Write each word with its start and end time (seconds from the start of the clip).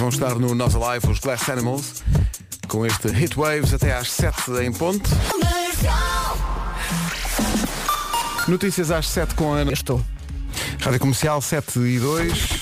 vão 0.00 0.08
estar 0.08 0.34
no 0.36 0.54
Nós 0.54 0.74
Alive 0.74 1.10
os 1.10 1.18
Glass 1.18 1.46
Animals 1.50 2.02
com 2.68 2.86
este 2.86 3.08
Hit 3.08 3.36
Waves 3.36 3.74
até 3.74 3.94
às 3.94 4.10
7 4.10 4.52
em 4.62 4.72
ponto. 4.72 5.10
Notícias 8.48 8.90
às 8.90 9.06
7 9.08 9.34
com 9.34 9.52
a 9.52 9.58
Ana. 9.58 9.72
Estou. 9.72 10.02
Rádio 10.80 11.00
Comercial 11.00 11.42
7 11.42 11.78
e 11.80 11.98
2. 11.98 12.59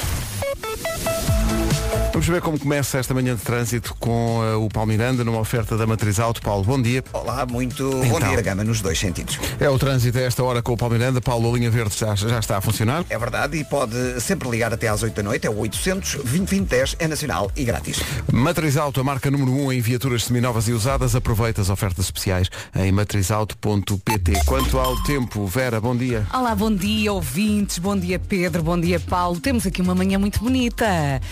Vamos 2.18 2.30
ver 2.30 2.40
como 2.42 2.58
começa 2.58 2.98
esta 2.98 3.14
manhã 3.14 3.36
de 3.36 3.42
trânsito 3.42 3.94
com 3.96 4.40
uh, 4.40 4.64
o 4.64 4.68
Paulo 4.68 4.88
Miranda 4.90 5.22
numa 5.22 5.38
oferta 5.38 5.76
da 5.76 5.86
Matriz 5.86 6.18
Auto. 6.18 6.42
Paulo, 6.42 6.64
bom 6.64 6.82
dia. 6.82 7.04
Olá, 7.12 7.46
muito 7.46 7.88
bom 7.88 8.04
Então. 8.04 8.28
dia, 8.30 8.42
Gama, 8.42 8.64
nos 8.64 8.80
dois 8.80 8.98
sentidos. 8.98 9.38
É 9.60 9.70
o 9.70 9.78
trânsito 9.78 10.18
a 10.18 10.22
esta 10.22 10.42
hora 10.42 10.60
com 10.60 10.72
o 10.72 10.76
Paulo 10.76 10.94
Miranda. 10.96 11.20
Paulo, 11.20 11.48
a 11.48 11.56
linha 11.56 11.70
verde 11.70 11.96
já, 11.96 12.16
já 12.16 12.40
está 12.40 12.56
a 12.56 12.60
funcionar. 12.60 13.04
É 13.08 13.16
verdade 13.16 13.56
e 13.56 13.62
pode 13.62 14.20
sempre 14.20 14.50
ligar 14.50 14.74
até 14.74 14.88
às 14.88 15.00
8 15.00 15.14
da 15.14 15.22
noite, 15.22 15.46
é 15.46 15.50
o 15.50 15.58
800 15.58 16.16
2010 16.24 16.96
é 16.98 17.06
nacional 17.06 17.52
e 17.54 17.62
grátis. 17.62 18.00
Matriz 18.32 18.76
Auto, 18.76 19.00
a 19.00 19.04
marca 19.04 19.30
número 19.30 19.52
1 19.52 19.74
em 19.74 19.80
viaturas 19.80 20.24
seminovas 20.24 20.66
e 20.66 20.72
usadas. 20.72 21.14
Aproveita 21.14 21.60
as 21.62 21.70
ofertas 21.70 22.06
especiais 22.06 22.50
em 22.74 22.90
matrizauto.pt. 22.90 24.44
Quanto 24.44 24.76
ao 24.80 25.00
tempo, 25.04 25.46
Vera, 25.46 25.80
bom 25.80 25.94
dia. 25.94 26.26
Olá, 26.34 26.52
bom 26.56 26.74
dia, 26.74 27.12
ouvintes, 27.12 27.78
bom 27.78 27.96
dia 27.96 28.18
Pedro, 28.18 28.64
bom 28.64 28.80
dia 28.80 28.98
Paulo. 28.98 29.38
Temos 29.38 29.64
aqui 29.64 29.80
uma 29.80 29.94
manhã 29.94 30.18
muito 30.18 30.40
bonita. 30.40 30.84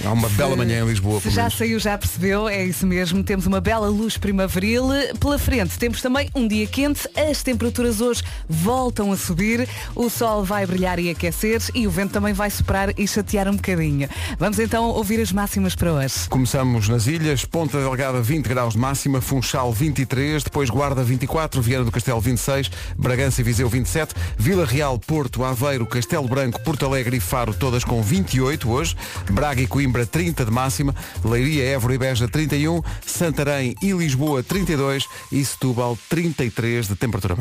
Há 0.05 0.13
uma 0.13 0.29
bela 0.29 0.55
manhã 0.55 0.76
em 0.79 0.87
Lisboa, 0.87 1.21
Se 1.21 1.31
já 1.31 1.49
saiu, 1.51 1.79
já 1.79 1.97
percebeu, 1.97 2.49
é 2.49 2.65
isso 2.65 2.87
mesmo. 2.87 3.23
Temos 3.23 3.47
uma 3.47 3.61
bela 3.61 3.89
luz 3.89 4.17
primaveril. 4.17 4.85
Pela 5.19 5.39
frente. 5.39 5.79
Temos 5.79 6.01
também 6.01 6.31
um 6.35 6.47
dia 6.47 6.67
quente, 6.67 7.09
as 7.17 7.43
temperaturas 7.43 8.01
hoje 8.01 8.23
voltam 8.49 9.13
a 9.13 9.17
subir, 9.17 9.69
o 9.95 10.09
sol 10.09 10.45
vai 10.45 10.67
brilhar 10.67 10.99
e 10.99 11.11
aquecer 11.11 11.47
e 11.75 11.87
o 11.87 11.91
vento 11.91 12.13
também 12.13 12.33
vai 12.33 12.51
soprar 12.51 12.93
e 12.99 13.07
chatear 13.07 13.49
um 13.49 13.57
bocadinho. 13.57 14.09
Vamos 14.39 14.59
então 14.59 14.85
ouvir 14.87 15.21
as 15.21 15.33
máximas 15.33 15.75
para 15.75 15.93
hoje. 15.93 16.29
Começamos 16.29 16.89
nas 16.89 17.07
ilhas, 17.07 17.45
Ponta 17.45 17.79
Delgada 17.79 18.21
20 18.21 18.47
graus 18.47 18.75
de 18.75 18.79
máxima, 18.79 19.21
Funchal 19.21 19.73
23, 19.73 20.43
depois 20.43 20.69
Guarda 20.69 21.03
24, 21.03 21.63
Viana 21.63 21.85
do 21.85 21.93
Castelo 21.93 22.21
26, 22.21 22.71
Bragança 22.97 23.41
e 23.41 23.45
Viseu 23.45 23.69
27, 23.69 24.15
Vila 24.37 24.67
Real, 24.67 24.99
Porto, 24.99 25.45
Aveiro, 25.45 25.87
Castelo 25.87 26.29
Branco, 26.29 26.61
Porto 26.63 26.85
Alegre 26.85 27.17
e 27.17 27.21
Faro, 27.21 27.55
todas 27.55 27.85
com 27.85 28.03
28 28.03 28.71
hoje, 28.71 28.97
Braga 29.31 29.61
e 29.61 29.67
Coimbra 29.67 30.05
30 30.05 30.45
de 30.45 30.51
máxima, 30.67 30.95
Leiria, 31.25 31.65
Évora 31.65 31.95
e 31.95 31.99
Beja 31.99 32.27
31, 32.27 32.83
Santarém 33.07 33.75
e 33.81 33.93
Lisboa 33.93 34.43
32 34.43 35.07
e 35.31 35.45
Setúbal 35.45 35.97
33 36.09 36.89
de 36.89 36.97
temperatura. 36.97 37.37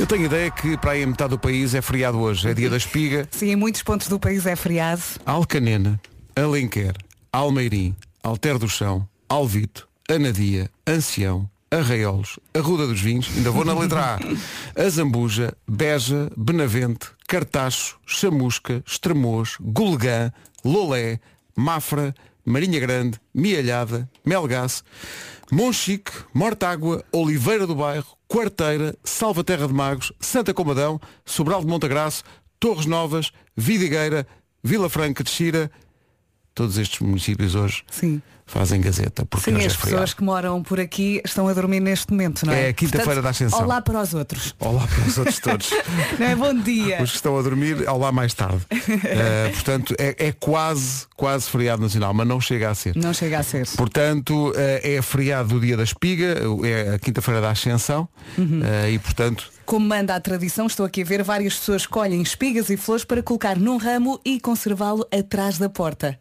Eu 0.00 0.06
tenho 0.06 0.24
ideia 0.24 0.50
que 0.50 0.76
para 0.76 0.92
aí 0.92 1.04
a 1.04 1.06
metade 1.06 1.30
do 1.30 1.38
país 1.38 1.72
é 1.74 1.80
feriado 1.80 2.18
hoje, 2.18 2.48
é 2.48 2.54
dia 2.54 2.68
da 2.68 2.76
espiga, 2.76 3.28
Sim, 3.30 3.50
em 3.50 3.56
muitos 3.56 3.82
pontos 3.82 4.08
do 4.08 4.18
país 4.18 4.44
é 4.44 4.56
feriado. 4.56 5.02
Alcanena, 5.24 6.00
Alenquer, 6.34 6.94
Almeirim, 7.32 7.94
Alter 8.20 8.58
do 8.58 8.68
Chão, 8.68 9.06
Alvito, 9.28 9.86
Anadia, 10.10 10.68
Ancião, 10.84 11.48
Arraiolos, 11.70 12.40
Arruda 12.52 12.88
dos 12.88 13.00
Vinhos, 13.00 13.30
ainda 13.36 13.52
vou 13.52 13.64
na 13.64 13.78
letra 13.78 14.16
A, 14.16 14.18
Azambuja, 14.82 15.54
Beja, 15.68 16.28
Benavente, 16.36 17.06
Cartacho, 17.28 17.98
Chamusca, 18.04 18.82
Estremoz, 18.84 19.56
Gulgã, 19.60 20.32
Lolé, 20.64 21.18
Mafra, 21.56 22.14
Marinha 22.44 22.80
Grande, 22.80 23.20
Mialhada, 23.34 24.08
Melgaço, 24.24 24.82
Monchique, 25.50 26.12
Mortágua, 26.34 27.04
Oliveira 27.12 27.66
do 27.66 27.74
Bairro, 27.74 28.16
Quarteira, 28.28 28.96
Salvaterra 29.04 29.66
de 29.66 29.74
Magos, 29.74 30.12
Santa 30.18 30.54
Comadão, 30.54 31.00
Sobral 31.24 31.60
de 31.60 31.66
Montagraço, 31.66 32.24
Torres 32.58 32.86
Novas, 32.86 33.32
Vidigueira, 33.56 34.26
Vila 34.64 34.88
Franca 34.88 35.22
de 35.22 35.30
Xira, 35.30 35.70
todos 36.54 36.78
estes 36.78 37.00
municípios 37.00 37.54
hoje 37.54 37.84
Sim. 37.90 38.22
Fazem 38.52 38.80
gazeta, 38.80 39.24
porque 39.24 39.50
Sim, 39.50 39.56
as 39.56 39.64
é 39.64 39.68
feriado. 39.70 39.82
pessoas 39.90 40.14
que 40.14 40.22
moram 40.22 40.62
por 40.62 40.78
aqui 40.78 41.22
estão 41.24 41.48
a 41.48 41.54
dormir 41.54 41.80
neste 41.80 42.10
momento, 42.12 42.44
não 42.44 42.52
é? 42.52 42.66
É 42.66 42.68
a 42.68 42.72
quinta-feira 42.74 43.22
da 43.22 43.30
Ascensão. 43.30 43.62
Olá 43.62 43.80
para 43.80 44.00
os 44.00 44.12
outros. 44.12 44.54
Olá 44.60 44.86
para 44.86 45.06
os 45.08 45.16
outros 45.18 45.38
todos. 45.38 45.70
Não 46.18 46.26
é? 46.26 46.36
Bom 46.36 46.54
dia. 46.54 47.02
Os 47.02 47.10
que 47.10 47.16
estão 47.16 47.38
a 47.38 47.42
dormir, 47.42 47.88
ao 47.88 47.98
lá 47.98 48.12
mais 48.12 48.34
tarde. 48.34 48.60
Eh, 49.04 49.50
portanto, 49.54 49.94
é, 49.98 50.28
é 50.28 50.32
quase, 50.32 51.06
quase 51.16 51.48
feriado 51.48 51.82
nacional, 51.82 52.12
mas 52.14 52.26
não 52.26 52.40
chega 52.40 52.70
a 52.70 52.74
ser. 52.74 52.94
Não 52.96 53.12
chega 53.12 53.38
a 53.38 53.42
ser. 53.42 53.66
Portanto, 53.76 54.52
eh, 54.56 54.96
é 54.96 55.02
feriado 55.02 55.48
do 55.50 55.60
dia 55.60 55.76
da 55.76 55.82
espiga, 55.82 56.36
é 56.64 56.94
a 56.94 56.98
quinta-feira 56.98 57.40
da 57.40 57.50
Ascensão, 57.50 58.08
Uhum. 58.38 58.60
eh, 58.64 58.92
e 58.92 58.98
portanto, 58.98 59.50
Como 59.64 59.86
manda 59.86 60.14
a 60.14 60.20
tradição, 60.20 60.66
estou 60.66 60.84
aqui 60.86 61.02
a 61.02 61.04
ver 61.04 61.22
várias 61.22 61.54
pessoas 61.58 61.86
colhem 61.86 62.20
espigas 62.22 62.68
e 62.70 62.76
flores 62.76 63.04
para 63.04 63.22
colocar 63.22 63.56
num 63.56 63.76
ramo 63.76 64.20
e 64.24 64.38
conservá-lo 64.40 65.06
atrás 65.12 65.58
da 65.58 65.68
porta. 65.68 66.18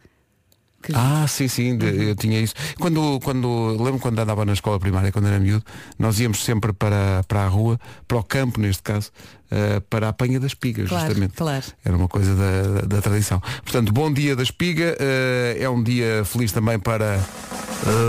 Que- 0.81 0.93
Ah, 0.95 1.25
sim, 1.27 1.47
sim, 1.47 1.77
de- 1.77 2.09
eu 2.09 2.15
tinha 2.15 2.39
isso. 2.39 2.53
Quando, 2.79 3.19
quando, 3.23 3.77
lembro 3.81 3.99
quando 3.99 4.17
andava 4.19 4.43
na 4.45 4.53
escola 4.53 4.79
primária, 4.79 5.11
quando 5.11 5.27
era 5.27 5.39
miúdo, 5.39 5.63
nós 5.99 6.19
íamos 6.19 6.43
sempre 6.43 6.73
para, 6.73 7.23
para 7.27 7.43
a 7.43 7.47
rua, 7.47 7.79
para 8.07 8.17
o 8.17 8.23
campo 8.23 8.59
neste 8.59 8.81
caso, 8.81 9.11
eh, 9.51 9.79
para 9.89 10.07
a 10.07 10.09
apanha 10.09 10.39
das 10.39 10.51
espigas, 10.51 10.89
Claro, 10.89 11.05
justamente. 11.05 11.33
claro. 11.35 11.63
Era 11.85 11.95
uma 11.95 12.07
coisa 12.07 12.35
da, 12.35 12.81
da, 12.81 12.95
da 12.95 13.01
tradição. 13.01 13.39
Portanto, 13.63 13.91
bom 13.93 14.11
dia 14.11 14.35
da 14.35 14.43
espiga, 14.43 14.95
eh, 14.99 15.57
é 15.59 15.69
um 15.69 15.83
dia 15.83 16.23
feliz 16.25 16.51
também 16.51 16.79
para 16.79 17.19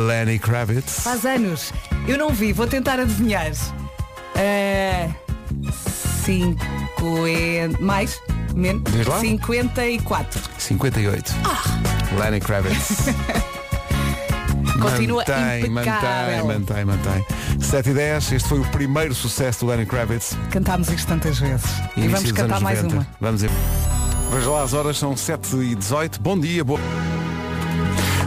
Lenny 0.06 0.38
Kravitz. 0.38 1.00
Faz 1.00 1.24
anos. 1.26 1.72
Eu 2.08 2.16
não 2.16 2.30
vi, 2.30 2.52
vou 2.52 2.66
tentar 2.66 2.98
adivinhar. 2.98 3.52
É... 6.22 6.24
50... 6.24 7.78
Mais? 7.80 8.20
Menos? 8.54 8.82
Diz 8.92 9.06
lá. 9.06 9.18
54. 9.20 10.40
58. 10.58 11.32
Lenny 12.18 12.40
Kravitz. 12.40 13.06
Continua 14.80 15.24
mantém, 15.28 15.66
impecável. 15.66 16.46
mantém, 16.46 16.84
mantém, 16.84 17.24
mantém. 17.24 17.26
7 17.60 17.90
e 17.90 17.94
10, 17.94 18.32
este 18.32 18.48
foi 18.48 18.58
o 18.58 18.64
primeiro 18.66 19.14
sucesso 19.14 19.60
do 19.60 19.66
Lenny 19.70 19.86
Kravitz. 19.86 20.36
Cantámos 20.50 20.88
isto 20.90 21.06
tantas 21.06 21.38
vezes. 21.38 21.66
e 21.96 22.00
Início 22.00 22.10
vamos 22.10 22.22
dos 22.22 22.32
cantar 22.32 22.60
mais 22.60 22.82
90. 22.82 22.94
uma. 22.96 23.06
Vamos 23.20 23.42
ver. 23.42 23.50
Veja 24.32 24.50
lá, 24.50 24.62
as 24.62 24.72
horas 24.72 24.98
são 24.98 25.16
7 25.16 25.56
e 25.56 25.74
18 25.74 26.20
Bom 26.20 26.38
dia, 26.38 26.64
boa. 26.64 26.80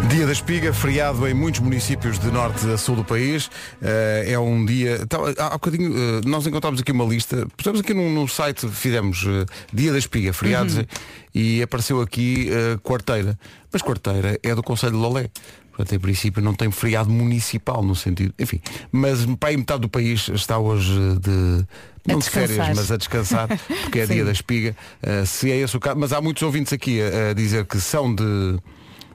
Dia 0.09 0.25
da 0.25 0.31
Espiga, 0.31 0.73
feriado 0.73 1.27
em 1.27 1.33
muitos 1.33 1.59
municípios 1.59 2.19
de 2.19 2.27
norte 2.31 2.65
a 2.69 2.77
sul 2.77 2.95
do 2.95 3.03
país. 3.03 3.49
Eh, 3.81 4.25
é 4.33 4.39
um 4.39 4.63
dia. 4.65 4.99
Então, 5.01 5.25
há 5.37 5.47
há 5.47 5.49
bocadinho, 5.51 5.93
eh, 5.97 6.21
nós 6.25 6.45
encontramos 6.45 6.79
aqui 6.79 6.91
uma 6.91 7.05
lista. 7.05 7.47
Pusemos 7.57 7.79
aqui 7.79 7.93
num, 7.93 8.13
num 8.13 8.27
site, 8.27 8.67
fizemos 8.69 9.25
eh, 9.27 9.45
Dia 9.73 9.91
da 9.91 9.97
Espiga, 9.97 10.31
feriados, 10.31 10.77
Uhum. 10.77 10.85
e 11.33 11.61
apareceu 11.61 12.01
aqui 12.01 12.49
Quarteira. 12.83 13.37
Mas 13.71 13.81
Quarteira 13.81 14.39
é 14.43 14.53
do 14.55 14.61
Conselho 14.63 14.93
de 14.93 14.99
Lolé. 14.99 15.29
Portanto, 15.75 15.93
em 15.93 15.99
princípio 15.99 16.41
não 16.41 16.53
tem 16.53 16.71
feriado 16.71 17.09
municipal 17.09 17.83
no 17.83 17.95
sentido. 17.95 18.33
Enfim, 18.39 18.61
mas 18.91 19.25
para 19.37 19.49
aí 19.49 19.57
metade 19.57 19.81
do 19.81 19.89
país 19.89 20.29
está 20.29 20.57
hoje 20.57 20.93
de. 21.19 21.65
Não 22.07 22.19
de 22.19 22.29
férias, 22.29 22.69
mas 22.75 22.91
a 22.91 22.97
descansar, 22.97 23.47
porque 23.83 23.99
é 23.99 24.05
dia 24.07 24.23
da 24.23 24.31
espiga. 24.31 24.75
Uh, 25.01 25.25
se 25.25 25.51
é 25.51 25.57
esse 25.57 25.75
o 25.75 25.79
caso, 25.79 25.99
mas 25.99 26.13
há 26.13 26.21
muitos 26.21 26.43
ouvintes 26.43 26.71
aqui 26.71 27.01
a, 27.01 27.31
a 27.31 27.33
dizer 27.33 27.65
que 27.65 27.81
são 27.81 28.13
de, 28.13 28.23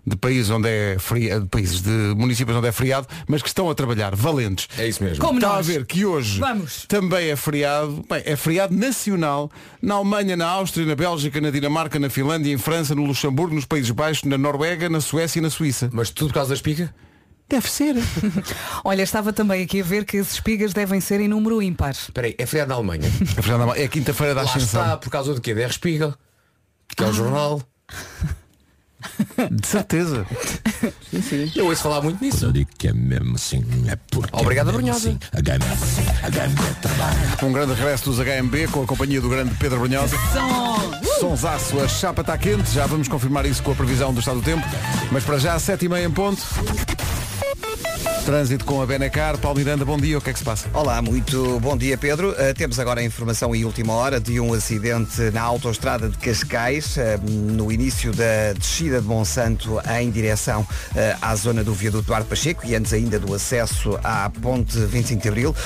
de 0.06 0.16
países 0.16 0.50
onde 0.50 0.68
é 0.68 0.96
feriado, 0.98 1.42
de 1.44 1.48
países, 1.48 1.80
de 1.82 1.90
municípios 2.16 2.56
onde 2.56 2.66
é 2.68 2.72
feriado, 2.72 3.06
mas 3.28 3.42
que 3.42 3.48
estão 3.48 3.68
a 3.70 3.74
trabalhar, 3.74 4.14
valentes. 4.16 4.68
É 4.78 4.88
isso 4.88 5.02
mesmo. 5.04 5.18
Como 5.24 5.38
Está 5.38 5.50
a 5.50 5.56
nós. 5.56 5.66
ver 5.66 5.84
que 5.86 6.04
hoje 6.04 6.40
Vamos. 6.40 6.84
também 6.88 7.28
é 7.30 7.36
feriado, 7.36 8.04
bem, 8.08 8.22
é 8.24 8.34
feriado 8.36 8.74
nacional 8.74 9.50
na 9.82 9.94
Alemanha, 9.94 10.36
na 10.36 10.46
Áustria, 10.48 10.86
na 10.86 10.94
Bélgica, 10.94 11.40
na 11.40 11.50
Dinamarca, 11.50 11.98
na 11.98 12.08
Finlândia, 12.10 12.52
em 12.52 12.58
França, 12.58 12.94
no 12.94 13.04
Luxemburgo, 13.04 13.54
nos 13.54 13.64
Países 13.66 13.90
Baixos, 13.90 14.24
na 14.24 14.36
Noruega, 14.38 14.88
na 14.88 15.00
Suécia 15.00 15.38
e 15.38 15.42
na 15.42 15.50
Suíça. 15.50 15.90
Mas 15.92 16.10
tudo 16.10 16.28
por 16.28 16.34
causa 16.34 16.48
da 16.50 16.54
espiga? 16.54 16.92
Deve 17.48 17.68
ser. 17.68 17.96
Olha, 18.84 19.02
estava 19.02 19.32
também 19.32 19.62
aqui 19.64 19.80
a 19.80 19.84
ver 19.84 20.04
que 20.04 20.18
as 20.18 20.34
espigas 20.34 20.72
devem 20.72 21.00
ser 21.00 21.20
em 21.20 21.26
número 21.28 21.60
ímpar. 21.60 21.90
Espera 21.90 22.28
aí, 22.28 22.34
é 22.38 22.46
feriado 22.46 22.68
na 22.70 22.76
Alemanha. 22.76 23.02
É 23.36 23.42
feriado 23.42 23.66
na- 23.66 23.76
É 23.76 23.84
a 23.84 23.88
quinta-feira 23.88 24.34
da 24.34 24.42
Lá 24.42 24.48
Ascensão. 24.48 24.80
está, 24.82 24.96
por 24.96 25.10
causa 25.10 25.34
do 25.34 25.40
quê? 25.40 25.52
Der 25.52 25.72
Spiegel, 25.72 26.14
que 26.96 27.02
é 27.02 27.06
o 27.08 27.12
jornal. 27.12 27.60
De 29.50 29.66
certeza. 29.66 30.26
Eu 31.56 31.66
ouço 31.66 31.82
falar 31.82 32.00
muito 32.02 32.22
nisso. 32.22 32.46
Eu 32.46 32.52
digo 32.52 32.70
que 32.78 32.88
é 32.88 32.92
mesmo 32.92 33.34
assim, 33.36 33.64
é 33.88 33.96
porque 34.10 34.30
Obrigado, 34.36 34.68
é 34.70 34.72
mesmo 34.72 34.86
Brunhosa. 34.86 35.10
assim. 35.10 35.18
Trabalha. 36.80 37.16
Um 37.42 37.52
grande 37.52 37.72
regresso 37.74 38.04
dos 38.04 38.18
HMB 38.18 38.68
com 38.70 38.82
a 38.82 38.86
companhia 38.86 39.20
do 39.20 39.28
grande 39.28 39.54
Pedro 39.56 39.80
Brunhosa. 39.80 40.16
Sonsaço, 41.18 41.78
a 41.80 41.88
chapa 41.88 42.20
está 42.22 42.36
quente, 42.38 42.70
já 42.70 42.86
vamos 42.86 43.08
confirmar 43.08 43.44
isso 43.46 43.62
com 43.62 43.72
a 43.72 43.74
previsão 43.74 44.12
do 44.12 44.20
estado 44.20 44.40
do 44.40 44.44
tempo. 44.44 44.66
Mas 45.10 45.24
para 45.24 45.38
já, 45.38 45.58
7 45.58 45.84
e 45.84 45.88
meia 45.88 46.04
em 46.06 46.10
ponto. 46.10 46.42
Trânsito 48.30 48.64
com 48.64 48.80
a 48.80 48.86
Benacar. 48.86 49.36
Paulo 49.38 49.58
Miranda, 49.58 49.84
bom 49.84 49.98
dia. 49.98 50.16
O 50.16 50.20
que 50.20 50.30
é 50.30 50.32
que 50.32 50.38
se 50.38 50.44
passa? 50.44 50.68
Olá, 50.72 51.02
muito 51.02 51.58
bom 51.58 51.76
dia 51.76 51.98
Pedro. 51.98 52.30
Uh, 52.30 52.54
temos 52.54 52.78
agora 52.78 53.00
a 53.00 53.02
informação 53.02 53.52
em 53.56 53.64
última 53.64 53.92
hora 53.92 54.20
de 54.20 54.38
um 54.38 54.54
acidente 54.54 55.20
na 55.32 55.42
autoestrada 55.42 56.08
de 56.08 56.16
Cascais, 56.16 56.96
uh, 56.96 57.28
no 57.28 57.72
início 57.72 58.12
da 58.12 58.52
descida 58.56 59.00
de 59.00 59.06
Monsanto 59.08 59.80
em 59.98 60.12
direção 60.12 60.60
uh, 60.60 61.18
à 61.20 61.34
zona 61.34 61.64
do 61.64 61.74
viaduto 61.74 62.06
Duarte 62.06 62.28
Pacheco 62.28 62.64
e 62.64 62.76
antes 62.76 62.92
ainda 62.92 63.18
do 63.18 63.34
acesso 63.34 63.98
à 64.04 64.30
ponte 64.30 64.78
25 64.78 65.20
de 65.20 65.28
Abril. 65.28 65.56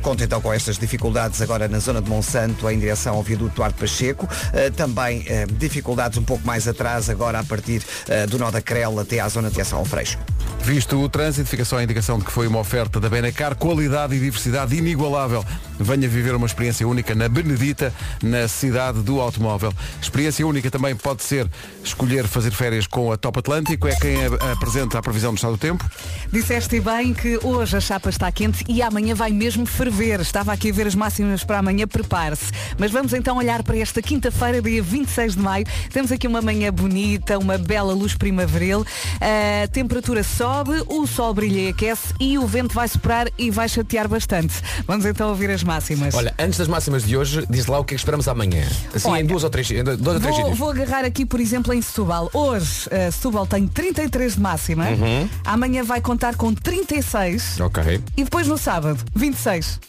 Conta 0.00 0.24
então 0.24 0.40
com 0.40 0.50
estas 0.50 0.78
dificuldades 0.78 1.42
agora 1.42 1.68
na 1.68 1.80
zona 1.80 2.00
de 2.00 2.08
Monsanto 2.08 2.70
em 2.70 2.78
direção 2.78 3.16
ao 3.16 3.22
viaduto 3.22 3.56
Duarte 3.56 3.78
Pacheco. 3.78 4.26
Também 4.74 5.26
dificuldades 5.58 6.16
um 6.16 6.22
pouco 6.22 6.46
mais 6.46 6.66
atrás 6.66 7.10
agora 7.10 7.40
a 7.40 7.44
partir 7.44 7.82
do 8.30 8.38
nó 8.38 8.50
da 8.50 8.62
Crela 8.62 9.02
até 9.02 9.20
à 9.20 9.28
zona 9.28 9.48
de 9.48 9.54
direção 9.54 9.80
ao 9.80 9.84
Freixo. 9.84 10.18
Visto 10.62 11.00
o 11.00 11.08
trânsito, 11.08 11.48
fica 11.48 11.64
só 11.64 11.78
a 11.78 11.82
indicação 11.84 12.05
de 12.14 12.24
que 12.24 12.30
foi 12.30 12.46
uma 12.46 12.60
oferta 12.60 13.00
da 13.00 13.08
Benacar, 13.08 13.56
qualidade 13.56 14.14
e 14.14 14.20
diversidade 14.20 14.76
inigualável. 14.76 15.44
Venha 15.78 16.08
viver 16.08 16.34
uma 16.34 16.46
experiência 16.46 16.86
única 16.86 17.14
na 17.14 17.28
Benedita, 17.28 17.92
na 18.22 18.48
cidade 18.48 19.00
do 19.02 19.20
automóvel. 19.20 19.72
Experiência 20.00 20.46
única 20.46 20.70
também 20.70 20.96
pode 20.96 21.22
ser 21.22 21.48
escolher 21.84 22.26
fazer 22.26 22.50
férias 22.50 22.86
com 22.86 23.12
a 23.12 23.16
Top 23.16 23.38
Atlântico, 23.38 23.86
é 23.86 23.94
quem 23.96 24.16
apresenta 24.52 24.98
a 24.98 25.02
previsão 25.02 25.32
do 25.32 25.36
estado 25.36 25.52
do 25.52 25.58
tempo. 25.58 25.84
Disseste 26.32 26.80
bem 26.80 27.12
que 27.12 27.38
hoje 27.42 27.76
a 27.76 27.80
chapa 27.80 28.08
está 28.08 28.30
quente 28.32 28.64
e 28.68 28.82
amanhã 28.82 29.14
vai 29.14 29.30
mesmo 29.30 29.66
ferver. 29.66 30.20
Estava 30.20 30.52
aqui 30.52 30.70
a 30.70 30.72
ver 30.72 30.86
as 30.86 30.94
máximas 30.94 31.44
para 31.44 31.58
amanhã, 31.58 31.86
prepare-se. 31.86 32.52
Mas 32.78 32.90
vamos 32.90 33.12
então 33.12 33.36
olhar 33.36 33.62
para 33.62 33.76
esta 33.78 34.00
quinta-feira, 34.00 34.62
dia 34.62 34.82
26 34.82 35.36
de 35.36 35.40
maio. 35.40 35.66
Temos 35.92 36.10
aqui 36.10 36.26
uma 36.26 36.40
manhã 36.40 36.72
bonita, 36.72 37.38
uma 37.38 37.58
bela 37.58 37.92
luz 37.92 38.14
primaveril. 38.14 38.84
A 39.20 39.68
temperatura 39.68 40.22
sobe, 40.22 40.82
o 40.86 41.06
sol 41.06 41.34
brilha 41.34 41.60
e 41.60 41.68
aquece 41.68 42.14
e 42.18 42.38
o 42.38 42.46
vento 42.46 42.74
vai 42.74 42.88
soprar 42.88 43.28
e 43.38 43.50
vai 43.50 43.68
chatear 43.68 44.08
bastante. 44.08 44.54
Vamos 44.86 45.04
então 45.04 45.28
ouvir 45.28 45.50
as 45.50 45.62
máximas. 45.66 46.14
Olha, 46.14 46.34
antes 46.38 46.58
das 46.58 46.68
máximas 46.68 47.04
de 47.04 47.16
hoje, 47.16 47.44
diz 47.50 47.66
lá 47.66 47.78
o 47.78 47.84
que 47.84 47.94
é 47.94 47.96
que 47.96 48.00
esperamos 48.00 48.28
amanhã. 48.28 48.64
Assim, 48.94 49.08
Olha, 49.08 49.20
em 49.20 49.26
duas 49.26 49.44
ou 49.44 49.50
três, 49.50 49.70
em 49.70 49.84
dois 49.84 49.98
ou 50.00 50.20
três 50.20 50.36
Vou, 50.36 50.54
vou 50.54 50.70
agarrar 50.70 51.04
aqui, 51.04 51.26
por 51.26 51.40
exemplo, 51.40 51.74
em 51.74 51.82
Setúbal. 51.82 52.30
Hoje, 52.32 52.88
eh, 52.90 53.10
Setúbal 53.10 53.46
tem 53.46 53.66
33 53.66 54.34
de 54.34 54.40
máxima. 54.40 54.84
Uhum. 54.84 55.28
Amanhã 55.44 55.84
vai 55.84 56.00
contar 56.00 56.36
com 56.36 56.54
36. 56.54 57.60
Ok. 57.60 58.00
E 58.16 58.24
depois 58.24 58.46
no 58.46 58.56
sábado, 58.56 59.04
26. 59.14 59.80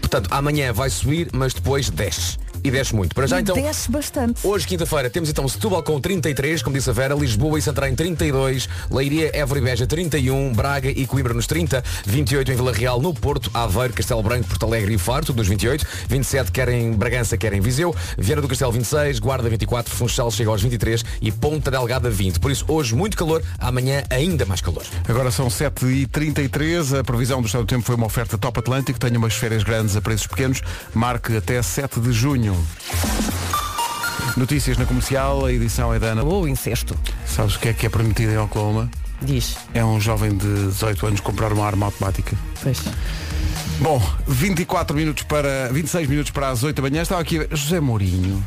Portanto, 0.00 0.28
amanhã 0.32 0.72
vai 0.72 0.88
subir, 0.88 1.28
mas 1.32 1.52
depois 1.52 1.90
desce. 1.90 2.38
E 2.62 2.70
desce 2.70 2.94
muito. 2.94 3.14
Para 3.14 3.26
já 3.26 3.40
então. 3.40 3.54
desce 3.54 3.90
bastante. 3.90 4.46
Hoje, 4.46 4.66
quinta-feira, 4.66 5.10
temos 5.10 5.28
então 5.28 5.48
Setúbal 5.48 5.82
com 5.82 6.00
33, 6.00 6.62
como 6.62 6.76
disse 6.76 6.90
a 6.90 6.92
Vera, 6.92 7.14
Lisboa 7.14 7.58
e 7.58 7.62
Santarém 7.62 7.94
32, 7.94 8.68
Leiria, 8.90 9.30
Évora 9.34 9.60
e 9.60 9.62
Beja 9.62 9.86
31, 9.86 10.52
Braga 10.52 10.90
e 10.90 11.06
Coimbra 11.06 11.34
nos 11.34 11.46
30, 11.46 11.82
28 12.06 12.52
em 12.52 12.56
Vila 12.56 12.72
Real, 12.72 13.00
no 13.00 13.12
Porto, 13.12 13.50
Aveiro, 13.54 13.92
Castelo 13.92 14.22
Branco, 14.22 14.48
Porto 14.48 14.66
Alegre 14.66 14.94
e 14.94 14.98
Faro, 14.98 15.26
tudo 15.26 15.38
nos 15.38 15.48
28, 15.48 15.86
27 16.08 16.52
quer 16.52 16.68
em 16.68 16.92
Bragança, 16.92 17.36
quer 17.36 17.52
em 17.52 17.60
Viseu, 17.60 17.94
Viana 18.16 18.42
do 18.42 18.48
Castelo 18.48 18.72
26, 18.72 19.18
Guarda 19.18 19.48
24, 19.48 19.94
Funchal 19.94 20.30
chega 20.30 20.50
aos 20.50 20.62
23 20.62 21.04
e 21.20 21.32
Ponta 21.32 21.70
Delgada 21.70 22.10
20. 22.10 22.40
Por 22.40 22.50
isso, 22.50 22.64
hoje 22.68 22.94
muito 22.94 23.16
calor, 23.16 23.42
amanhã 23.58 24.02
ainda 24.10 24.44
mais 24.46 24.60
calor. 24.60 24.84
Agora 25.08 25.30
são 25.30 25.48
7h33, 25.48 27.00
a 27.00 27.04
previsão 27.04 27.40
do 27.40 27.46
estado 27.46 27.64
do 27.64 27.68
tempo 27.68 27.84
foi 27.84 27.96
uma 27.96 28.06
oferta 28.06 28.38
Top 28.38 28.58
Atlântico, 28.58 28.98
tenha 28.98 29.18
umas 29.18 29.34
férias 29.34 29.62
grandes 29.62 29.96
a 29.96 30.00
preços 30.00 30.26
pequenos, 30.26 30.62
marque 30.94 31.36
até 31.36 31.60
7 31.60 32.00
de 32.00 32.12
junho. 32.12 32.47
Notícias 34.36 34.78
na 34.78 34.86
comercial, 34.86 35.44
a 35.44 35.52
edição 35.52 35.92
é 35.92 35.98
da 35.98 36.08
Ana. 36.08 36.22
Ou 36.22 36.46
incesto. 36.46 36.96
Sabes 37.26 37.56
o 37.56 37.58
que 37.58 37.68
é 37.68 37.72
que 37.72 37.86
é 37.86 37.88
permitido 37.88 38.30
em 38.32 38.38
Oklahoma? 38.38 38.90
Diz. 39.20 39.56
É 39.74 39.84
um 39.84 40.00
jovem 40.00 40.36
de 40.36 40.66
18 40.66 41.06
anos 41.06 41.20
comprar 41.20 41.52
uma 41.52 41.66
arma 41.66 41.86
automática. 41.86 42.36
Pois. 42.62 42.80
Bom, 43.80 44.02
24 44.26 44.96
minutos 44.96 45.24
para 45.24 45.68
26 45.72 46.08
minutos 46.08 46.30
para 46.30 46.50
as 46.50 46.62
8 46.62 46.76
da 46.76 46.88
manhã. 46.88 47.02
Estava 47.02 47.20
aqui 47.20 47.46
José 47.50 47.80
Mourinho. 47.80 48.44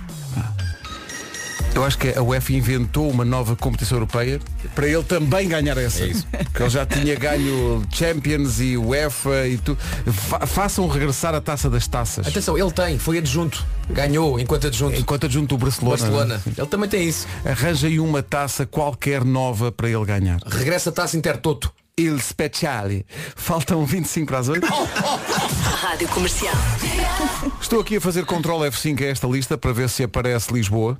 Eu 1.73 1.85
acho 1.85 1.97
que 1.97 2.09
a 2.09 2.21
UEFA 2.21 2.53
inventou 2.53 3.09
uma 3.09 3.23
nova 3.23 3.55
competição 3.55 3.97
europeia 3.97 4.39
para 4.75 4.87
ele 4.87 5.03
também 5.03 5.47
ganhar 5.47 5.77
essa. 5.77 6.03
É 6.03 6.07
isso. 6.07 6.27
Porque 6.27 6.63
ele 6.63 6.69
já 6.69 6.85
tinha 6.85 7.15
ganho 7.15 7.81
Champions 7.91 8.59
e 8.59 8.77
UEFA 8.77 9.47
e 9.47 9.57
tu. 9.57 9.77
Fa 10.11 10.45
façam 10.45 10.87
regressar 10.87 11.33
a 11.33 11.39
taça 11.39 11.69
das 11.69 11.87
taças. 11.87 12.27
Atenção, 12.27 12.57
ele 12.57 12.71
tem, 12.71 12.99
foi 12.99 13.17
adjunto, 13.17 13.65
ganhou 13.89 14.39
enquanto 14.39 14.67
adjunto. 14.67 14.99
Enquanto 14.99 15.25
adjunto 15.25 15.55
do 15.55 15.63
Barcelona. 15.63 15.97
Barcelona. 15.97 16.41
Ele 16.45 16.67
também 16.67 16.89
tem 16.89 17.07
isso. 17.07 17.25
Arranjem 17.45 17.99
uma 17.99 18.21
taça 18.21 18.65
qualquer 18.65 19.23
nova 19.23 19.71
para 19.71 19.89
ele 19.89 20.05
ganhar. 20.05 20.39
Regressa 20.45 20.89
a 20.89 20.93
taça 20.93 21.15
Intertoto. 21.15 21.71
Il 21.97 22.19
Speciale. 22.19 23.05
Faltam 23.35 23.85
25 23.85 24.27
para 24.27 24.39
as 24.39 24.49
8. 24.49 24.65
Rádio 25.81 26.07
Comercial. 26.09 26.55
Estou 27.61 27.79
aqui 27.79 27.97
a 27.97 28.01
fazer 28.01 28.25
Ctrl 28.25 28.63
F5 28.65 29.03
a 29.03 29.05
esta 29.07 29.27
lista 29.27 29.57
para 29.57 29.71
ver 29.71 29.89
se 29.89 30.03
aparece 30.03 30.53
Lisboa. 30.53 30.99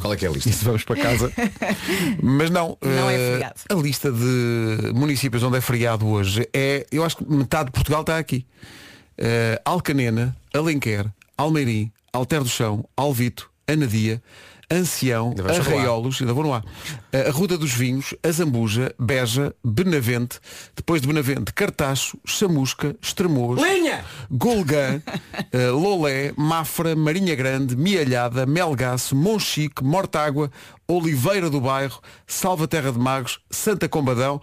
Qual 0.00 0.12
é 0.12 0.16
que 0.16 0.24
é 0.24 0.28
a 0.28 0.32
lista? 0.32 0.48
Isso 0.50 0.64
vamos 0.64 0.84
para 0.84 0.96
casa. 0.96 1.32
Mas 2.22 2.50
não. 2.50 2.76
Não 2.82 3.10
é 3.10 3.14
eh, 3.14 3.32
feriado. 3.32 3.54
A 3.68 3.74
lista 3.74 4.10
de 4.10 4.92
municípios 4.94 5.42
onde 5.42 5.58
é 5.58 5.60
feriado 5.60 6.06
hoje 6.06 6.48
é. 6.52 6.86
Eu 6.90 7.04
acho 7.04 7.16
que 7.18 7.24
metade 7.30 7.66
de 7.66 7.72
Portugal 7.72 8.00
está 8.00 8.18
aqui. 8.18 8.46
Eh, 9.18 9.60
Alcanena, 9.64 10.36
Alenquer, 10.52 11.06
Almeirim, 11.36 11.90
Alter 12.12 12.42
do 12.42 12.48
Chão, 12.48 12.84
Alvito, 12.96 13.50
Anadia, 13.66 14.22
Ancião. 14.72 15.34
Arraiolos, 15.48 16.20
ainda 16.20 16.32
vou 16.32 16.44
no 16.44 16.54
ar. 16.54 16.64
A 17.12 17.30
Ruda 17.30 17.58
dos 17.58 17.72
Vinhos, 17.72 18.14
Azambuja, 18.22 18.94
Beja, 18.98 19.54
Benavente, 19.62 20.40
depois 20.74 21.02
de 21.02 21.06
Benavente, 21.06 21.52
Cartacho, 21.52 22.18
Chamusca, 22.24 22.96
Estremoz, 23.02 23.60
Linha! 23.60 24.04
Golgã, 24.30 25.02
eh, 25.52 25.68
Lolé, 25.68 26.32
Mafra, 26.36 26.96
Marinha 26.96 27.34
Grande, 27.34 27.76
Mialhada, 27.76 28.46
Melgaço, 28.46 29.14
Monchique, 29.14 29.84
Mortágua, 29.84 30.50
Oliveira 30.88 31.50
do 31.50 31.60
Bairro, 31.60 32.00
Salva 32.26 32.66
Terra 32.66 32.92
de 32.92 32.98
Magos, 32.98 33.40
Santa 33.50 33.88
Combadão, 33.88 34.40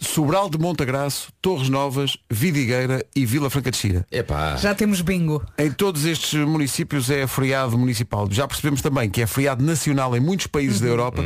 Sobral 0.00 0.48
de 0.48 0.58
Montagraço, 0.58 1.28
Torres 1.42 1.68
Novas, 1.68 2.16
Vidigueira 2.30 3.04
e 3.16 3.26
Vila 3.26 3.50
Franca 3.50 3.70
de 3.70 3.76
Xira. 3.76 4.06
Epá. 4.12 4.56
Já 4.56 4.74
temos 4.74 5.00
bingo. 5.00 5.42
Em 5.58 5.70
todos 5.72 6.04
estes 6.04 6.34
municípios 6.46 7.10
é 7.10 7.26
feriado 7.26 7.76
municipal. 7.76 8.28
Já 8.30 8.46
percebemos 8.46 8.80
também 8.80 9.10
que 9.10 9.20
é 9.22 9.26
feriado 9.26 9.64
nacional 9.64 10.16
em 10.16 10.20
muitos 10.20 10.46
países 10.46 10.80
da 10.80 10.86
Europa. 10.86 11.24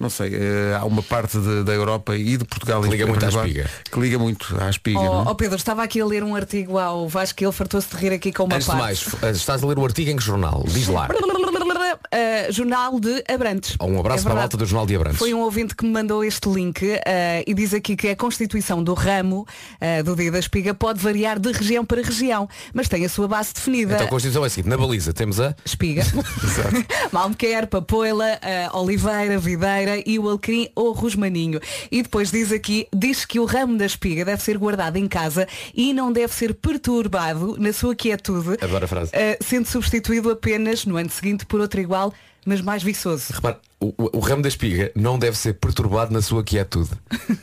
Não 0.00 0.08
sei, 0.08 0.34
eh, 0.34 0.76
há 0.80 0.84
uma 0.84 1.02
parte 1.02 1.38
de- 1.38 1.62
da 1.64 1.72
Europa 1.72 2.16
e 2.16 2.36
de 2.38 2.44
Portugal 2.44 2.80
Que 2.82 2.88
em 2.88 2.90
liga 2.92 3.06
muito 3.06 3.24
à 3.24 3.28
espiga. 3.28 3.70
Que 3.92 4.00
liga 4.00 4.18
muito 4.18 4.56
à 4.60 4.70
espiga. 4.70 4.98
não 5.00 5.06
Ó 5.12 5.22
é? 5.24 5.30
oh, 5.30 5.34
Pedro, 5.34 5.56
estava 5.56 5.82
aqui 5.82 6.00
a 6.00 6.06
ler 6.06 6.22
um 6.24 6.34
artigo 6.34 6.78
ao 6.78 7.08
Vasco 7.08 7.36
que 7.36 7.44
ele 7.44 7.52
fartou-se 7.52 7.88
de 7.94 7.96
rir 7.96 8.12
aqui 8.14 8.32
com 8.32 8.44
uma 8.44 8.54
Antes 8.56 8.66
de 8.66 8.72
parte. 8.72 8.82
mais, 8.82 9.02
f- 9.02 9.26
estás 9.30 9.62
a 9.62 9.66
ler 9.66 9.78
o 9.78 9.84
artigo 9.84 10.10
em 10.10 10.16
que 10.16 10.22
jornal? 10.22 10.64
Diz 10.68 10.88
lá. 10.88 11.08
Uh, 11.08 12.52
jornal 12.52 12.98
de 13.00 13.22
Abrantes. 13.28 13.76
Um 13.80 13.98
abraço 13.98 14.20
É 14.20 14.22
para 14.24 14.32
a 14.32 14.36
malta 14.36 14.56
do 14.56 14.64
Jornal 14.64 14.86
de 14.86 14.94
Abrantes. 14.96 15.18
Foi 15.18 15.34
um 15.34 15.40
ouvinte 15.40 15.74
que 15.74 15.84
me 15.84 15.90
mandou 15.92 16.24
este 16.24 16.48
link 16.48 16.82
uh, 16.84 16.98
e 17.46 17.52
diz 17.54 17.74
aqui 17.74 17.96
que 17.96 18.05
a 18.08 18.16
constituição 18.16 18.82
do 18.82 18.94
ramo 18.94 19.46
uh, 19.80 20.02
do 20.02 20.16
dia 20.16 20.30
da 20.30 20.38
espiga 20.38 20.74
pode 20.74 21.00
variar 21.00 21.38
de 21.38 21.52
região 21.52 21.84
para 21.84 22.02
região, 22.02 22.48
mas 22.72 22.88
tem 22.88 23.04
a 23.04 23.08
sua 23.08 23.28
base 23.28 23.54
definida. 23.54 23.94
Então 23.94 24.06
a 24.06 24.10
Constituição 24.10 24.44
é 24.44 24.46
a 24.46 24.50
seguinte, 24.50 24.68
na 24.68 24.76
baliza 24.76 25.12
temos 25.12 25.40
a 25.40 25.54
Espiga. 25.64 26.02
Malmequer, 27.12 27.66
Papoila, 27.66 28.38
uh, 28.72 28.78
Oliveira, 28.78 29.38
Videira 29.38 30.02
e 30.04 30.18
o 30.18 30.28
Alquim 30.28 30.68
ou 30.74 30.92
Rosmaninho. 30.92 31.60
E 31.90 32.02
depois 32.02 32.30
diz 32.30 32.52
aqui, 32.52 32.86
diz 32.94 33.24
que 33.24 33.38
o 33.38 33.44
ramo 33.44 33.76
da 33.76 33.86
espiga 33.86 34.24
deve 34.24 34.42
ser 34.42 34.58
guardado 34.58 34.96
em 34.96 35.08
casa 35.08 35.46
e 35.74 35.92
não 35.92 36.12
deve 36.12 36.32
ser 36.32 36.54
perturbado 36.54 37.56
na 37.58 37.72
sua 37.72 37.94
quietude, 37.94 38.56
Adoro 38.60 38.84
a 38.84 38.88
frase. 38.88 39.10
uh, 39.10 39.44
sendo 39.44 39.66
substituído 39.66 40.30
apenas 40.30 40.84
no 40.84 40.96
ano 40.96 41.10
seguinte 41.10 41.46
por 41.46 41.60
outro 41.60 41.80
igual, 41.80 42.12
mas 42.46 42.60
mais 42.62 42.82
viçoso. 42.82 43.24
Repare, 43.34 43.56
o, 43.80 43.88
o- 43.88 44.16
o 44.16 44.20
ramo 44.20 44.40
da 44.42 44.48
espiga 44.48 44.90
não 44.94 45.18
deve 45.18 45.36
ser 45.36 45.54
perturbado 45.54 46.12
na 46.14 46.22
sua 46.22 46.42
quietude. 46.42 46.90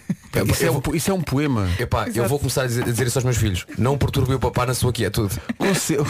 Isso 0.51 0.65
é, 0.65 0.71
um, 0.71 0.81
isso 0.95 1.11
é 1.11 1.13
um 1.13 1.21
poema. 1.21 1.69
Epá, 1.77 2.07
eu 2.09 2.27
vou 2.27 2.39
começar 2.39 2.63
a 2.63 2.65
dizer, 2.65 2.81
a 2.81 2.85
dizer 2.87 3.05
isso 3.05 3.19
aos 3.19 3.23
meus 3.23 3.37
filhos. 3.37 3.67
Não 3.77 3.95
perturbe 3.99 4.33
o 4.33 4.39
papá 4.39 4.65
na 4.65 4.73
sua 4.73 4.91
quietude. 4.91 5.35
Com 5.59 5.75
seu- 5.75 6.03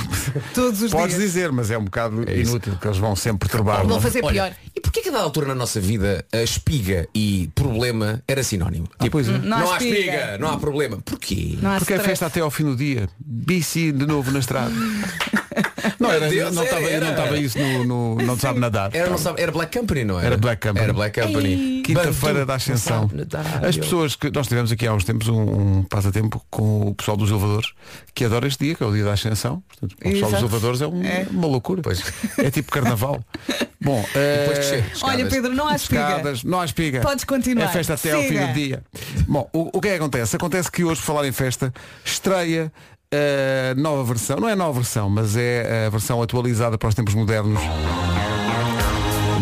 Todos 0.54 0.82
os 0.82 0.92
Podes 0.92 1.18
dias. 1.18 1.28
dizer, 1.30 1.52
mas 1.52 1.70
é 1.70 1.78
um 1.78 1.84
bocado 1.84 2.24
É 2.26 2.40
inútil, 2.40 2.78
que 2.80 2.88
eles 2.88 2.98
vão 3.00 3.18
sempre 3.18 3.50
perturbar. 3.50 3.86
Vão 3.86 4.00
fazer 4.00 4.24
Olha, 4.24 4.32
pior. 4.46 4.56
E 4.74 4.80
porquê 4.80 5.02
que 5.02 5.10
a 5.10 5.12
dada 5.12 5.26
altura 5.26 5.48
na 5.48 5.56
nossa 5.56 5.82
vida 5.82 6.24
a 6.32 6.42
espiga 6.42 7.06
e 7.14 7.50
problema 7.54 8.24
era 8.26 8.42
sinónimo? 8.44 8.88
Tipo, 8.98 9.12
pois 9.12 9.28
é. 9.28 9.38
Não 9.40 9.58
há 9.58 9.60
não 9.60 9.72
há 9.74 9.78
espiga. 9.78 9.98
espiga, 10.00 10.38
não 10.38 10.48
há 10.48 10.58
problema. 10.58 10.98
Porquê? 11.04 11.58
Não 11.62 11.72
há 11.72 11.78
Porque 11.80 11.92
é 11.92 11.98
stress. 11.98 12.10
festa 12.12 12.26
até 12.28 12.40
ao 12.40 12.50
fim 12.50 12.64
do 12.64 12.78
dia. 12.78 13.10
BC 13.20 13.92
de 13.92 14.06
novo 14.06 14.32
na 14.32 14.40
estrada. 14.40 14.72
Não, 16.00 16.12
era, 16.12 16.30
Deus, 16.30 16.54
não 16.56 16.64
estava 16.64 16.90
era. 16.90 17.06
não 17.06 17.12
estava 17.12 17.38
isso 17.38 17.58
no, 17.60 18.16
no 18.16 18.16
Não 18.26 18.38
Sabe 18.38 18.60
Nadar. 18.60 18.90
Era, 18.94 19.10
não 19.10 19.18
sabe, 19.18 19.42
era 19.42 19.52
Black 19.52 19.78
Company, 19.78 20.04
não 20.04 20.18
era? 20.18 20.28
Era 20.28 20.38
Black 20.38 20.66
Company. 20.68 20.84
Era 20.84 20.94
Black 20.94 21.22
Company. 21.22 21.82
Quinta-feira 21.86 22.46
da 22.46 22.56
Ascensão. 22.56 23.10
nadar, 23.14 23.66
As 23.66 23.78
pessoas 23.78 24.16
que 24.16 24.30
nós 24.32 24.48
tivemos 24.48 24.72
aqui 24.72 24.88
há 24.88 24.94
uns 24.94 25.04
tempos 25.04 25.28
um, 25.28 25.42
um 25.80 25.84
passatempo 25.84 26.44
com 26.50 26.88
o 26.90 26.96
pessoal 26.96 27.18
dos 27.18 27.30
elevadores 27.30 27.72
que 28.14 28.26
adora 28.26 28.48
este 28.48 28.66
dia, 28.66 28.76
que 28.76 28.84
é 28.84 28.86
o 28.86 28.92
dia 28.94 29.04
da 29.04 29.14
Ascensão. 29.14 29.64
Portanto, 29.68 29.94
o 29.94 29.98
pessoal 29.98 30.32
dos 30.32 30.40
Exato. 30.40 30.44
elevadores 30.46 30.82
é, 30.82 30.88
um- 30.88 31.04
É. 31.04 31.28
uma 31.30 31.48
loucura. 31.48 31.82
Pois. 31.82 32.02
É 32.38 32.50
tipo 32.52 32.72
carnaval. 32.72 33.20
Bom, 33.84 34.02
Depois 34.14 34.58
eh, 34.60 34.82
descer. 34.82 34.86
Olha. 35.02 35.26
Pedro, 35.28 35.54
não 35.54 35.68
há 35.68 35.76
espiga. 35.76 36.22
não 36.46 36.62
há 36.62 36.66
espiga. 36.66 37.02
Podes 37.02 37.26
continuar. 37.26 37.66
É 37.66 37.68
festa 37.68 37.96
até 37.96 38.14
ao 38.14 38.22
fim 38.22 38.28
Siga. 38.30 38.48
do 38.48 38.54
dia. 38.54 38.84
Bom, 39.28 39.50
o, 39.52 39.78
o 39.78 39.82
que 39.82 39.90
é 39.90 39.92
que 39.92 39.98
acontece? 39.98 40.36
Acontece 40.38 40.72
que 40.72 40.86
hoje, 40.86 41.02
por 41.02 41.08
falar 41.08 41.28
em 41.28 41.34
festa, 41.34 41.74
estreia 42.06 42.72
a 43.14 43.76
nova 43.80 44.04
versão, 44.04 44.38
não 44.38 44.50
é 44.50 44.56
nova 44.56 44.74
versão, 44.74 45.10
mas 45.10 45.36
é 45.36 45.86
a 45.88 45.90
versão 45.90 46.22
atualizada 46.22 46.78
para 46.78 46.90
os 46.90 46.96
tempos 46.96 47.14
modernos 47.14 47.60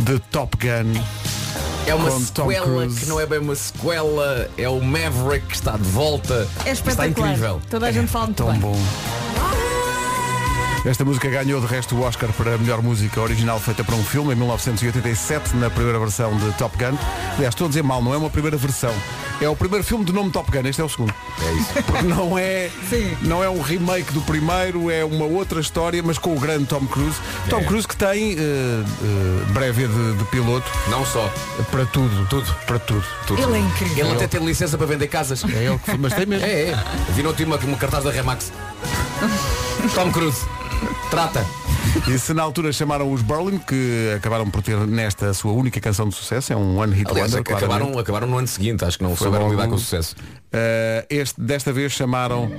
de 0.03 0.19
Top 0.31 0.57
Gun. 0.57 0.99
É 1.87 1.95
uma 1.95 2.11
sequela 2.11 2.87
que 2.87 3.05
não 3.07 3.19
é 3.19 3.25
bem 3.25 3.39
uma 3.39 3.55
sequela, 3.55 4.47
é 4.57 4.69
o 4.69 4.79
Maverick 4.81 5.47
que 5.47 5.55
está 5.55 5.77
de 5.77 5.83
volta. 5.83 6.47
É 6.65 6.71
Está 6.71 6.91
espetacular. 6.91 7.29
incrível. 7.31 7.61
Toda 7.69 7.87
a 7.87 7.91
gente 7.91 8.07
fala 8.07 8.25
muito 8.25 8.37
Tão 8.43 8.51
bem. 8.51 8.59
bom. 8.59 8.77
Esta 10.83 11.05
música 11.05 11.29
ganhou 11.29 11.61
de 11.61 11.67
resto 11.67 11.95
o 11.95 12.01
Oscar 12.01 12.31
para 12.33 12.55
a 12.55 12.57
melhor 12.57 12.81
música 12.81 13.21
original 13.21 13.59
feita 13.59 13.83
para 13.83 13.93
um 13.93 14.03
filme 14.03 14.33
em 14.33 14.35
1987, 14.35 15.55
na 15.57 15.69
primeira 15.69 15.99
versão 15.99 16.35
de 16.35 16.51
Top 16.53 16.75
Gun. 16.75 16.97
Aliás, 17.35 17.53
estou 17.53 17.65
a 17.65 17.67
dizer 17.67 17.83
mal, 17.83 18.01
não 18.01 18.15
é 18.15 18.17
uma 18.17 18.31
primeira 18.31 18.57
versão. 18.57 18.91
É 19.39 19.47
o 19.47 19.55
primeiro 19.55 19.85
filme 19.85 20.03
de 20.03 20.11
nome 20.11 20.31
Top 20.31 20.51
Gun, 20.51 20.67
este 20.67 20.81
é 20.81 20.83
o 20.83 20.89
segundo. 20.89 21.13
É 21.39 21.53
isso. 21.53 21.73
Porque 21.85 22.07
não 22.07 22.35
é, 22.35 22.71
Sim. 22.89 23.15
não 23.21 23.43
é 23.43 23.49
um 23.49 23.61
remake 23.61 24.11
do 24.11 24.21
primeiro, 24.21 24.89
é 24.89 25.05
uma 25.05 25.25
outra 25.25 25.61
história, 25.61 26.01
mas 26.01 26.17
com 26.17 26.35
o 26.35 26.39
grande 26.39 26.65
Tom 26.65 26.87
Cruise. 26.87 27.17
Tom 27.47 27.59
É. 27.59 27.63
Cruise 27.63 27.87
que 27.87 27.95
tem 27.95 28.33
eh, 28.33 28.37
eh, 28.39 29.51
breve 29.53 29.87
de, 29.87 30.13
de 30.17 30.23
piloto 30.25 30.69
Não 30.89 31.05
só. 31.05 31.31
para 31.69 31.85
tudo. 31.85 32.25
Tudo. 32.27 32.55
Para 32.65 32.79
tudo. 32.79 33.05
tudo. 33.27 33.39
Ele 33.39 33.57
é 33.57 33.59
incrível. 33.59 34.05
Ele 34.07 34.15
até 34.15 34.27
tem 34.27 34.43
licença 34.43 34.79
para 34.79 34.87
vender 34.87 35.07
casas. 35.07 35.43
É 35.43 35.63
ele 35.63 35.77
que 35.77 35.95
mas 35.95 36.11
tem 36.13 36.25
mesmo. 36.25 36.43
É, 36.43 36.69
é. 36.69 36.83
Vi 37.11 37.21
no 37.21 37.31
uma, 37.31 37.57
uma 37.57 37.77
cartaz 37.77 38.03
da 38.03 38.09
Remax. 38.09 38.51
Tom 39.95 40.11
Cruise. 40.11 40.41
Trata. 41.09 41.45
E 42.07 42.17
se 42.17 42.33
na 42.33 42.43
altura 42.43 42.71
chamaram 42.71 43.11
os 43.11 43.21
Berlin, 43.21 43.57
que 43.57 44.13
acabaram 44.15 44.49
por 44.49 44.61
ter 44.61 44.77
nesta 44.77 45.33
sua 45.33 45.51
única 45.51 45.79
canção 45.79 46.07
de 46.07 46.15
sucesso, 46.15 46.53
é 46.53 46.55
um 46.55 46.77
One 46.77 46.93
Hit 46.95 47.09
Aliás, 47.09 47.31
Wonder, 47.33 47.43
claramente. 47.43 47.73
acabaram, 47.79 47.99
acabaram 47.99 48.27
no 48.27 48.37
ano 48.37 48.47
seguinte, 48.47 48.85
acho 48.85 48.97
que 48.97 49.03
não 49.03 49.15
Foi 49.15 49.25
souberam 49.25 49.45
logo- 49.45 49.55
lidar 49.55 49.67
com 49.67 49.75
o 49.75 49.79
sucesso. 49.79 50.15
Uh, 50.17 51.05
este, 51.09 51.39
desta 51.41 51.73
vez 51.73 51.91
chamaram 51.91 52.49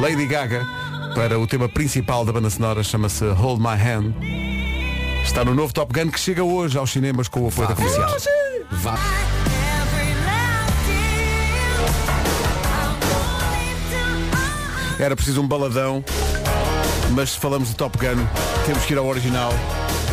Lady 0.00 0.26
Gaga 0.26 0.66
para 1.14 1.38
o 1.38 1.46
tema 1.46 1.68
principal 1.68 2.24
da 2.24 2.32
banda 2.32 2.50
sonora, 2.50 2.82
chama-se 2.82 3.24
Hold 3.30 3.60
My 3.60 3.68
Hand. 3.80 4.14
Está 5.24 5.44
no 5.44 5.54
novo 5.54 5.72
Top 5.72 5.92
Gun 5.92 6.10
que 6.10 6.18
chega 6.20 6.42
hoje 6.42 6.76
aos 6.76 6.90
cinemas 6.90 7.28
com 7.28 7.40
o 7.40 7.48
apoio 7.48 7.68
da 7.68 7.74
comercial. 7.74 8.10
Vá. 8.70 8.98
Era 15.02 15.16
preciso 15.16 15.40
um 15.42 15.48
baladão, 15.48 16.04
mas 17.10 17.30
se 17.30 17.38
falamos 17.38 17.70
de 17.70 17.74
Top 17.74 17.98
Gun, 17.98 18.24
temos 18.64 18.84
que 18.84 18.92
ir 18.92 18.98
ao 18.98 19.06
original. 19.06 19.52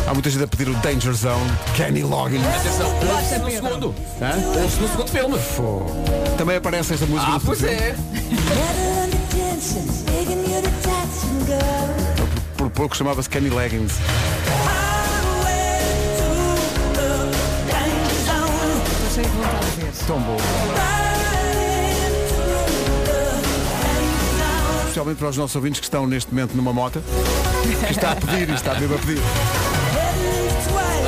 Há 0.04 0.12
muita 0.12 0.28
gente 0.28 0.42
a 0.42 0.48
pedir 0.48 0.68
o 0.68 0.74
Danger 0.78 1.12
Zone, 1.12 1.48
Kenny 1.76 2.02
Loggins. 2.02 2.42
Atenção, 2.44 2.92
ouve-se 3.08 3.38
no 3.38 3.50
segundo. 3.50 3.94
Hã? 4.20 4.58
Ouve-se 4.60 4.80
no 4.80 4.88
segundo 4.88 5.08
filme. 5.08 5.38
Também 6.36 6.56
aparece 6.56 6.94
esta 6.94 7.06
música 7.06 7.30
Ah, 7.30 7.34
no 7.34 7.40
pois 7.40 7.60
filme. 7.60 7.74
é. 7.76 7.94
Por 12.56 12.68
pouco 12.70 12.96
chamava-se 12.96 13.28
Kenny 13.30 13.50
Leggings. 13.50 13.94
Ver. 19.14 19.92
Tão 20.06 20.18
bom. 20.20 20.36
Especialmente 24.90 25.18
para 25.18 25.28
os 25.28 25.36
nossos 25.36 25.54
ouvintes 25.54 25.78
que 25.78 25.86
estão 25.86 26.04
neste 26.04 26.34
momento 26.34 26.52
numa 26.56 26.72
moto. 26.72 27.00
Que 27.86 27.92
está 27.92 28.10
a 28.10 28.16
pedir 28.16 28.50
e 28.50 28.54
está 28.54 28.74
mesmo 28.74 28.96
a 28.96 28.98
pedir. 28.98 29.20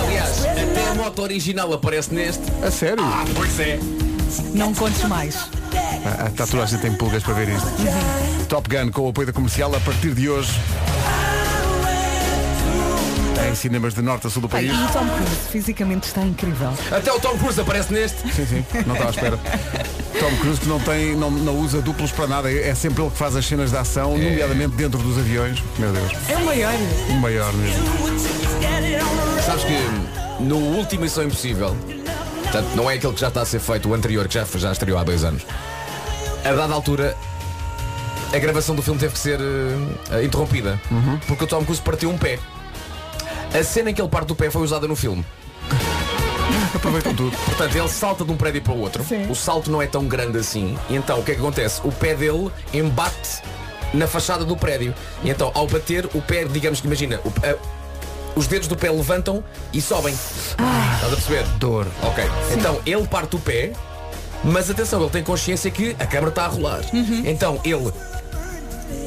Aliás, 0.04 0.44
até 0.46 0.88
a 0.88 0.94
moto 0.94 1.18
original 1.20 1.72
aparece 1.72 2.14
neste. 2.14 2.44
A 2.64 2.70
sério? 2.70 3.02
Ah, 3.04 3.24
pois 3.34 3.58
é. 3.58 3.80
Não 4.54 4.72
contes 4.72 5.02
mais. 5.08 5.48
Ah, 6.06 6.28
Está 6.28 6.46
toda 6.46 6.62
a 6.62 6.66
gente 6.66 6.80
tem 6.80 6.94
pulgas 6.94 7.24
para 7.24 7.34
ver 7.34 7.48
isto. 7.48 7.66
Top 8.48 8.68
Gun 8.72 8.92
com 8.92 9.02
o 9.02 9.08
apoio 9.08 9.26
da 9.26 9.32
comercial 9.32 9.74
a 9.74 9.80
partir 9.80 10.14
de 10.14 10.28
hoje. 10.30 10.52
Em 13.50 13.54
cinemas 13.56 13.94
de 13.94 14.00
norte 14.02 14.28
a 14.28 14.30
sul 14.30 14.42
do 14.42 14.48
Ai, 14.52 14.64
país. 14.66 14.78
e 14.80 14.84
o 14.84 14.88
Tom 14.92 15.08
Cruise 15.08 15.36
fisicamente 15.50 16.04
está 16.06 16.22
incrível. 16.22 16.72
Até 16.92 17.12
o 17.12 17.18
Tom 17.18 17.36
Cruise 17.36 17.60
aparece 17.60 17.92
neste. 17.92 18.20
Sim, 18.32 18.46
sim, 18.46 18.64
não 18.86 18.94
estava 18.94 19.06
à 19.08 19.10
espera. 19.10 19.38
Tom 20.18 20.36
Cruise 20.36 20.60
que 20.60 20.68
não, 20.68 20.78
tem, 20.80 21.16
não, 21.16 21.30
não 21.30 21.56
usa 21.58 21.80
duplos 21.82 22.12
para 22.12 22.26
nada. 22.26 22.50
É 22.50 22.68
é 22.68 22.74
sempre 22.74 23.02
ele 23.02 23.10
que 23.10 23.16
faz 23.16 23.34
as 23.36 23.44
cenas 23.46 23.70
de 23.70 23.76
ação, 23.76 24.10
nomeadamente 24.16 24.76
dentro 24.76 24.98
dos 25.00 25.18
aviões. 25.18 25.62
Meu 25.78 25.92
Deus, 25.92 26.12
É 26.28 26.36
o 26.36 26.44
maior. 26.44 26.72
o 27.08 27.12
maior 27.14 27.52
mesmo. 27.54 27.82
Sabes 29.44 29.64
que 29.64 30.42
no 30.42 30.56
último 30.56 31.02
Missão 31.02 31.24
Impossível, 31.24 31.76
portanto, 32.42 32.68
não 32.74 32.90
é 32.90 32.94
aquele 32.94 33.12
que 33.12 33.20
já 33.20 33.28
está 33.28 33.42
a 33.42 33.46
ser 33.46 33.58
feito, 33.60 33.88
o 33.88 33.94
anterior, 33.94 34.28
que 34.28 34.34
já, 34.34 34.44
já 34.44 34.72
estreou 34.72 34.98
há 34.98 35.04
dois 35.04 35.24
anos. 35.24 35.42
A 36.44 36.52
dada 36.52 36.72
altura, 36.74 37.16
a 38.32 38.38
gravação 38.38 38.74
do 38.74 38.82
filme 38.82 38.98
teve 39.00 39.12
que 39.12 39.18
ser 39.18 39.38
eh, 39.40 40.24
interrompida. 40.24 40.80
Porque 41.26 41.44
o 41.44 41.46
Tom 41.46 41.64
Cruise 41.64 41.80
partiu 41.82 42.10
um 42.10 42.18
pé. 42.18 42.38
A 43.58 43.62
cena 43.64 43.90
em 43.90 43.94
que 43.94 44.00
ele 44.00 44.08
parte 44.08 44.32
o 44.32 44.34
pé 44.36 44.50
foi 44.50 44.62
usada 44.62 44.86
no 44.88 44.96
filme. 44.96 45.24
Aproveitam 46.74 47.14
tudo. 47.14 47.36
Portanto, 47.44 47.76
ele 47.76 47.88
salta 47.88 48.24
de 48.24 48.30
um 48.32 48.36
prédio 48.36 48.62
para 48.62 48.72
o 48.72 48.80
outro. 48.80 49.04
Sim. 49.04 49.26
O 49.30 49.34
salto 49.34 49.70
não 49.70 49.80
é 49.82 49.86
tão 49.86 50.06
grande 50.06 50.38
assim. 50.38 50.76
E 50.88 50.94
então, 50.96 51.20
o 51.20 51.22
que 51.22 51.32
é 51.32 51.34
que 51.34 51.40
acontece? 51.40 51.80
O 51.84 51.92
pé 51.92 52.14
dele 52.14 52.50
embate 52.72 53.42
na 53.94 54.06
fachada 54.06 54.44
do 54.44 54.56
prédio. 54.56 54.94
E 55.22 55.30
então, 55.30 55.50
ao 55.54 55.66
bater, 55.66 56.06
o 56.14 56.20
pé, 56.22 56.44
digamos 56.44 56.80
que 56.80 56.86
imagina, 56.86 57.20
o- 57.24 57.28
a- 57.46 57.56
os 58.34 58.46
dedos 58.46 58.66
do 58.68 58.76
pé 58.76 58.90
levantam 58.90 59.44
e 59.72 59.80
sobem. 59.80 60.14
Estás 60.14 61.12
a 61.12 61.16
perceber? 61.16 61.44
Dor. 61.58 61.86
Ok. 62.02 62.24
Então, 62.56 62.80
ele 62.86 63.06
parte 63.06 63.36
o 63.36 63.38
pé, 63.38 63.72
mas 64.42 64.70
atenção, 64.70 65.00
ele 65.02 65.10
tem 65.10 65.22
consciência 65.22 65.70
que 65.70 65.94
a 65.98 66.06
câmara 66.06 66.30
está 66.30 66.44
a 66.46 66.48
rolar. 66.48 66.80
Então, 67.24 67.60
ele 67.64 67.92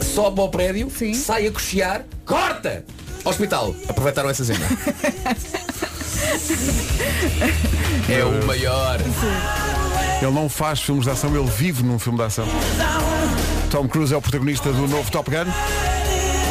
sobe 0.03 0.39
ao 0.39 0.49
prédio, 0.49 0.89
Sim. 0.91 1.13
sai 1.13 1.47
a 1.47 1.51
cochear, 1.51 2.03
corta! 2.25 2.85
Hospital. 3.23 3.73
Aproveitaram 3.89 4.29
essa 4.29 4.45
cena. 4.45 4.59
é 8.09 8.23
o 8.23 8.45
maior. 8.45 8.99
Ele 10.21 10.31
não 10.31 10.47
faz 10.49 10.81
filmes 10.81 11.05
de 11.05 11.11
ação, 11.11 11.35
ele 11.35 11.49
vive 11.49 11.83
num 11.83 11.99
filme 11.99 12.17
de 12.17 12.25
ação. 12.25 12.47
Tom 13.69 13.87
Cruise 13.87 14.13
é 14.13 14.17
o 14.17 14.21
protagonista 14.21 14.71
do 14.71 14.87
novo 14.87 15.09
Top 15.11 15.29
Gun. 15.29 15.51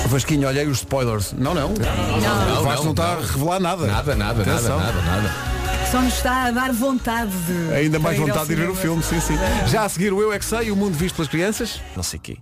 Vasquinho, 0.09 0.47
olhei 0.49 0.67
os 0.67 0.79
spoilers. 0.79 1.33
Não, 1.33 1.55
não. 1.55 1.71
Não, 1.71 2.61
o 2.61 2.63
Vasco 2.63 2.85
não, 2.85 2.85
não, 2.85 2.91
está 2.91 3.13
a 3.13 3.21
revelar 3.21 3.61
nada. 3.61 3.87
Nada, 3.87 4.15
nada, 4.15 4.43
Atenção. 4.43 4.79
nada, 4.79 4.93
nada, 4.93 5.23
nada. 5.23 5.55
Só 5.91 6.01
nos 6.01 6.15
está 6.15 6.45
a 6.47 6.51
dar 6.51 6.73
vontade 6.73 7.31
de. 7.31 7.73
Ainda 7.73 7.99
mais 7.99 8.19
vontade 8.19 8.47
de 8.47 8.53
ir 8.53 8.57
ver 8.57 8.69
o 8.71 8.75
filme, 8.75 9.03
sim, 9.03 9.21
sim. 9.21 9.35
Já 9.67 9.85
a 9.85 9.89
seguir 9.89 10.13
o 10.13 10.21
Eu 10.21 10.33
É 10.33 10.39
Que 10.39 10.45
Sei, 10.45 10.71
o 10.71 10.77
mundo 10.77 10.95
visto 10.97 11.15
pelas 11.15 11.29
crianças. 11.29 11.81
Não 11.97 12.03
sei 12.03 12.19
quê. 12.19 12.37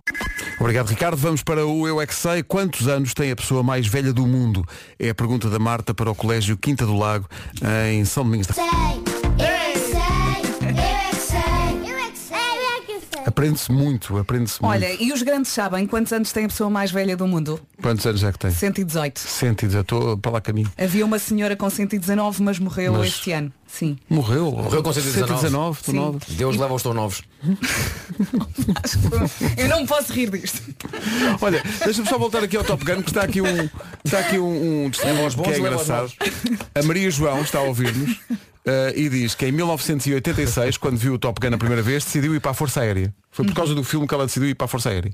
Obrigado, 0.59 0.89
Ricardo. 0.89 1.17
Vamos 1.17 1.43
para 1.43 1.67
o 1.67 1.87
Eu 1.89 2.01
É 2.01 2.07
Que 2.07 2.15
Sei. 2.15 2.43
Quantos 2.43 2.87
anos 2.89 3.15
tem 3.15 3.31
a 3.31 3.37
pessoa 3.37 3.63
mais 3.63 3.87
velha 3.87 4.13
do 4.13 4.27
mundo? 4.27 4.65
É 4.99 5.11
a 5.11 5.15
pergunta 5.15 5.49
da 5.51 5.59
Marta 5.59 5.93
para 5.95 6.11
o 6.11 6.15
Colégio 6.15 6.57
Quinta 6.57 6.87
do 6.87 6.97
Lago, 6.97 7.29
em 7.91 8.05
São 8.05 8.25
Domingos 8.25 8.47
da... 8.47 8.55
sei, 8.55 9.12
Aprende-se 13.27 13.71
muito, 13.71 14.17
aprende-se 14.19 14.61
muito. 14.61 14.73
Olha, 14.73 14.93
e 15.03 15.13
os 15.13 15.23
grandes 15.23 15.53
sabem 15.53 15.87
quantos 15.87 16.13
anos 16.13 16.33
tem 16.33 16.45
a 16.45 16.49
pessoa 16.49 16.69
mais 16.69 16.91
velha 16.91 17.17
do 17.17 17.27
mundo? 17.27 17.61
Quantos 17.81 18.05
anos 18.07 18.23
é 18.25 18.33
que 18.33 18.39
tem? 18.39 18.51
118. 18.51 19.19
110, 19.19 19.75
estou 19.81 20.19
para 20.19 20.33
lá 20.33 20.41
caminho. 20.41 20.71
Havia 20.77 21.05
uma 21.05 21.19
senhora 21.19 21.57
com 21.57 21.69
119, 21.69 22.43
mas 22.43 22.59
morreu 22.59 22.93
Mas- 22.95 23.09
este 23.09 23.33
ano. 23.33 23.53
Sim. 23.67 23.97
Morreu? 24.09 24.53
Morreu 24.53 24.83
com 24.83 24.93
119. 24.93 25.29
119, 25.41 25.79
Sim. 25.79 25.85
119. 25.93 26.37
Deus 26.37 26.57
leva 26.59 26.75
os 26.75 26.83
tão 26.83 26.93
novos. 26.93 27.23
Eu 29.57 29.69
não 29.69 29.81
me 29.81 29.87
posso 29.87 30.13
rir 30.13 30.29
disto. 30.31 30.63
Olha, 31.41 31.63
deixa-me 31.83 32.07
só 32.07 32.19
voltar 32.19 32.45
aqui 32.45 32.57
ao 32.57 32.65
Top 32.65 32.85
Gun, 32.85 33.03
que 33.03 33.11
está 33.11 33.23
aqui 33.23 33.41
um, 33.41 33.69
está 34.05 34.19
aqui 34.19 34.39
um, 34.39 34.85
um 34.85 34.91
testemunho 34.91 35.31
bons, 35.31 35.47
que 35.47 35.51
é 35.55 35.59
engraçado. 35.59 36.13
A 36.75 36.83
Maria 36.83 37.11
João 37.11 37.41
está 37.41 37.61
a 37.61 37.63
ouvir-nos 37.63 38.19
eh, 38.65 38.93
e 38.97 39.09
diz 39.09 39.35
que 39.35 39.47
em 39.47 39.53
1986, 39.53 40.77
quando 40.77 40.97
viu 40.97 41.15
o 41.15 41.19
Top 41.19 41.41
Gun 41.41 41.55
a 41.55 41.59
primeira 41.59 41.83
vez, 41.83 42.05
decidiu 42.05 42.35
ir 42.35 42.41
para 42.41 42.53
a 42.53 42.55
Força 42.55 42.81
Aérea. 42.81 43.13
Foi 43.31 43.45
por 43.45 43.55
causa 43.55 43.75
do 43.75 43.83
filme 43.83 44.07
que 44.07 44.15
ela 44.15 44.27
decidiu 44.27 44.49
ir 44.49 44.55
para 44.55 44.67
a 44.67 44.69
Força 44.69 44.91
Aérea. 44.91 45.13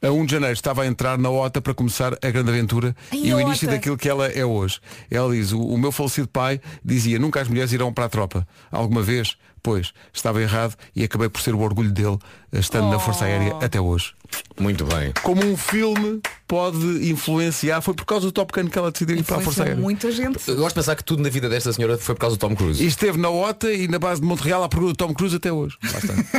A 0.00 0.12
1 0.12 0.26
de 0.26 0.32
janeiro 0.32 0.52
estava 0.52 0.82
a 0.82 0.86
entrar 0.86 1.18
na 1.18 1.28
OTA 1.28 1.60
para 1.60 1.74
começar 1.74 2.16
a 2.22 2.30
grande 2.30 2.50
aventura 2.50 2.94
Ai, 3.10 3.18
e 3.18 3.34
o 3.34 3.40
início 3.40 3.66
OTA. 3.66 3.76
daquilo 3.76 3.96
que 3.96 4.08
ela 4.08 4.28
é 4.28 4.44
hoje. 4.44 4.78
Ela 5.10 5.32
diz, 5.34 5.50
o, 5.50 5.60
o 5.60 5.76
meu 5.76 5.90
falecido 5.90 6.28
pai 6.28 6.60
dizia, 6.84 7.18
nunca 7.18 7.40
as 7.40 7.48
mulheres 7.48 7.72
irão 7.72 7.92
para 7.92 8.04
a 8.04 8.08
tropa. 8.08 8.46
Alguma 8.70 9.02
vez, 9.02 9.36
depois 9.68 9.92
estava 10.12 10.40
errado 10.40 10.74
e 10.96 11.04
acabei 11.04 11.28
por 11.28 11.40
ser 11.42 11.54
o 11.54 11.60
orgulho 11.60 11.90
dele 11.90 12.18
eh, 12.52 12.58
estando 12.58 12.88
na 12.90 12.98
Força 12.98 13.26
Aérea 13.26 13.54
até 13.60 13.78
hoje. 13.78 14.14
Muito 14.58 14.84
bem. 14.86 15.12
Como 15.22 15.44
um 15.44 15.56
filme 15.56 16.20
pode 16.46 17.10
influenciar, 17.10 17.80
foi 17.82 17.92
por 17.94 18.06
causa 18.06 18.26
do 18.26 18.32
Top 18.32 18.50
Gun 18.52 18.68
que 18.68 18.78
ela 18.78 18.90
decidiu 18.90 19.16
ir 19.16 19.22
para 19.22 19.36
a 19.36 19.40
Força 19.40 19.62
Influenciou 19.62 19.66
Aérea. 19.66 19.82
muita 19.82 20.10
gente. 20.10 20.48
Eu 20.48 20.56
gosto 20.56 20.68
de 20.70 20.74
pensar 20.74 20.96
que 20.96 21.04
tudo 21.04 21.22
na 21.22 21.28
vida 21.28 21.48
desta 21.50 21.72
senhora 21.72 21.98
foi 21.98 22.14
por 22.14 22.20
causa 22.22 22.36
do 22.36 22.40
Tom 22.40 22.56
Cruise. 22.56 22.82
E 22.82 22.86
esteve 22.86 23.18
na 23.18 23.28
OTA 23.28 23.70
e 23.72 23.88
na 23.88 23.98
base 23.98 24.20
de 24.22 24.26
Montreal 24.26 24.62
à 24.62 24.68
procura 24.68 24.92
do 24.92 24.96
Tom 24.96 25.12
Cruise 25.12 25.36
até 25.36 25.52
hoje. 25.52 25.76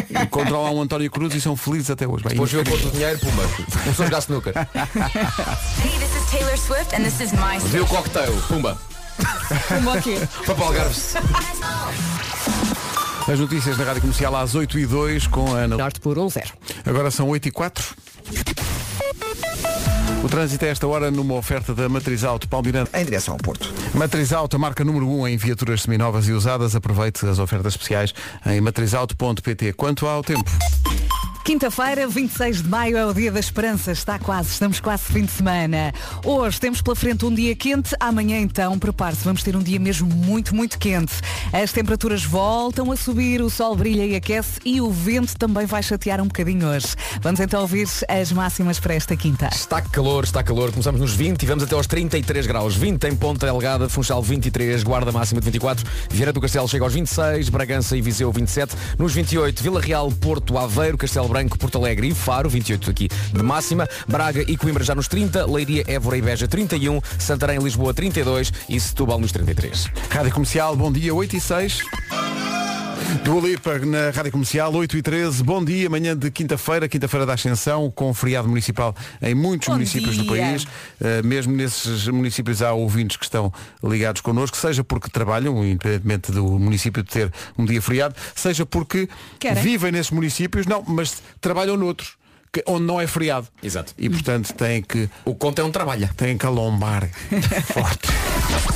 E 0.09 0.25
controlam 0.27 0.75
um 0.75 0.81
António 0.81 1.09
Cruz 1.11 1.33
e 1.35 1.41
são 1.41 1.55
felizes 1.55 1.91
até 1.91 2.07
hoje. 2.07 2.23
Bem, 2.23 2.33
Depois 2.33 2.51
viu 2.51 2.61
a 2.61 2.65
cor 2.65 2.79
do 2.79 2.89
dinheiro, 2.91 3.19
pumba. 3.19 3.43
Começou 3.83 4.03
a 4.03 4.07
jogar 4.07 4.19
snooker. 4.19 4.53
Hey, 4.55 5.91
this 5.99 6.15
is 6.15 6.31
Taylor 6.31 6.57
Swift 6.57 6.95
and 6.95 7.03
this 7.03 7.19
is 7.21 7.31
my 7.33 7.59
Viu 7.65 7.83
o 7.83 7.87
cocktail, 7.87 8.33
pumba. 8.47 8.77
Como 9.67 9.91
o 9.97 10.01
quê? 10.01 10.17
Para 10.45 10.65
Algarves. 10.65 11.13
As 13.31 13.39
notícias 13.39 13.77
da 13.77 13.83
Rádio 13.83 14.01
Comercial 14.01 14.35
às 14.35 14.55
8 14.55 14.79
e 14.79 14.87
2 14.87 15.27
com 15.27 15.53
a 15.53 15.59
Ana. 15.59 15.77
Norte 15.77 15.99
por 15.99 16.17
1 16.17 16.29
0 16.29 16.47
Agora 16.83 17.11
são 17.11 17.29
8 17.29 17.47
e 17.47 17.51
4. 17.51 17.95
O 20.23 20.27
trânsito 20.27 20.65
é 20.65 20.69
esta 20.69 20.87
hora 20.87 21.11
numa 21.11 21.35
oferta 21.35 21.75
da 21.75 21.87
Matriz 21.87 22.23
Auto 22.23 22.49
Palmirante. 22.49 22.89
Em 22.91 23.05
direção 23.05 23.35
ao 23.35 23.37
Porto. 23.37 23.71
Matriz 23.93 24.33
Auto, 24.33 24.55
a 24.55 24.59
marca 24.59 24.83
número 24.83 25.07
1 25.07 25.27
em 25.27 25.37
viaturas 25.37 25.83
seminovas 25.83 26.27
e 26.27 26.31
usadas. 26.31 26.75
Aproveite 26.75 27.23
as 27.27 27.37
ofertas 27.37 27.73
especiais 27.73 28.15
em 28.47 28.59
matrizauto.pt. 28.61 29.73
Quanto 29.73 30.07
ao 30.07 30.23
tempo? 30.23 30.49
Quinta-feira, 31.49 32.07
26 32.07 32.61
de 32.61 32.69
maio, 32.69 32.95
é 32.95 33.03
o 33.03 33.11
dia 33.11 33.31
da 33.31 33.39
esperança. 33.39 33.91
Está 33.91 34.19
quase, 34.19 34.51
estamos 34.51 34.79
quase 34.79 35.05
fim 35.05 35.25
de 35.25 35.31
semana. 35.31 35.91
Hoje 36.23 36.59
temos 36.59 36.79
pela 36.79 36.95
frente 36.95 37.25
um 37.25 37.33
dia 37.33 37.55
quente. 37.55 37.95
Amanhã, 37.99 38.37
então, 38.37 38.77
prepare-se. 38.77 39.23
Vamos 39.23 39.41
ter 39.41 39.55
um 39.55 39.59
dia 39.63 39.79
mesmo 39.79 40.07
muito, 40.07 40.53
muito 40.53 40.77
quente. 40.77 41.11
As 41.51 41.71
temperaturas 41.71 42.23
voltam 42.23 42.91
a 42.91 42.95
subir, 42.95 43.41
o 43.41 43.49
sol 43.49 43.75
brilha 43.75 44.05
e 44.05 44.15
aquece 44.15 44.59
e 44.63 44.79
o 44.79 44.91
vento 44.91 45.35
também 45.39 45.65
vai 45.65 45.81
chatear 45.81 46.21
um 46.21 46.27
bocadinho 46.27 46.67
hoje. 46.67 46.89
Vamos 47.19 47.39
então 47.39 47.61
ouvir 47.61 47.87
as 48.07 48.31
máximas 48.31 48.79
para 48.79 48.93
esta 48.93 49.15
quinta. 49.17 49.49
Está 49.51 49.81
calor, 49.81 50.25
está 50.25 50.43
calor. 50.43 50.69
Começamos 50.69 51.01
nos 51.01 51.15
20 51.15 51.41
e 51.41 51.45
vamos 51.47 51.63
até 51.63 51.73
aos 51.73 51.87
33 51.87 52.45
graus. 52.45 52.75
20 52.75 53.05
em 53.05 53.15
Ponta 53.15 53.47
Delgada, 53.47 53.89
Funchal 53.89 54.21
23, 54.21 54.83
Guarda 54.83 55.11
máxima 55.11 55.41
de 55.41 55.45
24, 55.45 55.83
Vieira 56.11 56.31
do 56.31 56.39
Castelo 56.39 56.67
chega 56.67 56.83
aos 56.83 56.93
26, 56.93 57.49
Bragança 57.49 57.97
e 57.97 58.01
Viseu 58.01 58.31
27, 58.31 58.75
nos 58.99 59.15
28, 59.15 59.63
Vila 59.63 59.81
Real, 59.81 60.11
Porto, 60.11 60.55
Aveiro, 60.55 60.95
Castelo 60.95 61.27
Branco, 61.27 61.38
Porto 61.47 61.77
Alegre 61.77 62.07
e 62.07 62.13
Faro, 62.13 62.49
28 62.49 62.89
aqui 62.89 63.07
de 63.07 63.43
máxima, 63.43 63.87
Braga 64.07 64.43
e 64.47 64.57
Coimbra 64.57 64.83
já 64.83 64.95
nos 64.95 65.07
30, 65.07 65.45
Leiria, 65.45 65.83
Évora 65.87 66.17
e 66.17 66.21
Beja 66.21 66.47
31, 66.47 66.99
Santarém 67.17 67.59
e 67.59 67.63
Lisboa 67.63 67.93
32 67.93 68.51
e 68.67 68.79
Setúbal 68.79 69.19
nos 69.19 69.31
33. 69.31 69.87
Rádio 70.09 70.33
Comercial, 70.33 70.75
bom 70.75 70.91
dia, 70.91 71.13
8 71.13 71.35
e 71.35 71.39
6. 71.39 71.79
Do 73.23 73.39
Lipa 73.39 73.79
na 73.79 74.11
Rádio 74.11 74.31
Comercial, 74.31 74.73
8 74.73 74.97
e 74.97 75.01
13. 75.01 75.43
Bom 75.43 75.63
dia, 75.63 75.87
amanhã 75.87 76.15
de 76.15 76.29
quinta-feira, 76.29 76.87
quinta-feira 76.87 77.25
da 77.25 77.33
Ascensão, 77.33 77.91
com 77.91 78.13
feriado 78.13 78.47
municipal 78.47 78.95
em 79.21 79.33
muitos 79.33 79.67
Bom 79.67 79.75
municípios 79.75 80.17
do 80.17 80.23
dia. 80.23 80.31
país. 80.31 80.63
Uh, 80.63 81.25
mesmo 81.25 81.55
nesses 81.55 82.07
municípios 82.07 82.61
há 82.61 82.73
ouvintes 82.73 83.17
que 83.17 83.23
estão 83.23 83.51
ligados 83.83 84.21
connosco, 84.21 84.57
seja 84.57 84.83
porque 84.83 85.09
trabalham, 85.09 85.63
independentemente 85.65 86.31
do 86.31 86.59
município 86.59 87.03
ter 87.03 87.31
um 87.57 87.65
dia 87.65 87.81
feriado, 87.81 88.15
seja 88.35 88.65
porque 88.65 89.07
Querem. 89.39 89.63
vivem 89.63 89.91
nesses 89.91 90.11
municípios, 90.11 90.65
não, 90.65 90.83
mas 90.87 91.21
trabalham 91.41 91.77
noutros, 91.77 92.18
que- 92.51 92.63
onde 92.67 92.83
não 92.85 92.99
é 92.99 93.07
feriado. 93.07 93.47
Exato. 93.61 93.93
E 93.97 94.09
portanto 94.09 94.53
têm 94.53 94.81
que, 94.81 95.09
O 95.25 95.33
conto 95.35 95.59
é 95.59 95.63
um 95.63 95.71
trabalho. 95.71 96.09
têm 96.15 96.37
que 96.37 96.45
alombar 96.45 97.07
forte. 97.73 98.09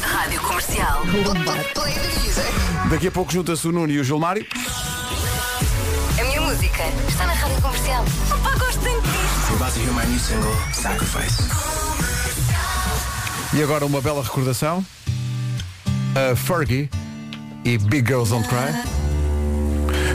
Rádio 0.01 0.39
Comercial. 0.42 1.03
Daqui 2.89 3.08
a 3.08 3.12
pouco 3.12 3.32
junta-se 3.32 3.68
o 3.68 3.72
Nuno 3.72 3.92
e 3.92 4.00
o 4.00 4.03
Gilmário. 4.03 4.46
A 6.20 6.24
minha 6.24 6.42
música 6.42 6.84
está 7.08 7.25
na 7.25 7.34
rádio 7.34 7.62
comercial. 7.62 8.03
Opa, 8.32 8.51
gosto 8.58 8.80
tanto 8.82 9.01
disto. 9.01 9.50
You're 9.50 9.56
about 9.56 9.74
to 9.74 9.80
hear 9.80 9.94
my 9.94 10.06
new 10.06 10.20
single, 10.20 10.53
Sacrifice. 10.74 11.44
E 13.53 13.62
agora 13.63 13.86
uma 13.86 14.01
bela 14.01 14.24
recordação. 14.24 14.86
A 16.15 16.36
Fergie 16.36 16.89
e 17.65 17.77
Big 17.77 18.08
Girls 18.08 18.30
Don't 18.32 18.48
Cry. 18.48 19.12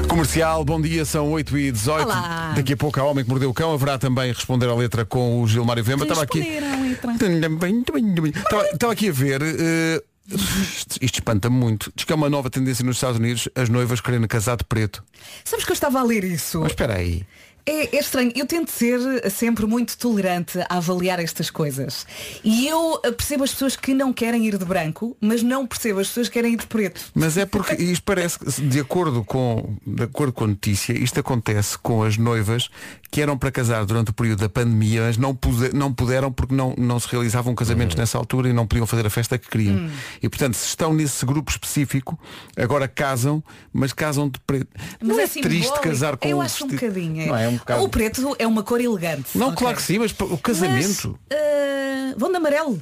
Comercial, 0.09 0.65
bom 0.65 0.81
dia, 0.81 1.05
são 1.05 1.31
8 1.31 1.59
e 1.59 1.73
18 1.73 2.05
Olá. 2.05 2.53
Daqui 2.57 2.73
a 2.73 2.77
pouco 2.77 2.99
a 2.99 3.05
Homem 3.05 3.25
que 3.25 3.31
Mordeu 3.31 3.51
o 3.51 3.55
Cão 3.55 3.73
haverá 3.73 3.99
também 3.99 4.33
responder 4.33 4.67
à 4.67 4.75
letra 4.75 5.05
com 5.05 5.43
o 5.43 5.47
Gilmário 5.47 5.85
Vemba. 5.85 6.05
Estava 6.05 6.23
aqui. 6.23 6.41
Estava, 6.41 8.67
estava 8.73 8.93
aqui 8.93 9.09
a 9.09 9.13
ver. 9.13 9.43
eh, 9.43 10.03
isto 10.31 10.97
isto 11.01 11.15
espanta-me 11.17 11.57
muito. 11.57 11.93
Diz 11.95 12.05
que 12.05 12.13
é 12.13 12.17
uma 12.17 12.31
nova 12.31 12.51
tendência 12.51 12.85
nos 12.85 12.97
Estados 12.97 13.19
Unidos 13.19 13.49
as 13.55 13.69
noivas 13.69 14.01
querendo 14.01 14.27
casar 14.27 14.57
de 14.57 14.65
preto. 14.65 15.05
Sabes 15.45 15.65
que 15.65 15.71
eu 15.71 15.75
estava 15.75 16.01
a 16.01 16.03
ler 16.03 16.25
isso? 16.25 16.61
Mas 16.61 16.73
espera 16.73 16.97
aí. 16.97 17.25
É, 17.69 17.97
é 17.97 18.01
estranho. 18.01 18.33
Eu 18.35 18.47
tento 18.47 18.71
ser 18.71 19.31
sempre 19.31 19.67
muito 19.67 19.97
tolerante 19.99 20.59
a 20.69 20.77
avaliar 20.79 21.21
estas 21.21 21.51
coisas. 21.51 22.07
E 22.43 22.67
eu 22.67 22.99
percebo 23.17 23.45
as 23.45 23.53
pessoas 23.53 23.77
que 23.77 23.93
não 23.93 24.13
querem 24.13 24.47
ir 24.47 24.57
de 24.57 24.65
branco, 24.65 25.17
mas 25.21 25.43
não 25.43 25.67
percebo 25.67 26.01
as 26.01 26.09
pessoas 26.09 26.29
que 26.29 26.35
querem 26.35 26.55
ir 26.55 26.57
de 26.57 26.67
preto. 26.67 27.01
Mas 27.15 27.37
é 27.37 27.45
porque 27.45 27.75
isto 27.83 28.03
parece 28.05 28.39
que, 28.39 28.51
de 28.63 28.81
acordo 28.81 29.23
com, 29.23 29.77
de 29.87 30.03
acordo 30.05 30.33
com 30.33 30.45
a 30.45 30.47
notícia, 30.49 30.93
isto 30.93 31.21
acontece 31.21 31.77
com 31.79 32.03
as 32.03 32.17
noivas 32.17 32.71
que 33.11 33.21
eram 33.23 33.39
para 33.39 33.51
casar 33.51 33.85
durante 33.87 34.11
o 34.11 34.15
período 34.15 34.41
da 34.41 34.49
pandemia, 34.49 35.03
mas 35.03 35.17
não, 35.17 35.35
pude- 35.35 35.75
não 35.75 35.93
puderam 35.93 36.31
porque 36.31 36.55
não, 36.55 36.75
não 36.77 37.01
se 37.01 37.09
realizavam 37.09 37.55
casamentos 37.55 37.97
nessa 37.97 38.19
altura 38.19 38.49
e 38.51 38.53
não 38.53 38.67
podiam 38.67 38.87
fazer 38.87 39.07
a 39.07 39.11
festa 39.11 39.39
que 39.39 39.49
queriam. 39.49 39.77
Hum. 39.77 39.91
E 40.23 40.29
portanto, 40.29 40.55
se 40.55 40.67
estão 40.67 40.93
nesse 40.93 41.25
grupo 41.25 41.51
específico, 41.51 42.19
agora 42.57 42.87
casam, 42.87 43.43
mas 43.73 43.93
casam 43.93 44.29
de 44.29 44.39
preto. 44.41 44.69
Mas 45.01 45.09
não 45.09 45.21
é, 45.21 45.27
simbólico. 45.27 45.49
triste 45.63 45.81
casar 45.81 46.17
com 46.17 46.29
Eu 46.29 46.41
acho 46.41 46.65
um 46.65 46.69
bocadinho. 46.69 47.23
é. 47.23 47.27
Não 47.27 47.37
é 47.37 47.49
um 47.49 47.58
bocado. 47.59 47.83
O 47.85 47.89
preto 47.89 48.37
é 48.39 48.47
uma 48.47 48.63
cor 48.63 48.81
elegante. 48.81 49.37
Não, 49.37 49.49
ok? 49.49 49.59
claro 49.59 49.77
que 49.77 49.83
sim, 49.83 49.99
mas 49.99 50.15
o 50.19 50.39
casamento. 50.39 51.19
Mas, 51.31 51.39
eh, 51.39 52.15
vão 52.17 52.31
de 52.31 52.37
amarelo. 52.37 52.81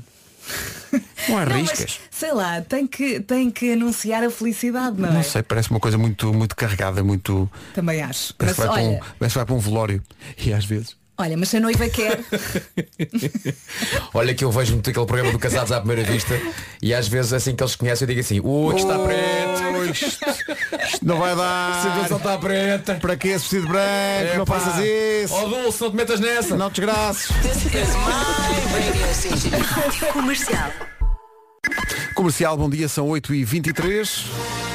Não 1.29 1.39
há 1.39 1.45
Não, 1.45 1.57
riscas. 1.57 1.81
mas, 1.81 2.01
sei 2.11 2.33
lá, 2.33 2.61
tem 2.61 2.87
que, 2.87 3.21
tem 3.21 3.51
que 3.51 3.73
anunciar 3.73 4.23
a 4.23 4.31
felicidade, 4.31 5.01
não 5.01 5.09
é? 5.09 5.13
Não 5.13 5.23
sei, 5.23 5.43
parece 5.43 5.71
uma 5.71 5.81
coisa 5.81 5.99
muito, 5.99 6.33
muito 6.33 6.55
carregada, 6.55 7.03
muito. 7.03 7.51
Também 7.75 8.01
acho. 8.01 8.33
Parece 8.35 8.61
Mas 8.61 8.69
que 8.69 8.75
vai, 8.75 8.87
olha, 8.87 8.97
um, 8.97 9.01
parece 9.19 9.33
que 9.33 9.39
vai 9.39 9.47
para 9.47 9.55
um 9.55 9.59
velório. 9.59 10.03
E 10.39 10.53
às 10.53 10.65
vezes. 10.65 10.97
Olha, 11.19 11.37
mas 11.37 11.49
se 11.49 11.57
a 11.57 11.61
noiva 11.61 11.89
quer, 11.89 12.21
Olha 14.15 14.35
que 14.35 14.45
eu 14.45 14.51
vejo 14.51 14.73
muito 14.73 14.89
aquele 14.91 15.07
programa 15.07 15.33
do 15.33 15.39
Casados 15.39 15.73
à 15.73 15.79
Primeira 15.81 16.03
Vista 16.11 16.41
e 16.83 16.95
às 16.95 17.07
vezes 17.09 17.33
assim 17.33 17.55
que 17.55 17.63
eles 17.63 17.73
se 17.73 17.79
conhecem 17.79 18.05
eu 18.05 18.09
digo 18.09 18.21
assim, 18.21 18.41
ui, 18.41 18.75
que 18.75 18.81
está 18.81 18.99
preto. 18.99 19.67
Isto, 19.93 20.07
isto 20.87 21.07
não 21.07 21.19
vai 21.19 21.33
A 21.33 21.35
dar. 21.35 21.83
situação 21.83 22.17
está 22.19 22.39
preta. 22.39 22.95
Para 22.97 23.17
que 23.17 23.29
esse 23.29 23.41
vestido 23.41 23.69
branco? 23.69 23.87
É, 23.87 24.39
não 24.39 24.45
pá. 24.45 24.59
faças 24.59 24.85
isso. 24.85 25.35
Ó 25.35 25.49
Dulce, 25.49 25.81
não 25.83 25.91
te 25.91 25.97
metas 25.97 26.21
nessa. 26.21 26.57
Não 26.57 26.71
te 26.71 26.81
desgraças. 26.81 27.29
Comercial. 30.13 30.73
Comercial, 32.15 32.57
bom 32.57 32.71
dia, 32.71 32.89
são 32.89 33.09
8h23. 33.09 34.66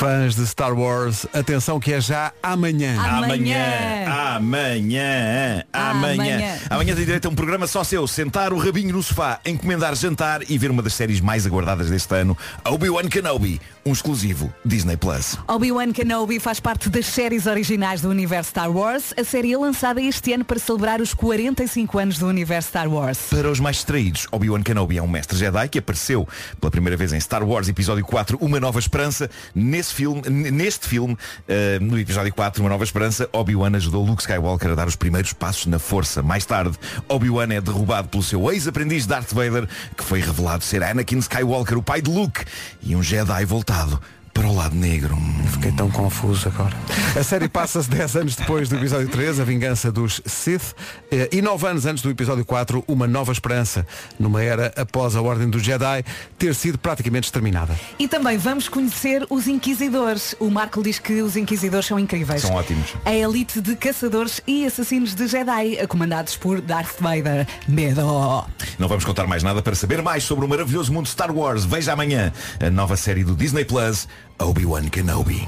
Fãs 0.00 0.34
de 0.34 0.46
Star 0.46 0.72
Wars, 0.72 1.26
atenção 1.30 1.78
que 1.78 1.92
é 1.92 2.00
já 2.00 2.32
amanhã. 2.42 2.98
Amanhã. 2.98 4.06
Amanhã. 4.06 4.34
Amanhã. 4.40 5.64
Amanhã. 5.74 6.58
Amanhã 6.70 6.94
tem 6.94 7.04
direito 7.04 7.26
a 7.26 7.28
um 7.28 7.34
programa 7.34 7.66
só 7.66 7.84
seu. 7.84 8.06
Sentar 8.08 8.50
o 8.54 8.56
rabinho 8.56 8.94
no 8.94 9.02
sofá, 9.02 9.38
encomendar 9.44 9.94
jantar 9.94 10.40
e 10.48 10.56
ver 10.56 10.70
uma 10.70 10.82
das 10.82 10.94
séries 10.94 11.20
mais 11.20 11.46
aguardadas 11.46 11.90
deste 11.90 12.14
ano, 12.14 12.34
Obi-Wan 12.64 13.10
Kenobi, 13.10 13.60
um 13.84 13.92
exclusivo 13.92 14.50
Disney 14.64 14.96
Plus. 14.96 15.36
Obi-Wan 15.46 15.92
Kenobi 15.92 16.40
faz 16.40 16.60
parte 16.60 16.88
das 16.88 17.04
séries 17.04 17.44
originais 17.44 18.00
do 18.00 18.08
universo 18.08 18.52
Star 18.52 18.74
Wars. 18.74 19.12
A 19.18 19.22
série 19.22 19.52
é 19.52 19.58
lançada 19.58 20.00
este 20.00 20.32
ano 20.32 20.46
para 20.46 20.58
celebrar 20.58 21.02
os 21.02 21.12
45 21.12 21.98
anos 21.98 22.18
do 22.18 22.26
universo 22.26 22.70
Star 22.70 22.88
Wars. 22.88 23.18
Para 23.28 23.50
os 23.50 23.60
mais 23.60 23.76
distraídos, 23.76 24.26
Obi-Wan 24.32 24.62
Kenobi 24.62 24.96
é 24.96 25.02
um 25.02 25.08
mestre 25.08 25.36
Jedi 25.36 25.68
que 25.68 25.78
apareceu 25.78 26.26
pela 26.58 26.70
primeira 26.70 26.96
vez 26.96 27.12
em 27.12 27.20
Star 27.20 27.46
Wars 27.46 27.68
Episódio 27.68 28.06
4, 28.06 28.38
Uma 28.40 28.58
Nova 28.58 28.78
Esperança. 28.78 29.28
Nesse 29.54 29.89
filme, 29.94 30.22
n- 30.26 30.50
neste 30.50 30.86
filme, 30.88 31.16
eh, 31.48 31.78
no 31.80 31.98
Episódio 31.98 32.32
4, 32.34 32.62
Uma 32.62 32.70
Nova 32.70 32.84
Esperança, 32.84 33.28
Obi-Wan 33.32 33.74
ajudou 33.76 34.04
Luke 34.04 34.22
Skywalker 34.22 34.70
a 34.70 34.74
dar 34.74 34.86
os 34.88 34.96
primeiros 34.96 35.32
passos 35.32 35.66
na 35.66 35.78
força. 35.78 36.22
Mais 36.22 36.44
tarde, 36.44 36.76
Obi-Wan 37.08 37.52
é 37.52 37.60
derrubado 37.60 38.08
pelo 38.08 38.22
seu 38.22 38.50
ex-aprendiz 38.52 39.06
Darth 39.06 39.32
Vader, 39.32 39.68
que 39.96 40.04
foi 40.04 40.20
revelado 40.20 40.64
ser 40.64 40.82
Anakin 40.82 41.18
Skywalker, 41.18 41.78
o 41.78 41.82
pai 41.82 42.00
de 42.02 42.10
Luke, 42.10 42.44
e 42.82 42.94
um 42.96 43.02
Jedi 43.02 43.44
voltado 43.44 44.00
para 44.40 44.48
o 44.48 44.54
lado 44.54 44.74
negro. 44.74 45.18
Fiquei 45.52 45.70
tão 45.70 45.90
confuso 45.90 46.48
agora. 46.48 46.74
A 47.14 47.22
série 47.22 47.46
passa-se 47.46 47.90
10 47.90 48.16
anos 48.16 48.36
depois 48.36 48.70
do 48.70 48.76
episódio 48.76 49.06
3, 49.08 49.38
A 49.38 49.44
Vingança 49.44 49.92
dos 49.92 50.22
Sith, 50.24 50.74
eh, 51.12 51.28
e 51.30 51.42
9 51.42 51.66
anos 51.66 51.84
antes 51.84 52.02
do 52.02 52.08
episódio 52.08 52.42
4, 52.42 52.82
Uma 52.88 53.06
Nova 53.06 53.32
Esperança, 53.32 53.86
numa 54.18 54.42
era 54.42 54.72
após 54.76 55.14
a 55.14 55.20
Ordem 55.20 55.50
dos 55.50 55.62
Jedi 55.62 56.02
ter 56.38 56.54
sido 56.54 56.78
praticamente 56.78 57.26
exterminada. 57.26 57.78
E 57.98 58.08
também 58.08 58.38
vamos 58.38 58.66
conhecer 58.66 59.26
os 59.28 59.46
Inquisidores. 59.46 60.34
O 60.40 60.48
Marco 60.48 60.82
diz 60.82 60.98
que 60.98 61.20
os 61.20 61.36
Inquisidores 61.36 61.84
são 61.84 61.98
incríveis. 61.98 62.40
São 62.40 62.54
ótimos. 62.54 62.94
A 63.04 63.12
elite 63.12 63.60
de 63.60 63.76
caçadores 63.76 64.40
e 64.46 64.64
assassinos 64.64 65.14
de 65.14 65.26
Jedi, 65.26 65.86
comandados 65.86 66.34
por 66.34 66.62
Darth 66.62 66.98
Vader. 66.98 67.46
Medo! 67.68 68.46
Não 68.78 68.88
vamos 68.88 69.04
contar 69.04 69.26
mais 69.26 69.42
nada 69.42 69.60
para 69.60 69.74
saber 69.74 70.00
mais 70.00 70.24
sobre 70.24 70.46
o 70.46 70.48
maravilhoso 70.48 70.90
mundo 70.90 71.06
Star 71.08 71.30
Wars. 71.30 71.66
Veja 71.66 71.92
amanhã 71.92 72.32
a 72.58 72.70
nova 72.70 72.96
série 72.96 73.22
do 73.22 73.36
Disney 73.36 73.66
Plus, 73.66 74.08
Obi-Wan 74.40 74.88
Kenobi. 74.88 75.46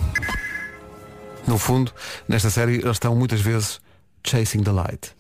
No 1.47 1.59
fundo, 1.59 1.93
nesta 2.29 2.51
série 2.51 2.75
eles 2.77 2.93
estão 2.97 3.15
muitas 3.17 3.41
vezes 3.41 3.81
chasing 4.25 4.63
the 4.63 4.71
light. 4.71 5.11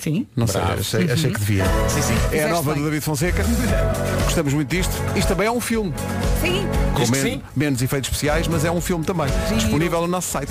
Sim. 0.00 0.26
Não 0.34 0.46
sei, 0.46 0.60
Bravo. 0.62 0.80
achei, 0.80 1.10
achei 1.10 1.30
que 1.32 1.38
devia. 1.38 1.64
Sim, 1.88 2.00
sim. 2.02 2.12
É 2.14 2.16
a 2.16 2.28
Fizeste 2.30 2.50
nova 2.50 2.72
bem. 2.72 2.82
do 2.82 2.84
David 2.88 3.04
Fonseca. 3.04 3.44
Gostamos 4.24 4.54
muito 4.54 4.70
disto. 4.70 4.92
Isto 5.14 5.28
também 5.28 5.46
é 5.46 5.50
um 5.50 5.60
filme. 5.60 5.92
Sim. 6.40 6.66
Com 6.94 7.00
Diz 7.00 7.10
que 7.10 7.16
men- 7.18 7.32
sim. 7.34 7.42
menos 7.54 7.82
efeitos 7.82 8.08
especiais, 8.08 8.48
mas 8.48 8.64
é 8.64 8.70
um 8.70 8.80
filme 8.80 9.04
também. 9.04 9.26
Disponível 9.54 10.00
no 10.00 10.06
nosso 10.08 10.30
site. 10.30 10.50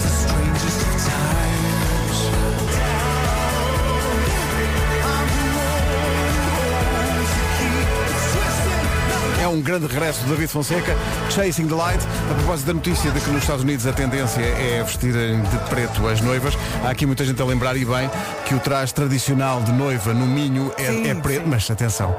Um 9.52 9.62
grande 9.62 9.86
regresso 9.86 10.24
do 10.24 10.30
David 10.30 10.48
Fonseca, 10.48 10.96
Chasing 11.30 11.68
the 11.68 11.76
Light. 11.76 12.02
A 12.32 12.34
propósito 12.36 12.68
da 12.68 12.74
notícia 12.74 13.12
de 13.12 13.20
que 13.20 13.30
nos 13.32 13.42
Estados 13.42 13.64
Unidos 13.64 13.86
a 13.86 13.92
tendência 13.92 14.40
é 14.42 14.82
vestirem 14.82 15.42
de 15.42 15.58
preto 15.70 16.08
as 16.08 16.22
noivas, 16.22 16.58
há 16.86 16.90
aqui 16.90 17.06
muita 17.06 17.26
gente 17.26 17.42
a 17.42 17.46
lembrar 17.46 17.76
e 17.76 17.84
bem 17.84 18.10
que 18.46 18.56
o 18.56 18.60
traje 18.60 18.94
tradicional 18.94 19.62
de 19.62 19.74
noiva 19.74 20.14
no 20.14 20.26
Minho 20.26 20.72
é, 20.78 20.86
Sim, 20.86 21.10
é 21.10 21.16
preto, 21.16 21.44
sim. 21.44 21.50
mas 21.50 21.70
atenção, 21.70 22.16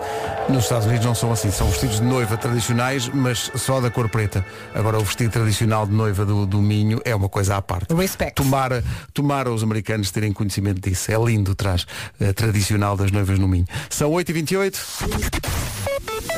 nos 0.49 0.65
Estados 0.65 0.87
Unidos 0.87 1.07
não 1.07 1.15
são 1.15 1.33
assim, 1.33 1.51
são 1.51 1.69
vestidos 1.69 1.97
de 1.97 2.05
noiva 2.05 2.37
tradicionais, 2.37 3.09
mas 3.09 3.51
só 3.55 3.81
da 3.81 3.91
cor 3.91 4.09
preta. 4.09 4.45
Agora 4.75 4.99
o 4.99 5.05
vestido 5.05 5.31
tradicional 5.31 5.87
de 5.87 5.93
noiva 5.93 6.25
do, 6.25 6.47
do 6.47 6.61
Minho 6.61 7.01
é 7.05 7.15
uma 7.15 7.29
coisa 7.29 7.57
à 7.57 7.63
parte. 7.63 7.95
Respect. 7.95 8.35
Tomara, 8.35 8.85
tomara 9.13 9.51
os 9.51 9.63
americanos 9.63 10.11
terem 10.11 10.33
conhecimento 10.33 10.81
disso. 10.81 11.11
É 11.11 11.17
lindo 11.17 11.53
o 11.53 11.55
traje 11.55 11.87
eh, 12.21 12.33
tradicional 12.33 12.97
das 12.97 13.11
noivas 13.11 13.39
no 13.39 13.49
Minho. 13.49 13.67
São 13.89 14.11
8h28. 14.11 15.53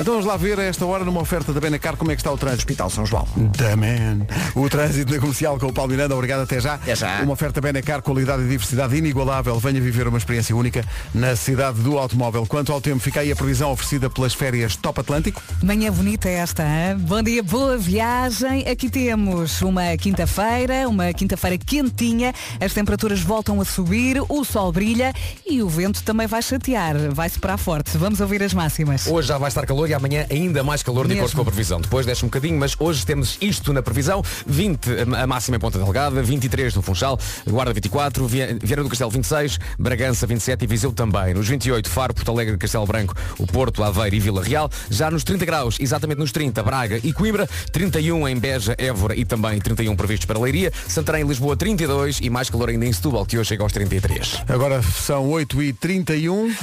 Então 0.01 0.14
vamos 0.14 0.27
lá 0.27 0.37
ver 0.37 0.59
a 0.59 0.64
esta 0.64 0.85
hora 0.85 1.05
numa 1.05 1.21
oferta 1.21 1.53
da 1.53 1.61
Benacar 1.61 1.97
como 1.97 2.11
é 2.11 2.17
que 2.17 2.21
está 2.21 2.33
o 2.33 2.37
trânsito. 2.37 2.62
Hospital 2.62 2.90
São 2.90 3.07
João. 3.07 3.29
Da 3.57 3.77
man. 3.77 4.27
O 4.55 4.69
trânsito 4.69 5.12
na 5.12 5.21
comercial 5.21 5.57
com 5.59 5.67
o 5.67 5.73
Paulo 5.73 5.93
Miranda, 5.93 6.14
obrigado 6.14 6.40
até 6.40 6.61
já. 6.61 6.75
Até 6.75 6.97
já. 6.97 7.23
Uma 7.23 7.33
oferta 7.35 7.61
Benacar, 7.61 8.03
qualidade 8.03 8.43
e 8.43 8.49
diversidade 8.49 8.97
inigualável. 8.97 9.57
Venha 9.61 9.81
viver 9.81 10.09
uma 10.09 10.19
experiência 10.19 10.55
única 10.55 10.85
na 11.14 11.37
cidade 11.37 11.81
do 11.81 11.97
automóvel. 11.97 12.45
Quanto 12.45 12.73
ao 12.73 12.81
tempo, 12.81 12.99
fica 12.99 13.21
aí 13.21 13.31
a 13.31 13.37
previsão 13.37 13.71
oferecida 13.71 13.93
pelas 14.00 14.35
férias 14.35 14.76
Top 14.76 15.00
Atlântico. 15.00 15.42
Manhã 15.62 15.90
bonita 15.92 16.28
esta, 16.28 16.62
hein? 16.64 16.96
Bom 16.98 17.22
dia, 17.22 17.42
boa 17.42 17.76
viagem. 17.78 18.66
Aqui 18.68 18.90
temos 18.90 19.62
uma 19.62 19.96
quinta-feira, 19.96 20.88
uma 20.88 21.12
quinta-feira 21.12 21.57
quentinha. 21.59 22.33
As 22.61 22.72
temperaturas 22.72 23.20
voltam 23.20 23.61
a 23.61 23.64
subir, 23.64 24.20
o 24.28 24.44
sol 24.44 24.72
brilha 24.72 25.12
e 25.46 25.62
o 25.62 25.68
vento 25.68 26.02
também 26.02 26.26
vai 26.26 26.42
chatear, 26.42 26.96
vai 27.12 27.28
soprar 27.28 27.57
forte. 27.59 27.96
Vamos 27.96 28.20
ouvir 28.20 28.42
as 28.42 28.52
máximas. 28.52 29.07
Hoje 29.07 29.28
já 29.28 29.38
vai 29.38 29.48
estar 29.48 29.64
calor 29.66 29.88
e 29.88 29.94
amanhã 29.94 30.26
ainda 30.30 30.62
mais 30.64 30.83
calor 30.83 31.04
de 31.07 31.14
Mesmo. 31.14 31.22
acordo 31.26 31.37
com 31.37 31.42
a 31.42 31.44
previsão. 31.44 31.80
Depois 31.80 32.04
desce 32.04 32.24
um 32.24 32.28
bocadinho, 32.28 32.59
mas 32.59 32.74
hoje 32.78 33.07
temos 33.07 33.38
isto 33.40 33.72
na 33.72 33.83
previsão. 33.83 34.22
20 34.46 34.88
a 35.16 35.26
máxima 35.26 35.57
em 35.57 35.61
Ponta 35.61 35.78
Delgada, 35.78 36.22
23 36.22 36.74
no 36.74 36.83
Funchal, 36.83 37.18
Guarda 37.46 37.72
24, 37.72 38.26
Vie- 38.26 38.59
Vieira 38.62 38.83
do 38.83 38.88
Castelo 38.88 39.11
26, 39.11 39.59
Bragança 39.78 40.26
27 40.26 40.64
e 40.64 40.66
Viseu 40.66 40.92
também. 40.92 41.35
Nos 41.35 41.46
28, 41.48 41.88
Faro, 41.88 42.14
Porto 42.14 42.30
Alegre, 42.30 42.57
Castelo 42.57 42.87
Branco, 42.87 43.14
o 43.38 43.46
Porto, 43.46 43.84
Aveiro 43.87 44.16
e 44.16 44.20
Vila 44.20 44.42
Real. 44.42 44.70
Já 44.90 45.11
nos 45.11 45.25
30 45.25 45.44
graus, 45.44 45.77
exatamente 45.81 46.18
nos 46.18 46.33
30, 46.33 46.62
Braga 46.62 47.01
e 47.03 47.12
Coimbra, 47.12 47.49
31 47.73 48.29
em 48.29 48.37
Beja, 48.37 48.75
Évora 48.79 49.16
e 49.16 49.25
também 49.25 49.59
31 49.61 49.97
previstos 49.97 50.27
para 50.27 50.38
Leiria, 50.38 50.73
Santarém 50.88 51.25
e 51.25 51.29
Lisboa 51.29 51.57
32 51.57 52.20
e 52.20 52.31
mais 52.31 52.51
calor 52.51 52.68
ainda 52.68 52.87
em 52.87 52.92
Setúbal, 52.92 53.27
que 53.27 53.38
hoje 53.38 53.49
chega 53.49 53.62
aos 53.62 53.73
33. 53.73 54.42
Agora 54.49 54.83
são 54.83 55.29
8h31. 55.31 56.55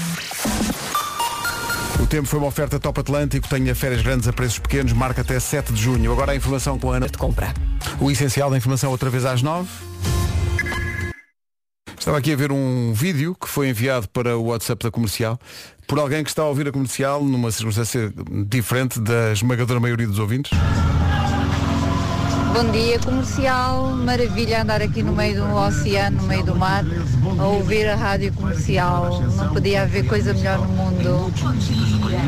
O 1.99 2.07
tempo 2.07 2.27
foi 2.27 2.39
uma 2.39 2.47
oferta 2.47 2.79
Top 2.79 2.99
Atlântico, 2.99 3.47
tenha 3.47 3.75
férias 3.75 4.01
grandes 4.01 4.27
a 4.27 4.33
preços 4.33 4.57
pequenos, 4.57 4.91
marca 4.91 5.21
até 5.21 5.39
7 5.39 5.71
de 5.71 5.81
junho. 5.81 6.11
Agora 6.11 6.31
a 6.31 6.35
informação 6.35 6.79
com 6.79 6.91
a 6.91 6.97
Ana. 6.97 7.07
De 7.07 7.17
compra. 7.17 7.53
O 7.99 8.09
essencial 8.09 8.49
da 8.49 8.57
informação 8.57 8.89
outra 8.89 9.09
vez 9.09 9.23
às 9.23 9.41
9. 9.41 9.69
Estava 11.97 12.17
aqui 12.17 12.33
a 12.33 12.35
ver 12.35 12.51
um 12.51 12.91
vídeo 12.93 13.35
que 13.39 13.47
foi 13.47 13.69
enviado 13.69 14.09
para 14.09 14.35
o 14.35 14.45
WhatsApp 14.45 14.83
da 14.83 14.89
comercial 14.89 15.39
por 15.91 15.99
alguém 15.99 16.23
que 16.23 16.29
está 16.29 16.43
a 16.43 16.45
ouvir 16.45 16.69
a 16.69 16.71
comercial 16.71 17.21
numa 17.21 17.51
circunstância 17.51 18.13
diferente 18.47 18.97
da 18.97 19.33
esmagadora 19.33 19.77
maioria 19.77 20.07
dos 20.07 20.19
ouvintes. 20.19 20.57
Bom 22.53 22.71
dia 22.71 22.97
comercial, 22.97 23.91
maravilha 23.97 24.61
andar 24.61 24.81
aqui 24.81 25.03
no 25.03 25.11
meio 25.11 25.43
do 25.43 25.53
oceano, 25.53 26.21
no 26.21 26.27
meio 26.29 26.45
do 26.45 26.55
mar, 26.55 26.85
a 27.37 27.45
ouvir 27.45 27.89
a 27.89 27.97
rádio 27.97 28.31
comercial. 28.31 29.21
Não 29.21 29.49
podia 29.53 29.81
haver 29.81 30.07
coisa 30.07 30.33
melhor 30.33 30.59
no 30.59 30.69
mundo. 30.69 31.33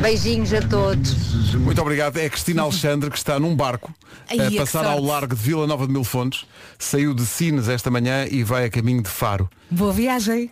Beijinhos 0.02 0.54
a 0.54 0.62
todos. 0.62 1.54
Muito 1.54 1.82
obrigado. 1.82 2.18
É 2.18 2.26
a 2.26 2.30
Cristina 2.30 2.64
Alexandre 2.64 3.10
que 3.10 3.18
está 3.18 3.40
num 3.40 3.56
barco 3.56 3.94
a 4.28 4.58
passar 4.58 4.86
ao 4.86 5.02
largo 5.02 5.34
de 5.34 5.42
Vila 5.42 5.66
Nova 5.66 5.88
de 5.88 5.94
Mil 5.94 6.04
Fontes. 6.04 6.46
Saiu 6.78 7.14
de 7.14 7.26
Sines 7.26 7.70
esta 7.70 7.90
manhã 7.90 8.26
e 8.30 8.44
vai 8.44 8.66
a 8.66 8.70
caminho 8.70 9.02
de 9.02 9.10
Faro. 9.10 9.50
Boa 9.72 9.94
viagem. 9.94 10.52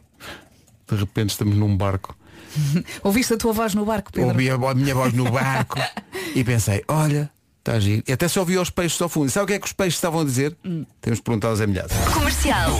De 0.89 0.95
repente 0.95 1.31
estamos 1.31 1.57
num 1.57 1.75
barco. 1.75 2.15
Ouviste 3.03 3.33
a 3.33 3.37
tua 3.37 3.53
voz 3.53 3.73
no 3.73 3.85
barco, 3.85 4.11
Pedro? 4.11 4.29
Ouvi 4.29 4.49
a, 4.49 4.55
a 4.55 4.73
minha 4.73 4.95
voz 4.95 5.13
no 5.13 5.29
barco 5.29 5.79
e 6.35 6.43
pensei, 6.43 6.83
olha, 6.87 7.29
está 7.59 7.79
giro. 7.79 8.03
E 8.07 8.13
até 8.13 8.27
se 8.27 8.39
ouvi 8.39 8.57
os 8.57 8.69
peixes 8.69 9.01
ao 9.01 9.09
fundo. 9.09 9.27
E 9.27 9.31
sabe 9.31 9.45
o 9.45 9.47
que 9.47 9.53
é 9.53 9.59
que 9.59 9.67
os 9.67 9.73
peixes 9.73 9.95
estavam 9.95 10.21
a 10.21 10.25
dizer? 10.25 10.55
Temos 10.99 11.19
de 11.19 11.23
perguntar 11.23 11.49
aos 11.49 11.59
emilhados. 11.59 11.95
Comercial. 12.13 12.79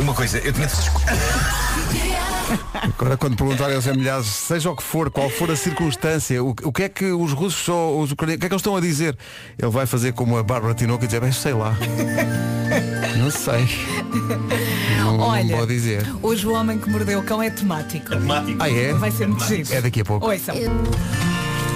Uma 0.00 0.14
coisa, 0.14 0.38
eu 0.38 0.52
tinha 0.52 0.68
Agora 2.74 3.16
quando 3.16 3.36
perguntarem 3.36 3.76
aos 3.76 3.86
emilhados, 3.86 4.26
seja 4.26 4.70
o 4.70 4.76
que 4.76 4.82
for, 4.82 5.10
qual 5.10 5.28
for 5.28 5.50
a 5.50 5.56
circunstância, 5.56 6.42
o, 6.42 6.50
o 6.50 6.72
que 6.72 6.84
é 6.84 6.88
que 6.88 7.06
os 7.06 7.32
russos 7.32 7.68
ou 7.68 8.00
os 8.00 8.12
ucranianos, 8.12 8.38
o 8.38 8.40
que 8.40 8.46
é 8.46 8.48
que 8.48 8.54
eles 8.54 8.60
estão 8.60 8.76
a 8.76 8.80
dizer? 8.80 9.16
Ele 9.58 9.70
vai 9.70 9.86
fazer 9.86 10.12
como 10.12 10.38
a 10.38 10.42
Bárbara 10.42 10.74
Tinoco 10.74 11.04
e 11.04 11.06
dizer, 11.06 11.20
bem, 11.20 11.32
sei 11.32 11.52
lá. 11.52 11.76
Não 13.28 13.32
sei. 13.36 13.68
Não, 14.96 15.18
Olha, 15.18 15.44
não 15.44 15.56
vou 15.58 15.66
dizer. 15.66 16.02
hoje 16.22 16.46
o 16.46 16.52
homem 16.54 16.78
que 16.78 16.88
mordeu 16.88 17.18
o 17.18 17.22
cão 17.22 17.42
é 17.42 17.50
temático. 17.50 18.08
Ah 18.58 18.70
é? 18.70 18.94
Vai 18.94 19.10
ser 19.10 19.28
muito 19.28 19.44
giro. 19.44 19.68
É 19.70 19.82
daqui 19.82 20.00
a 20.00 20.04
pouco. 20.04 20.26
Ouçam. 20.30 20.54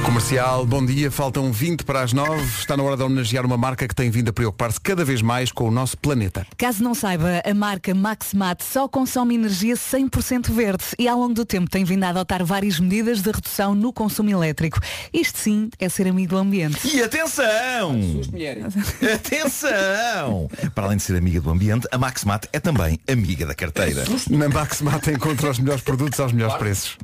Comercial, 0.04 0.66
bom 0.66 0.84
dia, 0.84 1.10
faltam 1.10 1.52
20 1.52 1.84
para 1.84 2.02
as 2.02 2.12
9. 2.12 2.42
Está 2.58 2.76
na 2.76 2.82
hora 2.82 2.96
de 2.96 3.02
homenagear 3.04 3.46
uma 3.46 3.56
marca 3.56 3.86
que 3.86 3.94
tem 3.94 4.10
vindo 4.10 4.28
a 4.30 4.32
preocupar-se 4.32 4.80
cada 4.80 5.04
vez 5.04 5.22
mais 5.22 5.52
com 5.52 5.68
o 5.68 5.70
nosso 5.70 5.96
planeta. 5.96 6.44
Caso 6.58 6.82
não 6.82 6.92
saiba, 6.92 7.40
a 7.44 7.54
marca 7.54 7.94
Maximat 7.94 8.62
só 8.62 8.88
consome 8.88 9.36
energia 9.36 9.74
100% 9.74 10.50
verde 10.50 10.84
e 10.98 11.06
ao 11.06 11.18
longo 11.18 11.34
do 11.34 11.44
tempo 11.44 11.70
tem 11.70 11.84
vindo 11.84 12.02
a 12.04 12.08
adotar 12.08 12.44
várias 12.44 12.80
medidas 12.80 13.22
de 13.22 13.30
redução 13.30 13.74
no 13.74 13.92
consumo 13.92 14.28
elétrico. 14.28 14.80
Isto 15.12 15.38
sim 15.38 15.70
é 15.78 15.88
ser 15.88 16.08
amigo 16.08 16.30
do 16.30 16.38
ambiente. 16.38 16.78
E 16.94 17.00
atenção! 17.00 17.92
Atenção! 19.14 20.48
Para 20.74 20.86
além 20.86 20.96
de 20.96 21.04
ser 21.04 21.16
amiga 21.16 21.40
do 21.40 21.50
ambiente, 21.50 21.86
a 21.92 21.96
Maxmat 21.96 22.48
é 22.52 22.58
também 22.58 22.98
amiga 23.08 23.46
da 23.46 23.54
carteira. 23.54 24.04
Na 24.28 24.48
Maximat 24.48 25.06
encontra 25.08 25.50
os 25.50 25.58
melhores 25.58 25.82
produtos 25.82 26.18
aos 26.18 26.32
melhores 26.32 26.56
preços. 26.56 26.98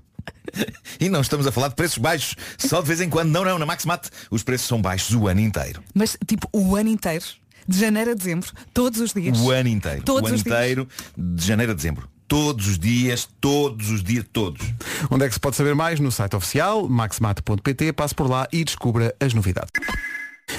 E 1.00 1.08
não 1.08 1.20
estamos 1.20 1.46
a 1.46 1.52
falar 1.52 1.68
de 1.68 1.76
preços 1.76 1.98
baixos, 1.98 2.34
só 2.58 2.80
de 2.80 2.88
vez 2.88 3.00
em 3.00 3.08
quando. 3.08 3.30
Não, 3.30 3.44
não, 3.44 3.58
na 3.58 3.64
Maxmat 3.64 4.08
os 4.30 4.42
preços 4.42 4.66
são 4.66 4.82
baixos 4.82 5.14
o 5.14 5.28
ano 5.28 5.40
inteiro. 5.40 5.80
Mas 5.94 6.16
tipo 6.26 6.48
o 6.52 6.74
ano 6.74 6.88
inteiro, 6.88 7.24
de 7.68 7.78
janeiro 7.78 8.10
a 8.10 8.14
dezembro, 8.14 8.50
todos 8.74 9.00
os 9.00 9.12
dias. 9.12 9.38
O 9.38 9.50
ano 9.50 9.68
inteiro. 9.68 10.02
Todos 10.02 10.22
o 10.22 10.26
ano 10.26 10.36
os 10.36 10.42
dias. 10.42 10.56
inteiro, 10.56 10.88
de 11.16 11.46
janeiro 11.46 11.72
a 11.72 11.74
dezembro. 11.74 12.08
Todos 12.26 12.66
os 12.66 12.78
dias, 12.78 13.28
todos 13.40 13.90
os 13.90 14.02
dias, 14.02 14.24
todos. 14.32 14.60
Onde 15.10 15.24
é 15.24 15.28
que 15.28 15.34
se 15.34 15.40
pode 15.40 15.56
saber 15.56 15.74
mais? 15.74 15.98
No 15.98 16.10
site 16.12 16.36
oficial, 16.36 16.86
maxmat.pt, 16.88 17.92
passe 17.92 18.14
por 18.14 18.28
lá 18.28 18.46
e 18.52 18.64
descubra 18.64 19.14
as 19.18 19.32
novidades. 19.32 19.70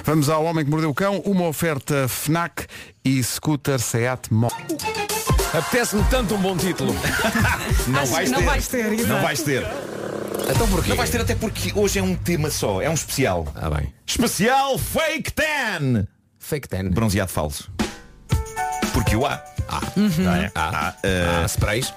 Vamos 0.03 0.29
ao 0.29 0.43
Homem 0.45 0.63
que 0.63 0.71
Mordeu 0.71 0.89
o 0.89 0.93
Cão, 0.93 1.19
uma 1.25 1.47
oferta 1.47 2.07
FNAC 2.07 2.65
e 3.03 3.21
scooter 3.23 3.79
Seat 3.79 4.33
Mó. 4.33 4.49
Apetece-me 5.53 6.03
tanto 6.05 6.35
um 6.35 6.37
bom 6.41 6.55
título. 6.55 6.93
Não 7.87 8.01
Acho 8.01 8.11
vais 8.11 8.29
que 8.29 8.35
ter. 8.35 8.39
não 8.39 8.45
vais 8.45 8.67
ter, 8.67 9.07
Não 9.07 9.21
vais 9.21 9.41
ter. 9.41 9.67
Então 10.49 10.67
porquê? 10.67 10.89
Não 10.89 10.95
vais 10.97 11.09
ter 11.09 11.21
até 11.21 11.35
porque 11.35 11.71
hoje 11.75 11.99
é 11.99 12.03
um 12.03 12.15
tema 12.15 12.49
só, 12.49 12.81
é 12.81 12.89
um 12.89 12.93
especial. 12.93 13.47
Ah 13.55 13.69
bem. 13.69 13.93
Especial 14.05 14.77
Fake 14.77 15.31
Tan! 15.33 16.05
Fake 16.37 16.67
ten. 16.67 16.89
Bronzeado 16.89 17.31
falso. 17.31 17.69
Porque 18.93 19.15
o 19.15 19.25
há. 19.25 19.43
Ah. 19.67 19.81
Não 19.95 20.33
é? 20.33 20.51
Ah. 20.55 20.93
Há, 21.03 21.43
uh, 21.43 21.45
sprays. 21.45 21.93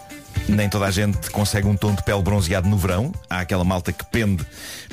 Nem 0.48 0.68
toda 0.68 0.86
a 0.86 0.90
gente 0.90 1.30
consegue 1.30 1.66
um 1.68 1.76
tom 1.76 1.94
de 1.94 2.02
pele 2.02 2.20
bronzeado 2.22 2.68
no 2.68 2.76
verão. 2.76 3.12
Há 3.30 3.40
aquela 3.40 3.64
malta 3.64 3.92
que 3.92 4.04
pende 4.06 4.44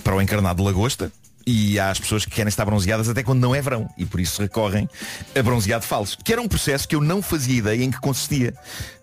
para 0.04 0.16
o 0.16 0.22
encarnado 0.22 0.62
de 0.62 0.68
lagosta. 0.68 1.12
E 1.52 1.80
há 1.80 1.90
as 1.90 2.00
pessoas 2.00 2.26
que 2.26 2.32
querem 2.32 2.48
estar 2.48 2.64
bronzeadas 2.64 3.10
até 3.10 3.24
quando 3.24 3.40
não 3.40 3.56
é 3.56 3.60
verão. 3.60 3.90
E 3.98 4.06
por 4.06 4.20
isso 4.20 4.40
recorrem 4.40 4.88
a 5.36 5.42
bronzeado 5.42 5.84
falso. 5.84 6.16
Que 6.24 6.32
era 6.32 6.40
um 6.40 6.48
processo 6.48 6.88
que 6.88 6.96
eu 6.96 7.02
não 7.02 7.24
fazia 7.24 7.58
ideia 7.58 7.84
em 7.84 7.90
que 7.90 8.00
consistia. 8.00 8.54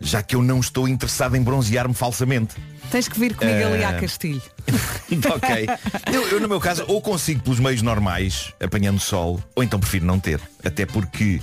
Já 0.00 0.22
que 0.22 0.37
eu 0.37 0.42
não 0.42 0.61
estou 0.61 0.87
interessado 0.87 1.37
em 1.37 1.42
bronzear-me 1.42 1.92
falsamente. 1.92 2.54
Tens 2.90 3.09
que 3.09 3.18
vir 3.18 3.35
comigo 3.35 3.57
ali 3.66 3.85
à 3.85 3.90
Eh, 3.90 4.01
Castilho. 4.01 4.42
ok. 5.35 5.68
Eu, 6.12 6.29
eu, 6.29 6.40
no 6.40 6.49
meu 6.49 6.61
caso, 6.61 6.85
ou 6.88 7.01
consigo 7.01 7.40
pelos 7.42 7.59
meios 7.61 7.83
normais, 7.83 8.53
apanhando 8.61 8.99
sol, 9.01 9.42
ou 9.55 9.62
então 9.62 9.79
prefiro 9.79 10.05
não 10.07 10.18
ter. 10.20 10.40
Até 10.64 10.87
porque 10.87 11.40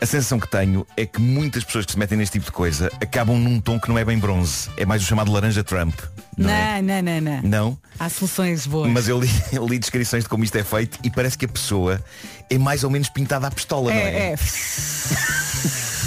a 0.00 0.06
sensação 0.06 0.38
que 0.38 0.48
tenho 0.48 0.86
é 0.96 1.04
que 1.06 1.20
muitas 1.20 1.64
pessoas 1.64 1.84
que 1.86 1.92
se 1.92 1.98
metem 1.98 2.16
neste 2.18 2.34
tipo 2.34 2.46
de 2.46 2.52
coisa 2.52 2.90
acabam 3.00 3.38
num 3.38 3.60
tom 3.60 3.78
que 3.80 3.88
não 3.88 3.98
é 3.98 4.04
bem 4.04 4.18
bronze. 4.18 4.68
É 4.76 4.84
mais 4.86 5.02
o 5.02 5.06
chamado 5.06 5.30
laranja 5.32 5.62
Trump. 5.64 5.94
Não, 6.36 6.50
é? 6.50 6.82
Não, 6.82 7.02
não, 7.02 7.20
não, 7.20 7.20
não. 7.20 7.42
Não? 7.42 7.78
Há 7.98 8.08
soluções 8.08 8.66
boas. 8.66 8.90
Mas 8.90 9.08
eu 9.08 9.20
li, 9.20 9.30
eu 9.52 9.66
li 9.66 9.78
descrições 9.78 10.24
de 10.24 10.28
como 10.28 10.44
isto 10.44 10.56
é 10.56 10.64
feito 10.64 10.98
e 11.02 11.10
parece 11.10 11.36
que 11.38 11.44
a 11.44 11.48
pessoa 11.48 12.02
é 12.50 12.58
mais 12.58 12.84
ou 12.84 12.90
menos 12.90 13.08
pintada 13.08 13.46
à 13.46 13.50
pistola, 13.50 13.90
não 13.90 13.98
é? 13.98 14.02
É, 14.04 14.32
é. 14.32 14.36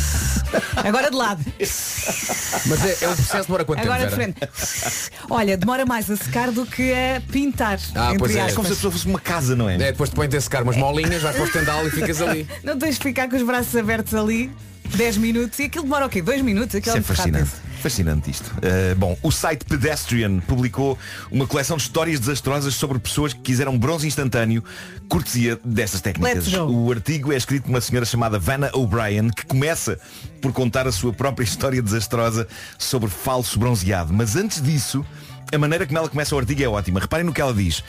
Agora 0.76 1.10
de 1.10 1.16
lado. 1.16 1.44
Mas 1.60 2.86
é, 2.86 3.06
é 3.06 3.10
um 3.10 3.16
processo 3.16 3.48
demora 3.48 3.66
quanto 3.66 3.80
Agora 3.80 4.08
de 4.08 4.16
tempo, 4.16 4.40
Vera? 4.40 4.52
frente. 4.52 5.12
Olha, 5.30 5.58
demora 5.58 5.86
mais 5.86 6.10
a 6.10 6.16
secar 6.16 6.52
do 6.52 6.66
que 6.66 6.92
a 6.94 7.22
pintar. 7.32 7.80
Ah, 7.96 8.08
entre 8.08 8.20
pois 8.20 8.36
é. 8.36 8.40
É 8.40 8.42
aspas. 8.42 8.56
como 8.56 8.68
se 8.68 8.74
a 8.74 8.76
pessoa 8.76 8.92
fosse 8.92 9.06
uma 9.08 9.20
casa, 9.20 9.56
não 9.56 9.70
é? 9.70 9.76
É, 9.76 9.78
depois 9.92 10.10
te 10.10 10.16
põe 10.16 10.28
a 10.28 10.42
secar 10.42 10.64
umas 10.64 10.78
molinhas, 10.78 11.22
vais 11.22 11.36
para 11.36 11.44
o 11.44 11.48
estendal 11.48 11.88
e 11.88 11.92
ficas 11.92 12.22
ali. 12.22 12.48
Não 12.64 12.78
tens 12.78 12.96
de 12.98 13.04
ficar 13.04 13.30
com 13.30 13.36
os 13.36 13.44
braços 13.44 13.76
abertos 13.76 14.14
ali 14.14 14.52
10 14.96 15.18
minutos 15.18 15.60
e 15.60 15.64
aquilo 15.64 15.84
demora 15.84 16.06
o 16.06 16.10
quê? 16.10 16.22
2 16.22 16.42
minutos? 16.42 16.76
Aquilo 16.76 16.98
Isso 16.98 17.12
é 17.12 17.14
muito 17.14 17.20
rápido. 17.20 17.46
fascinante. 17.46 17.68
Fascinante 17.82 18.32
isto. 18.32 18.48
Uh, 18.58 18.96
bom, 18.96 19.18
o 19.22 19.32
site 19.32 19.64
Pedestrian 19.66 20.40
publicou 20.40 20.98
uma 21.32 21.46
coleção 21.46 21.78
de 21.78 21.84
histórias 21.84 22.20
desastrosas 22.20 22.74
sobre 22.74 22.98
pessoas 22.98 23.34
que 23.34 23.40
quiseram 23.40 23.78
bronze 23.78 24.08
instantâneo, 24.08 24.64
cortesia 25.08 25.60
dessas 25.64 26.02
técnicas. 26.02 26.52
O 26.54 26.92
artigo 26.92 27.32
é 27.32 27.38
escrito 27.38 27.64
por 27.64 27.70
uma 27.70 27.82
senhora 27.82 28.06
chamada 28.06 28.40
Vanna 28.40 28.72
O'Brien, 28.74 29.30
que 29.30 29.46
começa 29.46 30.00
por 30.42 30.52
contar 30.52 30.88
a 30.88 30.92
sua 30.92 31.14
própria 31.14 31.44
história 31.46 31.82
desastrosa 31.82 32.48
sobre 32.78 33.10
falso 33.10 33.60
bronzeado. 33.60 34.12
Mas 34.12 34.36
antes 34.36 34.62
disso, 34.62 35.06
a 35.54 35.58
maneira 35.58 35.86
como 35.86 36.00
ela 36.00 36.10
começa 36.10 36.36
o 36.36 36.40
artigo 36.40 36.64
é 36.64 36.68
ótima. 36.68 37.00
Reparem 37.00 37.26
no 37.26 37.34
que 37.34 37.42
ela 37.42 37.54
diz. 37.54 37.84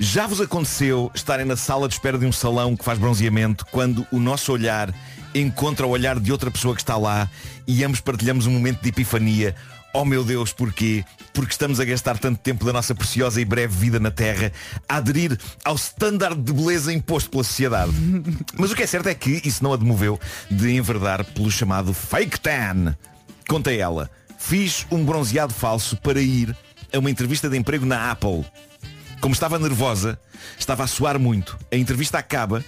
Já 0.00 0.28
vos 0.28 0.40
aconteceu 0.40 1.10
estarem 1.12 1.44
na 1.44 1.56
sala 1.56 1.88
de 1.88 1.94
espera 1.94 2.16
de 2.16 2.24
um 2.24 2.30
salão 2.30 2.76
que 2.76 2.84
faz 2.84 2.98
bronzeamento 2.98 3.66
quando 3.72 4.06
o 4.12 4.20
nosso 4.20 4.52
olhar 4.52 4.94
encontra 5.34 5.86
o 5.86 5.90
olhar 5.90 6.20
de 6.20 6.30
outra 6.30 6.52
pessoa 6.52 6.74
que 6.74 6.80
está 6.80 6.96
lá 6.96 7.28
e 7.66 7.82
ambos 7.82 8.00
partilhamos 8.00 8.46
um 8.46 8.52
momento 8.52 8.80
de 8.80 8.90
epifania. 8.90 9.56
Oh 9.92 10.04
meu 10.04 10.22
Deus, 10.22 10.52
porquê? 10.52 11.04
Porque 11.32 11.50
estamos 11.50 11.80
a 11.80 11.84
gastar 11.84 12.16
tanto 12.16 12.38
tempo 12.38 12.64
da 12.64 12.72
nossa 12.72 12.94
preciosa 12.94 13.40
e 13.40 13.44
breve 13.44 13.74
vida 13.76 13.98
na 13.98 14.10
Terra 14.10 14.52
a 14.88 14.96
aderir 14.98 15.36
ao 15.64 15.74
standard 15.74 16.40
de 16.40 16.52
beleza 16.52 16.92
imposto 16.92 17.28
pela 17.28 17.42
sociedade. 17.42 17.92
Mas 18.56 18.70
o 18.70 18.76
que 18.76 18.84
é 18.84 18.86
certo 18.86 19.08
é 19.08 19.14
que 19.14 19.40
isso 19.44 19.64
não 19.64 19.72
a 19.72 19.76
demoveu 19.76 20.20
de 20.48 20.70
enverdar 20.76 21.24
pelo 21.24 21.50
chamado 21.50 21.92
fake 21.92 22.38
tan. 22.38 22.96
Conta 23.48 23.72
ela, 23.72 24.08
fiz 24.38 24.86
um 24.92 25.04
bronzeado 25.04 25.52
falso 25.52 25.96
para 25.96 26.20
ir 26.20 26.56
a 26.92 26.98
uma 26.98 27.10
entrevista 27.10 27.48
de 27.48 27.56
emprego 27.56 27.84
na 27.84 28.12
Apple. 28.12 28.44
Como 29.20 29.34
estava 29.34 29.58
nervosa, 29.58 30.18
estava 30.58 30.84
a 30.84 30.86
suar 30.86 31.18
muito. 31.18 31.58
A 31.72 31.76
entrevista 31.76 32.18
acaba, 32.18 32.64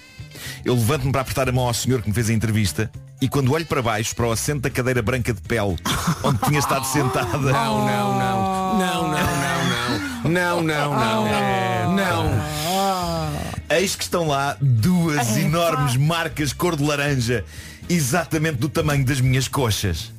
eu 0.65 0.73
levanto-me 0.73 1.11
para 1.11 1.21
apertar 1.21 1.47
a 1.47 1.51
mão 1.51 1.65
ao 1.65 1.73
senhor 1.73 2.01
que 2.01 2.09
me 2.09 2.13
fez 2.13 2.29
a 2.29 2.33
entrevista 2.33 2.91
e 3.21 3.29
quando 3.29 3.53
olho 3.53 3.65
para 3.65 3.81
baixo, 3.81 4.15
para 4.15 4.27
o 4.27 4.31
assento 4.31 4.61
da 4.61 4.69
cadeira 4.69 5.01
branca 5.01 5.31
de 5.31 5.41
pele, 5.41 5.77
onde 6.23 6.39
tinha 6.39 6.59
estado 6.59 6.85
sentada. 6.85 7.37
Não, 7.53 7.85
não, 7.85 8.19
não. 8.19 8.77
Não, 8.79 9.03
não, 9.03 9.11
não, 9.11 9.61
não. 10.23 10.31
Não, 10.31 10.61
não, 10.63 10.93
não. 10.93 11.95
Não. 11.95 12.51
Eis 13.69 13.95
que 13.95 14.03
estão 14.03 14.27
lá 14.27 14.57
duas 14.59 15.37
enormes 15.37 15.95
marcas 15.95 16.51
cor 16.51 16.75
de 16.75 16.83
laranja, 16.83 17.45
exatamente 17.87 18.57
do 18.57 18.67
tamanho 18.67 19.05
das 19.05 19.21
minhas 19.21 19.47
coxas. 19.47 20.11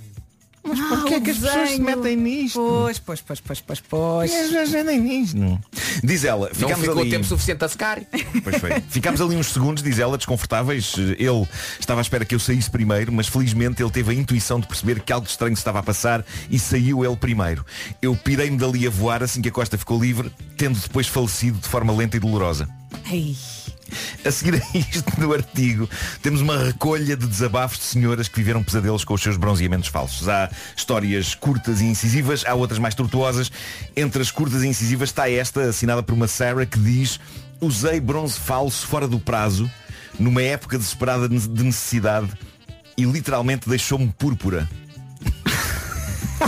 Mas 0.64 0.78
porquê 0.78 1.20
que 1.20 1.30
as 1.30 1.38
pessoas 1.38 1.70
se 1.70 1.80
metem 1.80 2.16
nisto? 2.16 2.58
Pois, 2.58 2.98
pois, 2.98 3.20
pois, 3.20 3.40
pois, 3.40 3.60
pois, 3.60 3.80
pois. 3.80 4.32
Diz 6.04 6.24
ela, 6.24 6.48
Não 6.48 6.54
ficámos 6.54 6.86
ficou 6.86 7.00
ali... 7.00 7.10
tempo 7.10 7.24
suficiente 7.24 7.64
a 7.64 7.68
secar. 7.68 8.00
Pois 8.44 8.56
foi. 8.58 8.80
Ficámos 8.88 9.20
ali 9.20 9.36
uns 9.36 9.48
segundos, 9.48 9.82
diz 9.82 9.98
ela, 9.98 10.16
desconfortáveis. 10.16 10.94
Ele 10.96 11.46
estava 11.80 12.00
à 12.00 12.02
espera 12.02 12.24
que 12.24 12.34
eu 12.34 12.38
saísse 12.38 12.70
primeiro, 12.70 13.12
mas 13.12 13.26
felizmente 13.26 13.82
ele 13.82 13.90
teve 13.90 14.12
a 14.12 14.14
intuição 14.14 14.60
de 14.60 14.66
perceber 14.66 15.00
que 15.00 15.12
algo 15.12 15.26
estranho 15.26 15.56
se 15.56 15.60
estava 15.60 15.80
a 15.80 15.82
passar 15.82 16.24
e 16.48 16.58
saiu 16.58 17.04
ele 17.04 17.16
primeiro. 17.16 17.64
Eu 18.00 18.14
pirei-me 18.14 18.56
dali 18.56 18.86
a 18.86 18.90
voar 18.90 19.22
assim 19.22 19.42
que 19.42 19.48
a 19.48 19.52
costa 19.52 19.76
ficou 19.76 20.00
livre, 20.00 20.30
tendo 20.56 20.78
depois 20.78 21.08
falecido 21.08 21.58
de 21.58 21.68
forma 21.68 21.92
lenta 21.92 22.16
e 22.16 22.20
dolorosa. 22.20 22.68
Ei. 23.10 23.36
A 24.24 24.30
seguir 24.30 24.54
a 24.54 24.78
isto 24.78 25.20
no 25.20 25.32
artigo 25.32 25.88
temos 26.22 26.40
uma 26.40 26.56
recolha 26.56 27.16
de 27.16 27.26
desabafos 27.26 27.78
de 27.78 27.84
senhoras 27.84 28.28
que 28.28 28.36
viveram 28.36 28.62
pesadelos 28.62 29.04
com 29.04 29.14
os 29.14 29.22
seus 29.22 29.36
bronzeamentos 29.36 29.88
falsos. 29.88 30.28
Há 30.28 30.50
histórias 30.76 31.34
curtas 31.34 31.80
e 31.80 31.84
incisivas, 31.84 32.44
há 32.46 32.54
outras 32.54 32.78
mais 32.78 32.94
tortuosas. 32.94 33.50
Entre 33.96 34.22
as 34.22 34.30
curtas 34.30 34.62
e 34.62 34.68
incisivas 34.68 35.08
está 35.08 35.30
esta, 35.30 35.62
assinada 35.62 36.02
por 36.02 36.14
uma 36.14 36.28
Sarah, 36.28 36.66
que 36.66 36.78
diz 36.78 37.18
Usei 37.60 38.00
bronze 38.00 38.38
falso 38.40 38.84
fora 38.86 39.06
do 39.06 39.20
prazo, 39.20 39.70
numa 40.18 40.42
época 40.42 40.76
desesperada 40.76 41.28
de 41.28 41.62
necessidade, 41.62 42.28
e 42.96 43.04
literalmente 43.04 43.68
deixou-me 43.68 44.08
púrpura. 44.18 44.68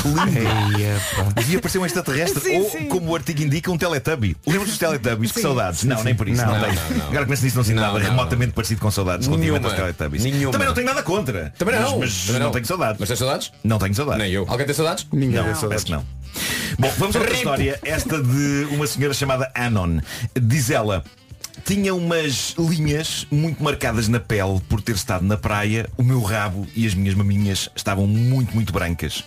Que 0.02 0.09
lindo. 0.09 1.35
Devia 1.37 1.61
parecer 1.61 1.78
um 1.78 1.87
extraterrestre 1.87 2.40
Sim, 2.40 2.59
ou, 2.61 2.70
sim. 2.70 2.85
como 2.88 3.11
o 3.11 3.14
artigo 3.16 3.42
indica, 3.42 3.70
um 3.70 3.78
Teletubby. 3.78 4.37
Lembras 4.46 4.68
dos 4.68 4.78
Teletubbies? 4.78 5.33
Que 5.33 5.40
saudades. 5.40 5.85
não, 5.85 6.02
nem 6.04 6.14
por 6.14 6.28
isso. 6.28 6.44
Não, 6.44 6.52
Não, 6.52 6.61
tenho. 6.61 6.74
não, 6.90 6.96
não. 6.98 7.07
Agora 7.09 7.26
penso 7.26 7.44
nisso, 7.44 7.57
não 7.57 7.64
sinto 7.64 7.76
Não, 7.76 7.83
nada 7.83 7.98
não, 7.98 8.07
remotamente 8.11 8.52
parecido 8.52 8.80
com 8.80 8.90
saudades 8.90 9.26
relativamente 9.26 9.64
aos 9.64 9.72
Nenhuma. 9.74 9.92
Teletubbies. 9.94 10.24
Nenhuma. 10.24 10.52
Também 10.52 10.66
não 10.68 10.74
tenho 10.74 10.87
nada 10.87 11.02
contra. 11.02 11.52
Também 11.59 11.74
não. 11.80 11.98
Mas, 11.98 12.11
mas 12.11 12.26
Também 12.26 12.42
não. 12.42 12.50
tenho 12.50 12.66
saudades. 12.66 12.96
Mas 13.00 13.09
tens 13.09 13.18
saudades? 13.18 13.52
Não 13.62 13.78
tenho 13.78 13.94
saudades. 13.94 14.22
Nem 14.22 14.33
eu. 14.33 14.44
Alguém 14.48 14.66
tem 14.66 14.74
saudades? 14.74 15.07
Ninguém 15.12 15.42
Não, 15.42 15.54
parece 15.68 15.85
que 15.85 15.92
não. 15.92 16.04
Bom, 16.78 16.92
vamos 16.98 17.14
a 17.14 17.20
outra 17.20 17.35
história. 17.35 17.78
Esta 17.85 18.20
de 18.20 18.66
uma 18.72 18.87
senhora 18.87 19.14
chamada 19.14 19.50
Anon. 19.54 19.98
Diz 20.40 20.70
ela. 20.70 21.04
Tinha 21.64 21.95
umas 21.95 22.55
linhas 22.59 23.27
muito 23.31 23.62
marcadas 23.62 24.09
na 24.09 24.19
pele 24.21 24.61
por 24.69 24.83
ter 24.83 24.95
estado 24.95 25.25
na 25.25 25.37
praia. 25.37 25.88
O 25.97 26.03
meu 26.03 26.21
rabo 26.21 26.67
e 26.75 26.87
as 26.87 26.95
minhas 26.95 27.14
maminhas 27.14 27.69
estavam 27.75 28.07
muito, 28.07 28.55
muito 28.55 28.73
brancas. 28.73 29.25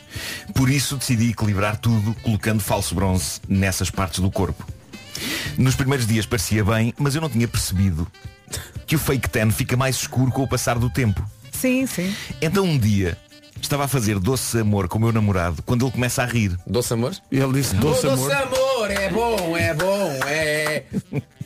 Por 0.54 0.70
isso 0.70 0.98
decidi 0.98 1.32
equilibrar 1.32 1.78
tudo 1.78 2.13
colocando 2.22 2.60
falso 2.60 2.94
bronze 2.94 3.40
nessas 3.48 3.90
partes 3.90 4.20
do 4.20 4.30
corpo. 4.30 4.66
Nos 5.58 5.76
primeiros 5.76 6.06
dias 6.06 6.26
parecia 6.26 6.63
bem, 6.63 6.94
mas 6.98 7.16
eu 7.16 7.22
não 7.22 7.30
tinha 7.30 7.48
percebido 7.48 8.06
que 8.86 8.96
o 8.96 9.00
fake 9.00 9.30
tan 9.30 9.50
fica 9.50 9.76
mais 9.76 9.96
escuro 9.96 10.32
com 10.32 10.44
o 10.44 10.48
passar 10.48 10.78
do 10.78 10.90
tempo. 10.90 11.26
Sim, 11.52 11.88
sim. 11.88 12.13
Então 12.42 12.66
um 12.66 12.78
dia 12.78 13.18
estava 13.60 13.86
a 13.86 13.88
fazer 13.88 14.20
doce 14.20 14.60
amor 14.60 14.88
com 14.88 15.00
o 15.00 15.02
meu 15.02 15.12
namorado 15.12 15.63
quando 15.63 15.86
ele 15.86 15.92
começa 15.92 16.22
a 16.22 16.26
rir. 16.26 16.56
Doce 16.68 16.94
amor? 16.94 17.16
Ele 17.32 17.54
disse 17.54 17.74
doce 17.76 18.06
Oh, 18.06 18.12
amor. 18.12 18.30
doce 18.30 18.42
amor, 18.44 18.92
é 18.92 19.10
bom, 19.10 19.58
é 19.58 19.74
bom, 19.74 20.12
é. 20.28 20.84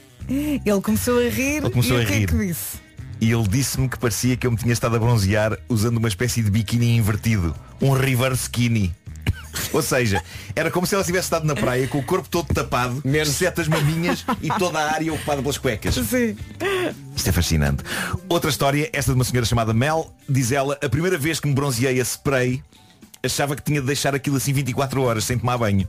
Ele 0.65 0.81
começou 0.81 1.19
a 1.19 1.29
rir 1.29 1.57
Ele 1.57 1.69
começou 1.69 1.97
e 1.97 2.01
a 2.01 2.03
o 2.03 2.07
que 2.07 2.13
é 2.13 2.17
rir. 2.19 2.27
que 2.27 2.37
disse? 2.37 2.79
E 3.19 3.31
ele 3.31 3.47
disse-me 3.47 3.87
que 3.87 3.99
parecia 3.99 4.35
que 4.35 4.47
eu 4.47 4.51
me 4.51 4.57
tinha 4.57 4.73
estado 4.73 4.95
a 4.95 4.99
bronzear 4.99 5.57
usando 5.69 5.97
uma 5.97 6.07
espécie 6.07 6.41
de 6.41 6.49
biquíni 6.49 6.95
invertido. 6.95 7.53
Um 7.79 7.91
reverse 7.91 8.43
skinny. 8.43 8.95
Ou 9.73 9.81
seja, 9.81 10.23
era 10.55 10.71
como 10.71 10.87
se 10.87 10.95
ela 10.95 11.03
tivesse 11.03 11.25
estado 11.25 11.45
na 11.45 11.53
praia 11.53 11.87
com 11.87 11.99
o 11.99 12.03
corpo 12.03 12.27
todo 12.29 12.51
tapado, 12.53 13.01
Menos. 13.05 13.29
exceto 13.29 13.61
as 13.61 13.67
maminhas 13.67 14.25
e 14.41 14.47
toda 14.57 14.79
a 14.79 14.93
área 14.93 15.13
ocupada 15.13 15.41
pelas 15.41 15.57
cuecas. 15.57 15.93
Sim. 15.93 16.35
Isto 17.15 17.29
é 17.29 17.31
fascinante. 17.31 17.83
Outra 18.27 18.49
história, 18.49 18.89
esta 18.91 19.11
de 19.11 19.15
uma 19.17 19.23
senhora 19.25 19.45
chamada 19.45 19.73
Mel, 19.73 20.11
diz 20.27 20.51
ela, 20.51 20.79
a 20.83 20.89
primeira 20.89 21.17
vez 21.17 21.39
que 21.39 21.47
me 21.47 21.53
bronzeei 21.53 21.99
a 21.99 22.03
spray, 22.03 22.63
achava 23.23 23.55
que 23.55 23.61
tinha 23.61 23.81
de 23.81 23.87
deixar 23.87 24.15
aquilo 24.15 24.37
assim 24.37 24.51
24 24.53 24.99
horas 25.03 25.25
sem 25.25 25.37
tomar 25.37 25.57
banho. 25.59 25.87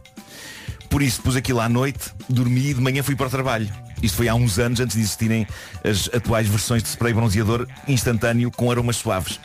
Por 0.90 1.00
isso 1.00 1.22
pus 1.22 1.34
aquilo 1.36 1.60
à 1.60 1.68
noite, 1.68 2.10
dormi 2.28 2.70
e 2.70 2.74
de 2.74 2.80
manhã 2.80 3.02
fui 3.02 3.16
para 3.16 3.28
o 3.28 3.30
trabalho. 3.30 3.72
Isto 4.02 4.16
foi 4.16 4.28
há 4.28 4.34
uns 4.34 4.58
anos 4.58 4.80
antes 4.80 4.96
de 4.96 5.02
existirem 5.02 5.46
as 5.84 6.10
atuais 6.12 6.48
versões 6.48 6.82
de 6.82 6.88
spray 6.88 7.12
bronzeador 7.12 7.66
instantâneo 7.86 8.50
com 8.50 8.70
aromas 8.70 8.96
suaves. 8.96 9.38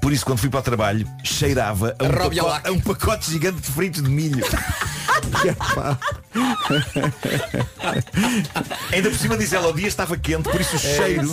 Por 0.00 0.12
isso 0.12 0.24
quando 0.24 0.38
fui 0.38 0.48
para 0.48 0.60
o 0.60 0.62
trabalho, 0.62 1.06
cheirava 1.22 1.94
a 1.98 2.04
um, 2.04 2.10
pacote, 2.10 2.68
a 2.68 2.72
um 2.72 2.80
pacote 2.80 3.30
gigante 3.30 3.60
de 3.60 3.68
fritos 3.68 4.02
de 4.02 4.08
milho. 4.08 4.44
Ainda 8.92 9.10
por 9.10 9.18
cima 9.18 9.36
diz 9.36 9.52
ela, 9.52 9.68
o 9.68 9.72
dia 9.72 9.88
estava 9.88 10.16
quente, 10.16 10.48
por 10.48 10.60
isso 10.60 10.76
o 10.76 10.78
cheiro 10.78 11.30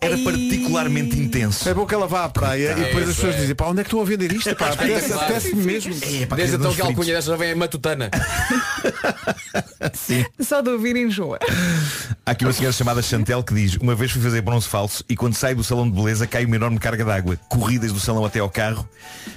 era 0.00 0.16
particularmente 0.18 1.18
intenso. 1.18 1.68
É 1.68 1.74
bom 1.74 1.86
que 1.86 1.94
ela 1.94 2.06
vá 2.06 2.24
à 2.24 2.28
praia 2.28 2.72
e 2.78 2.84
depois 2.84 3.08
as 3.08 3.16
pessoas 3.16 3.36
dizem, 3.36 3.54
pá, 3.54 3.66
onde 3.66 3.80
é 3.80 3.84
que 3.84 3.88
estou 3.88 4.02
a 4.02 4.04
vender 4.04 4.32
isto? 4.32 4.54
Pá, 4.54 4.68
apetece- 4.68 5.54
mesmo. 5.54 5.94
É, 6.02 6.26
pá, 6.26 6.36
Desde 6.36 6.56
que 6.56 6.62
então 6.62 6.74
que 6.74 6.82
a 6.82 6.86
alcunha 6.86 7.14
desta 7.14 7.30
já 7.32 7.36
vem 7.36 7.52
a 7.52 7.56
matutana. 7.56 8.10
Só 10.40 10.60
de 10.60 10.70
ouvir 10.70 10.96
enjoa. 10.96 11.38
Há 12.24 12.30
aqui 12.30 12.44
uma 12.44 12.52
senhora 12.52 12.72
chamada 12.72 13.02
Chantel 13.02 13.42
que 13.42 13.54
diz 13.54 13.76
Uma 13.76 13.94
vez 13.94 14.10
fui 14.10 14.20
fazer 14.20 14.40
bronze 14.40 14.66
falso 14.68 15.04
e 15.08 15.16
quando 15.16 15.34
saio 15.34 15.56
do 15.56 15.64
salão 15.64 15.88
de 15.88 15.94
beleza 15.96 16.26
cai 16.26 16.44
uma 16.44 16.56
enorme 16.56 16.78
carga 16.78 17.04
d'água 17.04 17.38
Corridas 17.48 17.92
do 17.92 18.00
salão 18.00 18.24
até 18.24 18.40
ao 18.40 18.50
carro 18.50 18.88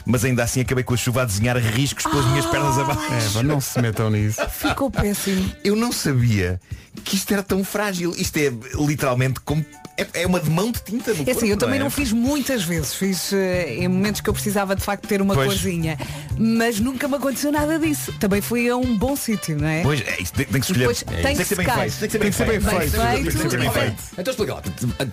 Mas 0.06 0.26
ainda 0.26 0.44
assim 0.44 0.62
acabei 0.62 0.84
com 0.84 0.94
a 0.94 0.98
chuva 0.98 1.22
a 1.22 1.26
desenhar 1.26 1.58
riscos 1.58 2.04
pelas 2.04 2.26
minhas 2.26 2.46
pernas 2.48 2.78
abaixo 2.78 3.40
É, 3.40 3.44
não 3.44 3.62
se 3.62 3.80
metam 3.82 4.10
nisso. 4.10 4.42
Ficou 4.50 4.90
péssimo. 5.02 5.52
Eu 5.64 5.76
não 5.76 5.92
sabia 5.92 6.60
que 7.04 7.16
isto 7.16 7.32
era 7.32 7.44
tão 7.44 7.64
frágil. 7.64 8.14
Isto 8.18 8.38
é 8.38 8.52
literalmente 8.86 9.40
como. 9.42 9.66
É, 9.98 10.22
é 10.22 10.26
uma 10.28 10.40
de 10.40 10.50
mão 10.50 10.72
de 10.72 10.82
tinta 10.82 11.12
no 11.14 11.20
É 11.20 11.22
assim, 11.24 11.34
corpo, 11.34 11.46
eu 11.48 11.58
também 11.58 11.78
é? 11.78 11.84
não 11.84 11.90
fiz 11.90 12.14
muitas 12.14 12.64
vezes. 12.64 12.94
Fiz 12.94 13.34
eh, 13.34 13.76
em 13.80 13.88
momentos 13.90 14.22
que 14.22 14.30
eu 14.30 14.34
precisava 14.34 14.74
de 14.74 14.82
facto 14.82 15.06
ter 15.06 15.22
uma 15.22 15.34
Pois. 15.34 15.48
corzinha. 15.48 15.98
Mas 16.38 16.80
nunca 16.80 17.06
me 17.10 17.16
aconteceu 17.16 17.52
nada 17.52 17.78
disso. 17.78 18.14
Também 18.18 18.40
fui 18.40 18.70
a 18.70 18.78
um 18.78 18.98
bom 18.98 19.14
sítio, 19.18 19.58
não 19.60 19.68
é? 19.68 19.82
Pois, 19.84 20.00
é, 20.00 20.22
isto 20.22 20.36
tem, 20.36 20.46
tem 20.46 20.62
que 20.62 20.66
escolher. 20.68 20.80
Depois 20.88 21.04
tem 21.04 21.16
tem 21.22 21.36
que 21.36 21.38
que 21.40 21.46
ser 21.50 21.56
bem 21.56 21.66
feito. 21.66 21.78
Tem 22.00 22.08
que 22.08 22.12
ser 22.14 22.20
Tem 22.20 22.20
bem 22.20 22.30
Bem 22.30 22.80
feito. 22.80 22.92
feito. 22.92 23.24
Tem 23.24 23.24
que 23.44 23.50
ser 23.50 23.60
bem 23.60 23.72
feito. 23.72 24.04
Então 24.18 24.32
explica 24.32 24.54
lá. 24.54 24.62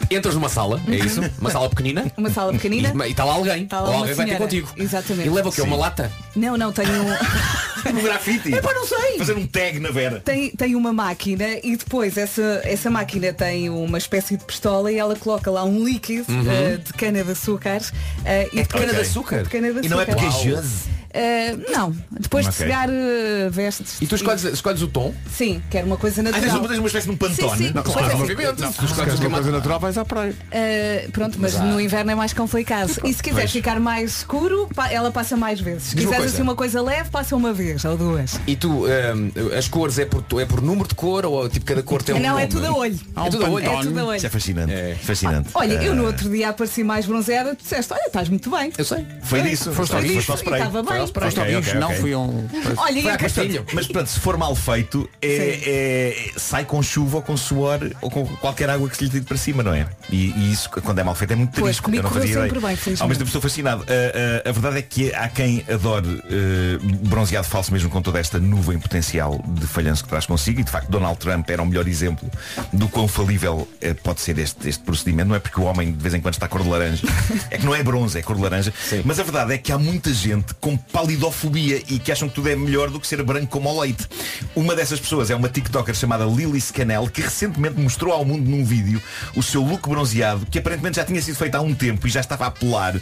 Entras 0.09 0.35
numa 0.37 0.49
sala, 0.49 0.81
é 0.87 0.95
isso? 0.95 1.21
Uma 1.41 1.51
sala 1.51 1.69
pequenina. 1.69 2.13
Uma 2.17 2.31
sala 2.31 2.53
pequenina. 2.53 2.93
E 3.07 3.11
está 3.11 3.25
lá 3.25 3.33
alguém. 3.35 3.67
Tá 3.67 3.81
lá 3.81 3.93
alguém 3.93 4.15
vai 4.15 4.27
ter 4.27 4.39
contigo. 4.39 4.69
Exatamente. 4.77 5.27
E 5.27 5.31
leva 5.33 5.49
o 5.49 5.53
quê? 5.53 5.63
Uma 5.63 5.77
lata? 5.77 6.13
Não, 6.37 6.57
não, 6.57 6.73
tenho. 6.73 6.93
Um 7.87 8.03
grafite. 8.03 8.53
Epá, 8.53 8.75
não 8.75 8.85
sei. 8.85 9.17
Fazer 9.17 9.37
um 9.37 9.47
tag 9.47 9.76
na 9.81 9.91
Vera. 9.91 10.21
Tem, 10.21 10.51
tem 10.51 10.75
uma 10.75 10.93
máquina 10.93 11.45
e 11.63 11.77
depois 11.77 12.17
essa, 12.17 12.61
essa 12.65 12.91
máquina 12.91 13.33
tem 13.33 13.69
uma 13.71 13.99
espécie 13.99 14.37
de 14.37 14.45
pistola 14.45 14.91
e 14.93 14.97
ela 14.99 15.17
coloca 15.17 15.51
lá 15.51 15.65
um 15.65 15.85
líquido 15.85 16.27
eh, 16.49 16.77
de 16.77 16.93
cana 16.93 17.23
de 17.25 17.31
açúcar. 17.33 17.81
eh, 18.25 18.49
e 18.53 18.59
É 18.61 18.63
de 18.63 18.69
cana 18.69 18.85
de 18.87 18.91
Ok. 18.93 19.01
açúcar? 19.03 19.43
de 19.43 19.49
cana 19.49 19.73
de 19.73 19.87
E 19.87 19.89
não 19.89 20.01
é 20.01 20.03
açúcar. 20.05 20.17
pegajoso. 20.17 20.97
Eh, 21.19 21.57
não, 21.71 21.97
depois 22.11 22.45
de 22.45 22.51
Ok. 22.51 22.67
chegar 22.67 22.89
eh, 22.91 23.49
vestes. 23.51 23.97
E 24.03 24.07
tu 24.07 24.17
escolhes, 24.17 24.45
escolhes 24.45 24.83
o 24.83 24.87
tom? 24.89 25.15
Sim, 25.31 25.63
quero 25.71 25.87
uma 25.87 25.97
coisa 25.97 26.21
Ah, 26.21 26.25
tens 26.25 26.33
natural. 26.35 26.59
uma, 26.59 26.69
tens 26.69 26.79
uma 26.79 26.87
espécie 26.89 27.07
de 27.07 27.13
um 27.13 27.17
pantone. 27.17 27.51
Sim, 27.51 27.57
sim. 27.69 27.73
Não, 27.75 27.83
Pois 27.83 27.97
claro, 27.97 28.13
é. 28.13 28.15
obviamente. 28.17 28.61
Não, 28.61 28.73
Tu 28.73 28.85
escolhes 28.85 29.19
uma 29.21 29.31
coisa 29.31 29.51
natural, 29.51 29.81
vais 29.81 29.97
à 29.99 30.05
praia. 30.05 30.35
Uh, 30.35 31.11
pronto, 31.13 31.39
mas 31.41 31.57
há- 31.57 31.65
no 31.65 31.81
inverno 31.81 32.11
é 32.11 32.15
mais 32.15 32.33
complicado. 32.35 32.91
E 33.05 33.15
se 33.15 33.23
quiser 33.23 33.41
Pois. 33.41 33.53
ficar 33.53 33.81
mais 33.81 34.19
escuro, 34.19 34.69
ela 34.91 35.11
passa 35.11 35.37
mais 35.39 35.59
vezes. 35.61 35.85
Se 35.85 35.97
Diz 35.97 36.05
uma 36.05 36.11
quiser 36.11 36.17
coisa. 36.19 36.35
assim 36.35 36.43
uma 36.43 36.55
coisa 36.55 36.83
leve, 36.83 37.09
passa 37.11 37.35
uma 37.35 37.53
vez 37.55 37.83
ou 37.87 37.97
duas. 37.97 38.39
E 38.47 38.55
tu, 38.55 38.85
hum, 38.85 39.31
as 39.57 39.69
cores 39.69 39.99
é 39.99 40.05
por, 40.05 40.23
é 40.39 40.45
por 40.45 40.61
número 40.61 40.87
de 40.89 40.95
cor 40.95 41.25
ou 41.25 41.49
tipo 41.49 41.65
cada 41.65 41.83
cor 41.83 42.03
tem 42.03 42.15
um 42.15 42.19
não, 42.21 42.31
nome? 42.31 42.43
é 42.43 42.47
tudo 42.47 42.67
a 42.67 42.73
olho. 42.77 43.01
É 43.17 43.31
tudo 43.31 43.47
a 43.47 43.49
olho. 43.49 43.65
É 43.67 43.81
tudo 43.83 44.01
a 44.01 44.05
olho. 44.05 44.17
Isso 44.17 44.27
é 44.27 44.31
fascinante. 44.31 44.73
É. 44.73 44.95
Fascinante. 45.03 45.49
Olha, 45.55 45.73
eu 45.83 45.95
no 45.95 46.05
Ah, 46.05 46.09
outro 46.09 46.29
dia 46.29 46.51
apareci 46.51 46.85
mais 46.85 47.07
bronzeada, 47.07 47.55
tu 47.55 47.63
disseste, 47.63 47.93
olha, 47.93 48.03
estás 48.07 48.29
muito 48.29 48.51
bem. 48.51 48.71
Eu 48.77 48.85
sei. 48.85 49.07
Foi 49.23 49.41
disso. 49.43 49.73
Foste 49.73 49.93
Foi 49.93 50.01
ao. 50.01 50.07
E 50.07 50.19
estava 50.19 50.83
bem. 50.83 51.06
Foste 51.11 51.39
ao 51.39 51.45
Ok, 51.45 51.57
bicho, 51.57 51.69
ok, 51.71 51.81
não 51.81 51.93
fui 51.95 52.15
um. 52.15 52.49
Olha, 52.77 52.99
e 52.99 53.03
Foi 53.03 53.17
questão- 53.17 53.45
Castilho. 53.45 53.67
Mas 53.73 53.87
portanto, 53.87 54.09
se 54.09 54.21
for 54.21 54.37
mal 54.37 54.55
feito, 54.55 55.09
é, 55.23 55.61
é- 55.67 56.33
sai 56.37 56.65
com 56.65 56.83
chuva 56.83 57.17
ou 57.17 57.23
com 57.23 57.37
suor 57.37 57.79
ou 58.01 58.11
com 58.11 58.27
qualquer 58.37 58.69
água 58.71 58.89
que 58.89 58.97
se 58.97 59.05
lhe 59.05 59.11
tire 59.11 59.25
para 59.25 59.37
cima, 59.37 59.63
não 59.63 59.73
é? 59.75 59.87
E, 60.11 60.31
e 60.37 60.53
isso, 60.53 60.69
quando 60.71 60.99
é 60.99 61.05
mal 61.05 61.15
feito, 61.15 61.33
é 61.33 61.37
muito 61.37 61.51
Pois, 61.53 61.65
triste. 61.77 61.83
comigo 61.83 62.01
eu 62.01 62.03
não 62.05 62.11
correu 62.11 62.23
fazia 62.29 62.47
ideia. 62.47 62.75
bem. 62.77 62.97
Ao 63.01 63.09
mesmo 63.09 63.19
tempo 63.19 63.25
estou 63.25 63.41
fascinado. 63.43 63.85
A, 63.89 64.47
a- 64.47 64.51
a 64.51 64.53
verdade 64.53 64.79
é 64.79 64.83
que 64.83 65.15
há 65.15 65.29
quem 65.29 65.65
adore 65.73 66.23
eh, 66.31 66.79
bronzeado 67.03 67.47
falso 67.47 67.73
mesmo 67.73 67.91
com 67.91 68.01
toda 68.03 68.19
esta 68.19 68.39
nuvem 68.39 68.79
potencial 68.79 69.43
de 69.47 69.67
falhanço 69.67 70.03
que 70.05 70.09
traz 70.11 70.27
consigo 70.27 70.61
e 70.61 70.65
de 70.65 70.71
facto 70.71 70.89
Donald 70.91 71.19
Trump 71.19 71.49
era 71.51 71.63
o 71.63 71.67
melhor 71.67 71.87
exemplo 71.89 72.29
do 72.73 72.89
quão 72.89 73.09
falível 73.09 73.69
eh, 73.81 73.95
pode 73.95 74.21
ser 74.21 74.39
este, 74.39 74.69
este 74.69 74.83
procedimento. 74.85 75.29
Não 75.29 75.37
é 75.37 75.39
porque 75.39 75.61
o 75.61 75.65
homem 75.65 75.93
de 75.93 75.99
vez 76.03 76.15
em 76.15 76.21
quando 76.21 76.35
está 76.35 76.47
cor 76.49 76.63
de 76.63 76.69
laranja. 76.69 77.07
É 77.51 77.59
que 77.59 77.65
não 77.67 77.75
é 77.75 77.83
bronze, 77.83 78.19
é 78.19 78.23
cor 78.23 78.37
de 78.37 78.43
laranja. 78.43 78.73
Mas 79.05 79.19
a 79.19 79.23
verdade 79.23 79.53
é 79.55 79.59
que 79.59 79.73
há 79.73 79.79
muita 79.79 80.13
gente 80.13 80.55
com 80.61 80.77
palidofobia 80.97 81.83
e 81.91 81.99
que 81.99 82.11
acham 82.11 82.27
que 82.27 82.35
tudo 82.35 82.49
é 82.49 82.57
melhor 82.57 82.89
do 82.89 82.99
que 82.99 83.07
ser 83.07 83.23
branco 83.23 83.49
como 83.49 83.69
ao 83.69 83.81
leite. 83.81 84.09
Uma 84.55 84.75
dessas 84.75 84.99
pessoas 84.99 85.29
é 85.29 85.35
uma 85.35 85.47
TikToker 85.47 85.95
chamada 85.95 86.25
Lily 86.25 86.59
Scanel 86.59 87.07
que 87.09 87.21
recentemente 87.21 87.79
mostrou 87.79 88.15
ao 88.15 88.25
mundo 88.25 88.49
num 88.49 88.65
vídeo 88.65 89.03
o 89.35 89.43
seu 89.43 89.61
look 89.61 89.87
bronzeado 89.87 90.47
que 90.47 90.59
aparentemente 90.59 90.97
já 90.97 91.05
tinha 91.05 91.21
sido 91.21 91.37
feito 91.37 91.55
há 91.55 91.61
um 91.61 91.75
tempo 91.75 92.07
e 92.07 92.11
já 92.11 92.21
estava 92.21 92.47
a 92.47 92.51
pelar. 92.51 92.99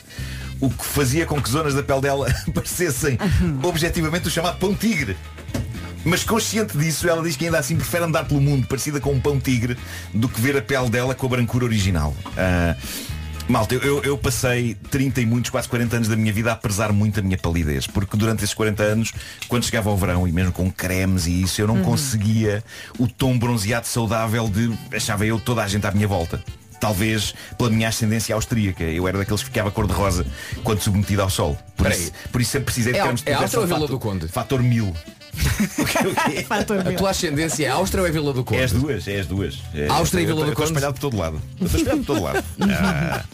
O 0.60 0.70
que 0.70 0.84
fazia 0.84 1.24
com 1.24 1.40
que 1.40 1.48
zonas 1.48 1.72
da 1.72 1.84
pele 1.84 2.00
dela 2.00 2.26
parecessem 2.52 3.16
objetivamente 3.62 4.26
o 4.26 4.30
chamado 4.30 4.58
pão 4.58 4.74
tigre. 4.74 5.16
Mas 6.04 6.24
consciente 6.24 6.76
disso, 6.76 7.08
ela 7.08 7.22
diz 7.22 7.36
que 7.36 7.44
ainda 7.44 7.60
assim 7.60 7.76
prefere 7.76 8.02
andar 8.02 8.24
pelo 8.24 8.40
mundo 8.40 8.66
parecida 8.66 9.00
com 9.00 9.12
um 9.12 9.20
pão 9.20 9.38
tigre 9.38 9.78
do 10.12 10.28
que 10.28 10.40
ver 10.40 10.56
a 10.56 10.62
pele 10.62 10.90
dela 10.90 11.14
com 11.14 11.26
a 11.26 11.28
brancura 11.28 11.64
original. 11.64 12.12
Ah, 12.36 12.74
malta, 13.48 13.74
eu, 13.74 14.02
eu 14.02 14.16
passei 14.18 14.74
30 14.90 15.20
e 15.20 15.26
muitos, 15.26 15.50
quase 15.50 15.68
40 15.68 15.96
anos 15.96 16.08
da 16.08 16.16
minha 16.16 16.32
vida 16.32 16.52
a 16.52 16.56
prezar 16.56 16.92
muito 16.92 17.20
a 17.20 17.22
minha 17.22 17.36
palidez. 17.38 17.86
Porque 17.86 18.16
durante 18.16 18.42
esses 18.42 18.54
40 18.54 18.82
anos, 18.82 19.12
quando 19.48 19.64
chegava 19.64 19.90
ao 19.90 19.96
verão 19.96 20.26
e 20.26 20.32
mesmo 20.32 20.52
com 20.52 20.70
cremes 20.70 21.26
e 21.26 21.42
isso, 21.42 21.60
eu 21.60 21.66
não 21.66 21.82
conseguia 21.82 22.64
o 22.98 23.06
tom 23.06 23.38
bronzeado 23.38 23.86
saudável 23.86 24.48
de 24.48 24.72
achava 24.94 25.24
eu 25.26 25.38
toda 25.38 25.62
a 25.62 25.68
gente 25.68 25.86
à 25.86 25.90
minha 25.90 26.08
volta. 26.08 26.42
Talvez 26.80 27.34
pela 27.56 27.70
minha 27.70 27.88
ascendência 27.88 28.34
austríaca. 28.34 28.82
Eu 28.84 29.08
era 29.08 29.16
daqueles 29.16 29.40
que 29.42 29.46
ficava 29.48 29.70
cor-de-rosa 29.70 30.26
quando 30.62 30.80
submetido 30.80 31.22
ao 31.22 31.30
sol. 31.30 31.56
Por 31.76 31.90
isso, 31.90 32.12
por 32.30 32.40
isso 32.42 32.50
sempre 32.50 32.64
precisei 32.66 32.92
de 32.92 32.98
É 32.98 33.02
Au- 33.02 33.08
é 33.24 33.32
Áustria 33.34 33.60
ou 33.60 33.66
Vila 33.66 33.86
do 33.88 33.98
Conde? 33.98 34.28
Fator 34.28 34.62
mil. 34.62 34.94
A 36.88 36.92
tua 36.96 37.10
ascendência 37.10 37.66
é 37.66 37.68
Áustria 37.68 38.02
ou 38.02 38.08
é 38.08 38.10
Vila 38.10 38.32
do 38.32 38.44
Conde? 38.44 38.60
É 38.60 38.64
as 38.64 38.72
duas, 38.72 39.08
é 39.08 39.20
as 39.20 39.26
duas. 39.26 39.58
É, 39.74 39.88
Áustria 39.88 40.20
e 40.20 40.24
eu 40.24 40.34
Vila 40.34 40.46
do 40.46 40.52
Conde? 40.54 40.68
espalhado 40.68 40.94
por 40.94 41.00
todo 41.00 41.16
lado. 41.16 41.40
Eu 41.60 41.66
estou 41.66 41.80
espalhado 41.80 42.04
por 42.04 42.14
todo 42.14 42.22
lado. 42.22 42.44
Ah. 42.84 43.24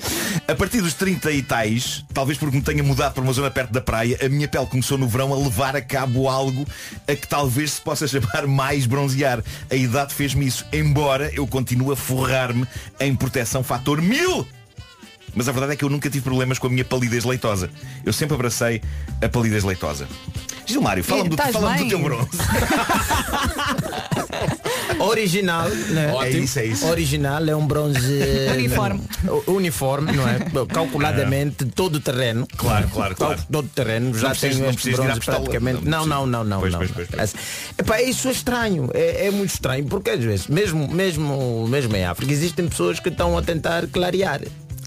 A 0.47 0.55
partir 0.55 0.81
dos 0.81 0.95
30 0.95 1.31
e 1.33 1.43
tais, 1.43 2.05
talvez 2.13 2.39
porque 2.39 2.57
me 2.57 2.63
tenha 2.63 2.83
mudado 2.83 3.15
para 3.15 3.23
uma 3.23 3.33
zona 3.33 3.51
perto 3.51 3.73
da 3.73 3.81
praia, 3.81 4.19
a 4.23 4.29
minha 4.29 4.47
pele 4.49 4.67
começou 4.67 4.99
no 4.99 5.09
verão 5.09 5.33
a 5.33 5.37
levar 5.37 5.77
a 5.77 5.81
cabo 5.81 6.29
algo 6.29 6.67
a 7.07 7.15
que 7.15 7.27
talvez 7.27 7.73
se 7.73 7.81
possa 7.81 8.07
chamar 8.09 8.47
mais 8.47 8.87
bronzear. 8.87 9.43
A 9.71 9.75
idade 9.75 10.15
fez-me 10.15 10.47
isso, 10.47 10.65
embora 10.73 11.31
eu 11.35 11.47
continue 11.47 11.93
a 11.93 11.97
forrar-me 11.97 12.67
em 12.99 13.15
proteção 13.15 13.63
fator 13.63 14.01
mil. 14.03 14.47
Mas 15.35 15.49
a 15.49 15.53
verdade 15.53 15.75
é 15.75 15.77
que 15.77 15.85
eu 15.85 15.89
nunca 15.89 16.11
tive 16.11 16.25
problemas 16.25 16.59
com 16.59 16.67
a 16.67 16.71
minha 16.71 16.85
palidez 16.85 17.25
leitosa. 17.25 17.71
Eu 18.05 18.13
sempre 18.13 18.35
abracei 18.35 18.83
a 19.23 19.29
palidez 19.29 19.63
leitosa. 19.63 20.09
Gilmário, 20.71 21.05
fala-me 21.05 21.29
do, 21.29 21.35
Estás 21.35 21.53
fala 21.53 21.73
do 21.73 21.79
bem? 21.79 21.89
teu 21.89 21.99
bronze. 22.01 22.29
Original, 25.01 25.69
né? 25.69 26.13
Ótimo. 26.13 26.25
É 26.25 26.31
isso, 26.45 26.59
é 26.59 26.67
isso. 26.67 26.87
Original 26.87 27.49
é 27.49 27.57
um 27.57 27.67
bronze 27.67 27.99
Uniforme. 28.55 29.01
O- 29.47 29.53
uniforme, 29.53 30.13
não 30.13 30.29
é? 30.29 30.39
Calculadamente 30.73 31.65
todo 31.67 32.01
terreno. 32.01 32.47
Claro, 32.57 32.89
claro, 32.89 33.15
claro. 33.17 33.37
Todo, 33.37 33.47
todo 33.51 33.69
terreno. 33.69 34.13
Já 34.17 34.31
precisas- 34.31 34.57
tenho 34.57 34.63
não 34.65 34.71
este 34.71 34.83
precisas 34.83 34.99
ir 34.99 35.03
à 35.03 35.05
bronze 35.07 35.21
pistola. 35.21 35.39
praticamente. 35.41 35.89
Não 35.89 36.07
Não, 36.07 36.27
não, 36.27 36.29
não, 36.45 36.45
não. 36.45 36.61
Pois, 36.61 36.73
não. 36.73 36.79
pois, 36.81 36.91
pois, 36.91 37.09
pois. 37.09 37.35
Epá, 37.79 38.03
isso 38.03 38.29
é 38.29 38.33
estranho. 38.33 38.91
É, 38.93 39.27
é 39.27 39.31
muito 39.31 39.51
estranho 39.51 39.85
porque 39.87 40.11
às 40.11 40.21
vezes, 40.23 40.47
mesmo, 40.49 40.87
mesmo, 40.89 41.67
mesmo 41.69 41.97
em 41.97 42.05
África, 42.05 42.33
existem 42.33 42.69
pessoas 42.69 43.01
que 43.01 43.09
estão 43.09 43.37
a 43.39 43.43
tentar 43.43 43.87
clarear. 43.87 44.41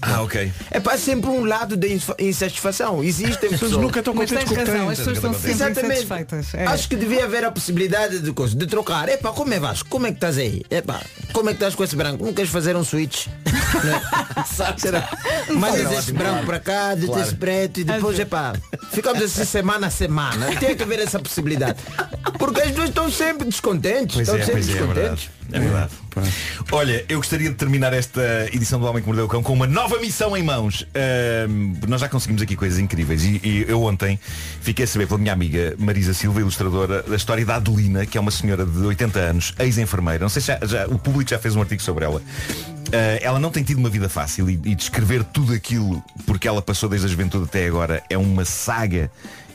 Ah, 0.06 0.22
ok. 0.22 0.52
É 0.70 0.80
para 0.80 0.98
sempre 0.98 1.30
um 1.30 1.44
lado 1.44 1.76
de 1.76 1.92
insa- 1.94 2.14
insatisfação. 2.18 3.02
Existem 3.02 3.30
As 3.32 3.36
pessoas. 3.38 3.60
pessoas 3.60 3.82
nunca 3.82 3.98
estão 4.00 4.14
contentes 4.14 4.44
com 4.44 4.50
o 4.50 4.54
que 4.56 4.60
razão, 4.64 4.74
têm. 4.74 4.88
as 4.90 4.98
pessoas 4.98 5.16
estão 5.16 5.32
sempre 5.34 5.50
Exatamente. 5.50 5.92
insatisfeitas. 6.04 6.54
É. 6.54 6.66
Acho 6.66 6.88
que 6.88 6.96
devia 6.96 7.24
haver 7.24 7.44
a 7.44 7.50
possibilidade 7.50 8.18
de 8.20 8.32
coisa, 8.32 8.54
de 8.54 8.66
trocar. 8.66 9.08
Epá, 9.08 9.30
como 9.32 9.52
é 9.54 9.58
Vasco? 9.60 9.88
Como 9.88 10.06
é 10.06 10.10
que 10.10 10.16
estás 10.16 10.36
aí? 10.38 10.62
Epá, 10.70 11.00
como 11.32 11.48
é 11.48 11.52
que 11.52 11.56
estás 11.56 11.74
com 11.74 11.82
esse 11.84 11.96
branco? 11.96 12.24
Não 12.24 12.32
queres 12.32 12.50
fazer 12.50 12.76
um 12.76 12.84
switch? 12.84 13.26
Será? 14.76 15.08
Mas 15.54 15.74
esse 15.92 16.12
branco 16.12 16.46
para 16.46 16.60
cá, 16.60 16.94
de 16.94 17.10
esse 17.10 17.34
preto 17.34 17.80
e 17.80 17.84
depois, 17.84 18.18
epá, 18.18 18.54
ficamos 18.92 19.22
assim 19.22 19.44
semana 19.44 19.86
a 19.86 19.90
semana. 19.90 20.46
Tem 20.58 20.76
que 20.76 20.82
haver 20.82 21.00
essa 21.00 21.18
possibilidade. 21.18 21.78
Porque 22.38 22.60
as 22.60 22.72
duas 22.72 22.88
estão 22.88 23.10
sempre 23.10 23.46
descontentes. 23.48 24.14
Pois 24.16 24.28
estão 24.28 24.36
é, 24.36 24.44
sempre 24.44 24.98
pois 24.98 25.28
é, 25.52 25.58
verdade. 25.58 25.90
Olha, 26.72 27.04
eu 27.08 27.18
gostaria 27.18 27.48
de 27.50 27.54
terminar 27.56 27.92
esta 27.92 28.48
edição 28.52 28.78
do 28.80 28.86
Homem 28.86 29.02
que 29.02 29.06
Mordeu 29.06 29.24
o 29.24 29.28
Cão 29.28 29.42
com 29.42 29.52
uma 29.52 29.66
nova 29.66 29.98
missão 29.98 30.36
em 30.36 30.42
mãos. 30.42 30.86
Ahm, 30.94 31.74
nós 31.88 32.00
já 32.00 32.08
conseguimos 32.08 32.40
aqui 32.42 32.56
coisas 32.56 32.78
incríveis 32.78 33.24
e, 33.24 33.40
e 33.42 33.64
eu 33.68 33.82
ontem 33.82 34.18
fiquei 34.60 34.84
a 34.84 34.88
saber 34.88 35.06
pela 35.06 35.18
minha 35.18 35.32
amiga 35.32 35.74
Marisa 35.78 36.14
Silva, 36.14 36.40
ilustradora, 36.40 37.02
da 37.02 37.16
história 37.16 37.44
da 37.44 37.56
Adelina, 37.56 38.06
que 38.06 38.16
é 38.16 38.20
uma 38.20 38.30
senhora 38.30 38.64
de 38.64 38.78
80 38.78 39.18
anos, 39.18 39.54
ex-enfermeira. 39.58 40.20
Não 40.20 40.28
sei 40.28 40.40
se 40.42 40.48
já, 40.48 40.58
já- 40.62 40.86
o 40.86 40.98
público 40.98 41.28
já 41.30 41.38
fez 41.38 41.54
um 41.56 41.60
artigo 41.60 41.82
sobre 41.82 42.04
ela. 42.04 42.22
Ah, 42.92 43.18
ela 43.20 43.40
não 43.40 43.50
tem 43.50 43.62
tido 43.64 43.78
uma 43.78 43.90
vida 43.90 44.08
fácil 44.08 44.48
e, 44.48 44.54
e 44.64 44.74
descrever 44.74 45.24
tudo 45.24 45.52
aquilo 45.52 46.02
porque 46.26 46.46
ela 46.46 46.62
passou 46.62 46.88
desde 46.88 47.06
a 47.06 47.10
juventude 47.10 47.44
até 47.44 47.66
agora 47.66 48.02
é 48.08 48.16
uma 48.16 48.44
saga 48.44 49.10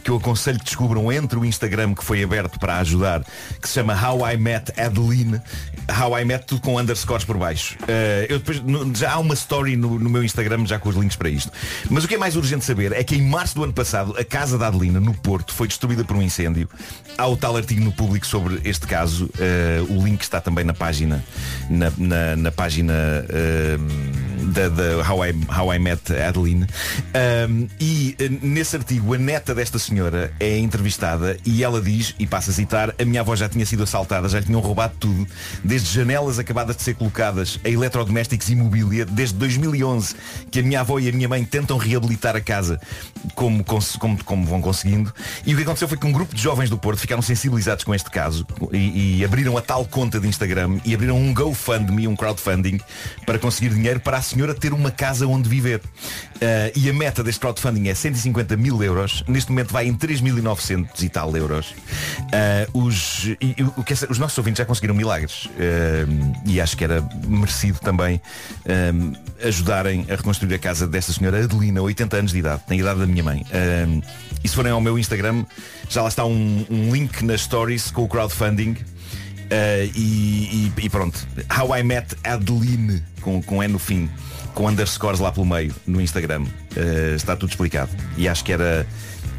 que 0.09 0.13
eu 0.13 0.17
aconselho 0.17 0.57
que 0.57 0.65
descubram 0.65 1.11
entre 1.11 1.37
o 1.37 1.45
Instagram 1.45 1.93
que 1.93 2.03
foi 2.03 2.23
aberto 2.23 2.57
para 2.59 2.77
ajudar, 2.79 3.23
que 3.61 3.67
se 3.67 3.75
chama 3.75 3.93
How 3.93 4.27
I 4.31 4.37
Met 4.37 4.73
Adeline. 4.79 5.39
How 5.87 6.17
I 6.19 6.25
Met 6.25 6.45
tudo 6.47 6.61
com 6.61 6.77
underscores 6.79 7.23
por 7.23 7.37
baixo. 7.37 7.77
Eh, 7.87 8.25
eu 8.27 8.39
depois, 8.39 8.59
no- 8.61 8.93
já 8.95 9.11
há 9.13 9.19
uma 9.19 9.35
story 9.35 9.75
no, 9.75 9.99
no 9.99 10.09
meu 10.09 10.23
Instagram 10.23 10.65
já 10.65 10.79
com 10.79 10.89
os 10.89 10.95
links 10.95 11.15
para 11.15 11.29
isto. 11.29 11.51
Mas 11.91 12.03
o 12.03 12.07
que 12.07 12.15
é 12.15 12.17
mais 12.17 12.35
urgente 12.35 12.65
saber 12.65 12.91
é 12.91 13.03
que 13.03 13.15
em 13.15 13.21
março 13.21 13.53
do 13.55 13.63
ano 13.63 13.73
passado 13.73 14.15
a 14.17 14.23
casa 14.23 14.57
da 14.57 14.67
Adelina, 14.67 14.99
no 14.99 15.13
Porto, 15.13 15.53
foi 15.53 15.67
destruída 15.67 16.03
por 16.03 16.15
um 16.15 16.21
incêndio. 16.23 16.67
Há 17.17 17.27
o 17.27 17.37
tal 17.37 17.55
artigo 17.55 17.83
no 17.83 17.91
público 17.91 18.25
sobre 18.25 18.59
este 18.63 18.87
caso. 18.87 19.29
Eh, 19.39 19.81
o 19.89 20.03
link 20.03 20.21
está 20.23 20.41
também 20.41 20.63
na 20.65 20.73
página, 20.73 21.23
na, 21.69 21.91
na- 21.97 22.35
na 22.35 22.51
página. 22.51 22.93
eh, 23.29 23.77
da, 24.39 24.69
da 24.69 25.11
How, 25.11 25.25
I, 25.25 25.33
How 25.49 25.73
I 25.73 25.79
Met 25.79 26.11
Adeline. 26.13 26.65
Um, 27.47 27.67
e 27.79 28.15
eh, 28.19 28.29
nesse 28.41 28.75
artigo 28.75 29.13
a 29.13 29.17
neta 29.17 29.53
desta 29.53 29.77
senhora 29.77 30.31
é 30.39 30.57
entrevistada 30.57 31.37
e 31.45 31.63
ela 31.63 31.81
diz, 31.81 32.15
e 32.19 32.25
passa 32.25 32.51
a 32.51 32.53
citar, 32.53 32.93
a 32.99 33.05
minha 33.05 33.21
avó 33.21 33.35
já 33.35 33.49
tinha 33.49 33.65
sido 33.65 33.83
assaltada, 33.83 34.27
já 34.29 34.39
lhe 34.39 34.45
tinham 34.45 34.61
roubado 34.61 34.93
tudo, 34.99 35.27
desde 35.63 35.93
janelas 35.93 36.39
acabadas 36.39 36.75
de 36.75 36.83
ser 36.83 36.95
colocadas 36.95 37.59
a 37.63 37.69
eletrodomésticos 37.69 38.49
e 38.49 38.55
mobília, 38.55 39.05
desde 39.05 39.35
2011 39.37 40.15
que 40.51 40.59
a 40.59 40.63
minha 40.63 40.81
avó 40.81 40.99
e 40.99 41.09
a 41.09 41.11
minha 41.11 41.27
mãe 41.27 41.43
tentam 41.43 41.77
reabilitar 41.77 42.35
a 42.35 42.41
casa 42.41 42.79
como, 43.35 43.63
como, 43.63 44.23
como 44.23 44.45
vão 44.45 44.61
conseguindo. 44.61 45.13
E 45.45 45.53
o 45.53 45.57
que 45.57 45.63
aconteceu 45.63 45.87
foi 45.87 45.97
que 45.97 46.05
um 46.05 46.11
grupo 46.11 46.33
de 46.35 46.41
jovens 46.41 46.69
do 46.69 46.77
Porto 46.77 46.99
ficaram 46.99 47.21
sensibilizados 47.21 47.83
com 47.83 47.93
este 47.93 48.09
caso 48.09 48.45
e, 48.71 49.19
e 49.19 49.25
abriram 49.25 49.57
a 49.57 49.61
tal 49.61 49.85
conta 49.85 50.19
de 50.19 50.27
Instagram 50.27 50.79
e 50.85 50.93
abriram 50.93 51.17
um 51.17 51.33
GoFundMe, 51.33 52.07
um 52.07 52.15
crowdfunding, 52.15 52.79
para 53.25 53.37
conseguir 53.39 53.73
dinheiro 53.73 53.99
para 53.99 54.17
a 54.17 54.21
senhora 54.29 54.53
ter 54.53 54.73
uma 54.73 54.91
casa 54.91 55.27
onde 55.27 55.47
viver. 55.49 55.81
Ah, 56.41 56.71
e 56.75 56.89
a 56.89 56.93
meta 56.93 57.23
deste 57.23 57.39
crowdfunding 57.39 57.87
é 57.89 57.93
150 57.95 58.55
mil 58.57 58.81
euros. 58.83 59.23
Neste 59.27 59.51
momento 59.51 59.71
vai 59.71 59.87
em 59.87 59.95
3.900 59.95 61.01
e 61.03 61.09
tal 61.09 61.35
euros. 61.35 61.73
Ah, 62.31 62.67
os, 62.73 63.25
e- 63.41 63.55
o 63.77 63.83
que 63.83 63.93
é 63.93 63.97
os 64.09 64.17
nossos 64.19 64.37
ouvintes 64.37 64.57
já 64.59 64.65
conseguiram 64.65 64.95
milagres. 64.95 65.49
Ah, 65.57 66.39
e 66.45 66.59
acho 66.61 66.77
que 66.77 66.83
era 66.83 67.01
merecido 67.27 67.79
também 67.79 68.21
ajudarem 69.43 70.05
a 70.09 70.15
reconstruir 70.15 70.53
a 70.53 70.59
casa 70.59 70.85
desta 70.87 71.13
senhora 71.13 71.43
Adelina, 71.43 71.81
80 71.81 72.17
anos 72.17 72.31
de 72.31 72.39
idade, 72.39 72.61
tem 72.67 72.79
a 72.79 72.81
idade 72.81 72.99
da 72.99 73.05
minha 73.07 73.23
mãe. 73.23 73.45
E 74.43 74.47
se 74.47 74.55
forem 74.55 74.71
ao 74.71 74.81
meu 74.81 74.97
Instagram, 74.99 75.45
já 75.89 76.01
lá 76.01 76.09
está 76.09 76.25
um, 76.25 76.65
um 76.69 76.91
link 76.93 77.23
nas 77.23 77.41
stories 77.41 77.91
com 77.91 78.03
o 78.03 78.07
crowdfunding. 78.07 78.75
Uh, 79.51 79.89
e, 79.95 80.71
e- 80.77 80.85
e 80.85 80.89
pronto, 80.89 81.27
How 81.59 81.75
I 81.75 81.83
Met 81.83 82.15
Adeline 82.23 83.03
com, 83.21 83.41
com 83.41 83.63
N 83.63 83.73
no 83.73 83.79
fim, 83.79 84.07
com 84.53 84.67
underscores 84.67 85.19
lá 85.19 85.31
pelo 85.31 85.45
meio 85.45 85.73
no 85.87 85.99
Instagram. 85.99 86.43
Uh, 86.77 87.15
está 87.15 87.35
tudo 87.35 87.49
explicado. 87.49 87.89
E 88.15 88.27
acho 88.27 88.43
que 88.43 88.51
era, 88.53 88.85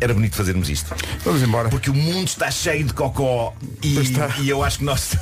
era 0.00 0.12
bonito 0.12 0.34
fazermos 0.34 0.68
isto. 0.68 0.92
Vamos 1.24 1.42
embora. 1.42 1.68
Porque 1.68 1.90
o 1.90 1.94
mundo 1.94 2.26
está 2.26 2.50
cheio 2.50 2.84
de 2.84 2.92
cocó 2.92 3.54
e, 3.82 3.96
e 4.40 4.48
eu 4.48 4.64
acho 4.64 4.78
que 4.78 4.84
nós 4.84 5.16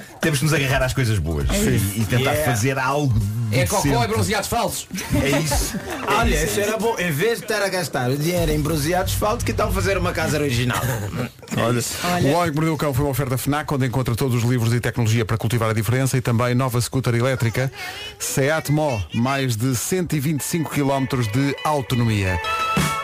temos 0.20 0.38
que 0.38 0.44
nos 0.44 0.54
agarrar 0.54 0.82
às 0.84 0.92
coisas 0.92 1.18
boas 1.18 1.48
É 1.50 1.56
e, 1.56 2.00
e 2.00 2.06
tentar 2.06 2.32
Yeah. 2.32 2.44
fazer 2.50 2.78
algo. 2.78 3.14
É 3.52 3.66
cocó 3.66 3.82
decente. 3.82 4.04
e 4.04 4.08
bronzeados 4.08 4.48
falsos. 4.48 4.88
É 5.22 5.38
isso. 5.38 5.78
Olha, 6.08 6.44
isso 6.44 6.58
era 6.60 6.76
bom. 6.76 6.96
Em 6.98 7.10
vez 7.12 7.38
de 7.38 7.44
estar 7.44 7.62
a 7.62 7.68
gastar 7.68 8.10
o 8.10 8.16
dinheiro 8.16 8.50
em 8.50 8.60
bronzeados, 8.60 9.14
falta 9.14 9.44
que 9.44 9.52
estão 9.52 9.68
a 9.68 9.72
fazer 9.72 9.96
uma 9.96 10.12
casa 10.12 10.38
original. 10.38 10.80
Olha, 11.56 11.80
O 12.24 12.32
Homem 12.32 12.50
que 12.50 12.54
Mordeu 12.56 12.74
o 12.74 12.76
Cão 12.76 12.92
foi 12.92 13.04
uma 13.04 13.10
oferta 13.12 13.38
FNAC, 13.38 13.72
onde 13.72 13.86
encontra 13.86 14.16
todos 14.16 14.42
os 14.42 14.48
livros 14.50 14.72
e 14.72 14.80
tecnologia 14.80 15.24
para 15.24 15.36
cultivar 15.36 15.70
a 15.70 15.72
diferença 15.72 16.16
e 16.16 16.20
também 16.20 16.52
nova 16.54 16.80
scooter 16.80 17.14
elétrica 17.14 17.70
Seat 18.18 18.72
Mó, 18.72 18.98
mais 19.14 19.54
de 19.56 19.76
125 19.76 20.70
km 20.70 21.20
de 21.32 21.54
autonomia. 21.64 22.40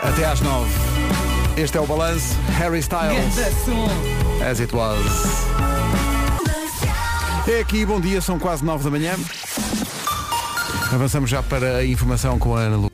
Até 0.02 0.24
às 0.24 0.40
9. 0.40 0.68
Este 1.56 1.76
é 1.76 1.80
o 1.80 1.86
balanço. 1.86 2.34
Harry 2.58 2.80
Styles. 2.80 3.38
As 4.50 4.58
it 4.60 4.74
was. 4.74 5.79
É 7.50 7.58
aqui, 7.58 7.84
bom 7.84 8.00
dia, 8.00 8.20
são 8.20 8.38
quase 8.38 8.64
9 8.64 8.84
da 8.84 8.90
manhã. 8.90 9.12
Avançamos 10.92 11.28
já 11.28 11.42
para 11.42 11.78
a 11.78 11.84
informação 11.84 12.38
com 12.38 12.54
a 12.54 12.60
Ana 12.60 12.76
Lu. 12.76 12.92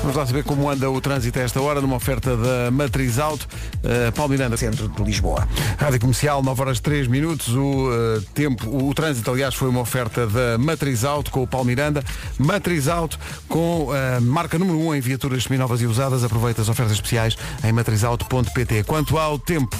Vamos 0.00 0.16
lá 0.16 0.24
saber 0.24 0.44
como 0.44 0.70
anda 0.70 0.88
o 0.88 1.00
trânsito 1.00 1.40
a 1.40 1.42
esta 1.42 1.60
hora, 1.60 1.80
numa 1.80 1.96
oferta 1.96 2.36
da 2.36 2.70
Matriz 2.70 3.18
Auto, 3.18 3.42
uh, 3.82 4.12
Paulo 4.12 4.30
Miranda. 4.30 4.56
Centro 4.56 4.88
de 4.88 5.02
Lisboa. 5.02 5.48
Rádio 5.78 5.98
Comercial, 5.98 6.44
9 6.44 6.60
horas 6.60 6.78
3 6.78 7.08
minutos. 7.08 7.48
O 7.56 7.88
uh, 7.88 8.22
tempo, 8.34 8.70
o, 8.70 8.88
o 8.88 8.94
trânsito, 8.94 9.28
aliás, 9.28 9.56
foi 9.56 9.68
uma 9.68 9.80
oferta 9.80 10.28
da 10.28 10.56
Matriz 10.58 11.04
Auto 11.04 11.32
com 11.32 11.42
o 11.42 11.46
Paulo 11.46 11.66
Miranda. 11.66 12.04
Matriz 12.38 12.86
Auto 12.86 13.18
com 13.48 13.88
a 13.90 14.20
marca 14.20 14.56
número 14.60 14.78
1 14.78 14.94
em 14.94 15.00
viaturas 15.00 15.42
seminovas 15.42 15.82
e 15.82 15.86
usadas. 15.86 16.22
Aproveita 16.22 16.62
as 16.62 16.68
ofertas 16.68 16.94
especiais 16.94 17.36
em 17.64 17.72
matrizauto.pt. 17.72 18.84
Quanto 18.84 19.18
ao 19.18 19.40
tempo, 19.40 19.76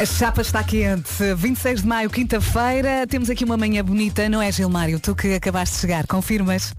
A 0.00 0.06
chapa 0.06 0.40
está 0.40 0.64
quente. 0.64 1.34
26 1.36 1.82
de 1.82 1.86
maio, 1.86 2.08
quinta-feira. 2.08 3.06
Temos 3.06 3.28
aqui 3.28 3.44
uma 3.44 3.58
manhã 3.58 3.84
bonita, 3.84 4.30
não 4.30 4.40
é, 4.40 4.50
Gilmário? 4.50 4.98
Tu 4.98 5.14
que 5.14 5.34
acabaste 5.34 5.74
de 5.74 5.80
chegar, 5.82 6.06
confirmas? 6.06 6.72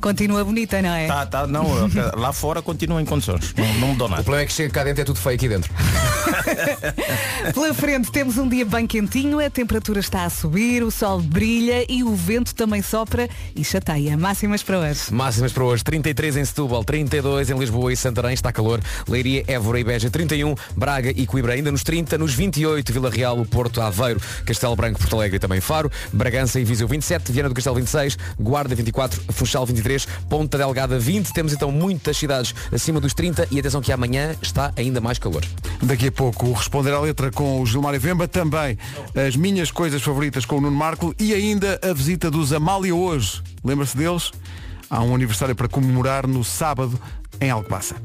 Continua 0.00 0.44
bonita, 0.44 0.80
não 0.80 0.90
é? 0.94 1.06
Tá, 1.06 1.26
tá, 1.26 1.46
não, 1.46 1.66
lá 2.16 2.32
fora 2.32 2.62
continua 2.62 3.00
em 3.00 3.04
condições. 3.04 3.54
Não, 3.56 3.66
não 3.74 3.88
mudou 3.88 4.06
O 4.06 4.10
nada. 4.10 4.22
problema 4.22 4.44
é 4.44 4.46
que 4.46 4.52
chega 4.52 4.70
cá 4.72 4.84
dentro 4.84 5.02
é 5.02 5.04
tudo 5.04 5.18
feio 5.18 5.36
aqui 5.36 5.48
dentro. 5.48 5.70
Pela 7.54 7.74
frente 7.74 8.10
temos 8.10 8.38
um 8.38 8.48
dia 8.48 8.64
bem 8.64 8.86
quentinho, 8.86 9.38
a 9.44 9.50
temperatura 9.50 10.00
está 10.00 10.24
a 10.24 10.30
subir, 10.30 10.82
o 10.82 10.90
sol 10.90 11.20
brilha 11.20 11.84
e 11.88 12.02
o 12.02 12.14
vento 12.14 12.54
também 12.54 12.82
sopra 12.82 13.28
e 13.54 13.64
chateia. 13.64 14.16
Máximas 14.16 14.62
para 14.62 14.78
hoje. 14.78 15.00
Máximas 15.12 15.52
para 15.52 15.64
hoje, 15.64 15.82
33 15.84 16.36
em 16.36 16.44
Setúbal, 16.44 16.84
32 16.84 17.50
em 17.50 17.58
Lisboa 17.58 17.92
e 17.92 17.96
Santarém, 17.96 18.34
está 18.34 18.52
calor, 18.52 18.80
Leiria, 19.08 19.44
Évora 19.46 19.80
e 19.80 19.84
Beja 19.84 20.10
31, 20.10 20.54
Braga 20.76 21.10
e 21.10 21.26
Coimbra 21.26 21.52
ainda 21.54 21.70
nos 21.72 21.82
30, 21.82 22.16
nos 22.18 22.32
28 22.34 22.92
Vila 22.92 23.10
Real, 23.10 23.38
o 23.38 23.44
Porto, 23.44 23.80
Aveiro, 23.80 24.20
Castelo 24.44 24.76
Branco, 24.76 24.98
Porto 24.98 25.16
Alegre 25.16 25.36
e 25.36 25.40
também 25.40 25.60
Faro, 25.60 25.90
Bragança 26.12 26.60
e 26.60 26.64
Viseu 26.64 26.86
27, 26.88 27.32
Viana 27.32 27.48
do 27.48 27.54
Castelo 27.54 27.76
26, 27.76 28.16
Guarda 28.38 28.74
24, 28.74 29.20
Funchal 29.32 29.66
23, 29.66 29.89
Ponta 30.28 30.56
Delgada 30.56 30.98
20, 30.98 31.32
temos 31.32 31.52
então 31.52 31.70
muitas 31.70 32.16
cidades 32.16 32.54
acima 32.72 33.00
dos 33.00 33.14
30 33.14 33.48
e 33.50 33.58
atenção 33.58 33.80
que 33.80 33.92
amanhã 33.92 34.36
está 34.40 34.72
ainda 34.76 35.00
mais 35.00 35.18
calor. 35.18 35.44
daqui 35.82 36.08
a 36.08 36.12
pouco 36.12 36.52
Responder 36.52 36.92
à 36.92 37.00
Letra 37.00 37.30
com 37.30 37.60
o 37.60 37.66
Gilmário 37.66 38.00
Vemba, 38.00 38.28
também 38.28 38.78
as 39.14 39.36
minhas 39.36 39.70
coisas 39.70 40.02
favoritas 40.02 40.44
com 40.44 40.58
o 40.58 40.60
Nuno 40.60 40.76
Marco 40.76 41.14
e 41.18 41.34
ainda 41.34 41.80
a 41.82 41.92
visita 41.92 42.30
dos 42.30 42.52
Amália 42.52 42.94
hoje. 42.94 43.42
Lembra-se 43.64 43.96
deles? 43.96 44.30
Há 44.88 45.02
um 45.02 45.14
aniversário 45.14 45.54
para 45.54 45.68
comemorar 45.68 46.26
no 46.26 46.42
sábado 46.42 47.00
em 47.40 47.50
Alcobaça. 47.50 47.96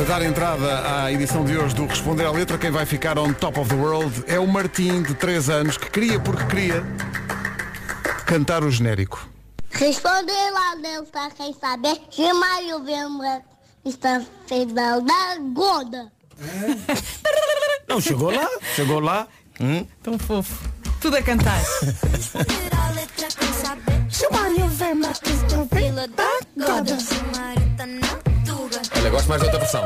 A 0.00 0.02
dar 0.04 0.22
entrada 0.22 1.02
à 1.02 1.12
edição 1.12 1.44
de 1.44 1.58
hoje 1.58 1.74
do 1.74 1.84
Responder 1.84 2.24
à 2.24 2.30
Letra, 2.30 2.56
quem 2.56 2.70
vai 2.70 2.86
ficar 2.86 3.18
on 3.18 3.34
top 3.34 3.60
of 3.60 3.68
the 3.68 3.76
world 3.76 4.24
é 4.26 4.38
o 4.38 4.46
Martim, 4.46 5.02
de 5.02 5.14
3 5.14 5.50
anos, 5.50 5.76
que 5.76 5.90
queria, 5.90 6.18
porque 6.18 6.42
queria, 6.46 6.82
cantar 8.24 8.64
o 8.64 8.70
genérico. 8.70 9.28
Responder 9.70 10.50
lá 10.52 10.74
dentro 10.76 11.04
pra 11.12 11.30
quem 11.30 11.52
saber. 11.52 12.00
Gilmário 12.10 12.82
Vembra 12.82 13.42
está 13.84 14.22
fedal 14.46 15.02
da 15.02 15.36
gorda. 15.52 16.10
Não, 17.86 18.00
chegou 18.00 18.30
lá, 18.30 18.48
chegou 18.74 19.00
lá. 19.00 19.28
Hum? 19.60 19.86
Tão 20.02 20.18
fofo. 20.18 20.66
Tudo 21.02 21.18
a 21.18 21.22
cantar. 21.22 21.60
Gilmário 24.08 24.66
Vembra 24.68 25.10
está 25.10 25.76
fila 25.76 26.08
da 26.08 26.40
gorda. 26.56 28.19
Olha, 29.10 29.16
gosto 29.16 29.28
mais 29.28 29.40
da 29.40 29.46
outra 29.48 29.58
versão. 29.58 29.84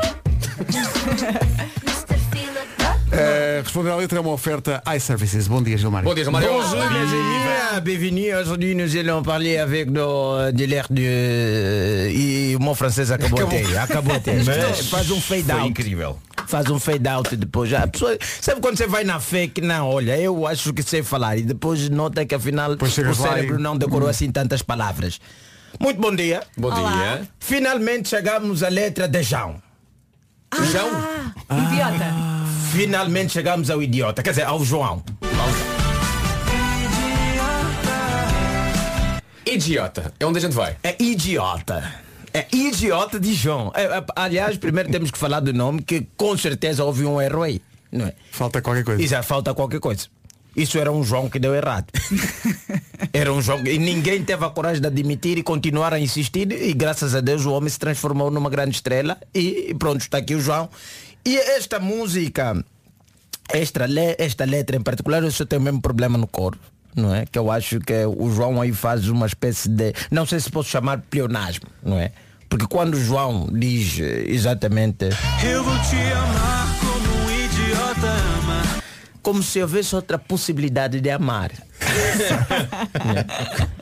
Uh, 3.11 3.63
responder 3.63 3.89
à 3.89 3.95
letra 3.95 4.19
é 4.19 4.21
uma 4.21 4.31
oferta 4.31 4.83
iServices. 4.95 5.47
Bom 5.47 5.63
dia, 5.63 5.75
Gilmário. 5.77 6.07
Bom 6.07 6.13
dia, 6.13 6.23
Gilmário. 6.23 6.47
Bonjour, 6.47 6.87
bienvenue. 6.87 7.81
Bienvenue. 7.81 8.35
Aujourd'hui, 8.35 8.75
nous 8.75 8.95
allons 8.95 9.23
parler 9.23 9.57
avec 9.57 9.89
nos, 9.89 10.51
de 10.53 10.65
l'air 10.65 10.85
de... 10.91 12.11
E 12.13 12.55
o 12.55 12.59
meu 12.61 12.75
francês 12.75 13.09
acabou 13.09 13.41
até. 13.41 13.77
Acabou 13.79 14.15
até. 14.15 14.35
Mas 14.45 14.89
Faz 14.89 15.09
um 15.09 15.19
fade 15.19 15.43
foi 15.43 15.53
out. 15.59 15.69
incrível. 15.69 16.19
Faz 16.45 16.69
um 16.69 16.79
fade 16.79 17.07
out 17.07 17.35
depois. 17.35 17.73
A 17.73 17.87
pessoa, 17.87 18.15
sabe 18.39 18.61
quando 18.61 18.77
você 18.77 18.85
vai 18.85 19.03
na 19.03 19.19
fake? 19.19 19.59
Não, 19.59 19.89
olha, 19.89 20.15
eu 20.19 20.45
acho 20.45 20.71
que 20.71 20.83
sei 20.83 21.01
falar. 21.01 21.37
E 21.37 21.41
depois 21.41 21.89
nota 21.89 22.23
que 22.27 22.35
afinal 22.35 22.71
o 22.79 23.15
cérebro 23.15 23.59
e- 23.59 23.61
não 23.61 23.75
decorou 23.75 24.07
assim 24.07 24.31
tantas 24.31 24.61
palavras. 24.61 25.19
Muito 25.79 25.99
bom 25.99 26.15
dia. 26.15 26.43
Bom 26.57 26.73
dia. 26.73 27.27
Finalmente 27.39 28.09
chegamos 28.09 28.63
à 28.63 28.69
letra 28.69 29.07
de 29.07 29.23
João. 29.23 29.61
João, 30.71 30.89
Idiota. 31.51 32.05
Finalmente 32.71 33.33
chegamos 33.33 33.69
ao 33.69 33.81
idiota. 33.81 34.23
Quer 34.23 34.31
dizer, 34.31 34.43
ao 34.43 34.63
João. 34.63 35.03
idiota. 39.45 40.13
É 40.19 40.25
onde 40.25 40.39
a 40.39 40.41
gente 40.41 40.53
vai. 40.53 40.75
É 40.83 40.95
idiota. 41.01 41.93
É 42.33 42.47
idiota 42.53 43.19
de 43.19 43.33
João. 43.33 43.71
É, 43.73 43.83
é, 43.83 44.05
aliás, 44.15 44.57
primeiro 44.57 44.91
temos 44.91 45.09
que 45.11 45.17
falar 45.17 45.39
do 45.39 45.53
nome, 45.53 45.81
que 45.81 46.07
com 46.17 46.37
certeza 46.37 46.83
houve 46.83 47.05
um 47.05 47.21
erro 47.21 47.43
aí. 47.43 47.61
Não 47.91 48.05
é? 48.05 48.13
Falta 48.31 48.61
qualquer 48.61 48.83
coisa. 48.83 49.01
E 49.01 49.07
já 49.07 49.23
falta 49.23 49.53
qualquer 49.53 49.79
coisa. 49.79 50.07
Isso 50.55 50.77
era 50.77 50.91
um 50.91 51.03
João 51.03 51.29
que 51.29 51.37
deu 51.39 51.53
errado. 51.53 51.87
era 53.11 53.31
um 53.33 53.41
João 53.41 53.65
e 53.65 53.77
ninguém 53.77 54.23
teve 54.23 54.45
a 54.45 54.49
coragem 54.49 54.81
de 54.81 54.87
admitir 54.87 55.37
e 55.37 55.43
continuar 55.43 55.93
a 55.93 55.99
insistir 55.99 56.51
e 56.51 56.73
graças 56.73 57.13
a 57.13 57.21
Deus 57.21 57.45
o 57.45 57.51
homem 57.51 57.69
se 57.69 57.77
transformou 57.79 58.31
numa 58.31 58.49
grande 58.49 58.75
estrela 58.75 59.17
e 59.33 59.75
pronto, 59.77 60.01
está 60.01 60.17
aqui 60.19 60.33
o 60.35 60.39
João. 60.41 60.69
E 61.25 61.37
esta 61.37 61.79
música, 61.79 62.63
esta, 63.49 63.85
le- 63.85 64.15
esta 64.17 64.45
letra 64.45 64.77
em 64.77 64.81
particular, 64.81 65.23
eu 65.23 65.31
só 65.31 65.45
tenho 65.45 65.61
o 65.61 65.65
mesmo 65.65 65.81
problema 65.81 66.17
no 66.17 66.27
coro. 66.27 66.57
Não 66.95 67.13
é? 67.13 67.25
Que 67.25 67.37
eu 67.37 67.51
acho 67.51 67.79
que 67.81 68.05
o 68.05 68.31
João 68.33 68.61
aí 68.61 68.71
faz 68.71 69.09
uma 69.09 69.25
espécie 69.25 69.67
de. 69.67 69.91
Não 70.09 70.25
sei 70.25 70.39
se 70.39 70.49
posso 70.49 70.69
chamar 70.69 71.01
pleonasmo, 71.09 71.65
não 71.83 71.99
é? 71.99 72.11
Porque 72.47 72.65
quando 72.67 72.97
João 72.97 73.49
diz 73.51 73.99
eh, 73.99 74.23
exatamente 74.27 75.09
Eu 75.45 75.61
vou 75.61 75.77
te 75.79 75.95
amar 76.13 76.67
como 76.79 77.25
um 77.25 77.31
idiota. 77.31 78.34
Como 79.25 79.41
se 79.41 79.59
houvesse 79.59 79.95
outra 79.95 80.19
possibilidade 80.19 81.01
de 81.01 81.09
amar. 81.09 81.51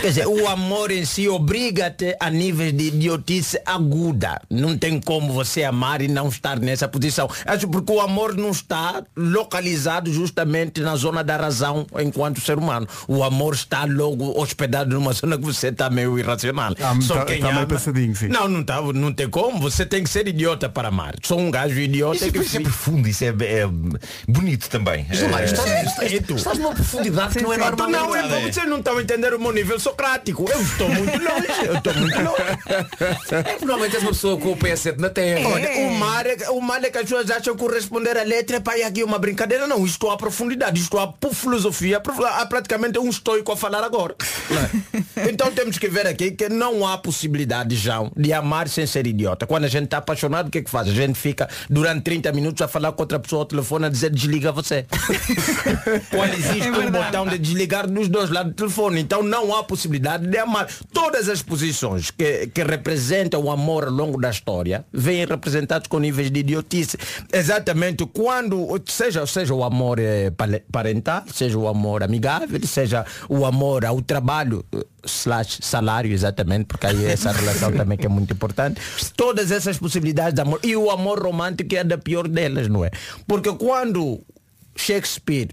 Quer 0.00 0.08
dizer, 0.08 0.26
o 0.26 0.46
amor 0.46 0.90
em 0.92 1.04
si 1.04 1.28
obriga-te 1.28 2.16
a 2.20 2.30
níveis 2.30 2.72
de 2.72 2.84
idiotice 2.88 3.58
aguda. 3.66 4.40
Não 4.48 4.76
tem 4.78 5.00
como 5.00 5.32
você 5.32 5.64
amar 5.64 6.00
e 6.02 6.06
não 6.08 6.28
estar 6.28 6.60
nessa 6.60 6.86
posição. 6.86 7.28
Acho 7.44 7.66
porque 7.66 7.90
o 7.92 8.00
amor 8.00 8.36
não 8.36 8.50
está 8.50 9.02
localizado 9.16 10.12
justamente 10.12 10.80
na 10.80 10.94
zona 10.96 11.24
da 11.24 11.36
razão 11.36 11.84
enquanto 11.98 12.40
ser 12.40 12.58
humano. 12.58 12.86
O 13.08 13.24
amor 13.24 13.54
está 13.54 13.84
logo 13.84 14.38
hospedado 14.40 14.94
numa 14.94 15.12
zona 15.14 15.36
que 15.36 15.44
você 15.44 15.68
está 15.68 15.90
meio 15.90 16.16
irracional. 16.18 16.72
Ah, 16.80 16.94
tá- 17.08 17.24
quem 17.24 17.40
tá 17.40 17.52
meio 17.52 17.66
ama-. 17.66 18.28
Não, 18.28 18.48
não, 18.48 18.62
tá, 18.62 18.80
não 18.80 19.12
tem 19.12 19.28
como. 19.28 19.58
Você 19.58 19.84
tem 19.84 20.04
que 20.04 20.10
ser 20.10 20.28
idiota 20.28 20.68
para 20.68 20.88
amar. 20.88 21.14
Sou 21.24 21.40
um 21.40 21.50
gajo 21.50 21.78
idiota 21.80 22.16
Isso, 22.16 22.32
que 22.32 22.38
isso 22.38 22.56
é 22.56 22.60
profundo, 22.60 23.08
isso 23.08 23.24
é, 23.24 23.28
é 23.28 23.66
bonito 24.28 24.68
também. 24.68 25.06
Gilmar, 25.10 25.42
Eh, 25.42 25.44
estás, 25.46 26.12
É, 26.12 26.20
tu. 26.20 26.34
estás 26.36 26.58
numa 26.58 26.74
profundidade 26.74 27.35
que 27.36 27.42
não 27.42 27.52
é 27.52 27.56
Então, 27.56 27.70
normal. 27.70 27.90
não, 27.90 28.16
é, 28.16 28.22
verdade. 28.22 28.52
vocês 28.52 28.68
não 28.68 28.78
estão 28.78 28.98
a 28.98 29.02
entender 29.02 29.34
o 29.34 29.40
meu 29.40 29.52
nível 29.52 29.78
socrático. 29.78 30.46
Eu 30.50 30.60
estou 30.60 30.88
muito 30.88 31.18
longe. 31.18 31.66
Eu 31.66 31.74
estou 31.76 31.94
muito 31.94 32.16
longe. 32.16 32.36
É 33.46 33.58
normalmente 33.60 33.94
és 33.96 34.02
uma 34.02 34.12
pessoa 34.12 34.38
com 34.38 34.52
o 34.52 34.56
pé 34.56 34.72
assente 34.72 35.00
na 35.00 35.10
terra. 35.10 35.48
Olha, 35.48 35.70
o, 35.86 35.90
mar 35.94 36.26
é, 36.26 36.36
o 36.50 36.60
mal 36.60 36.78
é 36.78 36.90
que 36.90 36.98
as 36.98 37.04
pessoas 37.04 37.30
acham 37.30 37.56
que 37.56 37.64
o 37.64 37.66
responder 37.66 38.16
a 38.16 38.22
letra 38.22 38.56
é 38.56 38.60
para 38.60 38.78
ir 38.78 38.82
aqui 38.84 39.02
uma 39.02 39.18
brincadeira. 39.18 39.66
Não, 39.66 39.84
isto 39.84 40.08
há 40.10 40.16
profundidade, 40.16 40.80
isto 40.80 40.98
há 40.98 41.06
por 41.08 41.34
filosofia. 41.34 42.00
Há 42.32 42.46
praticamente 42.46 42.98
um 42.98 43.08
estoico 43.08 43.52
a 43.52 43.56
falar 43.56 43.82
agora. 43.84 44.14
É? 44.50 44.96
Então 45.36 45.50
temos 45.50 45.78
que 45.78 45.88
ver 45.88 46.06
aqui 46.06 46.30
que 46.30 46.48
não 46.48 46.86
há 46.86 46.96
possibilidade, 46.98 47.74
João, 47.74 48.12
de 48.16 48.32
amar 48.32 48.68
sem 48.68 48.86
ser 48.86 49.06
idiota. 49.06 49.46
Quando 49.46 49.64
a 49.64 49.68
gente 49.68 49.84
está 49.86 49.98
apaixonado, 49.98 50.48
o 50.48 50.50
que 50.50 50.58
é 50.58 50.62
que 50.62 50.70
faz? 50.70 50.88
A 50.88 50.92
gente 50.92 51.18
fica 51.18 51.48
durante 51.68 52.02
30 52.02 52.32
minutos 52.32 52.62
a 52.62 52.68
falar 52.68 52.92
com 52.92 53.02
outra 53.02 53.18
pessoa 53.18 53.42
ao 53.42 53.46
telefone 53.46 53.86
a 53.86 53.88
dizer 53.88 54.10
desliga 54.10 54.52
você. 54.52 54.86
Quando 56.10 56.34
existe 56.34 56.70
um 56.70 56.90
botão 56.90 57.25
de 57.30 57.38
desligar 57.38 57.88
dos 57.88 58.08
dois 58.08 58.30
lados 58.30 58.52
do 58.52 58.56
telefone. 58.56 59.00
Então 59.00 59.22
não 59.22 59.54
há 59.54 59.62
possibilidade 59.62 60.26
de 60.26 60.38
amar. 60.38 60.68
Todas 60.92 61.28
as 61.28 61.42
posições 61.42 62.10
que, 62.10 62.46
que 62.48 62.62
representam 62.62 63.42
o 63.42 63.50
amor 63.50 63.84
ao 63.84 63.90
longo 63.90 64.20
da 64.20 64.30
história 64.30 64.84
vêm 64.92 65.24
representados 65.24 65.88
com 65.88 65.98
níveis 65.98 66.30
de 66.30 66.40
idiotice. 66.40 66.96
Exatamente 67.32 68.06
quando, 68.06 68.80
seja, 68.86 69.26
seja 69.26 69.54
o 69.54 69.64
amor 69.64 69.98
eh, 69.98 70.32
parental, 70.70 71.24
seja 71.32 71.58
o 71.58 71.68
amor 71.68 72.02
amigável, 72.02 72.60
seja 72.66 73.04
o 73.28 73.44
amor 73.44 73.84
ao 73.84 74.00
trabalho, 74.02 74.64
slash 75.04 75.58
salário, 75.62 76.12
exatamente, 76.12 76.66
porque 76.66 76.86
aí 76.86 77.06
essa 77.06 77.32
relação 77.32 77.72
também 77.72 77.96
que 77.96 78.06
é 78.06 78.08
muito 78.08 78.32
importante. 78.32 78.80
Todas 79.16 79.50
essas 79.50 79.78
possibilidades 79.78 80.34
de 80.34 80.40
amor. 80.40 80.60
E 80.62 80.76
o 80.76 80.90
amor 80.90 81.22
romântico 81.22 81.74
é 81.74 81.84
da 81.84 81.98
pior 81.98 82.28
delas, 82.28 82.68
não 82.68 82.84
é? 82.84 82.90
Porque 83.26 83.52
quando 83.52 84.20
Shakespeare 84.76 85.48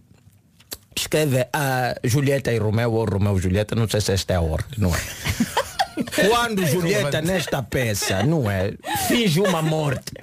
escreve 0.95 1.47
a 1.51 1.95
Julieta 2.03 2.51
e 2.51 2.57
Romeu 2.57 2.93
ou 2.93 3.05
Romeu 3.05 3.37
e 3.37 3.41
Julieta, 3.41 3.75
não 3.75 3.87
sei 3.87 4.01
se 4.01 4.11
esta 4.11 4.33
é 4.33 4.35
a 4.37 4.41
ordem, 4.41 4.77
não 4.77 4.93
é? 4.93 4.99
Quando 6.27 6.65
Julieta 6.65 7.21
nesta 7.21 7.61
peça, 7.61 8.23
não 8.23 8.49
é? 8.49 8.73
Finge 9.07 9.39
uma 9.39 9.61
morte 9.61 10.13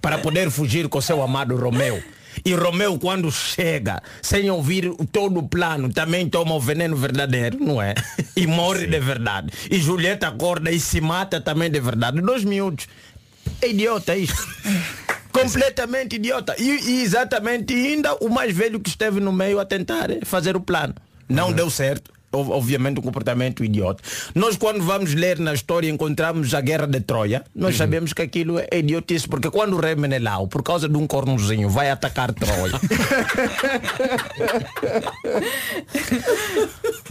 para 0.00 0.18
poder 0.18 0.50
fugir 0.50 0.88
com 0.88 1.00
seu 1.00 1.22
amado 1.22 1.56
Romeu. 1.56 2.02
E 2.44 2.52
Romeu 2.52 2.98
quando 2.98 3.30
chega, 3.30 4.02
sem 4.20 4.50
ouvir 4.50 4.92
todo 5.12 5.38
o 5.38 5.48
plano, 5.48 5.92
também 5.92 6.28
toma 6.28 6.54
o 6.54 6.60
veneno 6.60 6.96
verdadeiro, 6.96 7.58
não 7.60 7.80
é? 7.80 7.94
E 8.36 8.46
morre 8.46 8.86
de 8.86 8.98
verdade. 8.98 9.52
E 9.70 9.78
Julieta 9.78 10.28
acorda 10.28 10.70
e 10.70 10.80
se 10.80 11.00
mata 11.00 11.40
também 11.40 11.70
de 11.70 11.80
verdade. 11.80 12.20
Dois 12.20 12.44
miúdos. 12.44 12.88
É 13.62 13.68
idiota 13.68 14.16
isto. 14.16 14.46
Completamente 15.40 16.16
idiota. 16.16 16.54
E, 16.58 16.68
e 16.90 17.02
exatamente 17.02 17.72
ainda 17.74 18.14
o 18.16 18.28
mais 18.28 18.54
velho 18.56 18.80
que 18.80 18.88
esteve 18.88 19.20
no 19.20 19.32
meio 19.32 19.60
a 19.60 19.64
tentar 19.64 20.10
eh, 20.10 20.20
fazer 20.24 20.56
o 20.56 20.60
plano. 20.60 20.94
Não 21.28 21.52
deu 21.52 21.70
certo. 21.70 22.12
Ob- 22.32 22.50
Obviamente 22.50 22.98
um 22.98 23.02
comportamento 23.02 23.62
idiota. 23.64 24.02
Nós 24.34 24.56
quando 24.56 24.82
vamos 24.82 25.14
ler 25.14 25.38
na 25.38 25.54
história 25.54 25.88
encontramos 25.88 26.52
a 26.52 26.60
guerra 26.60 26.86
de 26.86 27.00
Troia, 27.00 27.44
nós 27.54 27.76
sabemos 27.76 28.12
que 28.12 28.22
aquilo 28.22 28.58
é 28.58 28.66
idiotice, 28.78 29.28
porque 29.28 29.48
quando 29.50 29.74
o 29.76 29.80
rei 29.80 29.94
Menelau, 29.94 30.48
por 30.48 30.62
causa 30.62 30.88
de 30.88 30.96
um 30.96 31.06
cornozinho, 31.06 31.68
vai 31.70 31.90
atacar 31.90 32.32
Troia. 32.32 32.72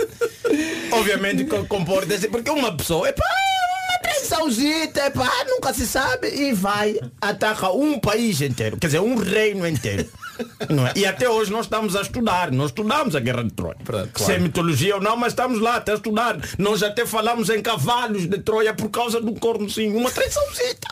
Obviamente 0.92 1.46
co- 1.46 1.66
comporta-se, 1.66 2.28
porque 2.28 2.50
uma 2.50 2.76
pessoa, 2.76 3.10
epá, 3.10 3.24
uma 3.94 4.00
traiçãozita, 4.00 5.06
epá, 5.08 5.30
nunca 5.48 5.74
se 5.74 5.86
sabe, 5.86 6.28
e 6.28 6.54
vai, 6.54 7.00
ataca 7.22 7.72
um 7.72 8.00
país 8.00 8.42
inteiro, 8.42 8.78
quer 8.78 8.88
dizer, 8.88 9.00
um 9.00 9.16
reino 9.16 9.68
inteiro. 9.68 10.10
Não 10.70 10.88
é? 10.88 10.94
E 10.96 11.06
até 11.06 11.30
hoje 11.30 11.52
nós 11.52 11.66
estamos 11.66 11.96
a 11.96 12.02
estudar, 12.02 12.52
nós 12.52 12.72
estudamos 12.72 13.16
a 13.16 13.20
Guerra 13.20 13.44
de 13.44 13.52
Troia. 13.52 13.78
Se 13.78 14.08
claro. 14.14 14.34
é 14.34 14.40
mitologia 14.40 14.96
ou 14.96 15.02
não, 15.02 15.16
mas 15.16 15.34
estamos 15.34 15.60
lá 15.60 15.76
até 15.76 15.92
a 15.92 15.96
estudar. 15.96 16.38
Nós 16.58 16.82
até 16.82 17.06
falamos 17.06 17.50
em 17.50 17.62
cavalos 17.62 18.26
de 18.26 18.40
Troia 18.40 18.74
por 18.74 18.90
causa 18.90 19.22
do 19.22 19.34
cornozinho, 19.34 19.96
uma 19.96 20.10
traiçãozita. 20.10 20.88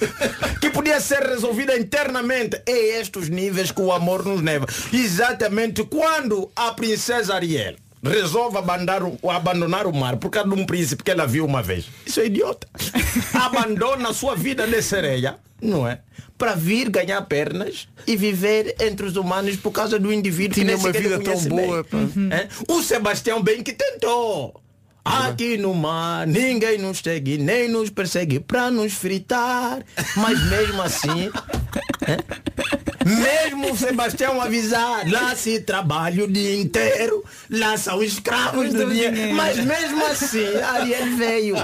que 0.60 0.70
podia 0.70 1.00
ser 1.00 1.22
resolvida 1.22 1.76
internamente. 1.78 2.60
É 2.66 3.00
estes 3.00 3.28
níveis 3.28 3.70
que 3.70 3.80
o 3.80 3.90
amor 3.90 4.24
nos 4.24 4.42
leva. 4.42 4.66
Exatamente 4.92 5.84
quando 5.84 6.50
a 6.54 6.72
princesa 6.72 7.34
Ariel 7.34 7.76
resolve 8.04 8.58
abandonar 8.58 9.02
o, 9.02 9.30
abandonar 9.30 9.86
o 9.86 9.94
mar 9.94 10.16
por 10.16 10.30
causa 10.30 10.48
de 10.48 10.54
um 10.54 10.66
príncipe 10.66 11.02
que 11.02 11.10
ela 11.10 11.26
viu 11.26 11.44
uma 11.44 11.62
vez. 11.62 11.86
Isso 12.06 12.20
é 12.20 12.26
idiota. 12.26 12.68
Abandona 13.34 14.10
a 14.10 14.14
sua 14.14 14.36
vida 14.36 14.66
de 14.66 14.82
sereia, 14.82 15.36
não 15.60 15.88
é? 15.88 16.00
Para 16.36 16.54
vir 16.54 16.90
ganhar 16.90 17.22
pernas 17.22 17.88
e 18.06 18.16
viver 18.16 18.74
entre 18.80 19.06
os 19.06 19.16
humanos 19.16 19.56
por 19.56 19.70
causa 19.70 19.98
do 19.98 20.12
indivíduo 20.12 20.54
Tinha 20.54 20.66
que 20.66 20.72
nem 20.72 20.80
uma 20.80 20.92
vida 20.92 21.18
tão 21.20 21.40
boa, 21.44 21.84
pá. 21.84 21.98
É? 22.30 22.48
O 22.68 22.82
Sebastião 22.82 23.42
bem 23.42 23.62
que 23.62 23.72
tentou. 23.72 24.60
Aqui 25.04 25.58
no 25.58 25.74
mar 25.74 26.26
ninguém 26.26 26.78
nos 26.78 26.98
segue 26.98 27.36
nem 27.36 27.68
nos 27.68 27.90
persegue 27.90 28.40
para 28.40 28.70
nos 28.70 28.94
fritar. 28.94 29.84
Mas 30.16 30.42
mesmo 30.48 30.82
assim, 30.82 31.30
é? 32.08 32.83
Mesmo 33.04 33.72
o 33.72 33.76
Sebastião 33.76 34.40
avisar, 34.40 35.10
lá 35.10 35.34
se 35.36 35.60
trabalha 35.60 36.24
o 36.24 36.28
dia 36.30 36.54
inteiro, 36.60 37.24
lá 37.50 37.76
são 37.76 38.02
escravos 38.02 38.72
do 38.72 38.88
dinheiro. 38.90 39.34
Mas 39.34 39.56
mesmo 39.58 40.04
assim, 40.06 40.56
Ariel 40.62 41.16
veio. 41.16 41.56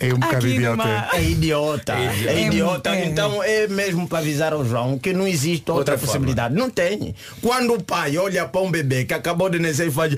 É 0.00 0.12
um 0.12 0.18
bocado 0.18 0.46
idiota. 0.48 0.76
numa- 0.82 1.08
É 1.12 1.22
idiota. 1.22 1.92
É 1.94 2.46
idiota. 2.46 2.90
É, 2.90 3.00
é. 3.02 3.04
Então 3.06 3.42
é 3.42 3.66
mesmo 3.68 4.06
para 4.08 4.18
avisar 4.18 4.52
ao 4.52 4.64
João 4.64 4.98
que 4.98 5.12
não 5.12 5.26
existe 5.26 5.70
outra, 5.70 5.74
Outra 5.74 5.98
forma. 5.98 6.06
possibilidade. 6.12 6.54
Não 6.54 6.68
tem. 6.70 7.14
Quando 7.40 7.74
o 7.74 7.82
pai 7.82 8.16
olha 8.18 8.46
para 8.46 8.60
um 8.60 8.70
bebê 8.70 9.04
que 9.04 9.14
acabou 9.14 9.48
de 9.48 9.58
nascer 9.58 9.88
e 9.88 9.90
faz. 9.90 10.14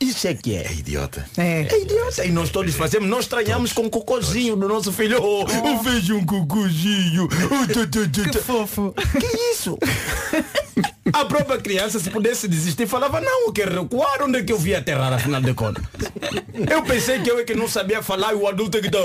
Isso 0.00 0.28
é 0.28 0.34
que 0.34 0.54
é. 0.54 0.66
É 0.66 0.72
idiota. 0.72 1.26
É. 1.36 1.62
É 1.70 1.80
idiota. 1.82 2.24
E 2.24 2.30
nós 2.30 2.50
todos 2.50 2.74
fazemos, 2.74 3.08
nós 3.08 3.24
estranhamos 3.24 3.72
com 3.72 3.82
o 3.86 3.90
cocôzinho 3.90 4.56
do 4.56 4.68
nosso 4.68 4.92
filho. 4.92 5.18
Oh, 5.22 5.44
eu 5.68 5.78
vejo 5.82 6.16
um 6.16 6.24
cocôzinho. 6.24 7.28
Oh, 7.28 7.66
tu, 7.72 7.86
tu, 7.86 8.08
tu, 8.08 8.22
Que 8.24 8.30
tu. 8.30 8.38
Fofo. 8.74 8.94
Que 9.18 9.26
isso? 9.52 9.78
A 11.12 11.24
própria 11.24 11.58
criança, 11.58 12.00
se 12.00 12.10
pudesse 12.10 12.48
desistir, 12.48 12.86
falava, 12.86 13.20
não, 13.20 13.46
eu 13.46 13.52
quero 13.52 13.82
recuar, 13.82 14.22
onde 14.22 14.38
é 14.38 14.42
que 14.42 14.52
eu 14.52 14.58
vi 14.58 14.74
aterrar, 14.74 15.12
afinal 15.12 15.40
de 15.40 15.54
contas? 15.54 15.84
Eu 16.68 16.82
pensei 16.82 17.20
que 17.20 17.30
eu 17.30 17.38
é 17.38 17.44
que 17.44 17.54
não 17.54 17.68
sabia 17.68 18.02
falar 18.02 18.32
e 18.32 18.36
o 18.36 18.48
adulto 18.48 18.78
é 18.78 18.80
que 18.80 18.90
tá... 18.90 18.98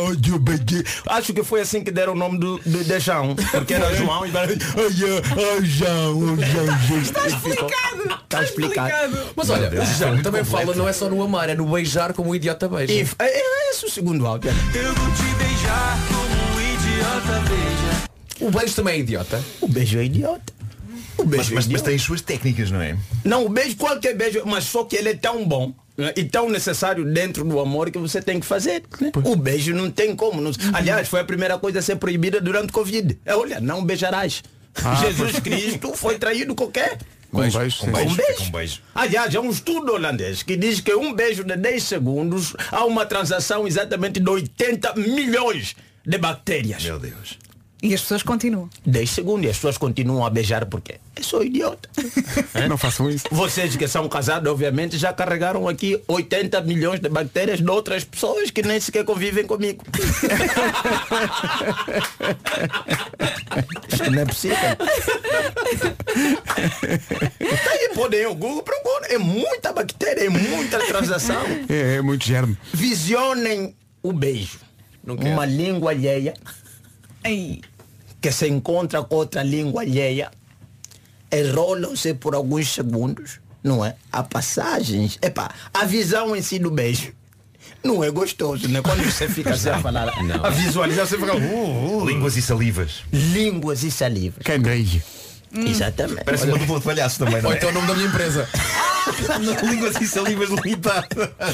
Acho 1.08 1.34
que 1.34 1.44
foi 1.44 1.62
assim 1.62 1.84
que 1.84 1.92
deram 1.92 2.14
o 2.14 2.16
nome 2.16 2.40
do, 2.40 2.58
do 2.66 2.84
de 2.84 3.00
João, 3.00 3.36
porque 3.52 3.76
era 3.76 3.94
João 3.96 4.26
e... 4.26 4.32
João, 4.32 5.22
oh, 5.36 5.64
João, 5.64 6.80
João. 6.88 7.02
Está 7.02 7.28
explicado. 7.28 8.20
Está 8.24 8.44
explicado. 8.44 9.18
Mas 9.36 9.50
olha, 9.50 9.70
o 9.70 9.82
é 9.82 9.86
João 9.86 10.12
muito 10.14 10.24
também 10.24 10.44
completo. 10.44 10.66
fala 10.66 10.76
não 10.76 10.88
é 10.88 10.94
só 10.94 11.10
no 11.10 11.22
amar, 11.22 11.50
é 11.50 11.56
no 11.56 11.66
beijar 11.66 12.14
como 12.14 12.32
o 12.32 12.36
idiota 12.36 12.68
beija. 12.68 12.94
E, 12.94 13.02
é, 13.20 13.40
é 13.40 13.72
esse 13.72 13.86
o 13.86 13.90
segundo 13.90 14.26
áudio. 14.26 14.52
Eu 14.74 14.94
vou 14.96 15.12
te 15.14 15.24
beijar 15.36 15.98
como 16.08 16.56
um 16.56 16.62
idiota 16.62 17.40
beija. 17.50 18.10
O 18.40 18.50
beijo 18.52 18.76
também 18.76 18.96
é 18.96 19.00
idiota. 19.00 19.44
O 19.62 19.68
beijo 19.68 20.00
é 20.00 20.06
idiota. 20.06 20.54
O 21.18 21.24
beijo 21.26 21.44
Mas, 21.46 21.52
é 21.52 21.56
mas, 21.56 21.56
mas 21.56 21.66
idiota. 21.66 21.84
tem 21.86 21.96
as 21.96 22.02
suas 22.02 22.22
técnicas, 22.22 22.72
não 22.72 22.82
é? 22.82 22.98
Não, 23.26 23.46
o 23.46 23.50
beijo, 23.50 23.76
qualquer 23.76 24.16
beijo, 24.16 24.42
mas 24.46 24.64
só 24.64 24.86
que 24.86 24.96
ele 24.96 25.10
é 25.10 25.14
tão 25.16 25.46
bom 25.46 25.74
né, 25.98 26.14
e 26.16 26.24
tão 26.24 26.50
necessário 26.50 27.04
dentro 27.04 27.44
do 27.44 27.60
amor 27.60 27.92
que 27.92 27.98
você 27.98 28.22
tem 28.22 28.40
que 28.40 28.46
fazer. 28.46 28.84
né? 29.02 29.12
O 29.26 29.36
beijo 29.36 29.74
não 29.74 29.92
tem 29.92 30.16
como. 30.16 30.40
não- 30.40 30.52
Aliás, 30.74 31.10
foi 31.10 31.20
a 31.20 31.26
primeira 31.26 31.58
coisa 31.58 31.80
a 31.80 31.82
ser 31.82 31.98
proibida 31.98 32.40
durante 32.40 32.70
o 32.70 32.74
Covid. 32.74 33.20
É, 33.26 33.36
olha, 33.36 33.60
não 33.60 33.84
beijarás. 33.84 34.42
Jesus 35.02 35.40
Cristo 35.40 35.94
foi 35.94 36.18
traído 36.18 36.56
quê? 36.56 36.98
Com 37.32 37.42
Beijo, 37.42 37.60
beijo, 37.60 37.78
com 37.80 37.92
beijo. 37.92 38.10
Um 38.10 38.16
beijo. 38.16 38.46
com 38.46 38.52
beijo. 38.52 38.82
Aliás, 38.96 39.36
há 39.36 39.40
um 39.42 39.50
estudo 39.52 39.92
holandês 39.94 40.42
que 40.42 40.56
diz 40.56 40.80
que 40.80 40.96
um 40.96 41.14
beijo 41.14 41.44
de 41.44 41.56
10 41.56 41.84
segundos 41.84 42.56
há 42.72 42.86
uma 42.86 43.06
transação 43.06 43.68
exatamente 43.68 44.20
de 44.20 44.30
80 44.30 44.96
milhões 44.96 45.76
de 46.06 46.18
bactérias. 46.18 46.84
Meu 46.84 46.98
Deus. 46.98 47.38
E 47.82 47.94
as 47.94 48.02
pessoas 48.02 48.24
continuam. 48.24 48.70
10 48.86 49.10
segundos 49.10 49.46
e 49.46 49.50
as 49.50 49.56
pessoas 49.56 49.78
continuam 49.78 50.26
a 50.26 50.30
beijar 50.30 50.66
porque 50.66 50.96
eu 51.16 51.24
sou 51.24 51.44
idiota. 51.44 51.88
Não 52.68 52.78
façam 52.78 53.10
isso. 53.10 53.26
Vocês 53.32 53.76
que 53.78 53.88
são 53.88 54.08
casados, 54.10 54.52
obviamente, 54.52 54.98
já 54.98 55.14
carregaram 55.14 55.66
aqui 55.66 56.02
80 56.06 56.60
milhões 56.62 57.00
de 57.00 57.08
bactérias 57.08 57.60
de 57.60 57.70
outras 57.70 58.04
pessoas 58.04 58.52
que 58.52 58.62
nem 58.62 58.82
sequer 58.82 59.06
convivem 59.06 59.46
comigo. 59.46 59.82
Isto 63.88 64.12
não 64.12 64.22
é 64.22 64.26
possível. 64.26 64.58
Aí 67.72 67.90
podem 67.96 68.26
o 68.26 68.36
Google 68.36 68.64
procura. 68.64 69.08
É 69.08 69.18
muita 69.18 69.72
bactéria, 69.72 70.26
é 70.26 70.30
muita 70.30 70.80
transação. 70.80 71.44
É, 71.70 71.96
é 71.96 72.02
muito 72.02 72.26
germe. 72.26 72.58
Visionem 72.74 73.74
o 74.04 74.12
beijo. 74.12 74.60
Uma 75.06 75.46
língua 75.46 75.92
alheia 75.92 76.34
que 78.22 78.32
se 78.32 78.48
encontra 78.48 79.02
com 79.04 79.16
outra 79.16 79.44
língua 79.44 79.82
alheia. 79.82 80.32
Enrolam-se 81.32 82.14
por 82.16 82.34
alguns 82.34 82.74
segundos, 82.74 83.40
não 83.64 83.86
é? 83.86 83.96
Há 84.12 84.24
passagens. 84.24 85.20
Epá, 85.22 85.52
a 85.74 85.86
visão 85.86 86.36
em 86.36 86.42
si 86.42 86.58
do 86.58 86.72
beijo. 86.72 87.14
Não 87.84 88.04
é 88.04 88.10
gostoso, 88.10 88.68
né? 88.68 88.82
Quando 88.82 89.04
você 89.04 89.28
fica 89.30 89.52
assim 89.52 89.70
a 89.70 89.80
falar. 89.80 90.12
Não. 90.24 90.44
A 90.44 90.50
visualização 90.50 91.20
você 91.20 91.26
fica. 91.26 91.38
Uh, 91.38 92.02
uh, 92.02 92.10
Línguas 92.10 92.36
e 92.36 92.42
salivas. 92.42 93.04
Línguas 93.12 93.84
e 93.84 93.92
salivas. 93.92 94.44
Candeia. 94.44 95.04
Exatamente. 95.54 96.24
Parece 96.26 96.46
uma 96.46 96.58
dupla 96.58 96.80
de 96.80 96.86
palhaço 96.86 97.20
também, 97.20 97.42
não 97.42 97.50
Ou 97.50 97.56
é? 97.56 97.58
então 97.58 97.70
o 97.70 97.74
nome 97.74 97.88
da 97.88 97.96
minha 97.96 98.08
empresa. 98.08 98.48
Línguas 99.64 100.00
e 100.02 100.08
salivas 100.08 100.50
limitado. 100.50 101.08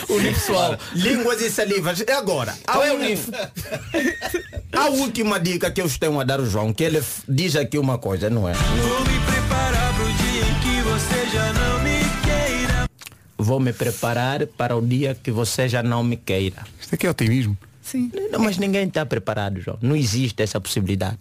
Unipessoal. 0.09 0.77
Línguas 0.93 1.41
e 1.41 1.49
salivas. 1.49 1.99
E 2.07 2.11
agora? 2.11 2.55
Qual 2.65 2.81
a 2.81 2.87
é 2.87 2.93
o? 2.93 2.97
A 4.77 4.89
última 4.89 5.39
dica 5.39 5.71
que 5.71 5.81
eu 5.81 5.89
tenho 5.89 6.19
a 6.19 6.23
dar 6.25 6.39
ao 6.39 6.45
João, 6.45 6.73
que 6.73 6.83
ele 6.83 7.01
diz 7.29 7.55
aqui 7.55 7.77
uma 7.77 7.97
coisa, 7.97 8.29
não 8.29 8.47
é? 8.47 8.53
Vou 8.53 8.99
me 9.05 9.19
preparar 9.25 9.93
pro 9.95 10.05
dia 10.05 10.41
em 10.41 10.59
que 10.59 10.81
você 10.81 11.25
já 11.31 11.53
não 11.53 11.79
me 11.81 11.99
queira. 12.25 12.89
Vou 13.37 13.59
me 13.59 13.71
preparar 13.73 14.45
para 14.47 14.75
o 14.75 14.81
dia 14.85 15.15
que 15.15 15.31
você 15.31 15.69
já 15.69 15.81
não 15.81 16.03
me 16.03 16.17
queira. 16.17 16.63
Isto 16.79 16.95
aqui 16.95 17.07
é 17.07 17.09
otimismo. 17.09 17.57
Sim. 17.81 18.11
Não, 18.31 18.39
mas 18.39 18.57
ninguém 18.57 18.85
está 18.87 19.05
preparado, 19.05 19.61
João. 19.61 19.77
Não 19.81 19.95
existe 19.95 20.43
essa 20.43 20.59
possibilidade. 20.59 21.19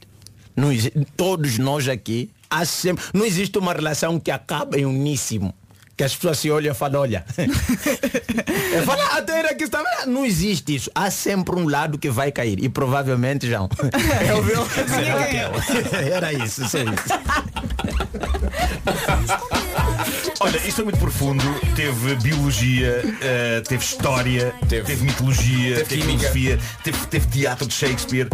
Não 0.57 0.73
exi- 0.73 0.93
Todos 1.17 1.57
nós 1.59 1.89
aqui, 1.89 2.31
há 2.51 2.65
sempre... 2.65 3.05
não 3.15 3.25
existe 3.25 3.57
uma 3.57 3.73
relação 3.73 4.19
que 4.19 4.31
acaba 4.33 4.77
em 4.79 4.85
uníssimo. 4.85 5.55
Que 5.97 6.03
as 6.05 6.15
pessoas 6.15 6.39
se 6.39 6.51
olham 6.51 6.73
e 6.73 6.75
falam, 6.75 7.01
olha. 7.03 7.25
"Ah, 9.13 9.19
até 9.19 9.39
era 9.39 9.55
que 9.55 9.65
estava. 9.65 9.85
Não 10.07 10.25
existe 10.27 10.75
isso. 10.75 10.91
Há 10.95 11.11
sempre 11.11 11.55
um 11.55 11.69
lado 11.69 11.99
que 11.99 12.11
vai 12.11 12.33
cair. 12.33 12.63
E 12.63 12.69
provavelmente, 12.69 13.49
João. 13.49 13.69
É 14.27 14.35
o 14.35 14.43
meu. 14.43 14.67
Era 16.13 16.33
isso, 16.33 16.69
só 16.69 16.79
isso. 16.79 17.05
Olha, 20.45 20.57
isto 20.59 20.73
foi 20.75 20.85
muito 20.85 20.99
profundo. 20.99 21.43
Teve 21.75 22.15
biologia, 22.17 23.03
eh, 23.23 23.63
teve 23.67 23.83
história, 23.83 24.55
teve, 24.69 24.97
mitologia, 24.97 25.77
teve, 25.85 26.03
química. 26.03 26.19
filosofia, 26.31 26.59
teve, 26.83 26.99
teve 27.07 27.27
teatro 27.29 27.67
de 27.67 27.73
Shakespeare. 27.75 28.29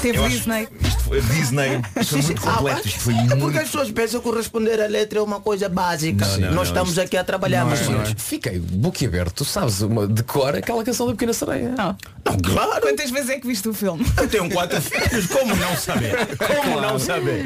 Teve 0.00 0.18
Eu 0.18 0.28
Disney. 0.28 0.68
Isto 0.80 1.02
foi 1.02 1.20
Disney. 1.20 1.82
Isto 2.00 2.10
foi 2.14 2.22
muito 2.22 2.48
Ah, 2.48 2.52
completo. 2.52 2.86
Isto 2.88 3.00
foi 3.00 3.14
é 3.14 3.18
porque 3.22 3.34
muito. 3.36 3.58
as 3.58 3.64
pessoas 3.64 3.90
pensam 3.90 4.20
que 4.20 4.28
o 4.28 4.34
responder 4.36 4.80
a 4.80 4.86
letra 4.86 5.18
é 5.18 5.22
uma 5.22 5.40
coisa 5.40 5.68
básica. 5.68 6.24
Não, 6.26 6.38
não, 6.38 6.46
Nós 6.48 6.54
não, 6.54 6.62
estamos 6.62 6.88
isto- 6.90 7.00
aqui 7.00 7.16
a 7.16 7.24
trabalhar, 7.24 7.62
Não 7.64 7.70
mas 7.70 7.80
é, 7.80 7.84
não 7.90 8.02
é. 8.02 8.14
Fiquei 8.16 8.58
boquiaberto. 8.60 9.34
Tu 9.34 9.44
sabes 9.44 9.80
uma 9.80 10.06
de 10.06 10.22
cor 10.22 10.54
aquela 10.54 10.84
canção 10.84 11.06
da 11.06 11.12
Pequena 11.12 11.32
Sereia. 11.32 11.74
Não. 11.76 11.96
Não, 12.24 12.38
claro. 12.38 12.80
Quantas 12.80 13.10
vezes 13.10 13.30
é 13.30 13.38
que 13.40 13.46
viste 13.46 13.68
o 13.68 13.74
filme? 13.74 14.06
Eu 14.16 14.28
tenho 14.28 14.48
quatro 14.50 14.80
filhos, 14.80 15.26
como 15.26 15.56
não 15.56 15.76
saber? 15.76 16.14
Como 16.36 16.80
não 16.80 16.98
saber? 16.98 17.44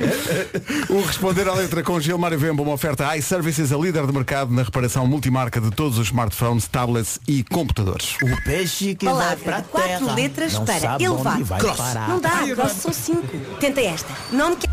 O 0.90 1.00
Responder 1.00 1.48
à 1.48 1.54
Letra 1.54 1.82
com 1.82 1.98
Gilmar 2.00 2.36
Vemba, 2.36 2.62
uma 2.62 2.72
oferta 2.72 3.16
iServices, 3.16 3.72
a 3.72 3.76
líder 3.78 4.01
de 4.06 4.12
mercado 4.12 4.52
na 4.52 4.62
reparação 4.62 5.06
multimarca 5.06 5.60
de 5.60 5.70
todos 5.70 5.98
os 5.98 6.06
smartphones, 6.08 6.66
tablets 6.68 7.18
e 7.26 7.42
computadores. 7.44 8.16
O 8.22 8.42
peixe 8.44 8.94
que 8.94 9.04
vai 9.04 9.14
Palavra 9.14 9.44
para 9.44 9.60
de 9.60 9.68
quatro 9.68 9.98
terra. 9.98 10.14
letras 10.14 10.52
não 10.54 10.64
para 10.64 10.96
elevar. 11.02 11.42
vai 11.42 11.60
Cross. 11.60 11.76
parar. 11.76 12.08
Não 12.08 12.20
dá, 12.20 12.30
cross 12.54 12.72
são 12.72 12.92
cinco. 12.92 13.36
Tenta 13.60 13.80
esta. 13.80 14.12
Nome 14.32 14.56
que... 14.56 14.66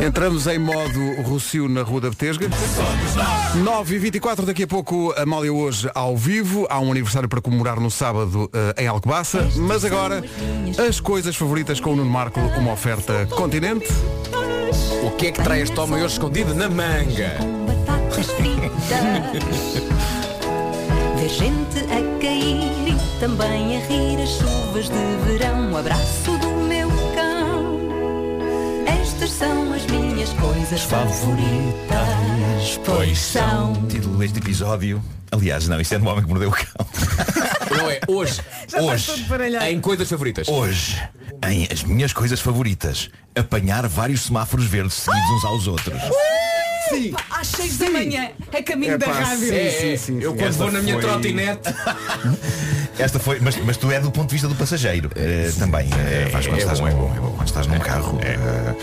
Entramos 0.00 0.46
em 0.46 0.60
modo 0.60 1.22
Rocio 1.22 1.68
na 1.68 1.82
Rua 1.82 2.02
da 2.02 2.10
Betesga. 2.10 2.48
9 3.56 3.94
e 3.96 3.98
24 3.98 4.46
daqui 4.46 4.62
a 4.62 4.66
pouco 4.66 5.12
a 5.16 5.22
Amália 5.22 5.52
hoje 5.52 5.90
ao 5.92 6.16
vivo. 6.16 6.66
Há 6.70 6.78
um 6.78 6.90
aniversário 6.92 7.28
para 7.28 7.40
comemorar 7.40 7.80
no 7.80 7.90
sábado 7.90 8.48
eh, 8.52 8.84
em 8.84 8.86
Alcobaça. 8.86 9.48
Mas 9.56 9.84
agora, 9.84 10.22
as 10.88 11.00
coisas 11.00 11.34
favoritas 11.34 11.80
com 11.80 11.92
o 11.94 11.96
Nuno 11.96 12.10
Marco, 12.10 12.38
uma 12.40 12.72
oferta 12.72 13.26
continente. 13.34 13.88
O 15.04 15.10
que 15.16 15.26
é 15.26 15.32
que 15.32 15.42
trai 15.42 15.62
este 15.62 15.78
homem 15.80 15.96
hoje 16.02 16.14
escondido 16.14 16.54
na 16.54 16.68
manga? 16.68 17.36
Fritas. 18.26 19.42
Ver 21.18 21.28
gente 21.28 21.78
a 21.84 22.20
cair 22.20 22.88
e 22.88 23.20
também 23.20 23.76
a 23.76 23.86
rir 23.86 24.22
as 24.22 24.30
chuvas 24.30 24.88
de 24.88 25.16
verão. 25.26 25.72
Um 25.72 25.76
abraço 25.76 26.36
do 26.38 26.48
meu 26.66 26.88
cão. 27.14 27.78
Estas 28.86 29.30
são 29.30 29.72
as 29.72 29.86
minhas 29.86 30.30
coisas 30.34 30.82
favoritas. 30.82 32.80
Pois 32.84 33.18
são. 33.18 33.74
Título 33.88 34.18
deste 34.18 34.38
episódio. 34.38 35.02
Aliás, 35.30 35.66
não, 35.66 35.80
isto 35.80 35.94
é 35.94 35.98
do 35.98 36.06
homem 36.06 36.22
que 36.22 36.28
mordeu 36.28 36.50
o 36.50 36.52
cão. 36.52 36.86
Não 37.76 37.90
é? 37.90 38.00
Hoje. 38.06 38.40
Já 38.68 38.82
Hoje. 38.82 39.26
Em 39.70 39.80
coisas 39.80 40.08
favoritas. 40.08 40.46
Hoje, 40.46 41.02
em 41.48 41.66
as 41.72 41.82
minhas 41.82 42.12
coisas 42.12 42.38
favoritas, 42.38 43.08
apanhar 43.34 43.86
vários 43.88 44.22
semáforos 44.22 44.66
verdes 44.66 44.92
seguidos 44.94 45.30
uns 45.30 45.44
aos 45.46 45.66
outros. 45.66 46.02
Sim. 46.94 47.14
Às 47.30 47.46
6 47.48 47.78
da 47.78 47.90
manhã, 47.90 48.30
a 48.52 48.62
caminho 48.62 48.98
da 48.98 49.06
rádio. 49.06 49.48
sim, 49.48 49.54
É, 49.54 49.70
sim, 49.70 49.96
sim, 49.96 50.18
eu 50.22 50.34
quando 50.34 50.52
vou 50.52 50.70
na 50.72 50.80
minha 50.82 50.94
foi- 50.94 51.02
trotinete. 51.02 51.62
Esta 52.98 53.18
foi, 53.18 53.40
mas, 53.40 53.56
mas 53.64 53.76
tu 53.76 53.90
é 53.90 53.98
do 54.00 54.10
ponto 54.10 54.28
de 54.28 54.32
vista 54.34 54.48
do 54.48 54.54
passageiro 54.54 55.10
eh, 55.16 55.50
também. 55.58 55.88
eh, 55.98 56.28
faz 56.30 56.46
quando 56.46 56.56
é 56.58 56.62
estás 56.62 56.80
bom, 56.80 56.86
no, 56.86 56.90
é 56.92 56.94
bom, 56.94 57.12
é 57.16 57.20
bom. 57.20 57.30
quando 57.36 57.46
estás 57.48 57.66
num 57.66 57.78
carro. 57.78 58.18
eh. 58.22 58.74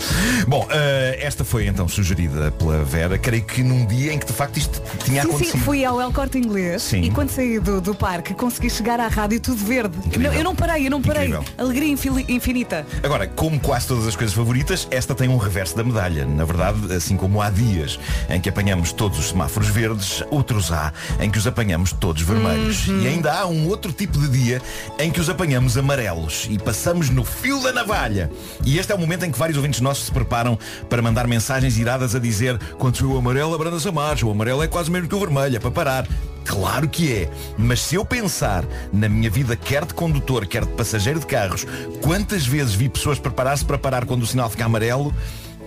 Bom, 0.46 0.66
eh, 0.70 1.18
esta 1.22 1.44
foi 1.44 1.66
então 1.66 1.86
sugerida 1.88 2.50
pela 2.52 2.82
Vera. 2.84 3.16
Creio 3.18 3.44
que 3.44 3.62
num 3.62 3.86
dia 3.86 4.12
em 4.12 4.18
que 4.18 4.26
de 4.26 4.32
facto 4.32 4.56
isto 4.58 4.82
tinha 5.04 5.22
Sim, 5.22 5.28
acontecido. 5.28 5.52
sim, 5.58 5.64
fui 5.64 5.84
ao 5.84 6.00
El 6.00 6.12
Corte 6.12 6.38
Inglês 6.38 6.82
Sim. 6.82 7.02
e 7.02 7.10
quando 7.10 7.30
saí 7.30 7.58
do, 7.60 7.80
do 7.80 7.94
parque 7.94 8.34
consegui 8.34 8.68
chegar 8.70 8.98
à 9.00 9.08
rádio 9.08 9.40
tudo 9.40 9.64
verde. 9.64 9.96
Não, 10.18 10.32
eu 10.32 10.44
não 10.44 10.54
parei, 10.54 10.86
eu 10.86 10.90
não 10.90 11.00
parei. 11.00 11.28
Incrível. 11.28 11.44
Alegria 11.56 11.94
infinita. 12.28 12.86
Agora, 13.02 13.26
como 13.26 13.58
quase 13.60 13.86
todas 13.86 14.06
as 14.06 14.16
coisas 14.16 14.34
favoritas, 14.34 14.86
esta 14.90 15.14
tem 15.14 15.28
um 15.28 15.36
reverso 15.36 15.76
da 15.76 15.84
medalha. 15.84 16.24
Na 16.26 16.44
verdade, 16.44 16.92
assim 16.92 17.16
como 17.16 17.40
há 17.40 17.48
dias 17.50 17.98
em 18.28 18.40
que 18.40 18.48
apanhamos 18.48 18.92
todos 18.92 19.18
os 19.18 19.28
semáforos 19.28 19.68
verdes, 19.68 20.22
outros 20.30 20.72
há 20.72 20.92
em 21.20 21.30
que 21.30 21.38
os 21.38 21.46
apanhamos 21.46 21.92
todos 21.92 22.22
vermelhos. 22.22 22.86
E 22.88 23.06
ainda 23.06 23.32
há 23.32 23.46
um 23.46 23.68
outro 23.68 23.92
tipo 23.92 24.09
de 24.18 24.28
dia 24.28 24.62
em 24.98 25.10
que 25.10 25.20
os 25.20 25.28
apanhamos 25.28 25.76
amarelos 25.76 26.46
e 26.50 26.58
passamos 26.58 27.10
no 27.10 27.24
fio 27.24 27.62
da 27.62 27.72
navalha. 27.72 28.30
E 28.64 28.78
este 28.78 28.92
é 28.92 28.94
o 28.94 28.98
momento 28.98 29.24
em 29.24 29.30
que 29.30 29.38
vários 29.38 29.56
ouvintes 29.56 29.80
nossos 29.80 30.06
se 30.06 30.12
preparam 30.12 30.58
para 30.88 31.02
mandar 31.02 31.26
mensagens 31.26 31.78
iradas 31.78 32.14
a 32.14 32.18
dizer 32.18 32.58
quando 32.78 33.00
o 33.00 33.18
amarelo, 33.18 33.54
abranda-se 33.54 33.88
a 33.88 33.92
marcha. 33.92 34.26
O 34.26 34.30
amarelo 34.30 34.62
é 34.62 34.68
quase 34.68 34.90
mesmo 34.90 35.08
que 35.08 35.14
o 35.14 35.20
vermelho, 35.20 35.56
é 35.56 35.60
para 35.60 35.70
parar. 35.70 36.08
Claro 36.44 36.88
que 36.88 37.12
é, 37.12 37.30
mas 37.56 37.80
se 37.80 37.94
eu 37.94 38.04
pensar 38.04 38.64
na 38.92 39.08
minha 39.08 39.30
vida 39.30 39.54
quer 39.54 39.84
de 39.84 39.94
condutor, 39.94 40.46
quer 40.46 40.64
de 40.64 40.72
passageiro 40.72 41.20
de 41.20 41.26
carros, 41.26 41.66
quantas 42.00 42.46
vezes 42.46 42.74
vi 42.74 42.88
pessoas 42.88 43.18
preparar-se 43.18 43.64
para 43.64 43.78
parar 43.78 44.04
quando 44.04 44.22
o 44.22 44.26
sinal 44.26 44.48
fica 44.50 44.64
amarelo, 44.64 45.14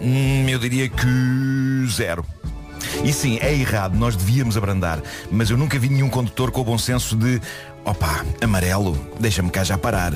hum, 0.02 0.46
eu 0.50 0.60
diria 0.60 0.89
que 0.89 1.08
zero. 1.89 2.26
E 3.04 3.14
sim, 3.14 3.38
é 3.41 3.54
errado, 3.54 3.96
nós 3.96 4.16
devíamos 4.16 4.58
abrandar, 4.58 5.02
mas 5.32 5.50
eu 5.50 5.58
nunca 5.58 5.80
vi 5.80 5.89
nenhum 5.89 6.10
condutor 6.10 6.52
com 6.52 6.62
o 6.62 6.64
bom 6.64 6.78
senso 6.78 7.16
de 7.16 7.41
opa, 7.86 8.25
amarelo, 8.41 8.97
deixa-me 9.19 9.49
cá 9.49 9.63
já 9.63 9.77
parar. 9.77 10.13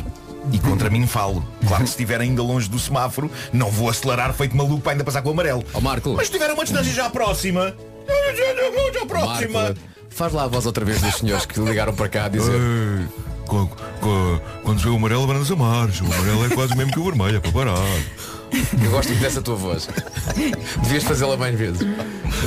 E 0.51 0.59
contra 0.59 0.89
mim 0.89 1.05
falo. 1.05 1.45
Claro 1.67 1.83
que 1.83 1.89
se 1.89 1.95
estiver 1.95 2.21
ainda 2.21 2.41
longe 2.41 2.69
do 2.69 2.79
semáforo, 2.79 3.29
não 3.51 3.69
vou 3.69 3.89
acelerar 3.89 4.33
feito 4.33 4.55
maluco 4.55 4.81
para 4.81 4.93
ainda 4.93 5.03
passar 5.03 5.21
com 5.21 5.29
o 5.29 5.31
amarelo. 5.33 5.63
Ó 5.73 5.81
Marco. 5.81 6.13
Mas 6.15 6.27
se 6.27 6.33
tiver 6.33 6.51
uma 6.51 6.63
distância 6.63 6.93
já 6.93 7.09
próxima, 7.09 7.75
já 8.93 9.05
próxima. 9.05 9.61
Marco, 9.61 9.79
faz 10.09 10.33
lá 10.33 10.43
a 10.43 10.47
voz 10.47 10.65
outra 10.65 10.85
vez 10.85 11.01
dos 11.01 11.15
senhores 11.15 11.45
que 11.45 11.59
ligaram 11.59 11.93
para 11.93 12.07
cá 12.07 12.25
a 12.25 12.29
dizer. 12.29 12.53
Ei, 12.53 13.07
Quando 14.63 14.79
se 14.79 14.85
vê 14.85 14.89
o 14.89 14.95
amarelo, 14.95 15.23
abranda-se 15.23 15.51
a 15.51 15.55
marcha. 15.55 16.03
O 16.03 16.13
amarelo 16.13 16.45
é 16.45 16.49
quase 16.49 16.75
mesmo 16.77 16.93
que 16.93 16.99
o 16.99 17.03
vermelho, 17.03 17.37
é 17.37 17.39
para 17.39 17.51
parar. 17.51 17.77
Eu 18.83 18.91
gosto 18.91 19.09
muito 19.09 19.21
dessa 19.21 19.41
tua 19.41 19.55
voz. 19.55 19.87
Devias 20.83 21.03
fazê-la 21.03 21.37
mais 21.37 21.57
vezes. 21.57 21.81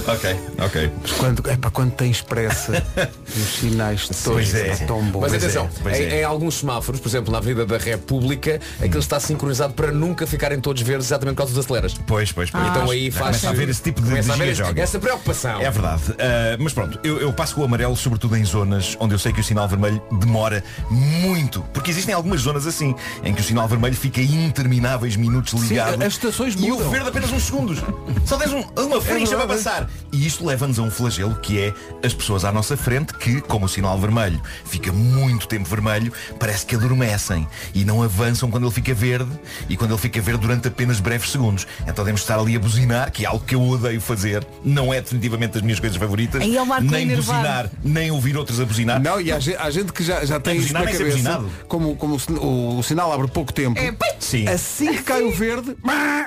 Ok, 0.06 0.36
ok. 0.58 0.92
Mas 1.02 1.12
quando, 1.12 1.50
é 1.50 1.56
para 1.56 1.70
quando 1.70 1.92
tens 1.92 2.20
pressa, 2.20 2.82
os 3.26 3.58
sinais 3.58 4.06
todos 4.08 4.22
Pois 4.24 4.54
é. 4.54 4.74
tão 4.86 5.02
bons. 5.04 5.20
Mas 5.22 5.30
Pois 5.32 5.44
atenção, 5.44 5.64
é, 5.66 5.82
pois 5.82 5.98
em, 5.98 6.02
é. 6.04 6.20
em 6.20 6.24
alguns 6.24 6.54
semáforos, 6.58 7.00
por 7.00 7.08
exemplo, 7.08 7.32
na 7.32 7.38
Avenida 7.38 7.66
da 7.66 7.78
República, 7.78 8.60
aquilo 8.80 8.98
está 9.00 9.18
sincronizado 9.18 9.74
para 9.74 9.90
nunca 9.90 10.26
ficarem 10.26 10.60
todos 10.60 10.82
verdes 10.82 11.06
exatamente 11.06 11.34
por 11.34 11.38
causa 11.42 11.54
dos 11.54 11.64
aceleras. 11.64 11.94
Pois, 12.06 12.30
pois, 12.32 12.50
pois. 12.50 12.66
Então 12.68 12.90
aí 12.90 13.10
faz 13.10 13.26
começa 13.26 13.46
a 13.48 13.50
haver 13.50 13.68
esse 13.68 13.82
tipo 13.82 14.00
de 14.00 14.08
começa 14.08 14.32
a 14.32 14.34
haver 14.34 14.54
giga-joga. 14.54 14.82
essa 14.82 14.98
preocupação. 14.98 15.60
É 15.60 15.70
verdade. 15.70 16.02
Ah, 16.18 16.56
mas 16.58 16.72
pronto, 16.72 16.98
eu, 17.02 17.18
eu 17.20 17.32
passo 17.32 17.54
com 17.54 17.62
o 17.62 17.64
amarelo, 17.64 17.96
sobretudo 17.96 18.36
em 18.36 18.44
zonas 18.44 18.96
onde 19.00 19.14
eu 19.14 19.18
sei 19.18 19.32
que 19.32 19.40
o 19.40 19.44
sinal 19.44 19.66
vermelho 19.68 20.00
demora 20.20 20.62
muito. 20.90 21.62
Porque 21.72 21.90
existem 21.90 22.14
algumas 22.14 22.40
zonas 22.42 22.66
assim, 22.66 22.94
em 23.24 23.34
que 23.34 23.40
o 23.40 23.44
sinal 23.44 23.66
vermelho 23.66 23.96
fica 23.96 24.20
intermináveis 24.20 25.16
minutos 25.16 25.52
ligado. 25.54 25.99
As 26.04 26.12
estações 26.14 26.54
E 26.54 26.70
o 26.70 26.74
mudam. 26.76 26.90
verde 26.90 27.08
apenas 27.08 27.32
uns 27.32 27.42
segundos. 27.44 27.78
Só 28.24 28.36
tens 28.36 28.52
um- 28.52 28.64
uma 28.84 29.00
frincha 29.00 29.36
para 29.36 29.46
verdade. 29.46 29.62
passar. 29.64 29.90
E 30.12 30.26
isto 30.26 30.44
leva-nos 30.44 30.78
a 30.78 30.82
um 30.82 30.90
flagelo 30.90 31.34
que 31.36 31.58
é 31.60 31.74
as 32.04 32.12
pessoas 32.14 32.44
à 32.44 32.52
nossa 32.52 32.76
frente 32.76 33.14
que, 33.14 33.40
como 33.40 33.66
o 33.66 33.68
sinal 33.68 33.98
vermelho 33.98 34.40
fica 34.64 34.92
muito 34.92 35.46
tempo 35.46 35.68
vermelho, 35.68 36.12
parece 36.38 36.64
que 36.66 36.74
adormecem 36.74 37.46
e 37.74 37.84
não 37.84 38.02
avançam 38.02 38.50
quando 38.50 38.64
ele 38.66 38.72
fica 38.74 38.92
verde 38.94 39.30
e 39.68 39.76
quando 39.76 39.92
ele 39.92 40.00
fica 40.00 40.20
verde 40.20 40.40
durante 40.42 40.68
apenas 40.68 41.00
breves 41.00 41.30
segundos. 41.30 41.66
Então 41.86 42.04
temos 42.04 42.20
de 42.20 42.24
estar 42.24 42.38
ali 42.38 42.56
a 42.56 42.58
buzinar, 42.58 43.10
que 43.12 43.24
é 43.24 43.28
algo 43.28 43.44
que 43.44 43.54
eu 43.54 43.62
odeio 43.62 44.00
fazer. 44.00 44.46
Não 44.64 44.92
é 44.92 45.00
definitivamente 45.00 45.52
das 45.54 45.62
minhas 45.62 45.80
coisas 45.80 45.96
favoritas. 45.98 46.42
Aí 46.42 46.56
é 46.56 46.62
o 46.62 46.66
Marco 46.66 46.84
nem 46.90 47.02
enervado. 47.02 47.38
buzinar, 47.38 47.70
nem 47.84 48.10
ouvir 48.10 48.36
outros 48.36 48.60
a 48.60 48.64
buzinar. 48.64 49.00
Não, 49.00 49.20
e 49.20 49.30
há, 49.32 49.36
há 49.58 49.70
gente 49.70 49.92
que 49.92 50.02
já, 50.02 50.24
já 50.24 50.38
tem 50.40 50.54
É 50.54 50.56
isso 50.56 50.72
na 50.72 50.80
é 50.80 50.86
cabeça. 50.86 51.04
buzinado. 51.04 51.50
Como, 51.68 51.96
como 51.96 52.16
o, 52.16 52.32
o- 52.44 52.78
o 52.78 52.82
sinal 52.82 53.12
abre 53.12 53.28
pouco 53.28 53.52
tempo. 53.52 53.78
É, 53.78 53.94
Sim. 54.18 54.46
Assim 54.48 54.92
que 54.92 55.02
cai 55.02 55.22
o 55.22 55.32
verde, 55.32 55.76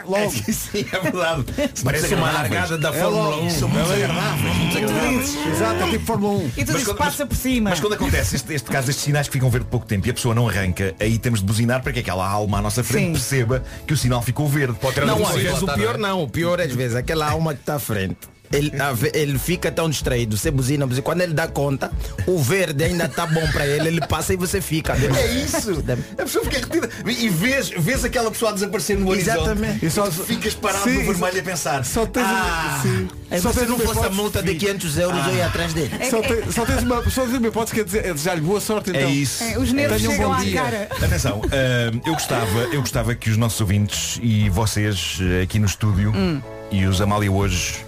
logo. 0.05 0.31
Sim, 0.31 0.85
é 0.91 0.99
verdade. 0.99 1.45
Parece 1.83 2.13
uma 2.15 2.31
largada 2.31 2.77
da 2.77 2.89
É 2.89 2.93
Fórmula 2.93 3.29
logo. 3.29 3.45
1. 3.45 3.49
São 3.51 3.69
agradáveis. 3.69 5.35
Exato, 5.47 5.83
é 5.83 5.89
tipo 5.89 6.05
Fórmula 6.05 6.33
1. 6.39 6.45
E 6.45 6.49
tu 6.49 6.53
Mas 6.57 6.67
dizes 6.67 6.83
quando- 6.85 6.97
passa 6.97 7.25
por 7.25 7.35
cima. 7.35 7.69
Mas 7.69 7.79
quando 7.79 7.93
acontece 7.93 8.35
este, 8.35 8.53
este 8.53 8.69
caso 8.69 8.87
destes 8.87 9.03
sinais 9.05 9.27
que 9.27 9.33
ficam 9.33 9.49
verde 9.49 9.67
pouco 9.69 9.85
tempo 9.85 10.07
e 10.07 10.11
a 10.11 10.13
pessoa 10.13 10.33
não 10.35 10.47
arranca, 10.47 10.93
aí 10.99 11.17
temos 11.17 11.39
de 11.39 11.45
buzinar 11.45 11.81
para 11.81 11.91
que 11.93 11.99
aquela 11.99 12.27
alma 12.27 12.59
à 12.59 12.61
nossa 12.61 12.83
frente 12.83 13.05
Sim. 13.05 13.11
perceba 13.13 13.63
que 13.87 13.93
o 13.93 13.97
sinal 13.97 14.21
ficou 14.21 14.47
verde. 14.47 14.73
Pode 14.79 14.95
ter 14.95 15.05
Não, 15.05 15.25
às 15.25 15.35
vezes 15.35 15.61
o 15.61 15.67
pior 15.73 15.97
não 15.97 16.07
é? 16.07 16.11
não. 16.11 16.23
O 16.23 16.29
pior 16.29 16.59
às 16.61 16.71
vezes 16.73 16.95
aquela 16.95 17.29
alma 17.29 17.53
que 17.53 17.61
está 17.61 17.75
à 17.75 17.79
frente. 17.79 18.17
Ele, 18.53 18.71
ele 19.13 19.39
fica 19.39 19.71
tão 19.71 19.89
distraído, 19.89 20.37
você 20.37 20.51
buzina, 20.51 20.85
buzina. 20.85 21.03
Quando 21.03 21.21
ele 21.21 21.33
dá 21.33 21.47
conta, 21.47 21.91
o 22.27 22.37
verde 22.39 22.83
ainda 22.83 23.05
está 23.05 23.25
bom 23.25 23.45
para 23.51 23.65
ele, 23.67 23.87
ele 23.87 24.01
passa 24.07 24.33
e 24.33 24.37
você 24.37 24.61
fica. 24.61 24.93
É 24.93 25.33
isso. 25.35 25.83
A 26.17 26.23
pessoa 26.23 26.43
fica 26.45 26.57
retida. 26.59 26.89
E 27.05 27.29
vês, 27.29 27.69
vês 27.69 28.03
aquela 28.05 28.29
pessoa 28.31 28.51
a 28.51 28.53
desaparecer 28.53 28.97
no 28.97 29.09
horizonte. 29.09 29.37
Exatamente. 29.37 29.85
E 29.85 29.89
só 29.89 30.09
ficas 30.11 30.53
parado 30.53 30.83
Sim, 30.89 31.03
no 31.03 31.13
vermelho 31.13 31.39
a 31.39 31.43
pensar. 31.43 31.83
Só 31.85 32.05
tens, 32.05 32.25
ah, 32.27 32.79
sim. 32.81 33.07
Só 33.41 33.51
tens 33.51 33.67
não 33.67 33.75
uma 33.75 33.85
fosse 33.85 34.05
a 34.05 34.09
multa 34.09 34.43
de 34.43 34.53
500 34.55 34.97
euros, 34.97 35.27
eu 35.27 35.35
ia 35.35 35.45
atrás 35.47 35.73
dele. 35.73 35.89
Só, 36.09 36.21
tem- 36.21 36.51
só 36.51 36.65
tens 36.65 36.83
uma, 36.83 37.09
só 37.09 37.25
tens 37.25 37.37
uma 37.37 37.47
hipótese 37.47 37.73
que 37.75 37.81
é 37.81 37.83
dizer- 37.83 38.05
é 38.05 38.13
desejar-lhe 38.13 38.41
boa 38.41 38.59
sorte 38.61 38.89
então. 38.91 39.01
É 39.01 39.11
isso. 39.11 39.43
É, 39.43 39.57
os 39.57 39.71
nervos 39.71 39.97
Tenham 39.97 40.11
um 40.11 40.15
chegam 40.15 40.29
bom 40.31 40.35
à 40.35 40.43
dia. 40.43 40.61
cara. 40.61 40.87
Atenção, 41.01 41.41
ah, 41.51 41.91
eu, 42.05 42.13
gostava, 42.13 42.59
eu 42.71 42.79
gostava 42.81 43.15
que 43.15 43.29
os 43.29 43.37
nossos 43.37 43.59
ouvintes 43.61 44.19
e 44.21 44.49
vocês 44.49 45.17
eh, 45.21 45.41
aqui 45.43 45.57
no 45.59 45.65
estúdio 45.65 46.11
Hum. 46.15 46.41
e 46.71 46.85
os 46.85 47.01
Amália 47.01 47.31
hoje 47.31 47.83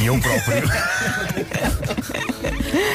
e 0.00 0.06
eu 0.06 0.18
próprio 0.20 0.68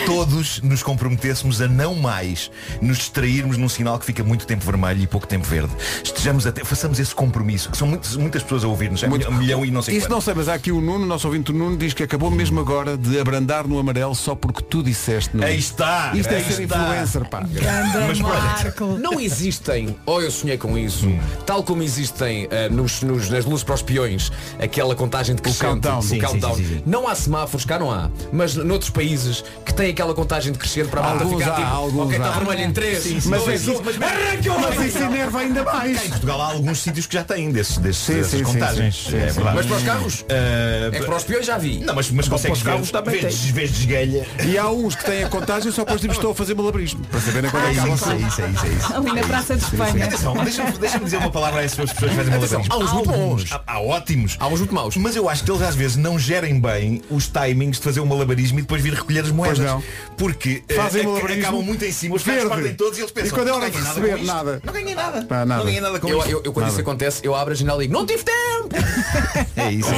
todos 0.05 0.61
nos 0.61 0.83
comprometêssemos 0.83 1.61
a 1.61 1.67
não 1.67 1.95
mais 1.95 2.51
nos 2.81 2.97
distrairmos 2.97 3.57
num 3.57 3.69
sinal 3.69 3.97
que 3.99 4.05
fica 4.05 4.23
muito 4.23 4.45
tempo 4.45 4.63
vermelho 4.65 5.01
e 5.01 5.07
pouco 5.07 5.27
tempo 5.27 5.45
verde. 5.47 5.71
Estejamos 6.03 6.45
até, 6.47 6.63
façamos 6.63 6.99
esse 6.99 7.13
compromisso, 7.13 7.69
que 7.69 7.77
são 7.77 7.87
muitas, 7.87 8.15
muitas 8.15 8.43
pessoas 8.43 8.63
a 8.63 8.67
ouvir-nos, 8.67 9.03
é 9.03 9.07
Muito- 9.07 9.29
um 9.29 9.33
milhão 9.37 9.65
e 9.65 9.71
não 9.71 9.81
sei 9.81 9.95
Isso 9.97 10.05
quanto. 10.05 10.11
não 10.15 10.21
sei, 10.21 10.33
mas 10.33 10.47
há 10.49 10.53
aqui 10.53 10.71
o 10.71 10.81
Nuno, 10.81 11.05
nosso 11.05 11.27
ouvinte 11.27 11.51
o 11.51 11.53
Nuno, 11.53 11.77
diz 11.77 11.93
que 11.93 12.03
acabou 12.03 12.29
mesmo 12.31 12.59
agora 12.59 12.97
de 12.97 13.19
abrandar 13.19 13.67
no 13.67 13.77
amarelo 13.79 14.15
só 14.15 14.35
porque 14.35 14.61
tu 14.63 14.81
disseste. 14.83 15.35
Nuno. 15.35 15.47
Aí 15.47 15.57
está, 15.57 16.11
Isto 16.15 16.33
é 16.33 16.43
ser 16.43 16.63
está. 16.63 16.77
influencer, 16.79 17.29
pá. 17.29 17.41
Ganda 17.41 18.07
Mas. 18.07 18.19
Marco. 18.19 18.85
Não 18.97 19.19
existem, 19.19 19.95
ou 20.05 20.21
eu 20.21 20.31
sonhei 20.31 20.57
com 20.57 20.77
isso, 20.77 21.07
Hum. 21.07 21.19
tal 21.45 21.63
como 21.63 21.83
existem 21.83 22.47
ah, 22.51 22.69
nos, 22.69 23.01
nos- 23.01 23.29
nas 23.29 23.45
luzes 23.45 23.63
para 23.63 23.75
os 23.75 23.81
peões, 23.81 24.31
aquela 24.61 24.95
contagem 24.95 25.35
de 25.35 25.41
crescente, 25.41 25.81
countdown. 25.81 25.99
o 25.99 26.19
countdown. 26.19 26.55
sim, 26.55 26.63
sim, 26.63 26.75
sim. 26.77 26.83
Não 26.85 27.07
há 27.07 27.15
semáforos, 27.15 27.65
cá 27.65 27.77
não 27.79 27.91
há, 27.91 28.09
mas 28.31 28.55
noutros 28.55 28.89
países 28.89 29.43
que 29.69 29.75
têm 29.75 29.91
aquela 29.91 30.13
contagem 30.13 30.51
de 30.51 30.59
crescente 30.59 30.89
para 30.89 30.99
a 30.99 31.03
malta 31.03 31.23
Alguns 31.23 31.39
ficar 31.43 31.53
há, 31.53 31.55
tipo, 31.55 31.67
alguns 31.75 32.05
ok, 32.05 32.17
está 32.17 32.29
há. 32.29 32.31
vermelho 32.39 32.61
em 32.69 32.71
3, 32.73 33.03
Sim, 33.03 33.19
sim, 33.21 33.29
Mas, 33.29 33.47
isso, 33.47 33.81
Mas- 33.83 33.97
mas 33.97 34.85
isso 34.85 34.97
enerva 35.03 35.39
ainda 35.39 35.63
mais. 35.63 35.97
Cá 35.99 36.05
em 36.05 36.09
Portugal 36.09 36.41
há 36.41 36.45
alguns 36.51 36.79
sítios 36.79 37.05
que 37.05 37.13
já 37.13 37.23
têm 37.23 37.51
desses, 37.51 37.77
desses, 37.77 38.01
Sim, 38.03 38.13
dessas 38.15 38.31
sim, 38.31 38.37
sim, 38.37 38.43
contagens. 38.43 39.07
é. 39.13 39.33
Mas 39.53 39.65
para 39.65 39.75
os 39.77 39.83
carros? 39.83 40.25
Ah, 40.29 40.89
É 40.95 40.99
que 40.99 41.05
para 41.05 41.15
os 41.15 41.23
peões 41.23 41.45
já 41.45 41.57
vi. 41.57 41.79
Não, 41.79 41.93
mas, 41.95 42.09
mas 42.11 42.27
consegues 42.27 42.57
os 42.57 42.63
carros 42.63 42.91
também 42.91 43.19
vês, 43.21 43.45
vês 43.45 43.71
desguelha. 43.71 44.27
E 44.45 44.57
há 44.57 44.69
uns 44.69 44.95
que 44.95 45.05
têm 45.05 45.23
a 45.23 45.29
contagem 45.29 45.71
só 45.71 45.83
depois 45.83 46.01
tipo, 46.01 46.13
estou 46.13 46.31
a 46.31 46.35
fazer 46.35 46.55
malabarismo. 46.55 47.05
Para 47.05 47.19
saberem 47.21 47.49
quando 47.49 47.63
é 47.65 47.69
É 47.69 47.71
isso, 47.71 47.81
é 47.81 47.89
isso, 47.93 48.11
é 48.11 48.15
isso, 48.49 48.65
é 48.65 48.69
isso. 48.69 48.93
Ali 48.95 49.11
na 49.13 49.21
Praça 49.27 49.55
de 49.55 49.63
Espanha. 49.63 50.05
Atenção, 50.05 50.33
deixa-me 50.43 50.71
deixa 50.77 50.99
dizer 50.99 51.17
uma 51.17 51.31
palavra 51.31 51.61
a 51.61 51.63
essas 51.63 51.91
pessoas 51.91 52.09
que 52.11 52.15
fazem 52.17 52.31
malabarismo. 52.33 52.73
há 52.73 52.77
uns 52.77 52.93
muito 52.93 53.09
bons. 53.11 53.51
Há, 53.51 53.61
há 53.67 53.79
ótimos. 53.81 54.35
Há 54.39 54.47
uns 54.47 54.59
muito 54.59 54.73
maus. 54.73 54.95
Mas 54.97 55.15
eu 55.15 55.29
acho 55.29 55.43
que 55.43 55.51
eles 55.51 55.61
às 55.61 55.75
vezes 55.75 55.97
não 55.97 56.17
gerem 56.17 56.59
bem 56.59 57.01
os 57.09 57.27
timings 57.27 57.77
de 57.77 57.83
fazer 57.83 57.99
um 57.99 58.05
malabarismo 58.05 58.59
e 58.59 58.61
depois 58.61 58.81
vir 58.81 58.93
recolher 58.93 59.21
as 59.21 59.31
moedas. 59.31 59.58
Não. 59.65 59.83
Porque 60.17 60.63
eh, 60.67 60.73
Fazem 60.73 61.03
malabarismo 61.03 61.41
acabam 61.43 61.61
muito 61.63 61.85
em 61.85 61.91
cima, 61.91 62.15
os 62.15 62.23
carros 62.23 62.41
verde. 62.43 62.55
partem 62.55 62.75
todos 62.75 62.97
e 62.97 63.01
eles 63.01 63.11
pensam. 63.11 63.29
E 63.29 63.31
quando 63.31 63.47
é 63.47 63.51
hora 63.53 63.61
"Não 63.65 63.69
de 63.71 63.77
nada 63.77 63.89
receber, 63.89 64.15
isto. 64.15 64.25
nada. 64.27 64.61
Não 64.63 64.73
ganhei 64.73 64.95
nada. 64.95 65.21
Pá, 65.23 65.45
nada. 65.45 65.57
Não 65.59 65.65
ganhei 65.65 65.81
nada 65.81 65.99
com 65.99 66.07
Eu, 66.09 66.23
eu- 66.25 66.41
eu 66.45 66.53
quando 66.53 66.67
isso 66.69 66.79
acontece, 66.81 67.21
eu 67.23 67.35
abro 67.35 67.53
a 67.53 67.55
janela 67.55 67.83
e 67.83 67.87
digo, 67.87 67.99
não 67.99 68.05
tive 68.05 68.23
tempo! 68.23 68.69
É 69.55 69.71
isso. 69.71 69.89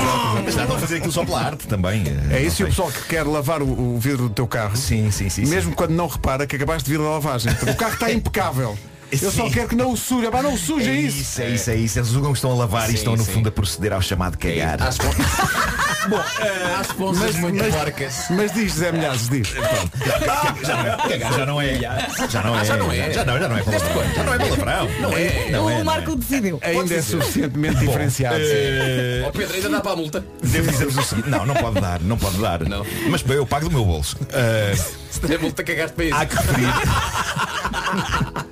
Mas 0.44 0.56
já 0.56 0.62
estão 0.64 0.76
a 0.76 0.80
fazer 0.80 0.98
aquilo 0.98 1.12
só 1.12 1.24
pela 1.24 1.42
arte 1.42 1.68
também. 1.68 2.04
É 2.32 2.42
isso 2.42 2.62
e 2.62 2.66
o 2.66 2.68
pessoal 2.68 2.92
que 2.92 3.04
quer 3.04 3.24
lavar 3.26 3.62
o, 3.62 3.66
o 3.96 4.00
vidro 4.00 4.24
do 4.28 4.34
teu 4.34 4.48
carro. 4.48 4.76
Sim, 4.76 5.12
sim, 5.12 5.30
sim. 5.30 5.46
sim. 5.46 5.52
Mesmo 5.52 5.76
quando 5.76 5.92
não 5.92 6.08
repara 6.08 6.48
que 6.48 6.56
acabaste 6.56 6.86
de 6.90 6.92
vir 6.98 7.04
da 7.04 7.10
lavagem. 7.10 7.52
O 7.70 7.76
carro 7.76 7.94
está 7.94 8.10
impecável. 8.12 8.78
Eu 9.12 9.32
só 9.32 9.44
Sim. 9.46 9.52
quero 9.52 9.68
que 9.68 9.76
não 9.76 9.92
o 9.92 9.98
suja. 9.98 10.32
Pá, 10.32 10.42
não 10.42 10.56
suja 10.58 10.90
É 10.90 10.96
isso. 10.96 11.22
isso, 11.22 11.42
é 11.42 11.50
isso, 11.50 11.70
é 11.72 11.76
isso. 11.76 12.00
Eles 12.00 12.10
julgam 12.10 12.32
que 12.32 12.38
estão 12.38 12.52
a 12.52 12.56
lavar 12.56 12.86
Sim, 12.88 12.92
e 12.94 12.96
estão 12.96 13.16
no 13.16 13.24
sim. 13.24 13.32
fundo 13.34 13.50
a 13.50 13.52
proceder 13.52 13.92
ao 13.94 14.02
chamado 14.02 14.38
cagar. 14.38 14.82
Às 14.82 14.98
pon- 14.98 15.12
Às 16.80 16.88
pontas 16.94 17.36
muito 17.36 17.64
porcas. 17.64 18.26
Mas 18.32 18.52
diz, 18.54 18.74
Zé 18.74 18.92
Milhares, 18.92 19.30
diz. 19.30 19.50
Já 20.66 20.76
não 20.78 20.92
é, 20.92 20.98
cagar 21.10 21.34
já 21.34 21.46
não 21.46 21.62
é. 21.62 21.76
Já 21.76 22.44
não 22.44 22.58
é. 22.60 22.66
já 22.66 22.78
não 22.78 22.92
é. 22.92 23.12
Já 23.14 23.26
não, 23.26 23.40
já 23.40 23.48
não 23.50 23.58
é 23.58 23.62
palavrão. 23.64 24.14
Já 24.16 24.24
não 24.24 24.34
é 24.34 24.38
palavrão. 24.40 24.90
Não 25.02 25.18
é. 25.18 25.50
Não 25.52 25.70
é. 25.70 25.74
o 25.74 25.78
não 25.80 25.84
Marco 25.86 26.16
decidiu. 26.16 26.60
Ainda 26.64 26.96
é 26.96 27.02
suficientemente 27.02 27.76
diferenciado. 27.80 28.36
Eh, 28.40 29.24
Ó 29.28 29.32
Pedro, 29.32 29.56
ainda 29.56 29.70
dá 29.70 29.82
para 29.82 29.92
a 29.92 29.96
multa. 29.96 30.26
Devo 30.42 30.72
dizer-vos 30.72 30.98
o 30.98 31.04
seguinte, 31.04 31.30
não, 31.30 31.46
não 31.46 31.54
pode 31.56 31.80
dar, 31.82 32.00
não 32.02 32.18
pode 32.18 32.38
dar. 32.38 32.62
Não. 32.62 32.86
Mas 33.10 33.22
bem, 33.22 33.38
eu 33.38 33.46
pago 33.46 33.68
do 33.70 33.72
meu 33.76 33.86
bolso. 33.86 34.18
Eh, 34.34 34.74
Se 35.12 35.20
der 35.22 35.40
multa, 35.40 35.64
cagaste 35.64 35.94
para 35.96 36.06
isso. 36.06 36.16
há 36.16 36.26
que 36.26 36.36
referir, 36.36 36.68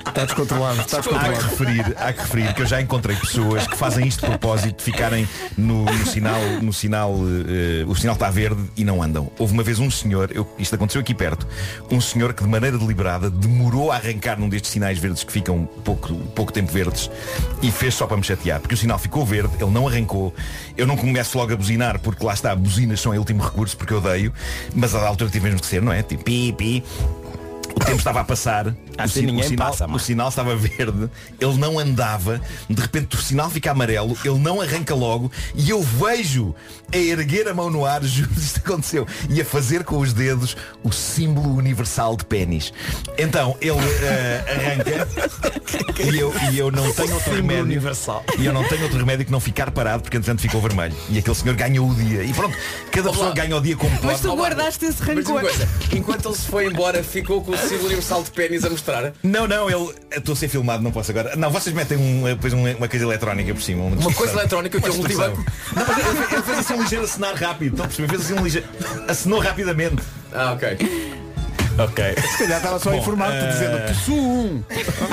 Está 0.08 0.26
Está 0.82 0.98
há 1.00 1.34
que 1.34 1.44
referir, 1.44 1.96
há 1.98 2.14
que 2.14 2.22
referir 2.22 2.54
que 2.54 2.62
eu 2.62 2.66
já 2.66 2.82
encontrei 2.82 3.16
pessoas 3.16 3.68
que 3.68 3.76
fazem 3.78 4.08
isto 4.08 4.22
de 4.22 4.28
propósito, 4.28 4.78
de 4.78 4.84
ficarem 4.84 5.28
no, 5.58 5.86
no 5.86 6.06
sinal, 6.06 6.42
no 6.62 6.74
sinal, 6.74 7.14
eh, 7.48 7.84
o 7.88 7.96
sinal 7.96 8.14
está 8.16 8.30
verde 8.30 8.62
e 8.76 8.84
não 8.84 9.02
andam. 9.02 9.32
Houve 9.38 9.54
uma 9.54 9.64
vez 9.64 9.80
um 9.80 9.90
senhor, 9.92 10.32
eu- 10.34 10.48
isto 10.58 10.74
aconteceu 10.76 11.02
aqui 11.02 11.14
perto, 11.14 11.48
um 11.92 12.00
senhor 12.02 12.34
que 12.34 12.44
de 12.44 12.50
maneira 12.50 12.78
deliberada 12.78 13.30
demorou 13.30 13.92
a 13.92 13.96
arrancar 13.96 14.40
num 14.40 14.50
destes 14.50 14.72
sinais 14.72 14.98
verdes 14.98 15.24
que 15.24 15.32
ficam 15.32 15.66
pouco, 15.84 16.14
pouco 16.36 16.52
tempo 16.52 16.72
verdes 16.72 17.10
e 17.62 17.72
fez 17.72 17.94
só 17.94 18.08
para 18.08 18.18
me 18.18 18.24
chatear, 18.24 18.60
porque 18.60 18.76
o 18.76 18.78
sinal 18.78 18.98
ficou 19.00 19.26
verde, 19.26 19.54
ele 19.60 19.72
não 19.72 19.88
arrancou, 19.88 20.34
eu 20.78 20.88
não 20.88 20.96
começo 20.98 21.38
logo 21.38 21.54
a 21.54 21.56
buzinar, 21.56 22.00
porque 22.00 22.24
lá 22.26 22.34
está, 22.34 22.56
buzinas 22.56 23.00
são 23.02 23.12
o 23.12 23.18
último 23.18 23.44
recurso, 23.44 23.76
porque 23.78 23.94
eu 23.94 23.98
odeio, 24.00 24.34
mas 24.74 24.92
da 24.94 25.06
altura 25.08 25.30
tive 25.30 25.46
mesmo 25.46 25.60
que 25.62 25.68
ser, 25.68 25.82
não 25.82 25.92
é? 25.92 26.02
Tipo, 26.04 26.24
pi, 26.24 26.54
pi. 26.54 26.84
O 27.76 27.80
tempo 27.80 27.98
estava 27.98 28.20
a 28.20 28.24
passar, 28.24 28.76
Assim 28.98 29.22
o, 29.22 29.26
ninguém 29.28 29.46
o 29.46 29.48
sinal, 29.48 29.72
passa, 29.72 29.86
o 29.88 30.00
sinal 30.00 30.30
estava 30.30 30.56
verde, 30.56 31.10
ele 31.40 31.54
não 31.58 31.80
andava, 31.80 32.42
de 32.70 32.82
repente 32.82 33.16
o 33.16 33.22
sinal 33.22 33.50
fica 33.50 33.72
amarelo, 33.72 34.18
ele 34.26 34.40
não 34.40 34.62
arranca 34.62 34.94
logo 34.94 35.32
e 35.56 35.70
eu 35.70 35.82
vejo 35.82 36.54
a 36.94 36.98
erguer 36.98 37.48
a 37.48 37.54
mão 37.54 37.70
no 37.70 37.86
ar, 37.86 38.04
juro 38.06 38.30
isto 38.38 38.60
aconteceu, 38.60 39.08
e 39.30 39.40
a 39.42 39.46
fazer 39.46 39.84
com 39.84 40.00
os 40.00 40.12
dedos 40.14 40.58
o 40.84 40.92
símbolo 40.92 41.56
universal 41.56 42.16
de 42.18 42.26
pênis. 42.26 42.74
Então 43.18 43.56
ele 43.62 43.80
eh, 44.02 44.44
arranca 44.48 45.08
e 46.12 46.18
eu, 46.20 46.34
e 46.52 46.58
eu 46.60 46.72
não 46.72 46.92
tenho 46.94 47.14
outro 47.14 47.34
remédio. 47.34 47.64
universal. 47.66 48.24
E 48.38 48.46
eu 48.46 48.54
não 48.54 48.64
tenho 48.68 48.84
outro 48.84 48.98
remédio 48.98 49.26
que 49.26 49.32
não 49.32 49.40
ficar 49.40 49.72
parado 49.72 50.04
porque 50.04 50.18
entretanto 50.18 50.42
ficou 50.42 50.62
vermelho. 50.62 50.96
E 51.10 51.18
aquele 51.20 51.36
senhor 51.36 51.56
ganhou 51.56 51.90
o 51.90 51.94
dia. 51.96 52.24
E 52.24 52.34
pronto, 52.34 52.58
cada 52.92 53.10
pessoa 53.10 53.28
Olá. 53.28 53.36
ganha 53.36 53.56
o 53.56 53.62
dia 53.62 53.76
como 53.76 53.92
Mas 53.92 54.02
pode. 54.02 54.22
tu 54.22 54.36
guardaste 54.36 54.86
esse 54.86 55.00
Mas 55.06 55.18
rancor. 55.26 55.42
coisa, 55.42 55.68
enquanto 55.94 56.28
ele 56.28 56.36
se 56.36 56.48
foi 56.48 56.66
embora, 56.68 57.04
ficou 57.04 57.42
com 57.44 57.52
o 57.52 57.58
símbolo 57.58 57.86
universal 57.86 58.24
de 58.24 58.32
pênis 58.32 58.64
a 58.64 58.70
mostrar. 58.70 58.89
Não, 59.24 59.48
não, 59.48 59.70
ele. 59.70 59.94
Estou 60.12 60.34
a 60.34 60.36
ser 60.36 60.48
filmado, 60.48 60.84
não 60.84 60.92
posso 60.92 61.12
agora. 61.12 61.36
Não, 61.36 61.50
vocês 61.50 61.76
metem 61.76 61.98
um, 61.98 62.24
depois 62.24 62.54
uma, 62.54 62.70
uma 62.72 62.88
coisa 62.88 63.06
eletrónica 63.06 63.54
por 63.54 63.62
cima. 63.62 63.84
Uma 63.84 64.14
coisa 64.14 64.34
eletrónica 64.34 64.80
que 64.80 64.88
é 64.88 64.92
um 64.92 64.96
multibanco. 64.96 65.46
Não, 65.76 65.86
mas 65.88 65.98
ele, 65.98 66.34
ele 66.34 66.44
fez 66.44 66.60
assim 66.60 66.74
um 66.74 66.82
ligeiro 66.82 67.04
acenar 67.06 67.36
rápido. 67.36 67.82
Perceber? 67.82 68.10
Fez 68.10 68.22
assim 68.22 68.34
um 68.34 68.44
ligeiro. 68.44 68.68
Acenou 69.08 69.40
rapidamente. 69.40 70.02
Ah, 70.34 70.54
ok. 70.54 70.78
Ok. 71.80 72.04
Se 72.32 72.38
calhar 72.40 72.58
estava 72.58 72.80
só 72.80 72.90
a 72.90 72.92
Bom, 72.94 73.00
informar-te 73.00 73.38
eh, 73.38 73.48
dizendo 73.52 73.88
pessoa 73.88 74.18
um. 74.20 74.64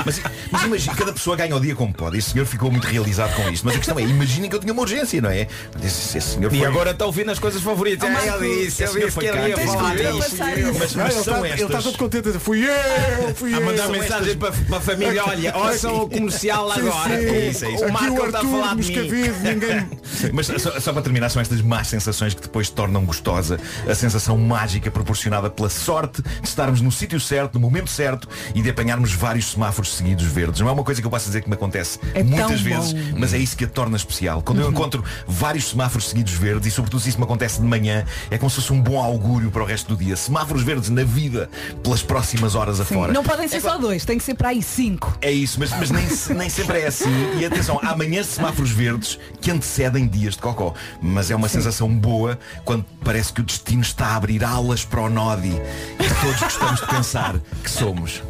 Mas, 0.05 0.21
mas 0.51 0.63
imagina, 0.63 0.95
cada 0.95 1.13
pessoa 1.13 1.35
ganha 1.37 1.55
o 1.55 1.59
dia 1.59 1.75
como 1.75 1.93
pode. 1.93 2.17
Esse 2.17 2.31
senhor 2.31 2.45
ficou 2.45 2.69
muito 2.71 2.85
realizado 2.87 3.33
com 3.35 3.49
isto. 3.49 3.65
Mas 3.65 3.75
a 3.75 3.77
questão 3.77 3.97
é, 3.99 4.03
imaginem 4.03 4.49
que 4.49 4.55
eu 4.55 4.59
tinha 4.59 4.73
uma 4.73 4.81
urgência, 4.81 5.21
não 5.21 5.29
é? 5.29 5.47
Esse, 5.83 6.17
esse 6.17 6.33
senhor 6.35 6.53
E 6.53 6.57
foi- 6.57 6.67
agora 6.67 6.91
estão 6.91 7.11
vindo 7.11 7.31
as 7.31 7.39
coisas 7.39 7.61
favoritas. 7.61 8.07
Oh, 8.07 8.11
Ah, 8.17 8.25
Marco, 8.25 8.43
ele 8.43 8.65
disse, 8.65 8.83
esse 8.83 8.93
ele 8.97 9.05
disse 9.05 9.11
foi 9.15 9.23
que 9.23 9.29
ele 9.37 9.47
ia 9.49 9.57
falar 9.57 9.93
Mas- 9.93 10.77
Mas, 10.77 10.95
Não, 10.95 11.05
ele, 11.05 11.11
são 11.13 11.21
está, 11.21 11.47
estas. 11.47 11.59
ele 11.59 11.63
está 11.65 11.81
todo 11.81 11.97
contente 11.97 12.23
a 12.27 12.31
dizer, 12.31 12.39
fui 12.39 12.63
eu, 12.65 13.35
fui 13.35 13.53
A 13.53 13.57
eu. 13.57 13.65
mandar 13.65 13.83
São 13.83 13.91
mensagem 13.91 14.31
estas- 14.31 14.35
para, 14.35 14.51
para 14.65 14.77
a 14.77 14.81
família, 14.81 15.23
olha, 15.25 15.55
ouçam 15.57 15.95
o 16.03 16.09
comercial 16.09 16.71
Sim, 16.73 16.79
agora. 16.81 17.17
sim. 17.17 17.25
É 17.25 17.49
isso, 17.49 17.65
é 17.65 17.69
isso. 17.71 17.83
O 17.83 17.87
Aqui 17.87 17.91
Marco 17.93 18.21
o 18.21 18.25
está 18.25 18.37
a 18.37 18.41
Arthur 18.41 18.51
falar 18.51 18.75
de 18.75 18.91
mim. 18.91 18.97
Moscavide, 18.97 19.39
ninguém... 19.43 19.87
Mas 20.33 20.47
só, 20.47 20.79
só 20.79 20.93
para 20.93 21.01
terminar, 21.01 21.29
são 21.29 21.41
estas 21.41 21.61
más 21.61 21.87
sensações 21.87 22.33
que 22.33 22.41
depois 22.41 22.69
tornam 22.69 23.05
gostosa 23.05 23.59
a 23.87 23.93
sensação 23.95 24.37
mágica 24.37 24.89
proporcionada 24.89 25.49
pela 25.49 25.69
sorte 25.69 26.21
de 26.21 26.47
estarmos 26.57 26.81
no 26.81 26.91
sítio 26.91 27.19
certo, 27.19 27.53
no 27.55 27.59
momento 27.59 27.89
certo 27.89 28.27
e 28.55 28.61
de 28.63 28.69
apanharmos 28.71 29.13
vários 29.13 29.51
semáforos 29.51 29.95
seguidos 29.95 30.25
verdes. 30.25 30.59
Não 30.59 30.67
é 30.67 30.71
uma 30.71 30.83
coisa 30.83 30.99
que 30.99 31.05
eu 31.05 31.11
posso 31.11 31.25
dizer 31.27 31.41
que 31.41 31.47
me 31.49 31.53
acontece 31.53 31.99
É 32.15 32.23
muitas 32.23 32.61
vezes, 32.61 32.93
bom. 32.93 33.19
mas 33.19 33.33
é 33.33 33.37
isso 33.37 33.55
que 33.55 33.65
a 33.65 33.67
torna 33.67 33.95
especial. 33.95 34.41
Quando 34.41 34.61
eu 34.61 34.69
encontro 34.69 35.03
vários 35.27 35.69
semáforos 35.69 36.09
seguidos 36.09 36.33
verdes 36.33 36.67
e 36.67 36.71
sobretudo 36.71 36.99
se 36.99 37.09
isso 37.09 37.19
me 37.19 37.25
acontece 37.25 37.61
de 37.61 37.67
manhã, 37.67 38.03
é 38.31 38.37
como 38.39 38.49
se 38.49 38.55
fosse 38.55 38.73
um 38.73 38.81
bom 38.81 38.99
augúrio 38.99 39.51
para 39.51 39.61
o 39.61 39.65
resto 39.65 39.95
do 39.95 40.03
dia. 40.03 40.15
Semáforos 40.15 40.63
verdes 40.63 40.89
na 40.89 41.03
vida 41.03 41.47
pelas 41.83 42.01
próximas 42.01 42.55
horas 42.55 42.79
afora. 42.79 43.13
Não 43.13 43.23
podem 43.23 43.47
ser 43.47 43.61
só 43.61 43.77
dois, 43.77 44.03
tem 44.03 44.17
que 44.17 44.23
ser 44.23 44.33
para 44.33 44.49
aí 44.49 44.63
cinco. 44.63 45.15
É 45.21 45.31
isso, 45.31 45.59
mas, 45.59 45.69
mas 45.71 45.91
nem, 45.91 46.05
nem 46.35 46.49
sempre 46.49 46.79
é 46.79 46.87
assim. 46.87 47.09
E 47.39 47.45
atenção, 47.45 47.79
há 47.83 47.93
de 47.93 48.23
semáforos 48.23 48.71
verdes 48.71 49.19
que 49.39 49.51
antecedem 49.51 50.07
dias 50.07 50.33
de 50.33 50.39
cocó. 50.41 50.73
Mas 51.01 51.29
é 51.29 51.35
uma 51.35 51.49
sensação 51.49 51.87
boa 51.93 52.39
quando 52.65 52.83
parece 53.03 53.31
que 53.31 53.41
o 53.41 53.43
destino 53.43 53.81
está 53.81 54.07
a 54.07 54.15
abrir 54.15 54.43
alas 54.43 54.83
para 54.83 55.01
o 55.01 55.09
Nodi. 55.09 55.53
E 55.99 56.25
todos 56.25 56.46
gostamos 56.47 56.79
de 56.79 56.87
pensar 56.87 57.41
que 57.61 57.69
somos. 57.69 58.23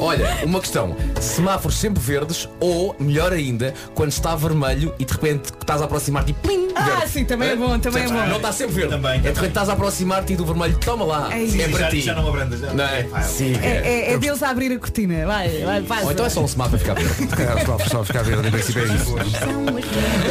Olha, 0.00 0.38
uma 0.44 0.60
questão. 0.60 0.96
Semáforos 1.20 1.76
sempre 1.78 2.02
verdes 2.02 2.48
ou, 2.60 2.94
melhor 2.98 3.32
ainda, 3.32 3.72
quando 3.94 4.10
está 4.10 4.34
vermelho 4.34 4.94
e 4.98 5.04
de 5.04 5.12
repente 5.12 5.52
estás 5.60 5.80
a 5.80 5.84
aproximar-te 5.84 6.30
e 6.30 6.34
plim, 6.34 6.68
Ah, 6.74 6.82
verde. 6.82 7.08
sim, 7.10 7.24
também 7.24 7.50
é 7.50 7.56
bom, 7.56 7.78
também 7.78 8.02
é 8.04 8.08
bom. 8.08 8.26
Não 8.26 8.36
está 8.36 8.52
sempre 8.52 8.74
verde. 8.74 8.90
Também, 8.90 9.12
É 9.12 9.18
de 9.18 9.28
repente 9.28 9.48
estás 9.48 9.68
a 9.68 9.72
aproximar-te 9.74 10.32
e 10.32 10.36
do 10.36 10.44
vermelho, 10.44 10.76
toma 10.78 11.04
lá. 11.04 11.28
É 11.32 11.38
É, 11.38 11.42
isso. 11.44 11.56
para 11.70 11.78
já, 11.80 11.88
ti. 11.90 12.00
já 12.00 12.14
não 12.14 12.28
abrandas. 12.28 12.60
Já. 12.60 12.72
Não 12.72 12.84
é? 12.84 13.06
Sim. 13.22 13.54
É, 13.62 13.68
é, 13.68 14.12
é 14.14 14.18
Deus 14.18 14.42
a 14.42 14.50
abrir 14.50 14.72
a 14.72 14.78
cortina. 14.78 15.26
Vai, 15.26 15.48
vai, 15.64 15.82
passa. 15.82 16.04
Ou 16.06 16.12
então 16.12 16.26
é 16.26 16.28
só 16.28 16.40
um 16.42 16.48
semáforo 16.48 16.76
a 16.76 16.78
ficar 16.78 16.94
verde. 16.94 17.12
É, 17.42 17.64
só, 17.64 17.78
só 17.78 18.04
ficar 18.04 18.22
verde, 18.22 18.48
em 18.48 18.50
princípio 18.50 18.82
é 18.82 18.94
isso. 18.94 19.14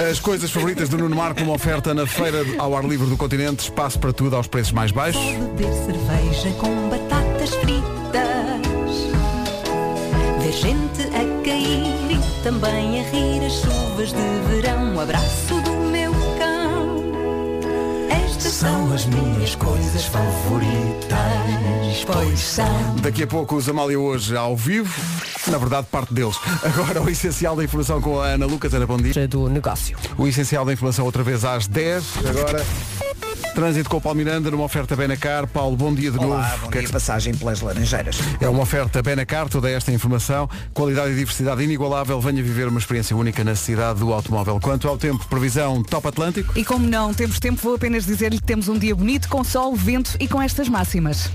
As 0.10 0.20
coisas 0.20 0.50
favoritas 0.52 0.90
do 0.90 0.98
Nuno 0.98 1.16
Marco, 1.16 1.42
uma 1.44 1.54
oferta 1.54 1.94
na 1.94 2.06
feira 2.08 2.40
ao 2.58 2.76
ar 2.76 2.84
livre 2.84 3.08
do 3.08 3.18
continente, 3.18 3.64
espaço 3.64 4.00
para 4.00 4.12
tudo 4.14 4.36
aos 4.36 4.48
preços 4.48 4.72
mais 4.72 4.92
baixos. 4.92 5.22
Beber 5.56 5.74
cerveja 5.86 6.52
com 6.58 6.90
batatas 6.90 7.56
fritas. 7.56 8.01
Gente 10.52 11.04
a 11.04 11.44
cair 11.44 12.12
e 12.12 12.44
também 12.44 13.00
a 13.00 13.04
rir 13.10 13.46
as 13.46 13.54
chuvas 13.54 14.10
de 14.10 14.50
verão. 14.50 14.96
O 14.96 15.00
abraço 15.00 15.62
do 15.62 15.72
meu 15.72 16.12
cão. 16.38 17.12
Estas 18.26 18.54
são 18.54 18.94
as 18.94 19.06
minhas 19.06 19.56
coisas 19.56 20.06
favoritas. 20.06 21.12
Pois 22.06 22.40
são. 22.40 22.96
Daqui 23.02 23.24
a 23.24 23.28
pouco 23.28 23.56
os 23.56 23.70
Amália 23.70 24.00
hoje 24.00 24.36
ao 24.36 24.56
vivo. 24.56 24.94
Na 25.48 25.58
verdade, 25.58 25.88
parte 25.90 26.14
deles. 26.14 26.36
Agora 26.64 27.02
o 27.02 27.10
essencial 27.10 27.56
da 27.56 27.64
informação 27.64 28.02
com 28.02 28.20
a 28.20 28.28
Ana 28.28 28.46
Lucas. 28.46 28.74
Ana, 28.74 28.86
bom 28.86 28.98
dia. 28.98 29.28
do 29.28 29.48
negócio. 29.48 29.98
O 30.18 30.28
essencial 30.28 30.66
da 30.66 30.74
informação 30.74 31.06
outra 31.06 31.24
vez 31.24 31.46
às 31.46 31.66
10. 31.68 32.04
Agora, 32.30 32.66
trânsito 33.54 33.90
com 33.90 33.98
o 33.98 34.02
Paulo 34.02 34.18
Miranda 34.18 34.50
numa 34.50 34.64
oferta 34.64 34.96
Benacar. 34.96 35.46
Paulo, 35.48 35.76
bom 35.76 35.94
dia 35.94 36.10
de 36.10 36.18
Olá, 36.18 36.48
novo. 36.50 36.62
bom 36.66 36.70
Que 36.72 36.78
é 36.78 36.82
dia, 36.82 36.88
que- 36.88 36.94
passagem 36.94 37.34
pelas 37.34 37.60
Laranjeiras. 37.62 38.18
É 38.40 38.48
uma 38.48 38.62
oferta 38.64 39.02
Benacar, 39.02 39.50
toda 39.50 39.70
esta 39.70 39.92
informação, 39.92 40.50
qualidade 40.74 41.12
e 41.12 41.16
diversidade 41.16 41.62
inigualável, 41.64 42.20
venha 42.22 42.42
viver 42.42 42.68
uma 42.68 42.80
experiência 42.80 43.16
única 43.16 43.44
na 43.44 43.56
cidade 43.56 44.00
do 44.00 44.14
automóvel. 44.14 44.60
Quanto 44.62 44.88
ao 44.88 44.98
tempo, 44.98 45.26
previsão 45.28 45.84
Top 45.84 46.08
Atlântico. 46.08 46.58
E 46.58 46.64
como 46.64 46.88
não 46.88 47.14
temos 47.14 47.40
tempo, 47.40 47.60
vou 47.62 47.76
apenas 47.76 48.06
dizer-lhe 48.06 48.38
que 48.40 48.46
temos 48.46 48.68
um 48.70 48.78
dia 48.78 48.96
bonito, 48.96 49.28
com 49.28 49.44
sol, 49.44 49.76
vento 49.76 50.16
e 50.20 50.28
com 50.28 50.42
estas 50.42 50.70
máximas. 50.70 51.30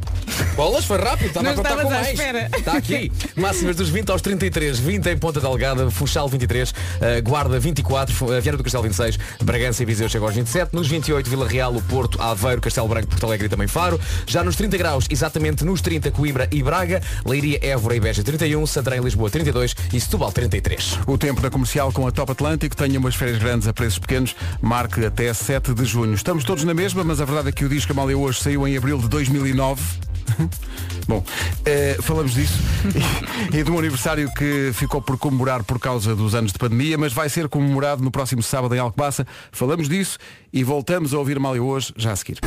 Bolas, 0.54 0.84
foi 0.84 0.98
rápido, 0.98 1.28
estava 1.28 1.44
Não 1.44 1.52
a 1.52 1.54
contar 1.56 1.76
com 1.82 1.88
à 1.88 1.90
mais. 1.90 2.08
espera. 2.08 2.48
Está 2.56 2.72
aqui. 2.76 3.12
Máximas 3.36 3.76
dos 3.76 3.88
20 3.90 4.10
aos 4.10 4.22
33, 4.22 4.78
20 4.78 5.06
em 5.08 5.18
Ponta 5.18 5.40
Delgada, 5.40 5.90
Funchal 5.90 6.28
23, 6.28 6.74
eh, 7.00 7.20
Guarda 7.20 7.58
24, 7.60 8.14
Fu- 8.14 8.32
eh, 8.32 8.40
Viana 8.40 8.56
do 8.58 8.64
Castelo 8.64 8.82
26, 8.82 9.18
Bragança 9.42 9.82
e 9.82 9.86
Viseu 9.86 10.08
chegam 10.08 10.26
aos 10.26 10.34
27, 10.36 10.74
nos 10.74 10.88
28 10.88 11.28
Vila 11.30 11.46
Real, 11.48 11.74
o 11.74 11.82
Porto, 11.82 12.05
Aveiro, 12.18 12.60
Castelo 12.60 12.88
Branco, 12.88 13.08
Porto 13.08 13.24
Alegre 13.24 13.46
e 13.46 13.48
também 13.48 13.66
Faro. 13.68 14.00
Já 14.26 14.44
nos 14.44 14.56
30 14.56 14.76
graus, 14.76 15.06
exatamente 15.10 15.64
nos 15.64 15.80
30 15.80 16.10
Coimbra 16.10 16.48
e 16.52 16.62
Braga, 16.62 17.02
Leiria, 17.24 17.58
Évora 17.62 17.96
e 17.96 18.00
Beja 18.00 18.22
31, 18.22 18.66
Santarém, 18.66 19.00
Lisboa 19.00 19.30
32 19.30 19.74
e 19.92 20.00
Setúbal 20.00 20.32
33. 20.32 21.00
O 21.06 21.18
tempo 21.18 21.40
na 21.42 21.50
comercial 21.50 21.92
com 21.92 22.06
a 22.06 22.12
Top 22.12 22.32
Atlântico. 22.32 22.76
Tenha 22.76 22.98
umas 22.98 23.14
férias 23.14 23.38
grandes 23.38 23.66
a 23.68 23.72
preços 23.72 23.98
pequenos. 23.98 24.34
Marque 24.60 25.04
até 25.04 25.32
7 25.32 25.74
de 25.74 25.84
junho. 25.84 26.14
Estamos 26.14 26.44
todos 26.44 26.64
na 26.64 26.74
mesma, 26.74 27.02
mas 27.02 27.20
a 27.20 27.24
verdade 27.24 27.48
é 27.48 27.52
que 27.52 27.64
o 27.64 27.68
disco 27.68 27.92
Amália 27.92 28.16
hoje 28.16 28.40
saiu 28.40 28.66
em 28.66 28.76
abril 28.76 28.98
de 28.98 29.08
2009. 29.08 29.82
Bom, 31.06 31.24
eh, 31.64 31.96
falamos 32.00 32.34
disso 32.34 32.58
e, 33.52 33.58
e 33.58 33.62
de 33.62 33.70
um 33.70 33.78
aniversário 33.78 34.32
que 34.34 34.72
ficou 34.74 35.00
por 35.00 35.16
comemorar 35.16 35.62
por 35.62 35.78
causa 35.78 36.16
dos 36.16 36.34
anos 36.34 36.52
de 36.52 36.58
pandemia, 36.58 36.98
mas 36.98 37.12
vai 37.12 37.28
ser 37.28 37.48
comemorado 37.48 38.02
no 38.02 38.10
próximo 38.10 38.42
sábado 38.42 38.74
em 38.74 38.78
Alcobaça. 38.78 39.26
Falamos 39.52 39.88
disso 39.88 40.18
e 40.52 40.64
voltamos 40.64 41.14
a 41.14 41.18
ouvir 41.18 41.36
Amália 41.36 41.62
hoje, 41.62 41.92
já 41.96 42.12
a 42.12 42.16
seguir. 42.16 42.40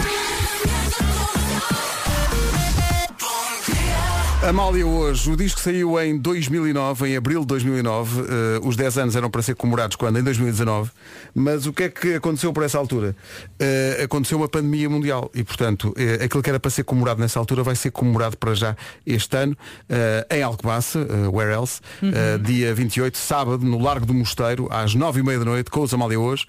Amália 4.42 4.88
hoje, 4.88 5.30
o 5.30 5.36
disco 5.36 5.60
saiu 5.60 6.00
em 6.00 6.18
2009, 6.18 7.10
em 7.10 7.18
abril 7.18 7.42
de 7.42 7.48
2009. 7.48 8.22
Eh, 8.22 8.60
os 8.64 8.78
10 8.78 8.98
anos 8.98 9.16
eram 9.18 9.30
para 9.30 9.42
ser 9.42 9.54
comemorados 9.54 9.98
quando? 9.98 10.18
Em 10.18 10.24
2019. 10.24 10.92
Mas 11.36 11.66
o 11.66 11.74
que 11.74 11.84
é 11.84 11.90
que 11.90 12.14
aconteceu 12.16 12.54
por 12.54 12.64
essa 12.64 12.78
altura? 12.78 13.14
Eh, 13.60 14.02
aconteceu 14.06 14.38
uma 14.38 14.48
pandemia 14.48 14.90
mundial 14.90 15.30
e, 15.36 15.44
portanto, 15.44 15.94
eh, 15.98 16.24
aquilo 16.24 16.42
que 16.42 16.50
era 16.50 16.60
para 16.60 16.72
ser 16.72 16.86
comemorado 16.86 17.20
nessa 17.20 17.38
altura 17.38 17.64
vai 17.64 17.76
ser 17.76 17.92
comemorado 17.92 18.38
para 18.38 18.54
já 18.56 18.78
este 19.06 19.36
ano 19.36 19.58
em 20.32 20.42
Alcobaça, 20.42 21.06
where 21.32 21.52
else, 21.52 21.82
eh, 22.02 22.38
dia 22.38 22.74
28, 22.74 23.18
sábado, 23.18 23.66
no 23.66 23.78
Largo 23.78 24.06
do 24.06 24.14
Mosteiro, 24.14 24.68
às 24.72 24.96
9h30 24.96 25.40
da 25.40 25.46
noite, 25.46 25.70
com 25.70 25.82
os 25.82 25.94
Amália 25.94 26.20
hoje. 26.20 26.46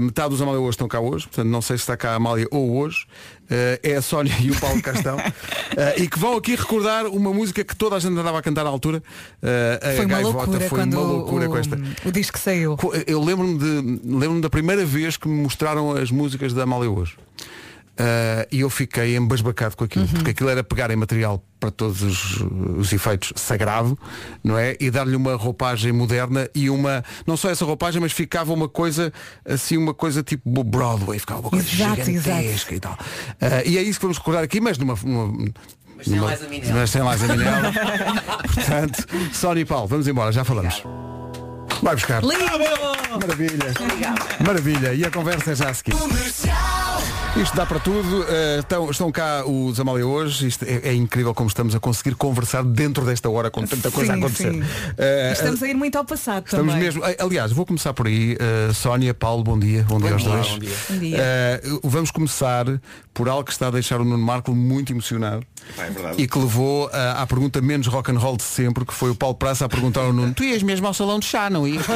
Metade 0.00 0.30
dos 0.30 0.40
Amália 0.40 0.60
hoje 0.60 0.70
estão 0.70 0.86
cá 0.86 1.00
hoje, 1.00 1.26
portanto, 1.26 1.48
não 1.48 1.60
sei 1.60 1.76
se 1.76 1.82
está 1.82 1.96
cá 1.96 2.12
a 2.12 2.14
Amália 2.14 2.46
ou 2.50 2.76
hoje. 2.76 3.06
Eh, 3.50 3.80
é 3.82 3.96
a 3.96 4.02
Sónia 4.02 4.34
e 4.40 4.50
o 4.50 4.60
Paulo 4.60 4.82
Castão 4.82 5.16
Eh, 5.76 6.02
e 6.02 6.08
que 6.08 6.18
vão 6.18 6.36
aqui 6.36 6.56
recordar 6.56 7.06
uma 7.06 7.32
música 7.32 7.62
que 7.62 7.76
toda 7.76 7.94
a 7.94 7.98
gente 8.00 8.18
andava 8.18 8.38
a 8.38 8.42
cantar 8.42 8.64
na 8.64 8.70
altura. 8.70 9.02
Eh, 9.40 9.80
a 9.80 9.86
Foi 9.96 10.06
uma 10.06 10.14
Gaivota 10.14 10.36
loucura 10.38 10.68
foi 10.68 10.84
uma 10.84 11.00
loucura 11.00 11.46
o, 11.46 11.50
com 11.50 11.58
esta. 11.58 11.80
o 12.04 12.10
disco 12.10 12.38
saiu. 12.38 12.76
Eu 13.06 13.22
lembro-me 13.22 13.58
de 13.58 14.00
lembro 14.04 14.40
da 14.40 14.50
primeira 14.50 14.84
vez 14.84 15.16
que 15.16 15.28
me 15.28 15.40
mostraram 15.42 15.92
as 15.92 16.10
músicas 16.10 16.52
da 16.52 16.64
Amália 16.64 16.90
hoje 16.90 17.16
Eh, 18.00 18.48
e 18.52 18.60
eu 18.60 18.70
fiquei 18.70 19.16
embasbacado 19.16 19.76
com 19.76 19.82
aquilo 19.82 20.06
porque 20.06 20.30
aquilo 20.30 20.48
era 20.48 20.62
pegar 20.62 20.88
em 20.90 20.94
material 20.96 21.42
para 21.58 21.68
todos 21.72 22.00
os, 22.02 22.36
os 22.76 22.92
efeitos 22.92 23.32
sagrado 23.34 23.98
não 24.44 24.56
é 24.56 24.76
e 24.78 24.88
dar-lhe 24.88 25.16
uma 25.16 25.34
roupagem 25.34 25.90
moderna 25.90 26.48
e 26.54 26.70
uma 26.70 27.02
não 27.26 27.36
só 27.36 27.50
essa 27.50 27.64
roupagem 27.64 28.00
mas 28.00 28.12
ficava 28.12 28.52
uma 28.52 28.68
coisa 28.68 29.12
assim 29.44 29.76
uma 29.76 29.92
coisa 29.92 30.22
tipo 30.22 30.62
Broadway 30.62 31.18
ficava 31.18 31.40
uma 31.40 31.50
coisa 31.50 31.66
Exato, 31.68 32.04
gigantesca 32.04 32.74
e 32.76 32.78
tal 32.80 32.96
Eh, 33.40 33.62
e 33.66 33.78
é 33.78 33.82
isso 33.82 33.98
que 33.98 34.04
vamos 34.04 34.18
recordar 34.18 34.44
aqui 34.44 34.60
mas 34.60 34.78
numa, 34.78 34.94
numa 35.02 35.50
mas 35.96 36.06
sem 36.06 36.20
Minnelli. 36.48 36.72
mas 36.74 36.90
sem 36.90 37.02
Liza 37.02 37.26
Minnelli. 37.26 37.72
Portanto, 38.54 39.06
Sónia 39.32 39.62
e 39.62 39.64
Paulo, 39.64 39.88
vamos 39.88 40.06
embora, 40.06 40.30
já 40.30 40.44
falamos. 40.44 40.84
Vai 41.82 41.96
buscar. 41.96 42.22
Lindo! 42.22 42.44
Maravilha. 43.20 43.74
Maravilha. 44.46 44.94
E 44.94 45.04
a 45.04 45.10
conversa 45.10 45.50
é 45.50 45.54
já 45.56 45.70
a 45.70 45.74
seguir. 45.74 45.94
Isto 47.36 47.56
dá 47.56 47.64
para 47.64 47.78
tudo. 47.78 48.22
Uh, 48.22 48.58
estão, 48.58 48.90
estão 48.90 49.12
cá 49.12 49.44
os 49.46 49.78
Amália 49.78 50.04
hoje. 50.04 50.48
Isto 50.48 50.64
é, 50.64 50.88
é 50.88 50.94
incrível 50.94 51.32
como 51.32 51.48
estamos 51.48 51.72
a 51.74 51.78
conseguir 51.80 52.16
conversar 52.16 52.64
dentro 52.64 53.04
desta 53.04 53.30
hora 53.30 53.48
com 53.50 53.64
tanta 53.64 53.90
coisa 53.92 54.12
Sim, 54.12 54.18
a 54.18 54.24
acontecer. 54.24 54.52
sim. 54.52 54.60
Uh, 54.60 55.32
Estamos 55.32 55.62
a 55.62 55.68
ir 55.68 55.74
muito 55.74 55.96
ao 55.96 56.04
passado 56.04 56.44
Estamos 56.46 56.72
também. 56.74 56.84
mesmo. 56.86 57.02
Aliás, 57.18 57.52
vou 57.52 57.64
começar 57.64 57.92
por 57.94 58.08
aí. 58.08 58.34
Uh, 58.34 58.74
Sónia, 58.74 59.14
Paulo, 59.14 59.44
bom 59.44 59.58
dia. 59.58 59.84
Bom, 59.88 60.00
dia 60.00 60.12
aos 60.12 60.22
dia. 60.22 60.30
dois. 60.32 60.48
Bom 60.48 60.58
dia. 60.58 60.74
Bom 60.90 60.98
dia. 60.98 61.18
Uh, 61.64 61.80
vamos 61.88 62.10
começar 62.10 62.66
por 63.14 63.28
algo 63.28 63.44
que 63.44 63.52
está 63.52 63.68
a 63.68 63.70
deixar 63.70 64.00
o 64.00 64.04
Nuno 64.04 64.24
Marco 64.24 64.52
muito 64.52 64.92
emocionado. 64.92 65.44
Pá, 65.76 65.84
é. 65.84 65.90
E 66.16 66.26
que 66.26 66.38
levou 66.38 66.86
uh, 66.86 66.90
à 67.18 67.26
pergunta 67.26 67.60
menos 67.60 67.86
rock 67.86 68.10
and 68.10 68.18
roll 68.18 68.36
de 68.36 68.42
sempre, 68.42 68.84
que 68.84 68.94
foi 68.94 69.10
o 69.10 69.14
Paulo 69.14 69.34
Praça 69.36 69.64
a 69.66 69.68
perguntar 69.68 70.00
ao 70.00 70.12
Nuno, 70.12 70.32
tu 70.34 70.42
ias 70.42 70.62
mesmo 70.62 70.86
ao 70.86 70.94
salão 70.94 71.18
de 71.20 71.26
chá, 71.26 71.48
não 71.50 71.68
ias? 71.68 71.84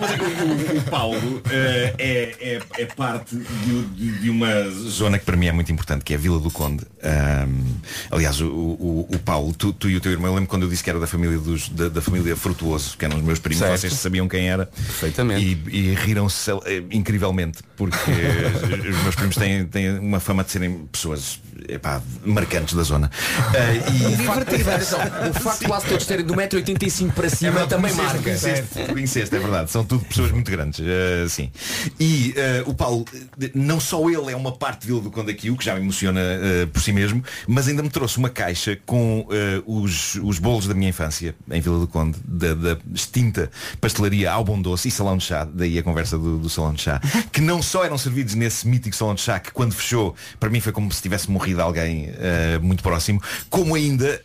É 0.00 0.42
o, 0.42 0.78
o 0.78 0.82
Paulo 0.90 1.42
eh, 1.50 1.94
é, 1.98 2.36
é, 2.40 2.82
é 2.82 2.86
parte 2.86 3.36
de, 3.36 3.82
de, 3.96 4.18
de 4.20 4.30
uma 4.30 4.48
zona 4.70 5.18
que 5.18 5.24
para 5.24 5.36
mim 5.36 5.46
é 5.46 5.52
muito 5.52 5.70
importante, 5.72 6.04
que 6.04 6.12
é 6.12 6.16
a 6.16 6.18
Vila 6.20 6.38
do 6.40 6.50
Conde. 6.50 6.84
Ahm, 7.02 7.64
aliás, 8.10 8.40
o, 8.40 8.46
o- 8.48 9.08
o 9.12 9.18
Paulo, 9.18 9.52
tu, 9.54 9.72
tu 9.72 9.88
e 9.88 9.96
o 9.96 10.00
teu 10.00 10.12
irmão, 10.12 10.28
eu 10.30 10.34
lembro 10.34 10.48
quando 10.48 10.62
eu 10.62 10.68
disse 10.68 10.82
que 10.84 10.90
era 10.90 10.98
da 11.00 11.06
família 11.06 11.38
dos, 11.38 11.68
da, 11.68 11.88
da 11.88 12.00
família 12.00 12.34
Frutuoso, 12.36 12.96
que 12.96 13.04
eram 13.04 13.16
os 13.18 13.22
meus 13.22 13.38
primos, 13.38 13.58
Certo. 13.58 13.80
vocês 13.80 13.92
sabiam 13.94 14.28
quem 14.28 14.48
era. 14.48 14.66
Perfeitamente. 14.66 15.60
E, 15.70 15.76
e 15.76 15.94
riram-se 15.94 16.50
eh, 16.50 16.82
incrivelmente, 16.90 17.58
porque 17.76 17.96
os 18.90 19.02
meus 19.02 19.14
primos 19.14 19.36
têm, 19.36 19.64
têm 19.66 19.98
uma 19.98 20.20
fama 20.20 20.44
de 20.44 20.50
serem 20.50 20.86
pessoas 20.92 21.40
epá, 21.68 22.00
marcantes 22.24 22.74
da 22.74 22.82
zona. 22.82 23.10
Ah, 23.38 23.74
e 23.92 24.30
Atenção, 24.40 24.98
o 25.30 25.40
facto 25.40 25.60
de 25.60 25.66
quase 25.66 25.86
todos 25.86 26.06
terem 26.06 26.24
do 26.24 26.34
1,85m 26.34 27.12
para 27.12 27.28
cima 27.30 27.50
verdade, 27.52 27.70
também 27.70 27.94
por 27.94 28.04
marca. 28.04 28.30
incesto, 28.30 28.78
por 28.86 28.98
incesto, 28.98 29.36
é 29.36 29.38
verdade. 29.38 29.70
São 29.70 29.84
tudo 29.84 30.04
pessoas 30.04 30.30
muito 30.32 30.50
grandes. 30.50 30.80
eh, 30.82 31.26
sim. 31.28 31.50
E 31.98 32.32
eh, 32.36 32.62
o 32.66 32.74
Paulo, 32.74 33.04
eh, 33.40 33.50
não 33.80 33.86
só 33.86 34.10
ele 34.10 34.30
é 34.30 34.36
uma 34.36 34.52
parte 34.52 34.82
de 34.82 34.88
Vila 34.88 35.00
do 35.00 35.10
Conde 35.10 35.30
aqui, 35.30 35.50
o 35.50 35.56
que 35.56 35.64
já 35.64 35.74
me 35.74 35.80
emociona 35.80 36.20
eh, 36.20 36.66
por 36.66 36.82
si 36.82 36.92
mesmo, 36.92 37.24
mas 37.48 37.66
ainda 37.66 37.82
me 37.82 37.88
trouxe 37.88 38.18
uma 38.18 38.28
caixa 38.28 38.78
com 38.84 39.26
eh, 39.30 39.62
os, 39.66 40.16
os 40.16 40.38
bolos 40.38 40.66
da 40.66 40.74
minha 40.74 40.90
infância 40.90 41.34
em 41.50 41.62
Vila 41.62 41.78
do 41.78 41.88
Conde, 41.88 42.18
da, 42.22 42.52
da 42.52 42.76
extinta 42.94 43.50
pastelaria 43.80 44.30
ao 44.30 44.44
bom 44.44 44.60
doce 44.60 44.88
e 44.88 44.90
salão 44.90 45.16
de 45.16 45.24
chá, 45.24 45.48
daí 45.50 45.78
a 45.78 45.82
conversa 45.82 46.18
do, 46.18 46.38
do 46.38 46.50
salão 46.50 46.74
de 46.74 46.82
chá, 46.82 47.00
que 47.32 47.40
não 47.40 47.62
só 47.62 47.82
eram 47.82 47.96
servidos 47.96 48.34
nesse 48.34 48.68
mítico 48.68 48.94
salão 48.94 49.14
de 49.14 49.22
chá, 49.22 49.40
que 49.40 49.50
quando 49.50 49.72
fechou, 49.72 50.14
para 50.38 50.50
mim 50.50 50.60
foi 50.60 50.72
como 50.72 50.92
se 50.92 51.00
tivesse 51.00 51.30
morrido 51.30 51.62
alguém 51.62 52.10
eh, 52.18 52.58
muito 52.60 52.82
próximo, 52.82 53.22
como 53.48 53.74
ainda 53.74 54.20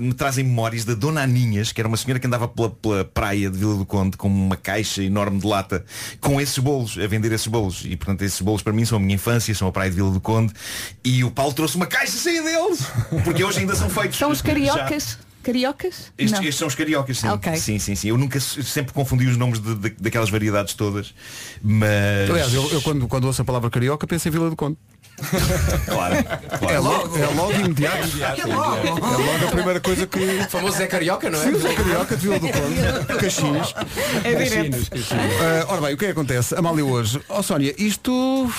me 0.00 0.12
trazem 0.14 0.44
memórias 0.44 0.84
da 0.84 0.94
Dona 0.94 1.22
Aninhas, 1.22 1.70
que 1.70 1.80
era 1.80 1.86
uma 1.86 1.96
senhora 1.96 2.18
que 2.18 2.26
andava 2.26 2.48
pela, 2.48 2.70
pela 2.70 3.04
praia 3.04 3.48
de 3.48 3.56
Vila 3.56 3.76
do 3.76 3.86
Conde 3.86 4.16
com 4.16 4.28
uma 4.28 4.56
caixa 4.56 5.02
enorme 5.02 5.38
de 5.38 5.46
lata 5.46 5.84
com 6.20 6.40
esses 6.40 6.58
bolos, 6.58 6.98
a 6.98 7.06
vender 7.06 7.30
esses 7.32 7.46
bolos. 7.46 7.84
E 7.84 7.96
portanto 7.96 8.22
esses 8.22 8.40
bolos 8.40 8.62
para 8.62 8.72
mim 8.72 8.84
são 8.84 8.95
a 8.96 9.00
minha 9.00 9.14
infância, 9.14 9.54
são 9.54 9.68
a 9.68 9.72
praia 9.72 9.90
de 9.90 9.96
Vila 9.96 10.10
do 10.10 10.20
Conde. 10.20 10.52
E 11.04 11.22
o 11.24 11.30
Paulo 11.30 11.52
trouxe 11.52 11.76
uma 11.76 11.86
caixa 11.86 12.16
cheia 12.18 12.42
deles, 12.42 12.80
porque 13.24 13.42
hoje 13.44 13.60
ainda 13.60 13.74
são 13.74 13.88
feitos. 13.90 14.18
São 14.18 14.30
os 14.30 14.38
já. 14.38 14.44
cariocas. 14.44 15.18
Cariocas? 15.42 16.12
Estes, 16.18 16.40
estes 16.40 16.56
são 16.56 16.66
os 16.66 16.74
cariocas, 16.74 17.18
sim. 17.18 17.28
Ok. 17.28 17.54
Sim, 17.56 17.78
sim, 17.78 17.94
sim. 17.94 18.08
Eu 18.08 18.18
nunca 18.18 18.40
sempre 18.40 18.92
confundi 18.92 19.26
os 19.28 19.36
nomes 19.36 19.60
de- 19.60 19.76
de- 19.76 19.90
daquelas 19.90 20.28
variedades 20.28 20.74
todas. 20.74 21.14
Mas. 21.62 22.28
Aliás, 22.28 22.52
eu, 22.52 22.68
eu 22.72 22.82
quando, 22.82 23.06
quando 23.06 23.24
ouço 23.26 23.42
a 23.42 23.44
palavra 23.44 23.70
carioca 23.70 24.06
penso 24.08 24.26
em 24.26 24.30
Vila 24.32 24.50
do 24.50 24.56
Conde. 24.56 24.76
Claro, 25.86 26.16
claro. 26.58 26.74
É 26.74 26.78
logo, 26.78 27.18
é 27.18 27.26
logo 27.26 27.52
imediato. 27.52 28.08
É 28.22 28.44
logo. 28.44 28.86
É 28.86 28.90
logo 28.90 29.46
a 29.46 29.50
primeira 29.50 29.80
coisa 29.80 30.06
que. 30.06 30.18
O 30.18 30.50
famoso 30.50 30.76
Zé 30.76 30.86
Carioca, 30.86 31.30
não 31.30 31.38
é? 31.40 31.42
Sim, 31.42 31.52
o 31.52 31.58
Zé 31.58 31.74
Carioca 31.74 32.16
de 32.16 32.22
Vila 32.22 32.38
do 32.38 32.48
Conde. 32.48 33.16
Caxias. 33.20 33.74
É 34.24 34.34
direto. 34.34 34.76
Ah, 35.40 35.72
ora 35.72 35.80
bem, 35.82 35.94
o 35.94 35.96
que 35.96 36.04
é 36.04 36.08
que 36.08 36.12
acontece? 36.12 36.54
Amália 36.54 36.84
hoje. 36.84 37.20
Ó 37.28 37.42
Sónia, 37.42 37.74
isto 37.78 38.50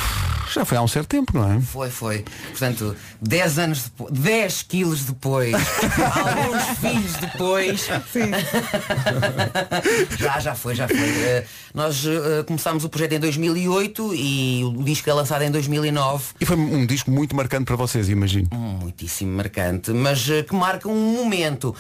já 0.58 0.66
foi 0.66 0.78
há 0.78 0.82
um 0.82 0.88
certo 0.88 1.08
tempo, 1.08 1.38
não 1.38 1.52
é? 1.52 1.62
Foi, 1.62 1.90
foi. 1.90 2.26
Portanto, 2.50 2.96
10 3.22 3.60
anos 3.60 3.84
depois, 3.84 4.12
10 4.12 4.62
quilos 4.64 5.04
depois, 5.04 5.54
alguns 6.16 6.64
filhos 6.80 7.14
depois. 7.14 7.88
já, 10.18 10.40
já 10.40 10.56
foi, 10.56 10.76
já 10.76 10.88
foi. 10.88 10.98
Eh, 10.98 11.46
nós 11.74 12.06
eh, 12.06 12.44
começámos 12.44 12.84
o 12.84 12.90
projeto 12.90 13.14
em 13.14 13.20
2008 13.20 14.14
e 14.16 14.64
o 14.64 14.84
disco 14.84 15.10
é 15.10 15.14
lançado 15.14 15.44
em 15.44 15.52
2009. 15.52 16.26
E 16.40 16.46
foi 16.46 16.56
um 16.56 16.86
disco 16.86 17.12
muito 17.12 17.36
marcante 17.36 17.66
para 17.66 17.76
vocês, 17.76 18.10
imagino. 18.10 18.48
Muitíssimo 18.52 19.36
marcante, 19.36 19.92
mas 19.92 20.28
eh, 20.30 20.44
que 20.44 20.56
marca 20.56 20.90
um 20.90 21.14
momento. 21.14 21.76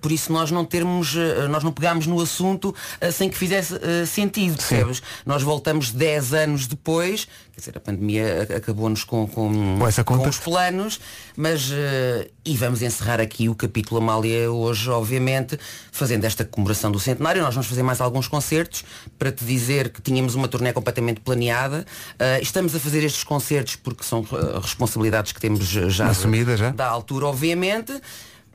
Por 0.00 0.12
isso 0.12 0.32
nós 0.32 0.50
não 0.50 0.64
termos, 0.64 1.14
nós 1.50 1.62
não 1.62 1.72
pegámos 1.72 2.06
no 2.06 2.20
assunto 2.20 2.74
sem 3.12 3.30
que 3.30 3.36
fizesse 3.36 3.74
sentido, 4.06 4.56
percebes? 4.56 5.02
Nós 5.24 5.42
voltamos 5.42 5.90
10 5.90 6.34
anos 6.34 6.66
depois, 6.66 7.26
quer 7.52 7.60
dizer, 7.60 7.76
a 7.76 7.80
pandemia 7.80 8.17
a- 8.20 8.56
acabou-nos 8.56 9.04
com, 9.04 9.26
com, 9.26 9.78
Com 10.04 10.18
com 10.18 10.28
os 10.28 10.38
planos, 10.38 11.00
mas 11.36 11.70
eh, 11.72 12.28
e 12.44 12.56
vamos 12.56 12.82
encerrar 12.82 13.20
aqui 13.20 13.48
o 13.48 13.54
capítulo 13.54 14.00
Amália 14.00 14.50
hoje, 14.50 14.88
obviamente, 14.90 15.58
fazendo 15.92 16.24
esta 16.24 16.44
comemoração 16.44 16.90
do 16.90 16.98
centenário. 16.98 17.42
Nós 17.42 17.54
vamos 17.54 17.66
fazer 17.68 17.82
mais 17.82 18.00
alguns 18.00 18.28
concertos 18.28 18.84
para 19.18 19.30
te 19.32 19.44
dizer 19.44 19.90
que 19.90 20.00
tínhamos 20.02 20.34
uma 20.34 20.48
turnê 20.48 20.72
completamente 20.72 21.20
planeada. 21.20 21.84
Eh, 22.18 22.40
estamos 22.42 22.74
a 22.74 22.78
fazer 22.80 23.02
estes 23.04 23.24
concertos 23.24 23.76
porque 23.76 24.04
são 24.04 24.20
eh, 24.32 24.58
responsabilidades 24.60 25.32
que 25.32 25.40
temos 25.40 25.64
já 25.66 26.08
Assumida 26.08 26.56
já. 26.56 26.70
da 26.70 26.86
altura, 26.86 27.26
obviamente. 27.26 27.92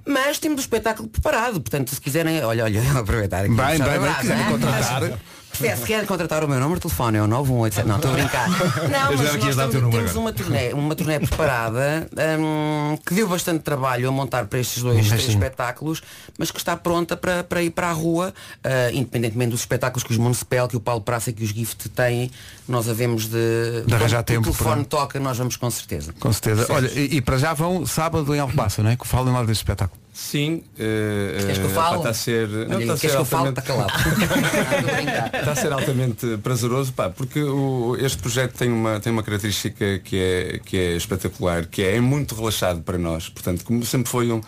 Mas 0.06 0.38
temos 0.38 0.58
o 0.58 0.62
espetáculo 0.62 1.08
preparado, 1.08 1.62
portanto, 1.62 1.96
se 1.96 2.02
quiserem, 2.02 2.44
olha, 2.44 2.66
olha, 2.66 2.82
aproveitar 3.00 3.46
aqui. 3.46 3.54
Bem, 3.56 3.78
bem, 3.80 3.80
bem, 3.80 4.00
brasa, 4.00 4.20
quiserem 4.20 4.44
hein? 4.44 4.52
contratar. 4.52 5.20
Se, 5.54 5.76
se 5.78 5.84
quer 5.86 6.06
contratar 6.06 6.44
o 6.44 6.48
meu 6.48 6.60
número 6.60 6.76
de 6.80 6.82
telefone 6.82 7.18
é 7.18 7.22
o 7.22 7.28
918 7.28 7.88
Não, 7.88 7.96
estou 7.96 8.12
a 8.12 8.14
brincar. 8.14 8.50
Não, 8.90 9.18
mas 9.18 9.56
nós 9.56 9.70
temos, 9.72 10.16
uma 10.16 10.34
turnê, 10.34 10.74
uma 10.74 10.96
turnê 10.96 11.20
preparada 11.20 12.08
hum, 12.40 12.98
que 13.06 13.14
deu 13.14 13.28
bastante 13.28 13.62
trabalho 13.62 14.10
a 14.10 14.12
montar 14.12 14.46
para 14.46 14.60
estes 14.60 14.82
dois 14.82 15.08
três 15.08 15.28
espetáculos, 15.28 16.02
mas 16.38 16.52
que 16.52 16.58
está 16.58 16.76
pronta 16.76 17.16
para, 17.16 17.44
para 17.44 17.62
ir 17.62 17.70
para 17.70 17.90
a 17.90 17.92
rua, 17.94 18.34
ah, 18.64 18.92
independentemente 18.92 19.52
dos 19.52 19.60
espetáculos 19.62 20.04
que 20.04 20.12
os 20.12 20.18
Municipal, 20.18 20.68
que 20.68 20.76
o 20.78 20.80
Paulo 20.80 21.02
Praça 21.02 21.30
e 21.30 21.34
que 21.34 21.44
os 21.44 21.50
Gift 21.50 21.90
têm, 21.90 22.32
nós 22.68 22.90
havemos 22.90 23.28
de, 23.28 23.84
De 23.86 23.94
arranjar 23.94 24.24
quando 24.24 24.26
tempo 24.26 24.50
O 24.50 24.54
telefone 24.54 24.86
para- 24.86 25.00
toca, 25.00 25.20
nós 25.20 25.38
vamos 25.38 25.56
com 25.56 25.70
certeza. 25.70 26.14
Com 26.20 26.32
certeza. 26.32 26.66
Olha, 26.70 26.88
e, 26.94 27.18
e 27.18 27.22
para 27.22 27.38
já 27.38 27.54
vão 27.54 27.86
sábado 27.86 28.34
em 28.34 28.40
Alcobaça, 28.40 28.82
não 28.82 28.90
é? 28.90 28.96
Que 28.96 29.08
falem 29.08 29.34
lá 29.34 29.44
deste 29.44 29.62
espetáculo. 29.62 30.03
Sim, 30.16 30.64
eh, 30.78 31.38
Queres 31.40 31.58
que 31.58 31.64
eu 31.66 31.70
eh? 31.72 31.98
Está 31.98 32.10
a 32.10 32.14
ser, 32.14 32.48
Olha, 32.48 32.62
está 32.62 32.74
a 32.76 32.78
queres 32.78 33.00
ser 33.02 33.08
que 33.10 33.16
eu 33.16 33.26
fale? 33.26 33.48
altamente- 33.48 33.60
Está 33.60 33.62
calado. 33.64 33.94
Está 35.40 35.52
a 35.52 35.56
ser 35.56 35.74
altamente 35.74 36.38
prazeroso, 36.44 36.94
pá, 36.94 37.10
porque 37.10 37.42
o- 37.42 37.98
este 38.00 38.20
projeto 38.20 38.54
tem 38.56 38.72
uma, 38.72 39.00
tem 39.00 39.12
uma 39.12 39.24
característica 39.24 39.98
que 40.00 40.16
é, 40.18 40.60
que 40.64 40.78
é 40.78 40.96
espetacular, 40.96 41.66
que 41.66 41.82
é, 41.82 41.96
é 41.96 42.00
muito 42.02 42.36
relaxado 42.36 42.82
para 42.84 42.98
nós. 42.98 43.28
Portanto, 43.28 43.66
como 43.66 43.84
sempre 43.86 44.08
foi 44.12 44.32
um, 44.32 44.40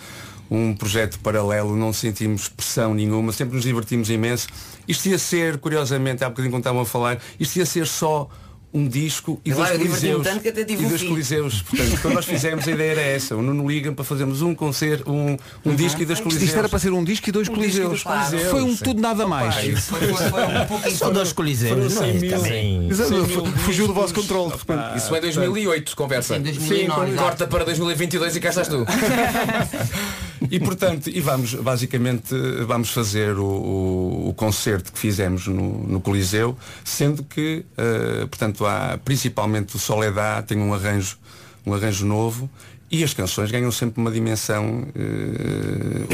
um 0.51 0.75
projeto 0.75 1.19
paralelo, 1.19 1.75
não 1.75 1.91
sentimos 1.91 2.47
pressão 2.47 2.93
nenhuma, 2.93 3.31
sempre 3.31 3.55
nos 3.55 3.63
divertimos 3.65 4.09
imenso. 4.11 4.47
Isto 4.87 5.09
ia 5.09 5.17
ser, 5.17 5.57
curiosamente, 5.57 6.23
há 6.23 6.29
bocadinho 6.29 6.51
quando 6.53 6.61
estavam 6.61 6.81
a 6.81 6.85
falar, 6.85 7.17
isto 7.39 7.57
ia 7.57 7.65
ser 7.65 7.87
só 7.87 8.29
um 8.75 8.87
disco 8.89 9.39
e 9.45 9.51
lá, 9.53 9.55
dois 9.67 9.69
diverti-me 9.79 10.11
coliseus. 10.11 10.23
tanto 10.27 10.41
que 10.41 10.49
até 10.49 10.63
tive 10.65 10.83
e 10.83 10.85
um 10.85 10.89
dois 10.89 10.99
filho. 11.01 11.11
coliseus. 11.13 11.61
Portanto, 11.61 12.01
quando 12.01 12.13
nós 12.15 12.25
fizemos 12.25 12.67
a 12.67 12.71
ideia 12.71 12.91
era 12.91 13.01
essa. 13.01 13.35
O 13.35 13.41
Nuno 13.41 13.67
liga 13.69 13.91
para 13.93 14.03
fazermos 14.03 14.41
um 14.41 14.53
concerto, 14.53 15.09
um, 15.09 15.37
um 15.65 15.75
disco 15.75 16.01
e 16.01 16.05
dois 16.05 16.19
coliseus. 16.19 16.43
Isto 16.49 16.59
era 16.59 16.67
para 16.67 16.77
ser 16.79 16.91
um 16.91 17.03
disco 17.03 17.29
e 17.29 17.31
dois 17.31 17.47
Um 17.47 17.53
e 17.53 17.55
coliseus. 17.55 17.87
dois 17.87 18.03
coliseus, 18.03 18.43
Foi 18.51 18.61
um 18.63 18.75
sim. 18.75 18.83
tudo 18.83 19.01
nada 19.01 19.25
mais. 19.25 19.55
Foi, 19.55 19.75
foi, 19.99 20.29
foi 20.29 20.89
um. 20.91 20.95
São 20.95 21.11
dois 21.13 21.31
coliseus, 21.31 21.95
não 21.95 22.03
é? 22.03 22.13
Também. 22.13 22.89
Exato, 22.89 23.09
100 23.09 23.17
mil 23.17 23.27
fu- 23.29 23.45
Fugiu 23.59 23.87
do 23.87 23.93
vosso 23.93 24.13
controle. 24.13 24.51
de 24.51 24.57
repente. 24.57 24.97
Isso 24.97 25.15
é 25.15 25.21
2008, 25.21 25.95
conversa. 25.95 26.35
Sim, 26.35 26.41
2009, 26.41 27.11
Sim, 27.11 27.17
corta 27.17 27.47
para 27.47 27.63
2022 27.63 28.35
e 28.35 28.39
cá 28.41 28.49
estás 28.49 28.67
tu. 28.67 28.85
E 30.51 30.59
portanto, 30.59 31.09
e 31.09 31.19
vamos, 31.21 31.53
basicamente, 31.55 32.33
vamos 32.67 32.89
fazer 32.91 33.37
o, 33.37 33.45
o- 33.45 34.29
o 34.29 34.33
concerto 34.33 34.91
que 34.91 34.99
fizemos 34.99 35.47
no, 35.47 35.87
no 35.87 36.01
Coliseu, 36.01 36.57
sendo 36.83 37.23
que, 37.23 37.65
eh, 37.77 38.25
portanto, 38.27 38.65
há 38.65 38.97
principalmente 39.03 39.75
o 39.75 39.79
Soledad 39.79 40.45
tem 40.45 40.57
um 40.57 40.73
arranjo, 40.73 41.17
um 41.65 41.73
arranjo 41.73 42.05
novo 42.05 42.49
e 42.95 43.03
as 43.03 43.13
canções 43.13 43.51
ganham 43.51 43.71
sempre 43.71 44.01
uma 44.01 44.09
dimensão 44.09 44.85
eh, 44.95 46.05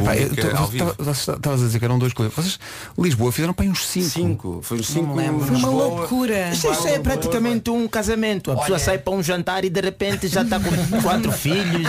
Estavas 1.11 1.61
a 1.61 1.65
dizer 1.65 1.79
que 1.79 1.85
eram 1.85 1.99
dois. 1.99 2.13
Vocês, 2.13 2.59
Lisboa, 2.97 3.31
fizeram 3.31 3.53
para 3.53 3.65
uns 3.65 3.85
cinco. 3.85 4.09
Cinco, 4.09 4.59
foi 4.63 4.79
uns 4.79 4.87
cinco. 4.87 5.13
Foi 5.13 5.55
uma 5.57 5.69
loucura. 5.69 6.49
Isto, 6.51 6.71
isto 6.71 6.87
é 6.87 6.99
praticamente 6.99 7.69
um 7.69 7.87
casamento. 7.87 8.51
A 8.51 8.57
pessoa 8.57 8.79
sai 8.79 8.97
para 8.97 9.13
um 9.13 9.21
jantar 9.21 9.63
e 9.63 9.69
de 9.69 9.81
repente 9.81 10.27
já 10.27 10.41
está 10.41 10.59
com 10.59 10.71
quatro 11.01 11.31
filhos. 11.31 11.87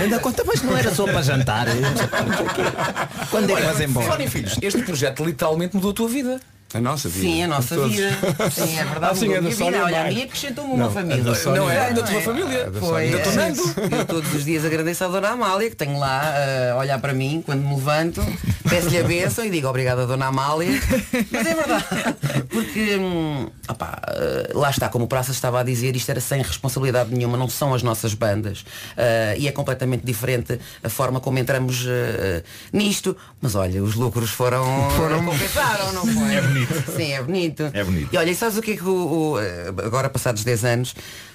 Ainda 0.00 0.18
conta, 0.18 0.44
mas 0.46 0.62
não 0.62 0.76
era 0.76 0.94
só 0.94 1.04
para 1.04 1.22
jantar. 1.22 1.66
Quando 3.30 3.50
é 3.50 3.56
que 3.56 3.62
vas 3.62 3.72
Falar 3.74 3.84
embora? 3.84 4.22
em 4.22 4.28
filhos, 4.28 4.56
este 4.60 4.82
projeto 4.82 5.24
literalmente 5.24 5.74
mudou 5.74 5.90
a 5.90 5.94
tua 5.94 6.08
vida. 6.08 6.40
A 6.74 6.80
nossa 6.80 7.08
vida. 7.08 7.24
Sim, 7.24 7.42
a 7.44 7.46
nossa 7.46 7.74
Todos. 7.76 7.92
vida. 7.94 8.10
Sim, 8.50 8.78
é 8.78 8.84
verdade. 8.84 9.04
Ah, 9.14 9.14
sim, 9.14 9.26
mudou 9.28 9.34
é 9.34 9.38
a 9.38 9.40
da 9.40 9.42
minha 9.42 9.56
Sónia 9.56 9.70
vida. 9.72 9.84
Olha, 9.84 10.00
a 10.00 10.08
minha 10.08 10.24
acrescentou-me 10.24 10.72
uma 10.72 10.84
Não, 10.84 10.90
família. 10.90 11.20
é 11.20 11.24
da 11.24 11.34
Sónia 11.34 11.60
Não 11.60 11.70
é? 11.70 11.78
mais. 11.78 11.94
Da 11.94 12.02
tua 12.02 12.20
família. 12.22 12.72
Foi, 12.80 13.08
é, 13.08 13.18
tornando. 13.18 13.62
eu 13.92 14.04
todos 14.06 14.34
os 14.34 14.44
dias 14.44 14.64
agradeço 14.64 15.04
à 15.04 15.08
Dona 15.08 15.28
Amália 15.28 15.70
que 15.70 15.76
tenho 15.76 15.98
lá 15.98 16.22
eh, 16.36 16.70
a 16.72 16.76
olhar 16.78 16.98
para 17.00 17.12
mim 17.12 17.42
quando 17.44 17.60
me 17.60 17.74
levanto, 17.74 18.20
peço-lhe 18.68 18.98
a 18.98 19.04
bênção 19.04 19.44
e 19.44 19.50
digo 19.50 19.68
obrigada 19.68 20.06
Dona 20.06 20.26
Amália. 20.26 20.70
Mas 21.30 21.46
é 21.46 21.54
verdade. 21.54 21.84
Porque 22.50 22.96
hum, 22.96 23.46
opá, 23.68 24.00
eh, 24.08 24.50
lá 24.54 24.70
está, 24.70 24.88
como 24.88 25.04
o 25.04 25.08
Praça 25.08 25.30
estava 25.32 25.60
a 25.60 25.62
dizer, 25.62 25.94
isto 25.94 26.08
era 26.10 26.20
sem 26.20 26.42
responsabilidade 26.42 27.14
nenhuma, 27.14 27.36
não 27.36 27.48
são 27.48 27.74
as 27.74 27.82
nossas 27.82 28.14
bandas. 28.14 28.64
Eh, 28.96 29.36
e 29.38 29.48
é 29.48 29.52
completamente 29.52 30.04
diferente 30.04 30.58
a 30.82 30.88
forma 30.88 31.20
como 31.20 31.38
entramos 31.38 31.86
nisto. 32.72 33.16
Mas 33.40 33.54
olha, 33.54 33.82
os 33.82 33.94
lucros 33.94 34.30
foram, 34.30 34.64
foram... 34.92 35.24
compensaram, 35.24 35.92
não 35.92 36.06
foi? 36.06 36.34
É 36.34 36.40
bonito. 36.40 36.63
Sim, 36.96 37.12
é 37.12 37.22
bonito. 37.22 37.70
É 37.72 37.84
bonito. 37.84 38.08
E 38.12 38.16
olha, 38.16 38.30
e 38.30 38.34
sabes 38.34 38.56
o 38.58 38.62
que 38.62 38.72
é 38.72 38.76
que 38.76 38.84
o, 38.84 39.34
o, 39.34 39.38
agora 39.84 40.08
passados 40.08 40.44
10 40.44 40.64
anos, 40.64 40.94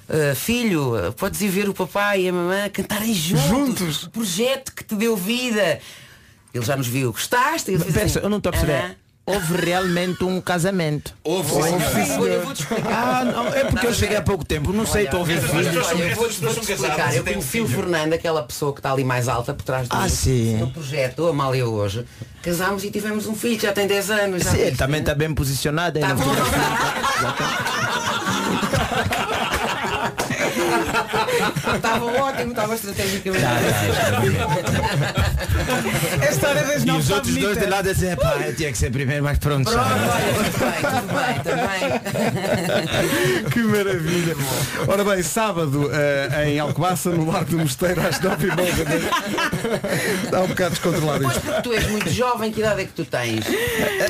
eh, 0.09 0.34
filho, 0.36 0.93
podes 1.17 1.39
ir 1.41 1.49
ver 1.49 1.69
o 1.69 1.73
papai 1.73 2.21
e 2.23 2.30
a 2.30 2.34
mamãe 2.34 2.69
cantarem 2.69 3.13
juntos, 3.13 3.45
Juntos. 3.47 4.03
o 4.03 4.09
projeto 4.09 4.73
que 4.73 4.84
te 4.84 4.95
deu 4.95 5.15
vida. 5.15 5.80
Ele 6.53 6.65
já 6.65 6.75
nos 6.75 6.88
viu, 6.88 7.11
gostaste? 7.11 7.71
Ele 7.71 7.84
Peça, 7.84 8.05
assim, 8.05 8.19
eu 8.23 8.30
não 8.30 8.38
estou 8.38 8.49
a 8.49 8.53
perceber. 8.53 8.97
"Ah, 9.30 9.34
houve 9.34 9.65
realmente 9.65 10.23
um 10.23 10.41
casamento. 10.41 11.13
Houve, 11.23 11.51
Houve. 11.53 11.69
Ah, 12.91 13.23
não, 13.25 13.47
é 13.47 13.63
porque 13.65 13.88
eu 13.88 13.93
cheguei 13.93 14.17
há 14.17 14.21
pouco 14.21 14.43
tempo, 14.43 14.73
não 14.73 14.86
sei, 14.86 15.05
estou 15.05 15.17
a 15.17 15.19
ouvir 15.21 15.39
filhos. 15.41 15.88
Olha, 15.88 16.03
eu 16.03 16.15
vou-te 16.15 16.39
vou-te 16.39 16.71
explicar. 16.71 17.15
Eu 17.15 17.23
conheci 17.23 17.61
o 17.61 17.67
Fernando, 17.67 18.13
aquela 18.13 18.43
pessoa 18.43 18.73
que 18.73 18.80
está 18.80 18.91
ali 18.91 19.03
mais 19.03 19.27
alta 19.27 19.53
por 19.53 19.63
trás 19.63 19.88
de 19.88 19.95
Ah, 19.95 20.07
no 20.59 20.71
projeto 20.71 21.27
Amália 21.27 21.67
hoje. 21.67 22.05
Casámos 22.41 22.84
e 22.84 22.91
tivemos 22.91 23.27
um 23.27 23.36
filho, 23.36 23.59
já 23.59 23.71
tem 23.73 23.86
10 23.86 24.11
anos. 24.11 24.43
já 24.43 24.51
Sim, 24.51 24.57
ele 24.59 24.75
também 24.75 25.01
está 25.01 25.13
bem 25.13 25.34
posicionado 25.34 25.99
Tá. 25.99 26.09
Estava 31.76 32.05
ótimo, 32.05 32.49
estava 32.51 32.76
estrategicamente. 32.76 33.45
A 36.22 36.26
história 36.32 36.63
das 36.63 36.84
E 36.84 36.86
nove 36.86 36.99
os 36.99 37.03
está 37.05 37.15
outros 37.15 37.36
dois 37.36 37.57
de 37.57 37.65
lado 37.65 37.93
dizem, 37.93 38.15
pá, 38.15 38.36
eu 38.45 38.55
tinha 38.55 38.72
que 38.72 38.78
ser 38.78 38.91
primeiro, 38.91 39.24
mas 39.24 39.38
pronto. 39.38 39.70
Pronto, 39.70 39.88
já. 39.88 39.95
olha, 39.95 40.34
tudo 40.34 40.59
bem, 40.59 40.82
tudo 40.84 41.07
bem, 41.20 41.39
também. 41.43 41.80
Que 43.49 43.59
maravilha. 43.63 44.36
Ora 44.88 45.03
bem, 45.03 45.24
sábado 45.24 45.89
eh, 45.93 46.49
em 46.49 46.59
Alcobaça, 46.59 47.09
no 47.09 47.30
Largo 47.32 47.51
do 47.51 47.57
Mosteiro, 47.59 48.01
às 48.05 48.20
9 48.20 48.47
e 48.47 48.55
meia. 48.55 48.74
da. 48.76 48.84
Está 50.26 50.41
um 50.41 50.47
bocado 50.47 50.72
descontrolado 50.72 51.24
Pois 51.24 51.36
isto. 51.36 51.45
porque 51.45 51.61
tu 51.61 51.74
és 51.74 51.88
muito 51.89 52.09
jovem, 52.09 52.51
que 52.51 52.59
idade 52.59 52.82
é 52.82 52.86
que 52.86 52.91
tu 52.93 53.05
tens? 53.05 53.45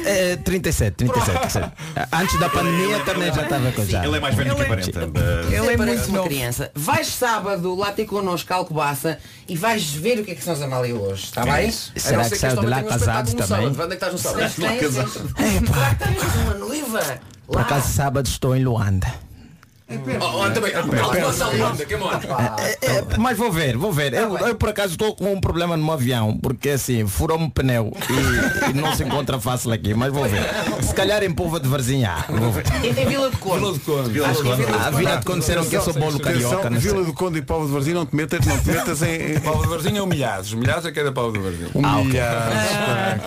É, 0.05 0.31
é, 0.33 0.35
37, 0.37 0.95
37, 0.95 1.39
37. 1.39 1.71
Antes 2.13 2.39
da 2.39 2.49
pandemia 2.49 2.99
também 2.99 3.33
já 3.33 3.43
estava 3.43 3.71
coisado. 3.71 4.05
Ele 4.07 4.17
é 4.17 4.19
mais 4.19 4.35
velho 4.35 4.49
do 4.49 4.55
que 4.55 4.61
aparenta. 4.63 4.99
Ele 5.47 5.55
é 5.73 5.77
muito 5.77 6.05
uma 6.07 6.17
novo. 6.17 6.29
Vais 6.75 7.07
sábado 7.07 7.75
lá 7.75 7.91
ter 7.91 8.05
connosco 8.05 8.51
a 8.53 8.57
Alcobaça 8.57 9.17
e 9.47 9.55
vais 9.55 9.89
ver 9.91 10.19
o 10.19 10.25
que 10.25 10.31
é 10.31 10.35
que 10.35 10.43
são 10.43 10.53
as 10.53 10.61
Amália 10.61 10.95
hoje, 10.95 11.25
está 11.25 11.43
bem? 11.45 11.71
Será 11.71 12.21
A 12.21 12.23
não 12.23 12.29
que 12.29 12.35
ser 12.37 12.49
saiu 12.49 12.59
de 12.61 12.65
lá 12.67 12.77
um 12.77 12.81
no 12.81 12.87
também? 12.87 13.05
sábado. 13.05 13.81
Onde 13.83 13.83
é 13.83 13.87
que 13.87 13.93
estás 13.93 14.13
no 14.13 14.19
sábado? 14.19 14.53
Lá. 14.57 15.79
Lá 15.79 15.95
tens 15.95 16.35
uma 16.43 16.53
noiva. 16.55 17.19
Por 17.47 17.61
acaso 17.61 17.93
sábado 17.93 18.27
estou 18.27 18.55
em 18.55 18.63
Luanda. 18.63 19.07
Oh. 19.91 20.45
É, 22.81 23.17
mas 23.17 23.35
vou 23.35 23.51
ver, 23.51 23.75
vou 23.75 23.91
ver. 23.91 24.13
Eu, 24.13 24.37
eu, 24.37 24.53
por 24.53 24.69
acaso 24.69 24.91
estou 24.91 25.15
com 25.15 25.33
um 25.33 25.41
problema 25.41 25.75
no 25.75 25.83
meu 25.83 25.93
avião, 25.93 26.37
porque 26.37 26.69
assim, 26.69 27.07
furou-me 27.07 27.45
o 27.45 27.49
pneu 27.49 27.91
e, 28.07 28.69
e 28.69 28.73
não 28.73 28.93
se 28.95 29.03
encontra 29.03 29.39
fácil 29.39 29.71
aqui, 29.71 29.95
mas 29.95 30.13
vou 30.13 30.29
ver. 30.29 30.43
Se 30.83 30.93
calhar 30.93 31.23
em 31.23 31.31
Pova 31.31 31.59
de 31.59 31.67
Varzinha. 31.67 32.23
Vou 32.29 32.51
ver. 32.51 32.65
Em, 32.83 32.93
Vila 32.93 33.31
de 33.31 33.37
Conde. 33.37 33.59
Vila 33.59 33.73
de 33.73 33.79
Conde. 33.79 34.09
Vila 34.11 34.27
de 34.27 34.43
Conde. 34.43 34.55
Vila 34.57 34.57
de 34.57 34.75
A 34.75 34.83
Conde. 34.83 34.97
vida 34.97 35.17
de 35.17 35.25
condiceram 35.25 35.65
que 35.65 35.75
eu 35.75 35.81
sou 35.81 35.93
bolo 35.93 36.19
carioca. 36.19 36.69
Vila 36.69 37.03
do 37.03 37.13
Conde 37.13 37.39
e 37.39 37.41
Povo 37.41 37.65
de 37.65 37.73
Varzim, 37.73 37.93
não 37.93 38.05
te 38.05 38.15
metas, 38.15 38.45
não 38.45 38.59
te 38.59 38.67
metas 38.67 39.01
em, 39.01 39.39
Paulo 39.39 39.63
de 39.63 39.69
Varzinho 39.69 39.97
é 39.97 40.01
humilhados. 40.03 40.53
Humilhados 40.53 40.85
é 40.85 40.91
que 40.91 40.99
é 40.99 41.03
da 41.03 41.11
Paulo 41.11 41.33
de 41.33 41.39
Varzinho. 41.39 41.71
Humilhados, 41.73 42.55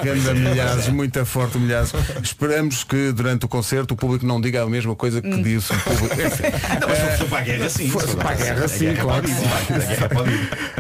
anda 0.00 0.32
humilhados, 0.32 0.88
muito 0.88 1.24
forte 1.26 1.56
humilhados. 1.56 1.92
Esperamos 2.22 2.84
que 2.84 3.10
durante 3.10 3.46
o 3.46 3.48
concerto 3.48 3.94
o 3.94 3.96
público 3.96 4.24
não 4.24 4.40
diga 4.40 4.62
a 4.62 4.66
mesma 4.66 4.94
coisa 4.94 5.20
que 5.20 5.42
disse 5.42 5.72
o 5.72 5.80
público. 5.80 6.51
Não, 6.80 6.88
mas 6.88 7.28
para 7.28 7.38
a 7.38 7.40
guerra, 7.40 7.68
sim. 7.68 7.88
Fosse 7.88 8.16
para 8.16 8.30
a 8.30 8.34
guerra, 8.34 8.68
sim, 8.68 8.94
claro. 8.94 9.24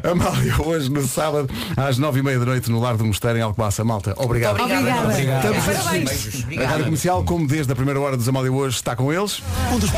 Amália, 0.02 0.54
hoje 0.62 0.90
no 0.90 1.06
sábado, 1.06 1.48
às 1.76 1.98
nove 1.98 2.20
e 2.20 2.22
meia 2.22 2.38
da 2.38 2.44
noite, 2.44 2.70
no 2.70 2.80
Lar 2.80 2.96
do 2.96 3.04
Mosteiro, 3.04 3.38
em 3.38 3.42
Alcobaça. 3.42 3.84
Malta, 3.84 4.14
obrigado. 4.16 4.60
Obrigada. 4.60 5.08
Obrigada. 5.08 5.48
Estamos 5.48 5.82
Parabéns. 5.82 6.10
juntos. 6.10 6.58
A. 6.58 6.66
Rádio 6.66 6.84
Comercial, 6.84 7.24
como 7.24 7.46
desde 7.46 7.72
a 7.72 7.76
primeira 7.76 8.00
hora 8.00 8.16
dos 8.16 8.28
Amália 8.28 8.52
hoje, 8.52 8.76
está 8.76 8.94
com 8.94 9.12
eles. 9.12 9.42
Um 9.72 9.78
dos... 9.78 9.90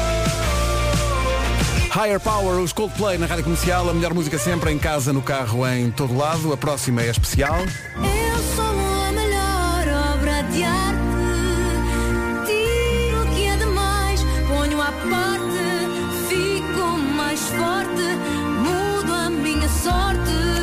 Higher 1.94 2.18
Power, 2.18 2.60
os 2.60 2.72
Coldplay 2.72 3.18
na 3.18 3.26
Rádio 3.26 3.44
Comercial, 3.44 3.88
a 3.88 3.94
melhor 3.94 4.12
música 4.12 4.36
sempre, 4.36 4.72
em 4.72 4.78
casa, 4.78 5.12
no 5.12 5.22
carro, 5.22 5.66
em 5.66 5.92
todo 5.92 6.16
lado. 6.16 6.52
A 6.52 6.56
próxima 6.56 7.02
é 7.02 7.10
especial. 7.10 7.56
Eu 7.56 8.33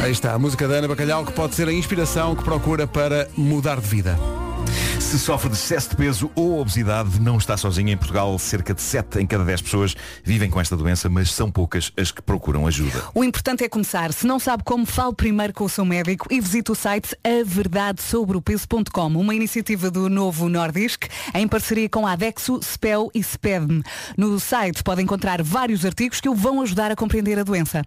Aí 0.02 0.12
está, 0.12 0.34
a 0.34 0.40
música 0.40 0.68
da 0.68 0.78
Ana 0.78 0.88
Bacalhau, 0.88 1.24
que 1.24 1.32
pode 1.32 1.54
ser 1.54 1.68
a 1.68 1.72
inspiração 1.74 2.36
que 2.36 2.44
procura 2.44 2.88
para 2.88 3.30
mudar 3.38 3.80
de 3.80 3.88
vida. 3.88 4.18
Se 5.00 5.20
sofre 5.20 5.48
de 5.48 5.56
excesso 5.56 5.92
de 5.92 5.96
peso 5.96 6.32
ou 6.34 6.60
obesidade, 6.60 7.22
não 7.22 7.38
está 7.38 7.56
sozinho. 7.56 7.90
Em 7.90 7.98
Portugal, 7.98 8.40
cerca 8.40 8.74
de 8.74 8.82
7 8.82 9.20
em 9.20 9.28
cada 9.28 9.46
10 9.46 9.62
pessoas 9.62 9.96
vivem 10.24 10.50
com 10.50 10.60
esta 10.60 10.76
doença, 10.76 11.08
mas 11.08 11.32
são 11.32 11.52
poucas 11.52 11.94
as 11.96 12.12
que 12.12 12.20
procuram 12.20 12.66
ajuda. 12.66 13.04
O 13.14 13.24
importante 13.24 13.64
é 13.64 13.70
começar. 13.70 14.12
Se 14.12 14.26
não 14.26 14.40
sabe 14.40 14.64
como, 14.64 14.88
fale 14.88 15.14
primeiro 15.14 15.54
com 15.54 15.66
o 15.66 15.70
seu 15.70 15.86
médico 15.86 16.28
e 16.32 16.42
visite 16.42 16.72
o 16.72 16.76
site 16.76 17.16
averdadesobreopeso.com, 17.24 19.08
uma 19.08 19.36
iniciativa 19.36 19.92
do 19.92 20.10
novo 20.10 20.50
Nordisk, 20.50 21.04
em 21.36 21.48
parceria 21.48 21.88
com 21.88 22.08
a 22.08 22.14
Adexo, 22.14 22.60
Spel 22.64 23.12
e 23.14 23.22
Spedm. 23.22 23.84
No 24.18 24.40
site 24.40 24.84
pode 24.84 25.04
encontrar 25.04 25.44
vários 25.44 25.86
artigos 25.86 26.20
que 26.20 26.28
o 26.30 26.34
vão 26.34 26.60
ajudar 26.62 26.92
a 26.92 26.96
compreender 26.96 27.38
a 27.38 27.44
doença. 27.44 27.84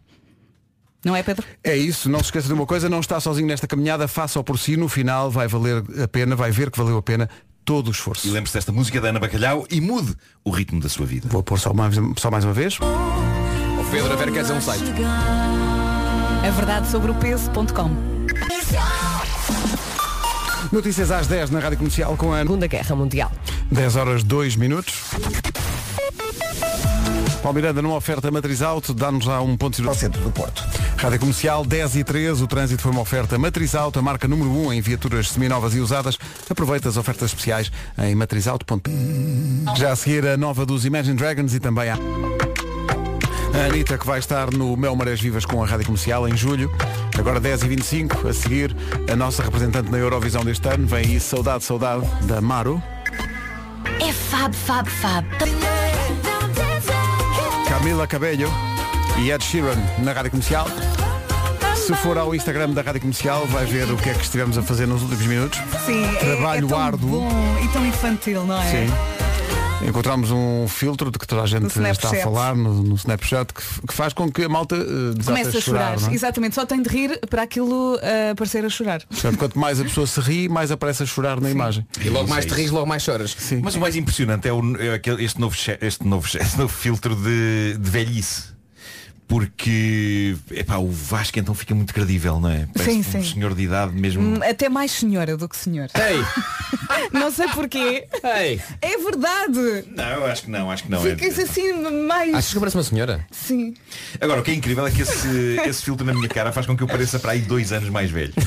Não 1.05 1.15
é, 1.15 1.23
Pedro? 1.23 1.45
É 1.63 1.77
isso, 1.77 2.09
não 2.09 2.21
se 2.21 2.27
esqueça 2.27 2.49
de 2.49 2.55
uma 2.55 2.67
coisa, 2.67 2.89
não 2.89 3.01
está 3.01 3.21
sozinho 3.21 3.47
nesta 3.47 3.67
caminhada, 3.67 4.09
faça-o 4.09 4.43
por 4.43 4.59
si, 4.59 4.77
no 4.77 4.89
final 4.89 5.31
vai 5.31 5.47
valer 5.47 5.85
a 6.03 6.09
pena, 6.09 6.35
vai 6.35 6.51
ver 6.51 6.71
que 6.71 6.79
valeu 6.79 6.97
a 6.97 7.03
pena 7.03 7.29
todo 7.65 7.89
o 7.89 7.91
esforço. 7.91 8.27
E 8.27 8.31
lembre-se 8.31 8.55
desta 8.55 8.73
música 8.73 9.01
da 9.01 9.09
Ana 9.09 9.21
Bacalhau 9.21 9.67
e 9.71 9.81
mude 9.81 10.15
o 10.43 10.51
ritmo 10.51 10.81
da 10.81 10.89
sua 10.89 11.07
vida. 11.07 11.29
Vou 11.31 11.43
pôr 11.43 11.59
só 11.59 11.73
mais, 11.73 11.95
só 12.19 12.31
mais 12.31 12.45
uma 12.45 12.53
vez. 12.53 12.79
O 12.79 13.91
Pedro, 13.91 14.13
a 14.13 14.17
ver, 14.17 14.33
quer 14.33 14.43
dizer 14.43 14.55
um 14.55 14.61
site. 14.61 14.85
averdadesobreopeso.com 16.47 17.91
Notícias 20.73 21.11
às 21.11 21.27
10 21.27 21.51
na 21.51 21.61
Rádio 21.61 21.79
Comercial 21.79 22.17
com 22.17 22.33
a 22.33 22.39
Segunda 22.39 22.67
Guerra 22.67 22.97
Mundial. 22.97 23.31
10 23.71 23.97
horas 23.97 24.25
2 24.25 24.57
minutos. 24.57 25.03
Paulo 27.45 27.57
Miranda, 27.57 27.83
numa 27.83 27.97
oferta 27.97 28.31
matriz 28.31 28.63
auto, 28.63 28.95
dá-nos 28.95 29.27
já 29.27 29.39
um 29.43 29.55
ponto 29.55 29.83
de 29.83 29.87
Ao 29.87 29.95
centro 29.95 30.19
do 30.23 30.31
Porto. 30.31 30.67
Rádio 30.97 31.21
Comercial 31.21 31.63
10 31.63 31.97
e 31.97 32.03
13, 32.03 32.43
o 32.43 32.47
trânsito 32.47 32.81
foi 32.81 32.91
uma 32.91 33.03
oferta 33.03 33.37
matriz 33.37 33.75
auto, 33.75 33.99
a 33.99 34.03
marca 34.03 34.27
número 34.27 34.49
1 34.49 34.73
em 34.73 34.81
viaturas 34.81 35.29
seminovas 35.29 35.75
e 35.75 35.79
usadas. 35.79 36.17
Aproveita 36.49 36.89
as 36.89 36.97
ofertas 36.97 37.33
especiais 37.33 37.71
em 37.99 38.15
matrizauto.pt. 38.15 38.91
Já 39.77 39.93
a 39.93 39.97
seguir 39.97 40.27
a 40.27 40.39
nova 40.39 40.65
dos 40.65 40.87
Imagine 40.87 41.19
Dragons 41.19 41.53
e 41.53 41.61
também 41.61 41.91
a 41.91 41.99
a 43.53 43.67
Anitta 43.67 43.99
que 43.99 44.07
vai 44.07 44.21
estar 44.21 44.51
no 44.51 44.75
Mel 44.75 44.97
Marés 44.97 45.21
Vivas 45.21 45.45
com 45.45 45.63
a 45.63 45.67
Rádio 45.67 45.85
Comercial 45.85 46.27
em 46.27 46.35
julho. 46.35 46.73
Agora 47.19 47.39
10 47.39 47.65
e 47.65 47.69
25 47.69 48.27
a 48.27 48.33
seguir 48.33 48.75
a 49.13 49.15
nossa 49.15 49.43
representante 49.43 49.91
na 49.91 49.99
Eurovisão 49.99 50.43
deste 50.43 50.67
ano. 50.67 50.87
Vem 50.87 51.05
aí 51.05 51.21
Saudade, 51.21 51.63
Saudade 51.63 52.07
da 52.23 52.41
Maru. 52.41 52.83
É 54.01 54.11
fab, 54.15 54.57
fab, 54.57 54.89
fab. 54.89 55.27
Camila 57.85 58.07
Cabello 58.07 58.51
e 59.19 59.31
Ed 59.31 59.45
Sheeran 59.45 59.77
na 59.99 60.13
Rádio 60.15 60.31
Comercial. 60.31 60.67
Se 61.77 61.95
for 61.97 62.17
ao 62.17 62.35
Instagram 62.35 62.71
da 62.71 62.81
Rádio 62.81 63.03
Comercial 63.03 63.45
vai 63.49 63.67
ver 63.67 63.91
o 63.93 63.97
que 63.99 64.09
é 64.09 64.15
que 64.15 64.23
estivemos 64.23 64.57
a 64.57 64.63
fazer 64.63 64.87
nos 64.87 65.03
últimos 65.03 65.27
minutos. 65.27 65.59
Sim, 65.85 66.03
é- 66.03 66.15
Trabalho 66.15 66.65
é, 66.65 66.69
tão 66.71 66.79
árduo. 66.81 67.11
bom 67.21 67.59
e 67.63 67.69
tão 67.75 67.85
infantil, 67.85 68.47
não 68.47 68.59
é? 68.59 68.71
Sim. 68.71 68.87
Encontramos 69.83 70.31
um 70.31 70.67
filtro 70.67 71.11
de 71.11 71.19
que 71.19 71.27
toda 71.27 71.43
a 71.43 71.47
gente 71.47 71.67
está 71.67 72.11
a 72.11 72.15
falar 72.17 72.57
no, 72.57 72.83
no 72.83 72.95
Snapchat 72.95 73.53
que, 73.53 73.63
que 73.87 73.93
faz 73.93 74.13
com 74.15 74.31
que 74.33 74.45
a 74.45 74.49
malta 74.49 74.77
uh, 74.77 75.15
desate 75.15 75.25
Começa 75.41 75.59
a 75.59 75.61
chorar. 75.61 76.01
não 76.01 76.09
é? 76.09 76.15
Exatamente, 76.15 76.55
só 76.55 76.65
tem 76.65 76.81
de 76.83 76.89
rir 76.89 77.21
para 77.29 77.43
aquilo 77.43 77.97
uh, 77.97 78.31
aparecer 78.33 78.65
a 78.65 78.69
chorar. 78.71 79.03
Portanto, 79.05 79.37
quanto 79.39 79.59
mais 79.59 79.79
a 79.81 79.85
pessoa 79.85 80.07
se 80.07 80.19
ri, 80.21 80.49
mais 80.49 80.71
aparece 80.71 81.03
a 81.03 81.07
chorar 81.07 81.39
na 81.41 81.51
imagem. 81.51 81.87
E 82.01 82.09
logo 82.09 82.29
mais 82.29 82.47
te 82.47 82.55
rires, 82.55 82.71
logo 82.71 82.87
mais 82.87 83.03
choras. 83.03 83.37
Sim. 83.39 83.61
Mas 83.63 83.75
o 83.75 83.81
mais 83.81 83.95
impressionante 83.95 84.49
é, 84.49 84.53
o- 84.53 84.77
é 84.81 85.01
este, 85.23 85.39
novo, 85.41 85.55
este, 85.81 86.07
novo, 86.07 86.27
este 86.41 86.59
novo 86.59 86.73
filtro 86.73 87.15
de, 87.15 87.77
de 87.79 87.91
velhice. 87.91 88.54
Porque 89.27 90.37
epá, 90.51 90.77
o 90.77 90.91
Vasco 90.91 91.39
então 91.39 91.55
fica 91.55 91.75
muito 91.75 91.95
credível, 91.95 92.39
não 92.39 92.51
é? 92.51 92.67
Parece 92.75 92.93
Sim, 92.93 93.01
um 93.01 93.03
sim. 93.03 93.23
senhor 93.35 93.55
de 93.55 93.63
idade 93.63 93.95
mesmo. 93.95 94.23
Hum, 94.23 94.41
Até 94.49 94.69
mais 94.69 94.91
senhora 94.93 95.37
do 95.37 95.49
que 95.49 95.57
senhor. 95.57 95.89
Ei, 95.95 96.23
Não 97.13 97.31
sei 97.31 97.49
porquê. 97.49 98.07
ei. 98.39 98.61
É 98.83 98.99
verdade. 98.99 99.85
Não, 99.97 100.05
eu 100.05 100.27
acho 100.27 100.43
que 100.43 100.51
não, 100.51 100.71
acho 100.71 100.85
que 100.85 100.91
não. 100.91 101.05
é- 101.07 101.17
Ficas 101.17 101.39
assim 101.39 101.73
mais. 102.07 102.35
Achas 102.35 102.53
que 102.53 102.59
parece 102.59 102.77
uma 102.77 102.83
senhora? 102.83 103.27
Sim. 103.31 103.75
Agora, 104.21 104.41
o 104.41 104.45
que 104.45 104.51
é 104.51 104.55
incrível 104.55 104.87
é 104.87 104.91
que 104.91 105.03
esse, 105.03 105.59
esse 105.67 105.83
filtro 105.83 106.05
na 106.07 106.13
minha 106.13 106.29
cara 106.29 106.53
faz 106.53 106.67
com 106.67 106.77
que 106.77 106.83
eu 106.83 106.87
pareça 106.87 107.19
para 107.19 107.33
aí 107.33 107.41
dois 107.41 107.73
anos 107.73 107.89
mais 107.89 108.11
velho. 108.11 108.33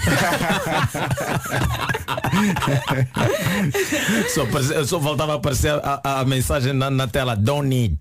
Só, 4.29 4.45
só 4.85 5.01
faltava 5.01 5.35
aparecer 5.35 5.71
a, 5.71 6.19
a 6.21 6.25
mensagem 6.25 6.73
na, 6.73 6.89
na 6.89 7.07
tela 7.07 7.35
Don't 7.35 7.67
need. 7.67 7.97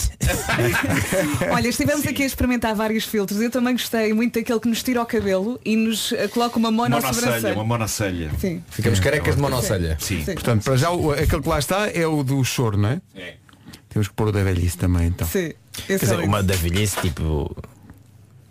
Olha, 1.50 1.68
estivemos 1.68 2.06
aqui 2.06 2.22
a 2.22 2.26
experimentar 2.26 2.65
vários 2.74 3.04
filtros. 3.04 3.40
Eu 3.40 3.50
também 3.50 3.74
gostei 3.74 4.12
muito 4.12 4.34
daquele 4.38 4.60
que 4.60 4.68
nos 4.68 4.82
tira 4.82 5.00
o 5.02 5.06
cabelo 5.06 5.60
e 5.64 5.76
nos 5.76 6.12
eh, 6.12 6.28
coloca 6.28 6.58
uma 6.58 6.70
mão 6.70 6.88
na 6.88 7.00
Monocelha, 7.00 7.52
uma 7.54 7.64
monocelha. 7.64 8.30
Sim. 8.38 8.62
Ficamos 8.70 9.00
carecas 9.00 9.34
de 9.36 9.40
monocelha. 9.42 9.96
Sim. 10.00 10.24
Sim. 10.24 10.34
Portanto, 10.34 10.62
para 10.64 10.76
já 10.76 10.90
o- 10.90 11.12
aquele 11.12 11.42
que 11.42 11.48
lá 11.48 11.58
está 11.58 11.88
é 11.88 12.06
o 12.06 12.22
do 12.22 12.42
choro, 12.44 12.76
não 12.76 12.88
é? 12.90 13.00
É. 13.14 13.34
Temos 13.88 14.08
que 14.08 14.14
pôr 14.14 14.28
o 14.28 14.32
da 14.32 14.42
velhice 14.42 14.76
também, 14.76 15.06
então. 15.08 15.26
Sim. 15.26 15.52
Quer 15.86 15.98
dizer, 15.98 16.20
é 16.20 16.24
uma 16.24 16.42
da 16.42 16.54
velhice, 16.54 16.96
tipo. 17.00 17.54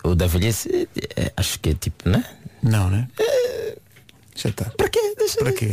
O 0.04 0.14
da 0.16 0.28
velhice, 0.28 0.88
é, 1.16 1.32
acho 1.36 1.60
que 1.60 1.70
é 1.70 1.74
tipo, 1.74 2.08
né? 2.10 2.24
Não, 2.62 2.90
né? 2.90 3.08
Já 4.36 4.50
está. 4.50 4.66
Para 4.66 4.90
quê? 4.90 5.00
Para 5.40 5.54
quê? 5.54 5.70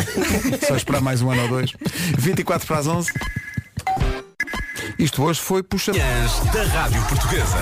Só 0.66 0.76
esperar 0.76 1.00
mais 1.02 1.20
um 1.20 1.30
ano 1.30 1.42
ou 1.42 1.48
dois. 1.48 1.72
24 2.16 2.66
para 2.66 2.78
as 2.78 2.86
11. 2.86 3.10
Isto 4.98 5.22
hoje 5.24 5.40
foi 5.40 5.62
puxa. 5.62 5.92
da 5.92 6.62
Rádio 6.64 7.02
Portuguesa. 7.06 7.56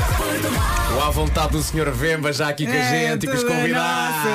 O 0.96 1.00
à 1.02 1.10
vontade 1.10 1.52
do 1.52 1.62
Sr. 1.62 1.90
Vemba 1.92 2.32
já 2.32 2.48
aqui 2.48 2.66
com 2.66 2.72
a 2.72 2.76
É, 2.76 3.10
gente 3.12 3.24
e 3.24 3.28
com 3.28 3.36
os 3.36 3.44
convidados. 3.44 4.26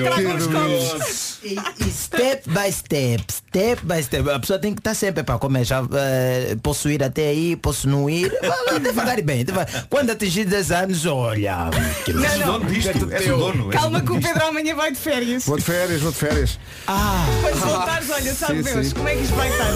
É 0.00 0.22
maravilhoso. 0.22 1.38
E, 1.44 1.56
e 1.80 1.90
step 1.90 2.48
by 2.48 2.70
step, 2.72 3.24
step 3.32 3.84
by 3.84 4.02
step. 4.02 4.30
A 4.30 4.38
pessoa 4.38 4.58
tem 4.58 4.72
que 4.74 4.80
estar 4.80 4.94
sempre, 4.94 5.22
pá, 5.24 5.38
como 5.38 5.58
é, 5.58 5.64
já 5.64 5.82
eh, 5.92 6.56
posso 6.62 6.88
ir 6.88 7.02
até 7.02 7.28
aí, 7.28 7.56
posso 7.56 7.88
não 7.88 8.08
ir. 8.08 8.32
Devagar 8.80 9.18
e 9.18 9.22
bem. 9.22 9.44
devagar. 9.44 9.86
Quando 9.90 10.10
atingir 10.10 10.44
10 10.44 10.70
anos, 10.70 11.04
olha. 11.06 11.68
que 12.04 12.12
Não, 12.12 12.22
não. 12.38 12.46
dono 12.58 12.66
disto, 12.70 13.04
o 13.04 13.36
dono. 13.36 13.66
o 13.68 13.70
Calma 13.70 14.00
que 14.00 14.12
o. 14.12 14.20
Pedro 14.20 14.46
amanhã 14.46 14.74
vai 14.76 14.92
de 14.92 14.98
férias. 14.98 15.44
Vou 15.44 15.56
de 15.58 15.64
férias, 15.64 16.00
vou 16.00 16.12
de 16.12 16.18
férias. 16.18 16.58
Ah, 16.86 17.24
Quando 17.42 17.56
voltares, 17.60 18.10
olha, 18.10 18.34
sabe 18.34 18.62
Sim, 18.62 18.72
Deus, 18.74 18.86
sim. 18.86 18.94
como 18.94 19.08
é 19.08 19.16
que 19.16 19.22
isto 19.22 19.34
vai 19.34 19.48
estar? 19.48 19.72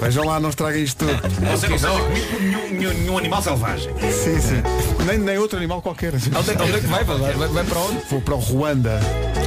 Vejam 0.00 0.24
lá, 0.24 0.40
não 0.40 0.48
estraguem 0.48 0.82
isto 0.82 1.04
tudo. 1.04 1.20
Você 1.60 1.68
não 1.68 1.78
seja 1.78 2.02
comido 2.02 2.26
por 2.30 2.40
nenhum, 2.40 2.68
nenhum, 2.70 2.92
nenhum 2.94 3.18
animal 3.18 3.42
selvagem. 3.42 3.92
Sim, 4.00 4.40
sim. 4.40 4.62
Nem, 5.04 5.18
nem 5.18 5.38
outro 5.38 5.58
animal 5.58 5.82
qualquer. 5.82 6.12
onde, 6.14 6.50
é- 6.50 6.76
é 6.76 6.80
que 6.80 6.86
vai? 6.86 7.04
Vai, 7.04 7.64
para 7.64 7.78
onde? 7.80 8.00
Vou 8.10 8.20
para 8.20 8.34
o 8.34 8.38
Ruanda. 8.38 9.00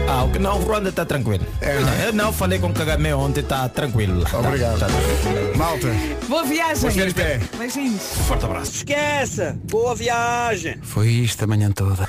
Ah, 0.07 0.24
ok. 0.26 0.39
não, 0.39 0.59
o 0.59 0.64
Ruanda 0.64 0.89
está 0.89 1.05
tranquilo. 1.05 1.45
É, 1.61 2.07
Eu 2.07 2.14
não 2.14 2.32
falei 2.34 2.59
com 2.59 2.68
o 2.68 2.74
Kagame 2.74 3.14
ontem, 3.14 3.39
está 3.41 3.68
tranquilo. 3.70 4.24
Obrigado. 4.34 4.80
Tá, 4.80 4.88
tá 4.88 4.93
tranquilo. 4.93 5.57
Malta, 5.57 5.88
Boa 6.28 6.43
viagem. 6.43 6.91
Beijinhos. 7.57 8.01
Forte 8.28 8.45
abraço. 8.45 8.72
Esqueça! 8.76 9.57
Boa 9.64 9.95
viagem! 9.95 10.78
Foi 10.82 11.07
isto 11.07 11.43
a 11.43 11.47
manhã 11.47 11.72
toda. 11.72 12.07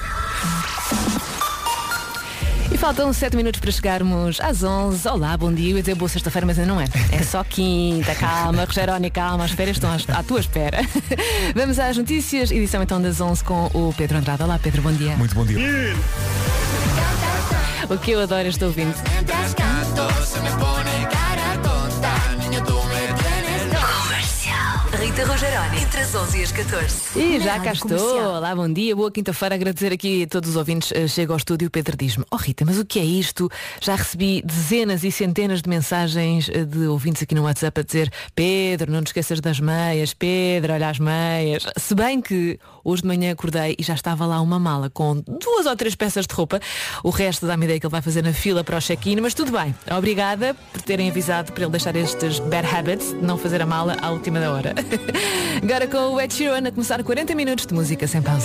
E 2.74 2.76
faltam 2.76 3.12
7 3.12 3.36
minutos 3.36 3.60
para 3.60 3.70
chegarmos 3.70 4.40
às 4.40 4.64
11. 4.64 5.06
Olá, 5.06 5.36
bom 5.36 5.52
dia. 5.52 5.70
Eu 5.70 5.76
ia 5.76 5.82
dizer 5.82 5.94
boa 5.94 6.08
sexta-feira, 6.08 6.44
mas 6.44 6.58
ainda 6.58 6.74
não 6.74 6.80
é. 6.80 6.86
É 7.12 7.22
só 7.22 7.44
quinta. 7.44 8.12
Calma, 8.18 8.64
Rogeroni, 8.64 9.12
calma. 9.12 9.44
As 9.44 9.52
férias 9.52 9.76
estão 9.76 9.90
à 9.92 10.22
tua 10.24 10.40
espera. 10.40 10.78
Vamos 11.54 11.78
às 11.78 11.96
notícias. 11.96 12.50
Edição 12.50 12.82
então 12.82 13.00
das 13.00 13.20
11 13.20 13.44
com 13.44 13.66
o 13.72 13.94
Pedro 13.96 14.18
Andrade. 14.18 14.42
Olá, 14.42 14.58
Pedro, 14.58 14.82
bom 14.82 14.90
dia. 14.90 15.16
Muito 15.16 15.36
bom 15.36 15.46
dia. 15.46 15.56
O 17.88 17.96
que 17.96 18.10
eu 18.10 18.20
adoro 18.20 18.48
este 18.48 18.64
ouvinte. 18.64 18.98
Rita 24.98 25.26
Rogeroni, 25.26 25.83
entre 25.94 26.02
as 26.02 26.14
11 26.14 26.38
e 26.38 26.42
as 26.42 26.50
14. 26.50 27.18
E 27.20 27.38
Na 27.38 27.44
já 27.44 27.60
cá 27.60 27.72
estou. 27.72 27.96
Comercial. 27.96 28.34
Olá, 28.34 28.56
bom 28.56 28.68
dia. 28.68 28.96
Boa 28.96 29.12
quinta-feira. 29.12 29.54
Agradecer 29.54 29.92
aqui 29.92 30.24
a 30.24 30.26
todos 30.26 30.50
os 30.50 30.56
ouvintes. 30.56 30.90
Eh, 30.90 31.06
Chego 31.06 31.32
ao 31.32 31.36
estúdio 31.36 31.66
e 31.66 31.68
o 31.68 31.70
Pedro 31.70 31.96
diz-me, 31.96 32.24
oh 32.32 32.36
Rita, 32.36 32.64
mas 32.64 32.78
o 32.80 32.84
que 32.84 32.98
é 32.98 33.04
isto? 33.04 33.48
Já 33.80 33.94
recebi 33.94 34.42
dezenas 34.44 35.04
e 35.04 35.12
centenas 35.12 35.62
de 35.62 35.70
mensagens 35.70 36.48
eh, 36.48 36.64
de 36.64 36.88
ouvintes 36.88 37.22
aqui 37.22 37.32
no 37.32 37.44
WhatsApp 37.44 37.80
a 37.80 37.84
dizer 37.84 38.12
Pedro, 38.34 38.90
não 38.90 39.02
te 39.04 39.08
esqueças 39.08 39.40
das 39.40 39.60
meias. 39.60 40.12
Pedro, 40.12 40.72
olha 40.72 40.88
as 40.88 40.98
meias. 40.98 41.64
Se 41.78 41.94
bem 41.94 42.20
que 42.20 42.58
hoje 42.82 43.02
de 43.02 43.08
manhã 43.08 43.30
acordei 43.32 43.76
e 43.78 43.82
já 43.82 43.94
estava 43.94 44.26
lá 44.26 44.40
uma 44.40 44.58
mala 44.58 44.90
com 44.90 45.14
duas 45.14 45.64
ou 45.66 45.76
três 45.76 45.94
peças 45.94 46.26
de 46.26 46.34
roupa. 46.34 46.60
O 47.04 47.10
resto 47.10 47.46
dá-me 47.46 47.66
ideia 47.66 47.78
que 47.78 47.86
ele 47.86 47.92
vai 47.92 48.02
fazer 48.02 48.22
na 48.22 48.32
fila 48.32 48.64
para 48.64 48.78
o 48.78 48.80
check-in, 48.80 49.20
mas 49.20 49.32
tudo 49.32 49.52
bem. 49.52 49.72
Obrigada 49.96 50.54
por 50.72 50.82
terem 50.82 51.08
avisado 51.08 51.52
para 51.52 51.62
ele 51.62 51.70
deixar 51.70 51.94
estes 51.94 52.40
bad 52.40 52.66
habits 52.66 53.14
não 53.22 53.38
fazer 53.38 53.62
a 53.62 53.66
mala 53.66 53.96
à 54.02 54.10
última 54.10 54.40
da 54.40 54.52
hora. 54.52 54.74
Agora 55.84 55.88
com 55.88 56.14
o 56.14 56.20
Ed 56.20 56.32
Sheeran 56.32 56.66
a 56.66 56.70
começar 56.72 57.02
40 57.02 57.34
minutos 57.34 57.66
de 57.66 57.74
música 57.74 58.06
sem 58.06 58.22
pausa. 58.22 58.42